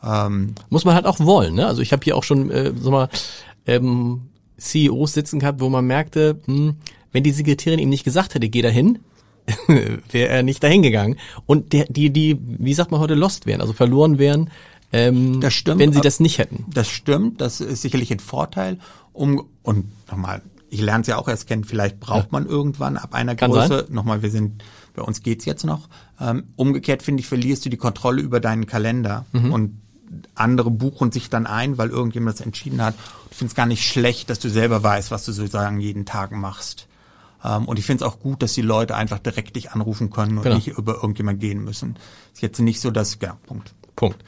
Mhm. 0.03 0.09
Ähm, 0.09 0.55
Muss 0.69 0.85
man 0.85 0.93
halt 0.93 1.07
auch 1.07 1.19
wollen, 1.19 1.55
ne? 1.55 1.65
Also 1.65 1.81
ich 1.81 1.91
habe 1.93 2.03
hier 2.03 2.15
auch 2.15 2.23
schon, 2.23 2.51
äh, 2.51 2.73
so 2.79 2.91
mal, 2.91 3.09
ähm, 3.65 4.29
CEOs 4.59 5.13
sitzen 5.13 5.39
gehabt, 5.39 5.61
wo 5.61 5.69
man 5.69 5.85
merkte, 5.85 6.39
hm, 6.45 6.75
wenn 7.13 7.23
die 7.23 7.31
Sekretärin 7.31 7.79
ihm 7.79 7.89
nicht 7.89 8.03
gesagt 8.03 8.35
hätte, 8.35 8.49
geh 8.49 8.61
dahin, 8.61 8.99
wäre 10.11 10.29
er 10.29 10.43
nicht 10.43 10.63
dahin 10.63 10.81
gegangen. 10.81 11.17
Und 11.45 11.73
der, 11.73 11.85
die, 11.85 12.09
die, 12.09 12.37
wie 12.41 12.73
sagt 12.73 12.91
man 12.91 12.99
heute, 12.99 13.15
lost 13.15 13.45
wären, 13.45 13.61
also 13.61 13.73
verloren 13.73 14.17
wären, 14.17 14.49
ähm, 14.91 15.41
das 15.41 15.53
stimmt, 15.53 15.79
wenn 15.79 15.91
sie 15.91 16.01
das 16.01 16.19
nicht 16.19 16.37
hätten. 16.37 16.65
Das 16.71 16.87
stimmt, 16.87 17.41
das 17.41 17.61
ist 17.61 17.81
sicherlich 17.81 18.11
ein 18.11 18.19
Vorteil. 18.19 18.77
Um, 19.11 19.47
und 19.63 19.85
nochmal, 20.09 20.41
ich 20.69 20.81
lerne 20.81 21.01
es 21.01 21.07
ja 21.07 21.17
auch 21.17 21.27
erst 21.27 21.47
kennen, 21.47 21.63
vielleicht 21.63 21.99
braucht 21.99 22.25
ja. 22.25 22.29
man 22.31 22.45
irgendwann 22.45 22.97
ab 22.97 23.13
einer 23.13 23.35
Kann 23.35 23.51
Größe, 23.51 23.85
sein. 23.85 23.93
nochmal, 23.93 24.21
wir 24.21 24.31
sind, 24.31 24.63
bei 24.95 25.01
uns 25.01 25.21
geht's 25.23 25.45
jetzt 25.45 25.65
noch. 25.65 25.89
Ähm, 26.19 26.45
umgekehrt 26.55 27.03
finde 27.03 27.21
ich, 27.21 27.27
verlierst 27.27 27.65
du 27.65 27.69
die 27.69 27.77
Kontrolle 27.77 28.21
über 28.21 28.39
deinen 28.39 28.67
Kalender 28.67 29.25
mhm. 29.33 29.53
und 29.53 29.81
andere 30.35 30.69
buchen 30.69 31.11
sich 31.11 31.29
dann 31.29 31.47
ein, 31.47 31.77
weil 31.79 31.89
irgendjemand 31.89 32.39
das 32.39 32.45
entschieden 32.45 32.81
hat. 32.81 32.93
Ich 33.31 33.37
finde 33.37 33.49
es 33.51 33.55
gar 33.55 33.65
nicht 33.65 33.87
schlecht, 33.87 34.29
dass 34.29 34.39
du 34.39 34.49
selber 34.49 34.83
weißt, 34.83 35.09
was 35.09 35.25
du 35.25 35.31
sozusagen 35.31 35.79
jeden 35.79 36.05
Tag 36.05 36.31
machst. 36.31 36.87
Ähm, 37.43 37.65
und 37.65 37.79
ich 37.79 37.85
finde 37.85 38.05
es 38.05 38.11
auch 38.11 38.19
gut, 38.19 38.41
dass 38.41 38.53
die 38.53 38.61
Leute 38.61 38.95
einfach 38.95 39.19
direkt 39.19 39.55
dich 39.55 39.71
anrufen 39.71 40.09
können 40.09 40.37
und 40.37 40.43
genau. 40.43 40.55
nicht 40.55 40.67
über 40.67 40.95
irgendjemand 40.95 41.39
gehen 41.39 41.63
müssen. 41.63 41.97
Ist 42.33 42.41
jetzt 42.41 42.59
nicht 42.59 42.79
so, 42.79 42.91
dass, 42.91 43.17
ja, 43.21 43.37
Punkt. 43.45 43.73
Punkt 43.95 44.23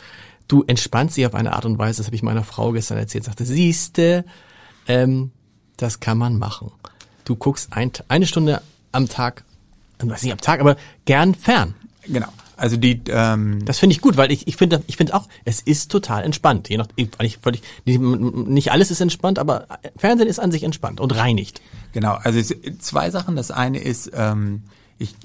du 0.47 0.63
entspannst 0.63 1.17
dich 1.17 1.25
auf 1.25 1.35
eine 1.35 1.53
Art 1.53 1.65
und 1.65 1.77
Weise, 1.77 1.97
das 1.97 2.07
habe 2.07 2.15
ich 2.15 2.23
meiner 2.23 2.43
Frau 2.43 2.71
gestern 2.71 2.97
erzählt, 2.97 3.23
sagte, 3.23 3.45
siehste, 3.45 4.25
ähm, 4.87 5.31
das 5.77 5.99
kann 5.99 6.17
man 6.17 6.37
machen. 6.37 6.71
Du 7.23 7.35
guckst 7.35 7.73
ein, 7.73 7.91
eine 8.07 8.27
Stunde 8.27 8.61
am 8.91 9.09
Tag, 9.09 9.43
weiß 9.99 10.23
nicht 10.23 10.31
am 10.31 10.41
Tag, 10.41 10.59
aber 10.59 10.77
gern 11.05 11.33
fern. 11.33 11.73
Genau. 12.07 12.27
Also 12.57 12.77
die 12.77 13.01
ähm 13.07 13.63
Das 13.65 13.79
finde 13.79 13.95
ich 13.95 14.01
gut, 14.01 14.17
weil 14.17 14.31
ich 14.31 14.47
ich 14.47 14.57
finde 14.57 14.83
ich 14.87 14.97
finde 14.97 15.13
auch, 15.13 15.27
es 15.43 15.61
ist 15.61 15.91
total 15.91 16.23
entspannt. 16.23 16.69
Je 16.69 16.77
nach 16.77 16.87
ich, 16.95 17.37
völlig, 17.41 17.61
nicht 17.85 18.71
alles 18.71 18.91
ist 18.91 19.01
entspannt, 19.01 19.39
aber 19.39 19.67
Fernsehen 19.97 20.27
ist 20.27 20.39
an 20.39 20.51
sich 20.51 20.63
entspannt 20.63 20.99
und 20.99 21.15
reinigt. 21.15 21.61
Genau, 21.91 22.13
also 22.21 22.55
zwei 22.79 23.09
Sachen. 23.09 23.35
Das 23.35 23.51
eine 23.51 23.79
ist, 23.79 24.11
ähm, 24.13 24.63
ich 24.97 25.15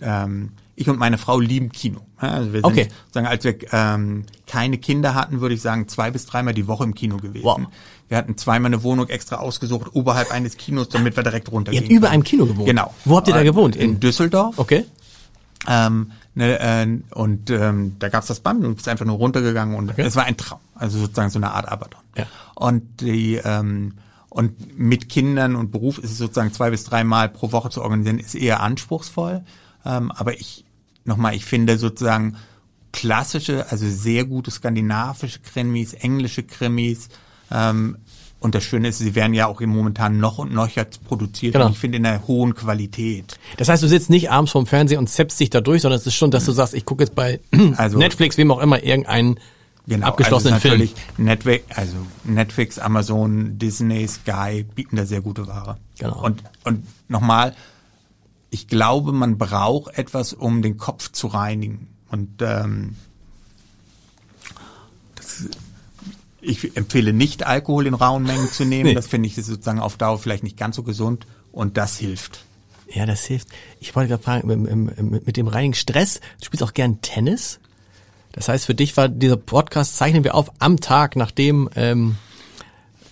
ähm, 0.00 0.52
ich 0.76 0.88
und 0.88 0.98
meine 0.98 1.18
Frau 1.18 1.40
lieben 1.40 1.72
Kino. 1.72 2.00
Also 2.16 2.52
wir 2.52 2.60
sind, 2.60 2.64
okay. 2.64 2.88
sagen, 3.12 3.26
als 3.26 3.42
wir 3.42 3.56
ähm, 3.72 4.24
keine 4.46 4.78
Kinder 4.78 5.14
hatten, 5.14 5.40
würde 5.40 5.54
ich 5.54 5.60
sagen, 5.60 5.88
zwei 5.88 6.10
bis 6.12 6.26
dreimal 6.26 6.54
die 6.54 6.68
Woche 6.68 6.84
im 6.84 6.94
Kino 6.94 7.16
gewesen. 7.16 7.44
Wow. 7.44 7.60
Wir 8.08 8.16
hatten 8.16 8.36
zweimal 8.38 8.70
eine 8.70 8.82
Wohnung 8.84 9.08
extra 9.08 9.36
ausgesucht, 9.36 9.88
oberhalb 9.92 10.30
eines 10.32 10.56
Kinos, 10.56 10.88
damit 10.88 11.16
wir 11.16 11.22
direkt 11.22 11.50
runtergehen. 11.50 11.82
Ihr 11.82 11.88
habt 11.88 11.96
über 11.96 12.10
einem 12.10 12.22
Kino 12.22 12.46
gewohnt? 12.46 12.66
Genau. 12.66 12.94
Wo 13.04 13.16
habt 13.16 13.28
ihr 13.28 13.34
da 13.34 13.42
gewohnt? 13.42 13.76
In, 13.76 13.92
in 13.92 14.00
Düsseldorf. 14.00 14.58
Okay. 14.58 14.84
Ähm, 15.66 16.12
ne, 16.38 16.58
äh, 16.60 17.14
und 17.14 17.50
ähm, 17.50 17.96
da 17.98 18.08
gab's 18.08 18.28
das 18.28 18.40
Band 18.40 18.64
und 18.64 18.76
bist 18.76 18.88
einfach 18.88 19.04
nur 19.04 19.16
runtergegangen 19.16 19.76
und 19.76 19.90
okay. 19.90 20.02
es 20.02 20.16
war 20.16 20.24
ein 20.24 20.36
Traum. 20.36 20.60
Also 20.74 20.98
sozusagen 20.98 21.30
so 21.30 21.38
eine 21.38 21.50
Art 21.50 21.68
Abaddon. 21.68 22.00
Ja. 22.16 22.26
Und 22.54 23.00
die 23.00 23.36
ähm, 23.36 23.94
und 24.30 24.78
mit 24.78 25.08
Kindern 25.08 25.56
und 25.56 25.72
Beruf 25.72 25.98
ist 25.98 26.12
es 26.12 26.18
sozusagen 26.18 26.52
zwei 26.52 26.70
bis 26.70 26.84
dreimal 26.84 27.28
pro 27.28 27.52
Woche 27.52 27.70
zu 27.70 27.82
organisieren, 27.82 28.18
ist 28.18 28.34
eher 28.34 28.60
anspruchsvoll. 28.60 29.44
Ähm, 29.84 30.12
aber 30.12 30.34
ich 30.34 30.64
nochmal, 31.04 31.34
ich 31.34 31.44
finde 31.44 31.78
sozusagen 31.78 32.36
klassische, 32.92 33.70
also 33.70 33.88
sehr 33.88 34.24
gute 34.24 34.50
skandinavische 34.50 35.40
Krimis, 35.40 35.94
englische 35.94 36.42
Krimis, 36.42 37.08
ähm, 37.50 37.96
Und 38.40 38.54
das 38.54 38.62
Schöne 38.62 38.88
ist, 38.88 38.98
sie 38.98 39.14
werden 39.16 39.34
ja 39.34 39.46
auch 39.46 39.60
momentan 39.60 40.18
noch 40.18 40.38
und 40.38 40.52
noch 40.52 40.68
jetzt 40.68 41.04
produziert. 41.04 41.54
Genau. 41.54 41.66
Und 41.66 41.72
ich 41.72 41.78
finde 41.78 41.98
in 41.98 42.06
einer 42.06 42.26
hohen 42.28 42.54
Qualität. 42.54 43.36
Das 43.56 43.68
heißt, 43.68 43.82
du 43.82 43.88
sitzt 43.88 44.10
nicht 44.10 44.30
abends 44.30 44.52
vorm 44.52 44.66
Fernseher 44.66 44.98
und 45.00 45.08
zappst 45.08 45.40
dich 45.40 45.50
da 45.50 45.60
durch, 45.60 45.82
sondern 45.82 45.98
es 45.98 46.06
ist 46.06 46.14
schon, 46.14 46.30
dass 46.30 46.44
du 46.44 46.52
sagst, 46.52 46.74
ich 46.74 46.84
gucke 46.84 47.02
jetzt 47.02 47.14
bei 47.16 47.40
Also- 47.76 47.98
Netflix, 47.98 48.36
wem 48.38 48.50
auch 48.52 48.60
immer, 48.60 48.82
irgendeinen 48.82 49.40
Genau, 49.88 50.08
abgeschlossenen 50.08 50.54
also 50.54 50.68
Film. 50.68 50.88
Netflix, 51.16 51.64
also 51.74 51.96
Netflix, 52.24 52.78
Amazon, 52.78 53.58
Disney, 53.58 54.06
Sky 54.06 54.62
bieten 54.74 54.96
da 54.96 55.06
sehr 55.06 55.22
gute 55.22 55.46
Ware. 55.46 55.78
Genau. 55.98 56.22
Und, 56.22 56.42
und 56.64 56.86
nochmal, 57.08 57.56
ich 58.50 58.68
glaube, 58.68 59.12
man 59.12 59.38
braucht 59.38 59.96
etwas, 59.96 60.34
um 60.34 60.60
den 60.60 60.76
Kopf 60.76 61.10
zu 61.12 61.26
reinigen. 61.28 61.88
Und 62.10 62.42
ähm, 62.42 62.96
das, 65.14 65.44
ich 66.40 66.76
empfehle 66.76 67.12
nicht, 67.12 67.46
Alkohol 67.46 67.86
in 67.86 67.94
rauen 67.94 68.22
Mengen 68.22 68.48
zu 68.50 68.64
nehmen. 68.64 68.90
Nee. 68.90 68.94
Das 68.94 69.06
finde 69.06 69.28
ich 69.28 69.34
sozusagen 69.34 69.80
auf 69.80 69.96
Dauer 69.96 70.18
vielleicht 70.18 70.44
nicht 70.44 70.56
ganz 70.56 70.76
so 70.76 70.82
gesund. 70.82 71.26
Und 71.52 71.76
das 71.76 71.98
hilft. 71.98 72.44
Ja, 72.90 73.06
das 73.06 73.24
hilft. 73.24 73.48
Ich 73.80 73.94
wollte 73.96 74.08
gerade 74.08 74.22
fragen, 74.22 75.20
mit, 75.24 75.36
dem 75.36 75.48
reinigen 75.48 75.74
Stress, 75.74 76.20
du 76.38 76.46
spielst 76.46 76.62
auch 76.62 76.74
gern 76.74 77.02
Tennis. 77.02 77.58
Das 78.32 78.48
heißt, 78.48 78.66
für 78.66 78.74
dich 78.74 78.96
war 78.96 79.08
dieser 79.08 79.36
Podcast, 79.36 79.96
zeichnen 79.96 80.24
wir 80.24 80.34
auf, 80.34 80.50
am 80.58 80.78
Tag, 80.78 81.16
nachdem 81.16 81.68
ähm, 81.74 82.16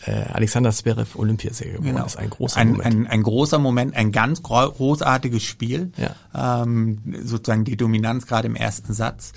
äh, 0.04 0.12
Alexander 0.12 0.70
Zverev 0.70 1.18
Olympiasieger 1.18 1.78
geworden 1.78 2.06
ist. 2.06 2.16
Ein 2.16 2.30
großer 2.30 2.56
ein, 2.58 2.68
Moment. 2.72 2.86
Ein, 2.86 3.06
ein 3.06 3.22
großer 3.22 3.58
Moment, 3.58 3.96
ein 3.96 4.12
ganz 4.12 4.42
gro- 4.42 4.70
großartiges 4.70 5.42
Spiel. 5.42 5.92
Ja. 5.96 6.62
Ähm, 6.62 6.98
sozusagen 7.24 7.64
die 7.64 7.76
Dominanz 7.76 8.26
gerade 8.26 8.46
im 8.46 8.54
ersten 8.54 8.92
Satz. 8.92 9.32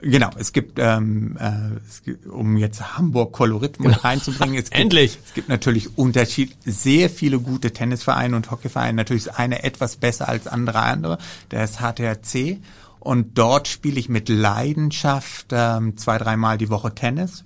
Genau, 0.00 0.30
es 0.36 0.52
gibt, 0.52 0.78
ähm, 0.78 1.36
äh, 1.38 1.78
es 1.88 2.02
gibt 2.02 2.26
um 2.26 2.56
jetzt 2.56 2.96
Hamburg-Kolorit 2.96 3.80
mit 3.80 4.04
reinzubringen, 4.04 4.56
es 4.56 4.64
gibt, 4.70 4.80
Endlich. 4.80 5.18
es 5.24 5.34
gibt 5.34 5.48
natürlich 5.48 5.96
Unterschied, 5.96 6.56
sehr 6.64 7.10
viele 7.10 7.38
gute 7.38 7.72
Tennisvereine 7.72 8.34
und 8.36 8.50
Hockeyvereine. 8.50 8.94
Natürlich 8.94 9.26
ist 9.26 9.38
eine 9.38 9.62
etwas 9.62 9.96
besser 9.96 10.28
als 10.28 10.46
andere 10.46 10.80
andere, 10.80 11.18
der 11.50 11.64
ist 11.64 11.80
HTRC. 11.80 12.58
Und 13.00 13.36
dort 13.38 13.68
spiele 13.68 14.00
ich 14.00 14.08
mit 14.08 14.28
Leidenschaft 14.28 15.48
ähm, 15.52 15.96
zwei, 15.96 16.18
dreimal 16.18 16.56
die 16.58 16.70
Woche 16.70 16.94
Tennis 16.94 17.44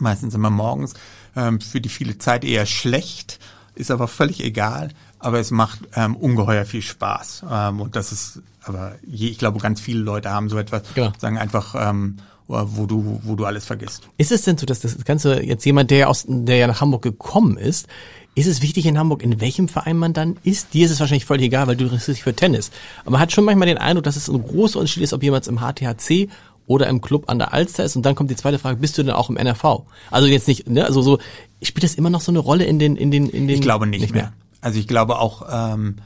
meistens 0.00 0.34
immer 0.34 0.50
morgens, 0.50 0.94
ähm, 1.34 1.60
für 1.60 1.80
die 1.80 1.88
viele 1.88 2.18
Zeit 2.18 2.44
eher 2.44 2.66
schlecht, 2.66 3.38
ist 3.74 3.90
aber 3.90 4.08
völlig 4.08 4.42
egal, 4.42 4.90
aber 5.26 5.40
es 5.40 5.50
macht 5.50 5.80
ähm, 5.94 6.14
ungeheuer 6.16 6.64
viel 6.64 6.82
Spaß. 6.82 7.44
Ähm, 7.50 7.80
und 7.80 7.96
das 7.96 8.12
ist, 8.12 8.40
aber 8.62 8.94
je, 9.06 9.28
ich 9.28 9.38
glaube, 9.38 9.58
ganz 9.58 9.80
viele 9.80 10.00
Leute 10.00 10.30
haben 10.30 10.48
so 10.48 10.56
etwas, 10.56 10.82
Genau. 10.94 11.12
sagen 11.18 11.36
einfach, 11.36 11.74
ähm, 11.76 12.18
wo 12.46 12.86
du, 12.86 13.20
wo 13.24 13.34
du 13.34 13.44
alles 13.44 13.64
vergisst. 13.64 14.08
Ist 14.18 14.30
es 14.30 14.42
denn 14.42 14.56
so, 14.56 14.66
dass 14.66 14.78
das 14.80 15.04
Ganze 15.04 15.42
jetzt 15.42 15.64
jemand, 15.66 15.90
der 15.90 16.08
aus, 16.08 16.24
der 16.28 16.58
ja 16.58 16.68
nach 16.68 16.80
Hamburg 16.80 17.02
gekommen 17.02 17.56
ist, 17.56 17.88
ist 18.36 18.46
es 18.46 18.62
wichtig 18.62 18.86
in 18.86 18.98
Hamburg, 18.98 19.22
in 19.24 19.40
welchem 19.40 19.66
Verein 19.68 19.96
man 19.96 20.12
dann 20.12 20.36
ist? 20.44 20.72
Dir 20.74 20.84
ist 20.86 20.92
es 20.92 21.00
wahrscheinlich 21.00 21.24
völlig 21.24 21.46
egal, 21.46 21.66
weil 21.66 21.74
du 21.74 21.84
interessierst 21.84 22.18
dich 22.18 22.22
für 22.22 22.36
Tennis. 22.36 22.70
Aber 23.02 23.12
man 23.12 23.20
hat 23.20 23.32
schon 23.32 23.44
manchmal 23.44 23.66
den 23.66 23.78
Eindruck, 23.78 24.04
dass 24.04 24.14
es 24.14 24.28
ein 24.28 24.40
großer 24.40 24.78
Unterschied 24.78 25.02
ist, 25.02 25.12
ob 25.12 25.24
jemand 25.24 25.48
im 25.48 25.58
HTHC 25.58 26.28
oder 26.68 26.86
im 26.86 27.00
Club 27.00 27.28
an 27.28 27.38
der 27.38 27.52
Alster 27.52 27.82
ist. 27.84 27.96
Und 27.96 28.04
dann 28.06 28.14
kommt 28.14 28.30
die 28.30 28.36
zweite 28.36 28.58
Frage, 28.60 28.76
bist 28.78 28.96
du 28.96 29.02
denn 29.02 29.12
auch 29.14 29.28
im 29.30 29.36
NRV? 29.36 29.82
Also 30.10 30.28
jetzt 30.28 30.46
nicht, 30.46 30.68
ne, 30.68 30.84
also 30.84 31.02
so, 31.02 31.18
spielt 31.62 31.82
das 31.82 31.94
immer 31.94 32.10
noch 32.10 32.20
so 32.20 32.30
eine 32.30 32.38
Rolle 32.38 32.64
in 32.64 32.78
den, 32.78 32.94
in 32.96 33.10
den, 33.10 33.28
in 33.28 33.48
den? 33.48 33.56
Ich 33.56 33.60
glaube 33.62 33.86
nicht, 33.88 34.12
mehr. 34.12 34.32
Also 34.66 34.80
ich 34.80 34.88
glaube 34.88 35.20
auch, 35.20 35.46
ähm, 35.48 35.96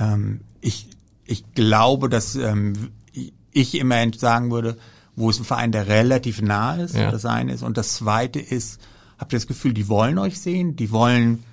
ähm, 0.00 0.40
ich, 0.62 0.88
ich 1.26 1.44
glaube, 1.54 2.08
dass 2.08 2.34
ähm, 2.36 2.72
ich 3.52 3.74
immer 3.74 3.96
sagen 4.16 4.50
würde, 4.50 4.78
wo 5.14 5.28
es 5.28 5.38
ein 5.38 5.44
Verein, 5.44 5.72
der 5.72 5.88
relativ 5.88 6.40
nah 6.40 6.76
ist, 6.76 6.94
Ja. 6.94 7.10
das 7.10 7.26
eine 7.26 7.52
ist. 7.52 7.62
Und 7.62 7.76
das 7.76 7.94
zweite 7.96 8.40
ist, 8.40 8.80
habt 9.18 9.32
ihr 9.32 9.38
das 9.38 9.46
Gefühl, 9.46 9.74
die 9.74 9.88
wollen 9.88 10.16
euch 10.18 10.40
sehen, 10.40 10.74
die 10.76 10.90
wollen, 10.90 11.44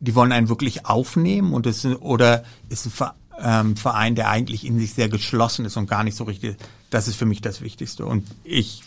die 0.00 0.14
wollen 0.14 0.32
einen 0.32 0.48
wirklich 0.48 0.86
aufnehmen 0.86 1.52
und 1.52 1.66
es 1.66 1.84
oder 1.84 2.44
ist 2.70 2.86
ein 2.86 2.90
Ver- 2.92 3.14
ähm, 3.40 3.76
Verein, 3.76 4.14
der 4.14 4.30
eigentlich 4.30 4.64
in 4.66 4.78
sich 4.78 4.94
sehr 4.94 5.10
geschlossen 5.10 5.66
ist 5.66 5.76
und 5.76 5.86
gar 5.90 6.02
nicht 6.02 6.16
so 6.16 6.24
richtig. 6.24 6.56
Das 6.88 7.08
ist 7.08 7.16
für 7.16 7.26
mich 7.26 7.42
das 7.42 7.60
Wichtigste. 7.60 8.06
Und 8.06 8.26
ich 8.42 8.84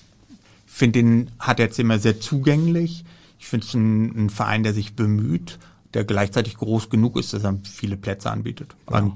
finde 0.65 0.99
den 0.99 1.31
hat 1.37 1.59
der 1.59 1.69
Zimmer 1.69 1.99
sehr 1.99 2.19
zugänglich. 2.19 3.05
Ich 3.39 3.47
finde 3.47 3.67
es 3.67 3.73
ein, 3.73 4.25
ein 4.25 4.29
Verein, 4.29 4.63
der 4.63 4.73
sich 4.73 4.93
bemüht, 4.95 5.57
der 5.93 6.03
gleichzeitig 6.05 6.55
groß 6.57 6.89
genug 6.89 7.17
ist, 7.17 7.33
dass 7.33 7.43
er 7.43 7.57
viele 7.63 7.97
Plätze 7.97 8.29
anbietet. 8.31 8.75
Und, 8.85 9.13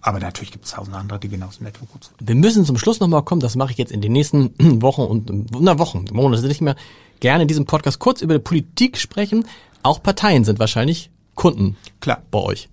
aber 0.00 0.18
natürlich 0.18 0.50
gibt 0.52 0.64
es 0.64 0.72
tausend 0.72 0.96
andere, 0.96 1.18
die 1.18 1.28
genauso 1.28 1.62
nett 1.62 1.74
und 1.80 1.90
gut 1.90 2.04
sind. 2.04 2.28
Wir 2.28 2.34
müssen 2.34 2.64
zum 2.64 2.76
Schluss 2.78 3.00
nochmal 3.00 3.22
kommen, 3.22 3.40
das 3.40 3.56
mache 3.56 3.72
ich 3.72 3.78
jetzt 3.78 3.92
in 3.92 4.00
den 4.00 4.12
nächsten 4.12 4.52
Wochen 4.82 5.02
und 5.02 5.30
na 5.60 5.78
Wochen, 5.78 6.04
Monate 6.12 6.46
nicht 6.46 6.60
mehr, 6.60 6.76
gerne 7.20 7.42
in 7.42 7.48
diesem 7.48 7.64
Podcast 7.66 7.98
kurz 7.98 8.20
über 8.20 8.34
die 8.34 8.40
Politik 8.40 8.98
sprechen. 8.98 9.46
Auch 9.82 10.02
Parteien 10.02 10.44
sind 10.44 10.58
wahrscheinlich 10.58 11.10
Kunden 11.34 11.76
Klar. 12.00 12.22
bei 12.30 12.38
euch. 12.40 12.68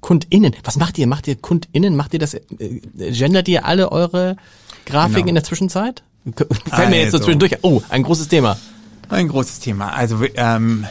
KundInnen. 0.00 0.54
Was 0.64 0.76
macht 0.76 0.96
ihr? 0.98 1.06
Macht 1.06 1.28
ihr 1.28 1.36
KundInnen? 1.36 1.94
Macht 1.96 2.12
ihr 2.14 2.18
das, 2.18 2.34
äh, 2.34 2.80
gendert 3.10 3.48
ihr 3.48 3.64
alle 3.66 3.92
eure 3.92 4.36
Grafiken 4.86 5.14
Genau. 5.16 5.28
in 5.28 5.34
der 5.36 5.44
Zwischenzeit? 5.44 6.02
Fällt 6.66 6.90
mir 6.90 7.00
jetzt 7.00 7.12
so 7.12 7.18
Also. 7.18 7.24
zwischendurch. 7.26 7.56
Oh, 7.62 7.82
ein 7.90 8.02
großes 8.02 8.28
Thema. 8.28 8.56
Ein 9.08 9.28
großes 9.28 9.60
Thema. 9.60 9.92
Also 9.92 10.18
ähm, 10.34 10.86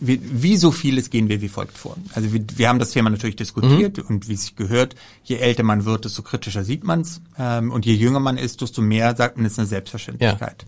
wie, 0.00 0.20
wie 0.22 0.56
so 0.56 0.70
vieles 0.70 1.10
gehen 1.10 1.28
wir 1.28 1.40
wie 1.40 1.48
folgt 1.48 1.78
vor. 1.78 1.96
Also 2.14 2.32
wir, 2.32 2.44
wir 2.56 2.68
haben 2.68 2.78
das 2.78 2.90
Thema 2.90 3.10
natürlich 3.10 3.36
diskutiert 3.36 3.98
und 3.98 4.28
wie 4.28 4.34
es 4.34 4.42
sich 4.42 4.56
gehört, 4.56 4.94
je 5.24 5.36
älter 5.36 5.62
man 5.62 5.84
wird, 5.84 6.04
desto 6.04 6.22
kritischer 6.22 6.64
sieht 6.64 6.84
man's 6.84 7.20
ähm, 7.38 7.70
und 7.70 7.86
je 7.86 7.94
jünger 7.94 8.20
man 8.20 8.36
ist, 8.36 8.60
desto 8.60 8.82
mehr 8.82 9.16
sagt 9.16 9.36
man, 9.36 9.46
es 9.46 9.52
ist 9.52 9.58
eine 9.58 9.68
Selbstverständlichkeit. 9.68 10.64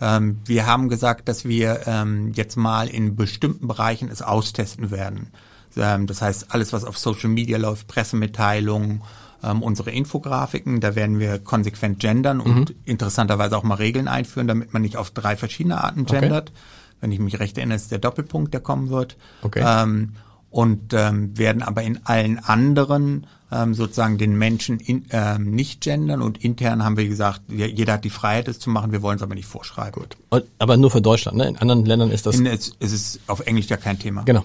Ähm, 0.00 0.38
wir 0.44 0.66
haben 0.66 0.88
gesagt, 0.88 1.28
dass 1.28 1.44
wir 1.44 1.86
ähm, 1.86 2.32
jetzt 2.34 2.56
mal 2.56 2.88
in 2.88 3.16
bestimmten 3.16 3.66
Bereichen 3.66 4.08
es 4.10 4.22
austesten 4.22 4.90
werden. 4.90 5.28
Ähm, 5.76 6.06
das 6.06 6.22
heißt, 6.22 6.46
alles, 6.50 6.72
was 6.72 6.84
auf 6.84 6.98
Social 6.98 7.30
Media 7.30 7.58
läuft, 7.58 7.86
Pressemitteilungen, 7.86 9.02
ähm, 9.42 9.62
unsere 9.62 9.90
Infografiken, 9.90 10.80
da 10.80 10.94
werden 10.94 11.18
wir 11.18 11.38
konsequent 11.38 11.98
gendern 11.98 12.40
und 12.40 12.74
interessanterweise 12.84 13.56
auch 13.56 13.62
mal 13.62 13.74
Regeln 13.74 14.08
einführen, 14.08 14.48
damit 14.48 14.72
man 14.72 14.82
nicht 14.82 14.96
auf 14.96 15.10
drei 15.10 15.36
verschiedene 15.36 15.82
Arten 15.82 16.06
Okay. 16.46 16.52
Wenn 17.00 17.12
ich 17.12 17.18
mich 17.18 17.38
recht 17.38 17.58
erinnere, 17.58 17.76
ist 17.76 17.90
der 17.90 17.98
Doppelpunkt, 17.98 18.54
der 18.54 18.60
kommen 18.60 18.90
wird. 18.90 19.16
Okay. 19.42 19.62
Ähm, 19.64 20.12
und 20.50 20.94
ähm, 20.94 21.36
werden 21.36 21.62
aber 21.62 21.82
in 21.82 22.00
allen 22.04 22.38
anderen 22.38 23.26
ähm, 23.52 23.74
sozusagen 23.74 24.18
den 24.18 24.36
Menschen 24.36 24.80
in, 24.80 25.04
ähm, 25.10 25.50
nicht 25.50 25.82
gendern 25.82 26.22
und 26.22 26.42
intern 26.42 26.84
haben 26.84 26.96
wir 26.96 27.06
gesagt, 27.06 27.42
jeder 27.48 27.94
hat 27.94 28.04
die 28.04 28.10
Freiheit, 28.10 28.48
es 28.48 28.58
zu 28.58 28.70
machen, 28.70 28.92
wir 28.92 29.02
wollen 29.02 29.16
es 29.16 29.22
aber 29.22 29.34
nicht 29.34 29.46
vorschreiben. 29.46 30.00
Gut. 30.00 30.16
Und, 30.30 30.44
aber 30.58 30.76
nur 30.76 30.90
für 30.90 31.02
Deutschland, 31.02 31.36
ne? 31.36 31.48
In 31.48 31.56
anderen 31.56 31.84
Ländern 31.84 32.10
ist 32.10 32.26
das. 32.26 32.36
In, 32.36 32.46
es, 32.46 32.72
es 32.80 32.92
ist 32.92 33.20
auf 33.26 33.40
Englisch 33.40 33.66
ja 33.66 33.76
kein 33.76 33.98
Thema. 33.98 34.22
Genau. 34.22 34.44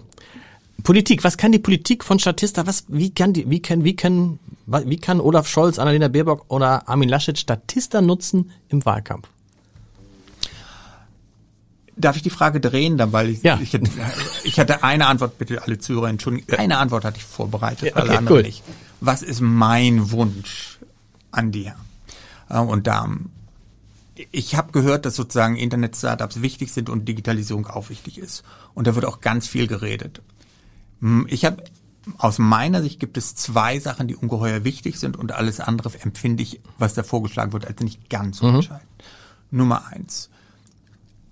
Politik, 0.84 1.24
was 1.24 1.38
kann 1.38 1.52
die 1.52 1.60
Politik 1.60 2.04
von 2.04 2.20
Statista, 2.20 2.66
was, 2.66 2.86
wie 2.88 3.12
kann 3.12 3.34
die, 3.34 3.50
wie 3.50 3.62
kann, 3.62 3.84
wie 3.84 3.96
kann, 3.96 4.40
wie 4.66 4.98
kann 4.98 5.22
Olaf 5.22 5.48
Scholz, 5.48 5.80
Annalena 5.80 6.08
Baerbock 6.08 6.46
oder 6.48 6.90
Armin 6.90 7.10
Laschet 7.10 7.38
Statista 7.38 8.02
nutzen 8.02 8.52
im 8.70 8.84
Wahlkampf? 8.86 9.30
Darf 12.02 12.16
ich 12.18 12.22
die 12.24 12.30
Frage 12.30 12.60
drehen, 12.60 12.98
dann, 12.98 13.12
weil 13.14 13.30
ich, 13.30 13.44
Ja. 13.44 13.60
ich, 13.62 13.74
hatte, 13.74 13.90
ich 14.44 14.60
hatte 14.60 14.84
eine 14.84 15.08
Antwort, 15.08 15.38
bitte 15.38 15.62
alle 15.64 15.78
Zuhörer 15.80 16.10
entschuldigen, 16.10 16.54
eine 16.56 16.78
Antwort 16.78 17.06
hatte 17.06 17.18
ich 17.18 17.24
vorbereitet, 17.24 17.90
Ja, 17.90 17.96
alle 17.96 18.10
okay, 18.10 18.18
anderen 18.18 18.38
cool. 18.38 18.44
nicht. 18.44 18.64
Was 19.00 19.22
ist 19.22 19.40
mein 19.42 20.12
Wunsch 20.12 20.80
an 21.32 21.52
dir? 21.52 21.76
Äh, 22.50 22.58
Und 22.60 22.88
da, 22.88 23.08
ich 24.32 24.56
habe 24.56 24.72
gehört, 24.72 25.06
dass 25.06 25.16
sozusagen 25.16 25.56
Internet-Startups 25.56 26.42
wichtig 26.42 26.72
sind 26.74 26.90
und 26.90 27.08
Digitalisierung 27.08 27.68
auch 27.68 27.90
wichtig 27.90 28.18
ist. 28.18 28.44
Und 28.74 28.88
da 28.88 28.96
wird 28.96 29.06
auch 29.06 29.22
ganz 29.22 29.48
viel 29.48 29.68
geredet. 29.68 30.22
Hm, 31.02 31.26
Ich 31.30 31.46
habe 31.46 31.64
aus 32.18 32.40
meiner 32.40 32.82
Sicht 32.82 33.00
gibt 33.00 33.16
es 33.18 33.36
zwei 33.36 33.80
Sachen, 33.80 34.08
die 34.08 34.16
ungeheuer 34.16 34.64
wichtig 34.64 35.00
sind 35.00 35.18
und 35.18 35.32
alles 35.34 35.60
andere 35.60 35.92
empfinde 36.02 36.42
ich, 36.44 36.60
was 36.80 36.96
da 36.96 37.04
vorgeschlagen 37.04 37.54
wird, 37.54 37.68
als 37.68 37.80
nicht 37.82 38.10
ganz 38.10 38.40
so 38.40 38.48
entscheidend. 38.48 38.88
Nummer 39.52 39.86
eins. 39.88 40.30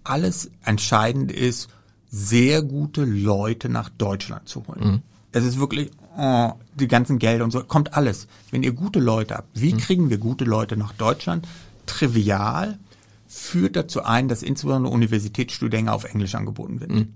Alles 0.10 0.49
entscheidend 0.64 1.32
ist, 1.32 1.70
sehr 2.10 2.64
gute 2.64 3.05
Leute 3.05 3.70
nach 3.70 3.89
Deutschland 3.89 4.49
zu 4.49 4.66
holen. 4.68 5.03
Es 5.32 5.45
ist 5.45 5.60
wirklich, 5.60 5.91
oh, 6.18 6.53
die 6.74 6.88
ganzen 6.88 7.20
Gelder 7.20 7.43
und 7.43 7.51
so, 7.51 7.64
kommt 7.64 7.93
alles. 7.93 8.28
Wenn 8.49 8.64
ihr 8.64 8.74
gute 8.74 8.99
Leute 8.99 9.36
habt, 9.36 9.49
wie 9.60 9.78
kriegen 9.78 10.10
wir 10.10 10.18
gute 10.18 10.45
Leute 10.45 10.76
nach 10.76 10.93
Deutschland? 10.93 11.47
Trivial 11.86 12.80
führt 13.28 13.76
dazu 13.76 14.03
ein, 14.03 14.28
dass 14.28 14.41
insbesondere 14.41 14.91
Universitätsstudiengänge 14.91 15.93
auf 15.93 16.05
Englisch 16.05 16.34
angeboten 16.34 16.80
werden. 16.80 17.14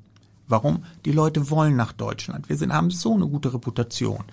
Warum? 0.48 0.84
Die 1.06 1.12
Leute 1.12 1.50
wollen 1.50 1.76
nach 1.76 1.94
Deutschland. 1.94 2.50
Wir 2.50 2.58
sind, 2.58 2.74
haben 2.74 2.92
so 2.92 3.16
eine 3.16 3.28
gute 3.28 3.54
Reputation. 3.54 4.24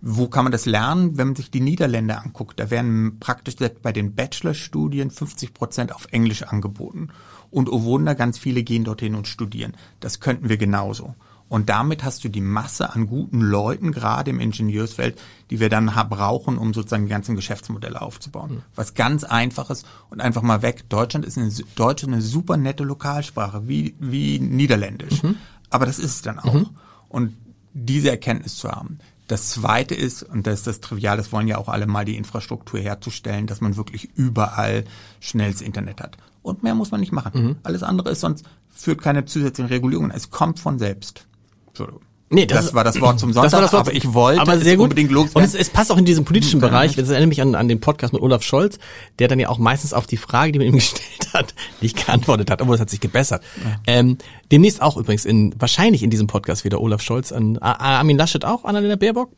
Wo 0.00 0.28
kann 0.28 0.44
man 0.44 0.52
das 0.52 0.66
lernen? 0.66 1.18
Wenn 1.18 1.28
man 1.28 1.36
sich 1.36 1.50
die 1.50 1.60
Niederländer 1.60 2.22
anguckt, 2.24 2.58
da 2.58 2.70
werden 2.70 3.18
praktisch 3.20 3.56
bei 3.82 3.92
den 3.92 4.14
Bachelorstudien 4.14 5.10
50 5.10 5.52
Prozent 5.54 5.94
auf 5.94 6.06
Englisch 6.10 6.42
angeboten. 6.42 7.10
Und 7.50 7.68
oh 7.68 7.82
Wunder, 7.82 8.14
ganz 8.14 8.38
viele 8.38 8.62
gehen 8.62 8.84
dorthin 8.84 9.14
und 9.14 9.26
studieren. 9.26 9.74
Das 9.98 10.20
könnten 10.20 10.48
wir 10.48 10.56
genauso. 10.56 11.14
Und 11.50 11.68
damit 11.68 12.04
hast 12.04 12.22
du 12.22 12.28
die 12.28 12.40
Masse 12.40 12.94
an 12.94 13.08
guten 13.08 13.40
Leuten, 13.40 13.90
gerade 13.90 14.30
im 14.30 14.38
Ingenieursfeld, 14.38 15.20
die 15.50 15.58
wir 15.58 15.68
dann 15.68 15.86
brauchen, 16.08 16.56
um 16.56 16.72
sozusagen 16.72 17.06
die 17.06 17.10
ganzen 17.10 17.34
Geschäftsmodelle 17.34 18.00
aufzubauen. 18.00 18.52
Mhm. 18.52 18.62
Was 18.76 18.94
ganz 18.94 19.24
einfaches 19.24 19.82
und 20.10 20.20
einfach 20.20 20.42
mal 20.42 20.62
weg. 20.62 20.88
Deutschland 20.88 21.26
ist 21.26 21.36
eine, 21.36 21.50
Deutsch 21.74 22.04
eine 22.04 22.22
super 22.22 22.56
nette 22.56 22.84
Lokalsprache, 22.84 23.66
wie, 23.66 23.96
wie 23.98 24.38
Niederländisch. 24.38 25.24
Mhm. 25.24 25.36
Aber 25.70 25.86
das 25.86 25.98
ist 25.98 26.14
es 26.14 26.22
dann 26.22 26.38
auch. 26.38 26.54
Mhm. 26.54 26.70
Und 27.08 27.36
diese 27.72 28.10
Erkenntnis 28.10 28.56
zu 28.56 28.70
haben. 28.70 29.00
Das 29.26 29.50
zweite 29.50 29.96
ist, 29.96 30.22
und 30.22 30.46
das 30.46 30.60
ist 30.60 30.66
das 30.68 30.80
Trivial, 30.80 31.16
das 31.16 31.32
wollen 31.32 31.48
ja 31.48 31.58
auch 31.58 31.68
alle 31.68 31.86
mal 31.86 32.04
die 32.04 32.16
Infrastruktur 32.16 32.78
herzustellen, 32.78 33.48
dass 33.48 33.60
man 33.60 33.76
wirklich 33.76 34.10
überall 34.14 34.84
schnelles 35.18 35.62
Internet 35.62 36.00
hat. 36.00 36.16
Und 36.42 36.62
mehr 36.62 36.74
muss 36.74 36.90
man 36.90 37.00
nicht 37.00 37.12
machen. 37.12 37.32
Mhm. 37.34 37.56
Alles 37.62 37.82
andere 37.82 38.10
ist 38.10 38.20
sonst, 38.20 38.44
führt 38.68 39.02
keine 39.02 39.24
zusätzlichen 39.24 39.68
Regulierungen. 39.70 40.10
Es 40.10 40.30
kommt 40.30 40.58
von 40.58 40.78
selbst. 40.78 41.26
Entschuldigung. 41.68 42.02
Nee, 42.32 42.46
das, 42.46 42.66
das 42.66 42.74
war 42.74 42.84
das 42.84 43.00
Wort 43.00 43.18
zum 43.18 43.32
Sonntag, 43.32 43.60
das 43.60 43.72
Wort, 43.72 43.88
aber 43.88 43.92
ich 43.92 44.14
wollte 44.14 44.40
aber 44.40 44.56
sehr 44.56 44.76
gut. 44.76 44.84
unbedingt 44.84 45.10
loswerden. 45.10 45.42
Und 45.42 45.42
es, 45.42 45.56
es 45.56 45.68
passt 45.68 45.90
auch 45.90 45.98
in 45.98 46.04
diesem 46.04 46.24
politischen 46.24 46.60
Bereich, 46.60 46.94
das 46.94 47.08
erinnert 47.08 47.28
mich 47.28 47.42
an, 47.42 47.56
an 47.56 47.66
den 47.66 47.80
Podcast 47.80 48.12
mit 48.12 48.22
Olaf 48.22 48.44
Scholz, 48.44 48.78
der 49.18 49.26
dann 49.26 49.40
ja 49.40 49.48
auch 49.48 49.58
meistens 49.58 49.92
auf 49.92 50.06
die 50.06 50.16
Frage, 50.16 50.52
die 50.52 50.60
man 50.60 50.68
ihm 50.68 50.74
gestellt 50.76 51.34
hat, 51.34 51.54
nicht 51.80 52.06
geantwortet 52.06 52.48
hat, 52.52 52.62
obwohl 52.62 52.76
es 52.76 52.80
hat 52.80 52.88
sich 52.88 53.00
gebessert. 53.00 53.42
Ja. 53.64 53.80
Ähm, 53.88 54.18
demnächst 54.52 54.80
auch 54.80 54.96
übrigens, 54.96 55.24
in 55.24 55.56
wahrscheinlich 55.58 56.04
in 56.04 56.10
diesem 56.10 56.28
Podcast 56.28 56.62
wieder 56.62 56.80
Olaf 56.80 57.02
Scholz, 57.02 57.32
an 57.32 57.58
Armin 57.58 58.16
Laschet 58.16 58.44
auch, 58.44 58.64
Annalena 58.64 58.94
Baerbock. 58.94 59.32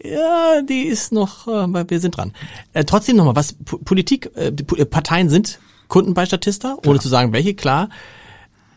Ja, 0.00 0.62
die 0.62 0.82
ist 0.82 1.10
noch, 1.10 1.48
äh, 1.48 1.90
wir 1.90 1.98
sind 1.98 2.16
dran. 2.16 2.34
Äh, 2.72 2.84
trotzdem 2.84 3.16
nochmal, 3.16 3.34
was 3.34 3.56
Politik, 3.84 4.30
äh, 4.36 4.52
Parteien 4.52 5.28
sind 5.28 5.58
Kunden 5.88 6.14
bei 6.14 6.26
Statista, 6.26 6.76
ohne 6.84 6.96
ja. 6.96 7.00
zu 7.00 7.08
sagen, 7.08 7.32
welche, 7.32 7.54
klar. 7.54 7.88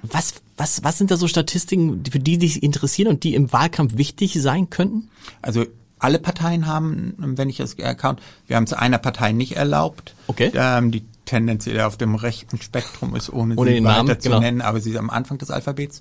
Was, 0.01 0.35
was, 0.55 0.83
was 0.83 0.97
sind 0.97 1.11
da 1.11 1.17
so 1.17 1.27
Statistiken, 1.27 2.03
für 2.09 2.19
die 2.19 2.37
dich 2.37 2.63
interessieren 2.63 3.09
und 3.09 3.23
die 3.23 3.35
im 3.35 3.51
Wahlkampf 3.51 3.97
wichtig 3.97 4.41
sein 4.41 4.69
könnten? 4.69 5.09
Also 5.41 5.65
alle 5.99 6.19
Parteien 6.19 6.65
haben, 6.65 7.13
wenn 7.17 7.49
ich 7.49 7.57
das 7.57 7.77
Account, 7.79 8.21
wir 8.47 8.55
haben 8.55 8.63
es 8.63 8.73
einer 8.73 8.97
Partei 8.97 9.33
nicht 9.33 9.57
erlaubt. 9.57 10.15
Okay. 10.27 10.51
Ähm, 10.55 10.91
die 10.91 11.03
tendenziell 11.25 11.81
auf 11.81 11.97
dem 11.97 12.15
rechten 12.15 12.59
Spektrum 12.59 13.15
ist, 13.15 13.31
ohne, 13.31 13.55
ohne 13.55 13.71
sie 13.71 13.83
weiter 13.83 13.97
Namen, 13.97 14.19
zu 14.19 14.29
genau. 14.29 14.39
nennen, 14.39 14.61
aber 14.61 14.79
sie 14.79 14.91
ist 14.91 14.97
am 14.97 15.09
Anfang 15.09 15.37
des 15.37 15.51
Alphabets. 15.51 15.99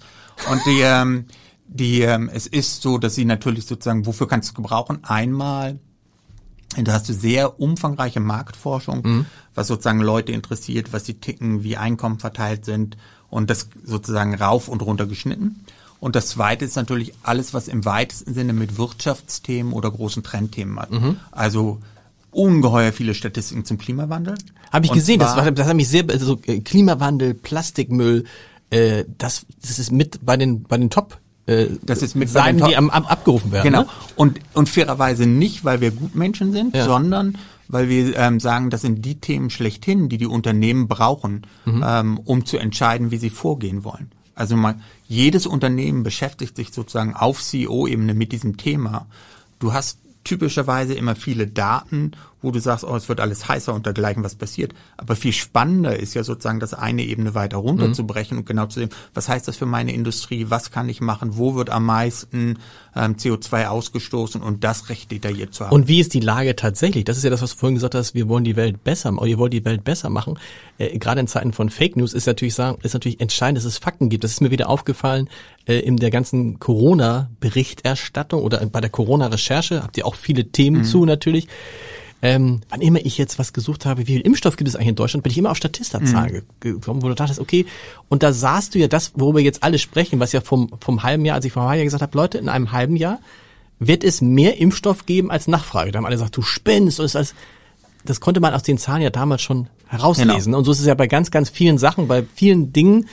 Und 0.51 0.65
die, 0.65 0.81
ähm, 0.81 1.27
die, 1.67 2.01
ähm, 2.01 2.31
es 2.33 2.47
ist 2.47 2.81
so, 2.81 2.97
dass 2.97 3.15
sie 3.15 3.27
natürlich 3.27 3.67
sozusagen, 3.67 4.07
wofür 4.07 4.27
kannst 4.27 4.51
du 4.51 4.55
gebrauchen? 4.55 5.01
Einmal 5.03 5.79
da 6.77 6.93
hast 6.93 7.09
du 7.09 7.15
sehr 7.15 7.61
umfangreiche 7.61 8.21
Marktforschung, 8.21 9.03
mhm. 9.03 9.27
was 9.55 9.67
sozusagen 9.67 10.01
Leute 10.01 10.33
interessiert, 10.33 10.93
was 10.93 11.07
sie 11.07 11.15
ticken, 11.15 11.65
wie 11.65 11.77
Einkommen 11.77 12.19
verteilt 12.19 12.65
sind 12.65 12.97
und 13.31 13.51
das 13.51 13.69
sozusagen 13.85 14.35
rauf 14.35 14.69
und 14.69 14.83
runter 14.83 15.07
geschnitten. 15.07 15.65
Und 16.01 16.15
das 16.15 16.29
zweite 16.29 16.65
ist 16.65 16.77
natürlich 16.77 17.13
alles, 17.23 17.55
was 17.55 17.67
im 17.67 17.85
weitesten 17.85 18.35
Sinne 18.35 18.53
mit 18.53 18.79
Wirtschaftsthemen 18.79 19.73
oder 19.73 19.91
großen 19.91 20.23
Trendthemen 20.23 20.79
hat. 20.79 20.91
Mhm. 20.93 21.17
Also 21.33 21.81
ungeheuer 22.31 22.93
viele 22.93 23.15
Statistiken 23.15 23.65
zum 23.65 23.79
Klimawandel. 23.79 24.35
Habe 24.71 24.85
ich 24.85 24.93
und 24.93 24.99
gesehen, 24.99 25.19
das, 25.19 25.37
war, 25.37 25.51
das 25.51 25.67
hat 25.67 25.75
mich 25.75 25.89
sehr, 25.89 26.05
also 26.09 26.39
äh, 26.47 26.61
Klimawandel, 26.61 27.35
Plastikmüll, 27.35 28.25
äh, 28.71 29.05
das, 29.17 29.47
das 29.61 29.79
ist 29.79 29.91
mit 29.91 30.25
bei 30.25 30.37
den, 30.37 30.63
bei 30.63 30.77
den 30.77 30.91
Top 30.91 31.19
äh, 31.49 31.79
das 31.83 32.03
ist 32.03 32.15
mit 32.15 32.29
Seiten, 32.29 32.63
die 32.65 32.77
am, 32.77 32.91
am 32.91 33.07
abgerufen 33.07 33.51
werden. 33.51 33.65
Genau. 33.65 33.83
Ne? 33.83 33.89
Und, 34.17 34.39
und 34.53 34.69
fairerweise 34.69 35.27
nicht, 35.27 35.65
weil 35.65 35.81
wir 35.81 35.91
Gutmenschen 35.91 36.53
sind, 36.53 36.77
ja. 36.77 36.85
sondern 36.85 37.39
weil 37.69 37.89
wir 37.89 38.17
ähm, 38.17 38.39
sagen, 38.39 38.71
das 38.71 38.83
sind 38.83 39.05
die 39.05 39.21
Themen 39.21 39.51
schlechthin, 39.51 40.09
die 40.09 40.19
die 40.19 40.27
Unternehmen 40.27 40.89
brauchen, 40.89 41.47
mhm. 41.65 41.85
ähm, 41.87 42.19
um 42.19 42.45
zu 42.45 42.59
entscheiden, 42.59 43.11
wie 43.11 43.19
sie 43.19 43.31
vorgehen 43.31 43.85
wollen. 43.85 44.11
Also 44.35 44.57
mal, 44.57 44.77
jedes 45.07 45.47
Unternehmen 45.47 46.03
beschäftigt 46.03 46.57
sich 46.57 46.73
sozusagen 46.73 47.15
auf 47.15 47.43
CEO-Ebene 47.43 48.15
mit 48.15 48.33
diesem 48.33 48.57
Thema. 48.57 49.07
Du 49.59 49.73
hast 49.73 49.99
typischerweise 50.25 50.95
immer 50.95 51.17
viele 51.17 51.47
Daten, 51.47 52.13
wo 52.41 52.51
du 52.51 52.61
sagst, 52.61 52.85
oh, 52.85 52.95
es 52.95 53.09
wird 53.09 53.21
alles 53.21 53.49
heißer 53.49 53.75
und 53.75 53.87
dergleichen, 53.87 54.23
was 54.23 54.35
passiert. 54.35 54.75
Aber 54.97 55.17
viel 55.17 55.33
spannender 55.33 55.97
ist 55.97 56.15
ja 56.15 56.23
sozusagen 56.23 56.61
das 56.61 56.75
eine 56.75 57.03
Ebene 57.03 57.35
weiter 57.35 57.59
runterzubrechen 57.59 58.37
mhm. 58.37 58.41
und 58.41 58.47
genau 58.47 58.67
zu 58.67 58.81
sehen, 58.81 58.91
was 59.15 59.29
heißt 59.29 59.49
das 59.49 59.57
für 59.57 59.67
meine 59.67 59.93
Industrie, 59.93 60.47
was 60.49 60.71
kann 60.71 60.89
ich 60.89 61.01
machen, 61.01 61.37
wo 61.37 61.55
wird 61.55 61.71
am 61.71 61.87
meisten 61.87 62.59
ähm, 62.95 63.17
CO2 63.17 63.67
ausgestoßen 63.67 64.41
und 64.41 64.65
das 64.65 64.89
recht 64.89 65.11
detailliert 65.11 65.55
zu 65.55 65.65
haben. 65.65 65.75
Und 65.75 65.89
wie 65.89 66.01
ist 66.01 66.15
die 66.15 66.21
Lage 66.21 66.57
tatsächlich? 66.57 67.05
Das 67.05 67.17
ist 67.17 67.25
ja 67.25 67.31
das, 67.31 67.43
was 67.43 67.53
du 67.53 67.59
vorhin 67.59 67.75
gesagt 67.75 67.95
hast, 67.95 68.15
wir 68.15 68.29
wollen 68.29 68.45
die 68.45 68.57
Welt 68.57 68.85
besser, 68.85 69.11
machen, 69.11 69.29
ihr 69.29 69.39
wollt 69.39 69.53
die 69.53 69.65
Welt 69.65 69.85
besser 69.85 70.11
machen. 70.11 70.39
Äh, 70.79 70.99
gerade 70.99 71.21
in 71.21 71.27
Zeiten 71.27 71.53
von 71.53 71.71
Fake 71.71 71.97
News 71.97 72.15
ist 72.15 72.27
natürlich 72.27 72.55
sagen, 72.55 72.79
ist 72.83 72.95
natürlich 72.95 73.21
entscheidend, 73.21 73.59
dass 73.59 73.65
es 73.65 73.79
Fakten 73.79 74.09
gibt. 74.09 74.25
Das 74.25 74.33
ist 74.33 74.41
mir 74.41 74.51
wieder 74.51 74.69
aufgefallen 74.69 75.29
äh, 75.67 75.79
in 75.81 75.97
der 75.97 76.11
ganzen 76.11 76.59
Corona-Berichterstattung 76.59 78.43
oder 78.43 78.65
bei 78.67 78.81
der 78.81 78.91
Corona-Recherche 78.91 79.83
habt 79.83 79.97
ihr 79.97 80.07
auch 80.07 80.15
viele 80.15 80.51
Themen 80.51 80.79
mhm. 80.79 80.85
zu 80.85 81.05
natürlich. 81.05 81.49
Ähm, 82.21 82.63
wann 82.69 82.81
immer 82.81 82.99
ich 83.05 83.17
jetzt 83.17 83.39
was 83.39 83.53
gesucht 83.53 83.87
habe, 83.87 84.01
wie 84.01 84.13
viel 84.13 84.21
Impfstoff 84.21 84.57
gibt 84.57 84.69
es 84.69 84.75
eigentlich 84.75 84.89
in 84.89 84.97
Deutschland, 84.97 85.23
bin 85.23 85.31
ich 85.31 85.39
immer 85.39 85.53
auf 85.53 85.57
Statista-Zahlen 85.57 86.43
mhm. 86.65 86.81
gekommen, 86.81 87.03
wo 87.03 87.09
du 87.09 87.15
dachtest, 87.15 87.39
okay, 87.39 87.65
und 88.09 88.25
da 88.25 88.33
sahst 88.33 88.75
du 88.75 88.81
ja 88.81 88.89
das, 88.89 89.13
worüber 89.15 89.39
jetzt 89.39 89.63
alle 89.63 89.79
sprechen, 89.79 90.19
was 90.19 90.33
ja 90.33 90.41
vom, 90.41 90.69
vom 90.81 91.05
halben 91.05 91.25
Jahr, 91.25 91.37
als 91.37 91.45
ich 91.45 91.53
vor 91.53 91.63
einem 91.63 91.79
Jahr 91.79 91.85
gesagt 91.85 92.03
habe, 92.03 92.17
Leute, 92.17 92.39
in 92.39 92.49
einem 92.49 92.73
halben 92.73 92.97
Jahr 92.97 93.21
wird 93.79 94.03
es 94.03 94.21
mehr 94.21 94.59
Impfstoff 94.59 95.07
geben 95.07 95.31
als 95.31 95.47
Nachfrage. 95.47 95.93
Da 95.93 95.99
haben 95.99 96.07
alle 96.07 96.17
gesagt, 96.17 96.37
du 96.37 96.43
spinnst 96.43 96.99
und 96.99 97.07
es 97.07 97.15
ist 97.15 97.35
das 98.05 98.21
konnte 98.21 98.41
man 98.41 98.55
aus 98.55 98.63
den 98.63 98.79
Zahlen 98.79 99.03
ja 99.03 99.11
damals 99.11 99.43
schon 99.43 99.69
herauslesen. 99.87 100.45
Genau. 100.47 100.59
Und 100.59 100.65
so 100.65 100.73
ist 100.73 100.81
es 100.81 100.87
ja 100.87 100.95
bei 100.95 101.07
ganz, 101.07 101.31
ganz 101.31 101.51
vielen 101.51 101.79
Sachen, 101.79 102.09
bei 102.09 102.25
vielen 102.35 102.73
Dingen, 102.73 103.09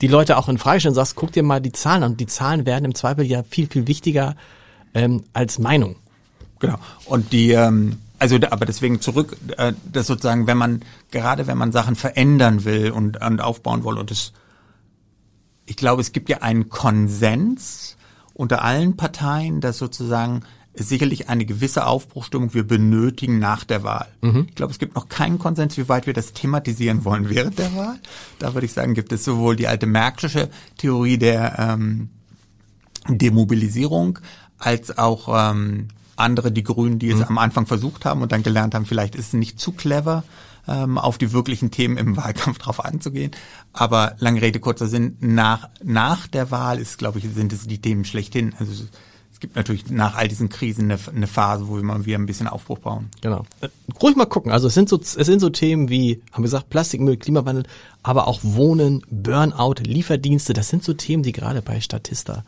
die 0.00 0.08
Leute 0.08 0.38
auch 0.38 0.48
in 0.48 0.58
Frage 0.58 0.80
stellen, 0.80 0.94
sagst, 0.94 1.14
guck 1.14 1.32
dir 1.32 1.42
mal 1.42 1.60
die 1.60 1.72
Zahlen 1.72 2.02
an. 2.02 2.12
Und 2.12 2.20
die 2.20 2.26
Zahlen 2.26 2.66
werden 2.66 2.84
im 2.84 2.94
Zweifel 2.94 3.24
ja 3.24 3.42
viel, 3.42 3.66
viel 3.68 3.86
wichtiger 3.86 4.34
ähm, 4.94 5.24
als 5.32 5.58
Meinung. 5.58 5.96
Genau. 6.58 6.78
Und 7.04 7.32
die, 7.32 7.52
ähm, 7.52 7.98
also 8.20 8.38
aber 8.50 8.66
deswegen 8.66 9.00
zurück, 9.00 9.36
äh, 9.56 9.72
dass 9.90 10.06
sozusagen, 10.06 10.46
wenn 10.46 10.58
man, 10.58 10.82
gerade 11.10 11.46
wenn 11.46 11.58
man 11.58 11.72
Sachen 11.72 11.96
verändern 11.96 12.64
will 12.64 12.90
und, 12.90 13.20
und 13.20 13.40
aufbauen 13.40 13.82
will, 13.84 13.98
und 13.98 14.10
es, 14.10 14.32
ich 15.66 15.76
glaube, 15.76 16.02
es 16.02 16.12
gibt 16.12 16.28
ja 16.28 16.38
einen 16.38 16.68
Konsens 16.68 17.96
unter 18.34 18.62
allen 18.62 18.96
Parteien, 18.96 19.60
dass 19.60 19.78
sozusagen 19.78 20.42
sicherlich 20.74 21.28
eine 21.28 21.46
gewisse 21.46 21.86
Aufbruchstimmung 21.86 22.54
wir 22.54 22.66
benötigen 22.66 23.38
nach 23.38 23.64
der 23.64 23.82
Wahl. 23.82 24.08
Mhm. 24.20 24.46
Ich 24.48 24.54
glaube, 24.54 24.72
es 24.72 24.78
gibt 24.78 24.94
noch 24.94 25.08
keinen 25.08 25.38
Konsens, 25.38 25.76
wie 25.76 25.88
weit 25.88 26.06
wir 26.06 26.14
das 26.14 26.32
thematisieren 26.32 27.04
wollen 27.04 27.28
während 27.28 27.58
der 27.58 27.74
Wahl. 27.74 27.98
Da 28.38 28.54
würde 28.54 28.66
ich 28.66 28.72
sagen, 28.72 28.94
gibt 28.94 29.12
es 29.12 29.24
sowohl 29.24 29.56
die 29.56 29.66
alte 29.66 29.86
Märkische 29.86 30.48
Theorie 30.76 31.18
der 31.18 31.58
ähm, 31.58 32.10
Demobilisierung 33.08 34.18
als 34.58 34.96
auch 34.96 35.50
ähm, 35.50 35.88
andere, 36.20 36.52
die 36.52 36.62
Grünen, 36.62 36.98
die 36.98 37.12
mhm. 37.12 37.20
es 37.20 37.28
am 37.28 37.38
Anfang 37.38 37.66
versucht 37.66 38.04
haben 38.04 38.22
und 38.22 38.32
dann 38.32 38.42
gelernt 38.42 38.74
haben, 38.74 38.86
vielleicht 38.86 39.14
ist 39.14 39.28
es 39.28 39.32
nicht 39.32 39.58
zu 39.58 39.72
clever, 39.72 40.24
ähm, 40.68 40.98
auf 40.98 41.18
die 41.18 41.32
wirklichen 41.32 41.70
Themen 41.70 41.96
im 41.96 42.16
Wahlkampf 42.16 42.58
drauf 42.58 42.84
anzugehen. 42.84 43.32
Aber 43.72 44.14
lange 44.18 44.42
Rede, 44.42 44.60
kurzer 44.60 44.86
Sinn, 44.86 45.16
nach, 45.20 45.68
nach 45.82 46.26
der 46.26 46.50
Wahl 46.50 46.78
ist, 46.78 46.98
glaube 46.98 47.18
ich, 47.18 47.26
sind 47.34 47.52
es 47.52 47.66
die 47.66 47.80
Themen 47.80 48.04
schlechthin. 48.04 48.54
Also 48.58 48.72
es 48.72 49.40
gibt 49.40 49.56
natürlich 49.56 49.90
nach 49.90 50.16
all 50.16 50.28
diesen 50.28 50.50
Krisen 50.50 50.90
eine, 50.90 50.98
eine 51.14 51.26
Phase, 51.26 51.66
wo 51.66 51.76
wir 51.76 51.82
mal 51.82 52.04
wieder 52.04 52.18
ein 52.18 52.26
bisschen 52.26 52.46
Aufbruch 52.46 52.78
bauen. 52.78 53.08
Genau. 53.22 53.46
Äh, 53.62 53.68
ruhig 54.00 54.14
mal 54.16 54.26
gucken. 54.26 54.52
Also 54.52 54.68
es 54.68 54.74
sind 54.74 54.88
so, 54.88 55.00
es 55.00 55.12
sind 55.12 55.40
so 55.40 55.48
Themen 55.48 55.88
wie, 55.88 56.22
haben 56.32 56.42
wir 56.42 56.48
gesagt, 56.48 56.68
Plastikmüll, 56.68 57.16
Klimawandel, 57.16 57.64
aber 58.02 58.28
auch 58.28 58.40
Wohnen, 58.42 59.02
Burnout, 59.10 59.76
Lieferdienste. 59.82 60.52
Das 60.52 60.68
sind 60.68 60.84
so 60.84 60.92
Themen, 60.92 61.22
die 61.22 61.32
gerade 61.32 61.62
bei 61.62 61.80
Statista 61.80 62.44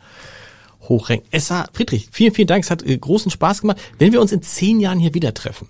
hochrenken. 0.83 1.27
Essa, 1.31 1.67
Friedrich, 1.73 2.09
vielen, 2.11 2.33
vielen 2.33 2.47
Dank. 2.47 2.63
Es 2.63 2.71
hat 2.71 2.83
äh, 2.83 2.97
großen 2.97 3.31
Spaß 3.31 3.61
gemacht. 3.61 3.79
Wenn 3.97 4.11
wir 4.11 4.21
uns 4.21 4.31
in 4.31 4.41
zehn 4.41 4.79
Jahren 4.79 4.99
hier 4.99 5.13
wieder 5.13 5.33
treffen, 5.33 5.67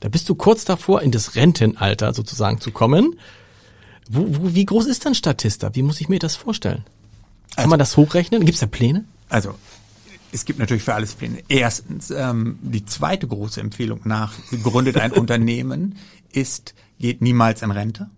da 0.00 0.08
bist 0.08 0.28
du 0.28 0.34
kurz 0.34 0.64
davor, 0.64 1.02
in 1.02 1.10
das 1.10 1.34
Rentenalter 1.34 2.14
sozusagen 2.14 2.60
zu 2.60 2.70
kommen. 2.70 3.18
Wo, 4.08 4.26
wo, 4.28 4.54
wie 4.54 4.64
groß 4.64 4.86
ist 4.86 5.06
dann 5.06 5.14
Statista? 5.14 5.74
Wie 5.74 5.82
muss 5.82 6.00
ich 6.00 6.08
mir 6.08 6.18
das 6.18 6.36
vorstellen? 6.36 6.84
Kann 6.84 7.64
also, 7.64 7.70
man 7.70 7.78
das 7.78 7.96
hochrechnen? 7.96 8.44
Gibt 8.44 8.54
es 8.54 8.60
da 8.60 8.66
Pläne? 8.66 9.04
Also 9.28 9.54
es 10.32 10.44
gibt 10.44 10.58
natürlich 10.58 10.82
für 10.82 10.94
alles 10.94 11.14
Pläne. 11.14 11.42
Erstens, 11.48 12.10
ähm, 12.10 12.58
die 12.62 12.84
zweite 12.84 13.26
große 13.26 13.60
Empfehlung 13.60 14.00
nach, 14.04 14.34
gründet 14.62 14.96
ein 14.96 15.12
Unternehmen, 15.12 15.96
ist, 16.32 16.74
geht 16.98 17.22
niemals 17.22 17.62
in 17.62 17.70
Rente. 17.70 18.08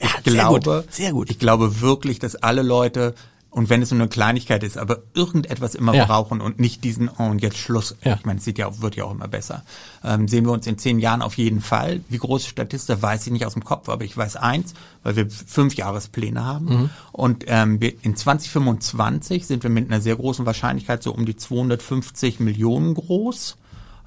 Ich 0.00 0.10
ja, 0.10 0.20
glaube, 0.22 0.60
sehr 0.62 0.82
gut, 0.82 0.92
sehr 0.92 1.12
gut. 1.12 1.30
Ich 1.30 1.38
glaube 1.38 1.80
wirklich, 1.80 2.18
dass 2.18 2.36
alle 2.36 2.62
Leute 2.62 3.14
und 3.50 3.70
wenn 3.70 3.80
es 3.80 3.90
nur 3.90 4.00
eine 4.00 4.08
Kleinigkeit 4.08 4.62
ist, 4.62 4.76
aber 4.76 4.98
irgendetwas 5.14 5.74
immer 5.74 5.94
ja. 5.94 6.04
brauchen 6.04 6.40
und 6.40 6.60
nicht 6.60 6.84
diesen, 6.84 7.08
oh, 7.08 7.24
und 7.24 7.40
jetzt 7.40 7.56
Schluss. 7.56 7.96
Ja. 8.04 8.14
Ich 8.14 8.26
meine, 8.26 8.38
es 8.38 8.44
sieht 8.44 8.58
ja 8.58 8.66
auch, 8.66 8.82
wird 8.82 8.94
ja 8.94 9.04
auch 9.04 9.10
immer 9.10 9.26
besser. 9.26 9.62
Ähm, 10.04 10.28
sehen 10.28 10.44
wir 10.44 10.52
uns 10.52 10.66
in 10.66 10.76
zehn 10.76 10.98
Jahren 10.98 11.22
auf 11.22 11.38
jeden 11.38 11.62
Fall. 11.62 12.00
Wie 12.10 12.18
groß 12.18 12.44
Statista 12.46 13.00
weiß 13.00 13.26
ich 13.26 13.32
nicht 13.32 13.46
aus 13.46 13.54
dem 13.54 13.64
Kopf, 13.64 13.88
aber 13.88 14.04
ich 14.04 14.14
weiß 14.14 14.36
eins, 14.36 14.74
weil 15.02 15.16
wir 15.16 15.30
fünf 15.30 15.74
Jahrespläne 15.74 16.44
haben. 16.44 16.66
Mhm. 16.66 16.90
Und 17.12 17.44
ähm, 17.46 17.80
wir, 17.80 17.94
in 18.02 18.16
2025 18.16 19.46
sind 19.46 19.62
wir 19.62 19.70
mit 19.70 19.90
einer 19.90 20.02
sehr 20.02 20.16
großen 20.16 20.44
Wahrscheinlichkeit 20.44 21.02
so 21.02 21.12
um 21.12 21.24
die 21.24 21.36
250 21.36 22.40
Millionen 22.40 22.94
groß. 22.94 23.56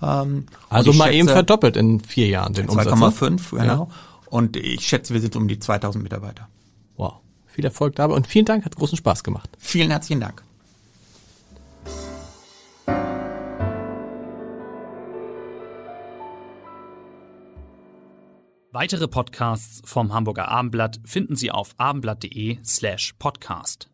Ähm, 0.04 0.46
also 0.70 0.94
mal 0.94 1.06
schätze, 1.06 1.18
eben 1.18 1.28
verdoppelt 1.28 1.78
in 1.78 2.00
vier 2.00 2.28
Jahren 2.28 2.54
den 2.54 2.70
2, 2.70 2.92
Umsatz. 2.92 3.22
2,5, 3.22 3.56
ne? 3.56 3.62
genau. 3.62 3.64
Ja. 3.64 3.88
Und 4.30 4.56
ich 4.56 4.88
schätze, 4.88 5.14
wir 5.16 5.22
sind 5.22 5.36
um 5.36 5.48
die 5.48 5.58
2000 5.58 6.04
Mitarbeiter. 6.04 6.48
Viel 7.52 7.66
Erfolg 7.66 7.96
dabei 7.96 8.16
und 8.16 8.28
vielen 8.28 8.46
Dank, 8.46 8.64
hat 8.66 8.76
großen 8.76 8.98
Spaß 8.98 9.24
gemacht. 9.24 9.50
Vielen 9.60 9.92
herzlichen 9.92 10.22
Dank. 10.22 10.44
Weitere 18.74 19.10
Podcasts 19.10 19.82
vom 19.84 20.14
Hamburger 20.14 20.48
Abendblatt 20.48 21.02
finden 21.04 21.36
Sie 21.36 21.52
auf 21.52 21.74
abendblatt.de 21.78 22.60
slash 22.64 23.14
podcast. 23.20 23.91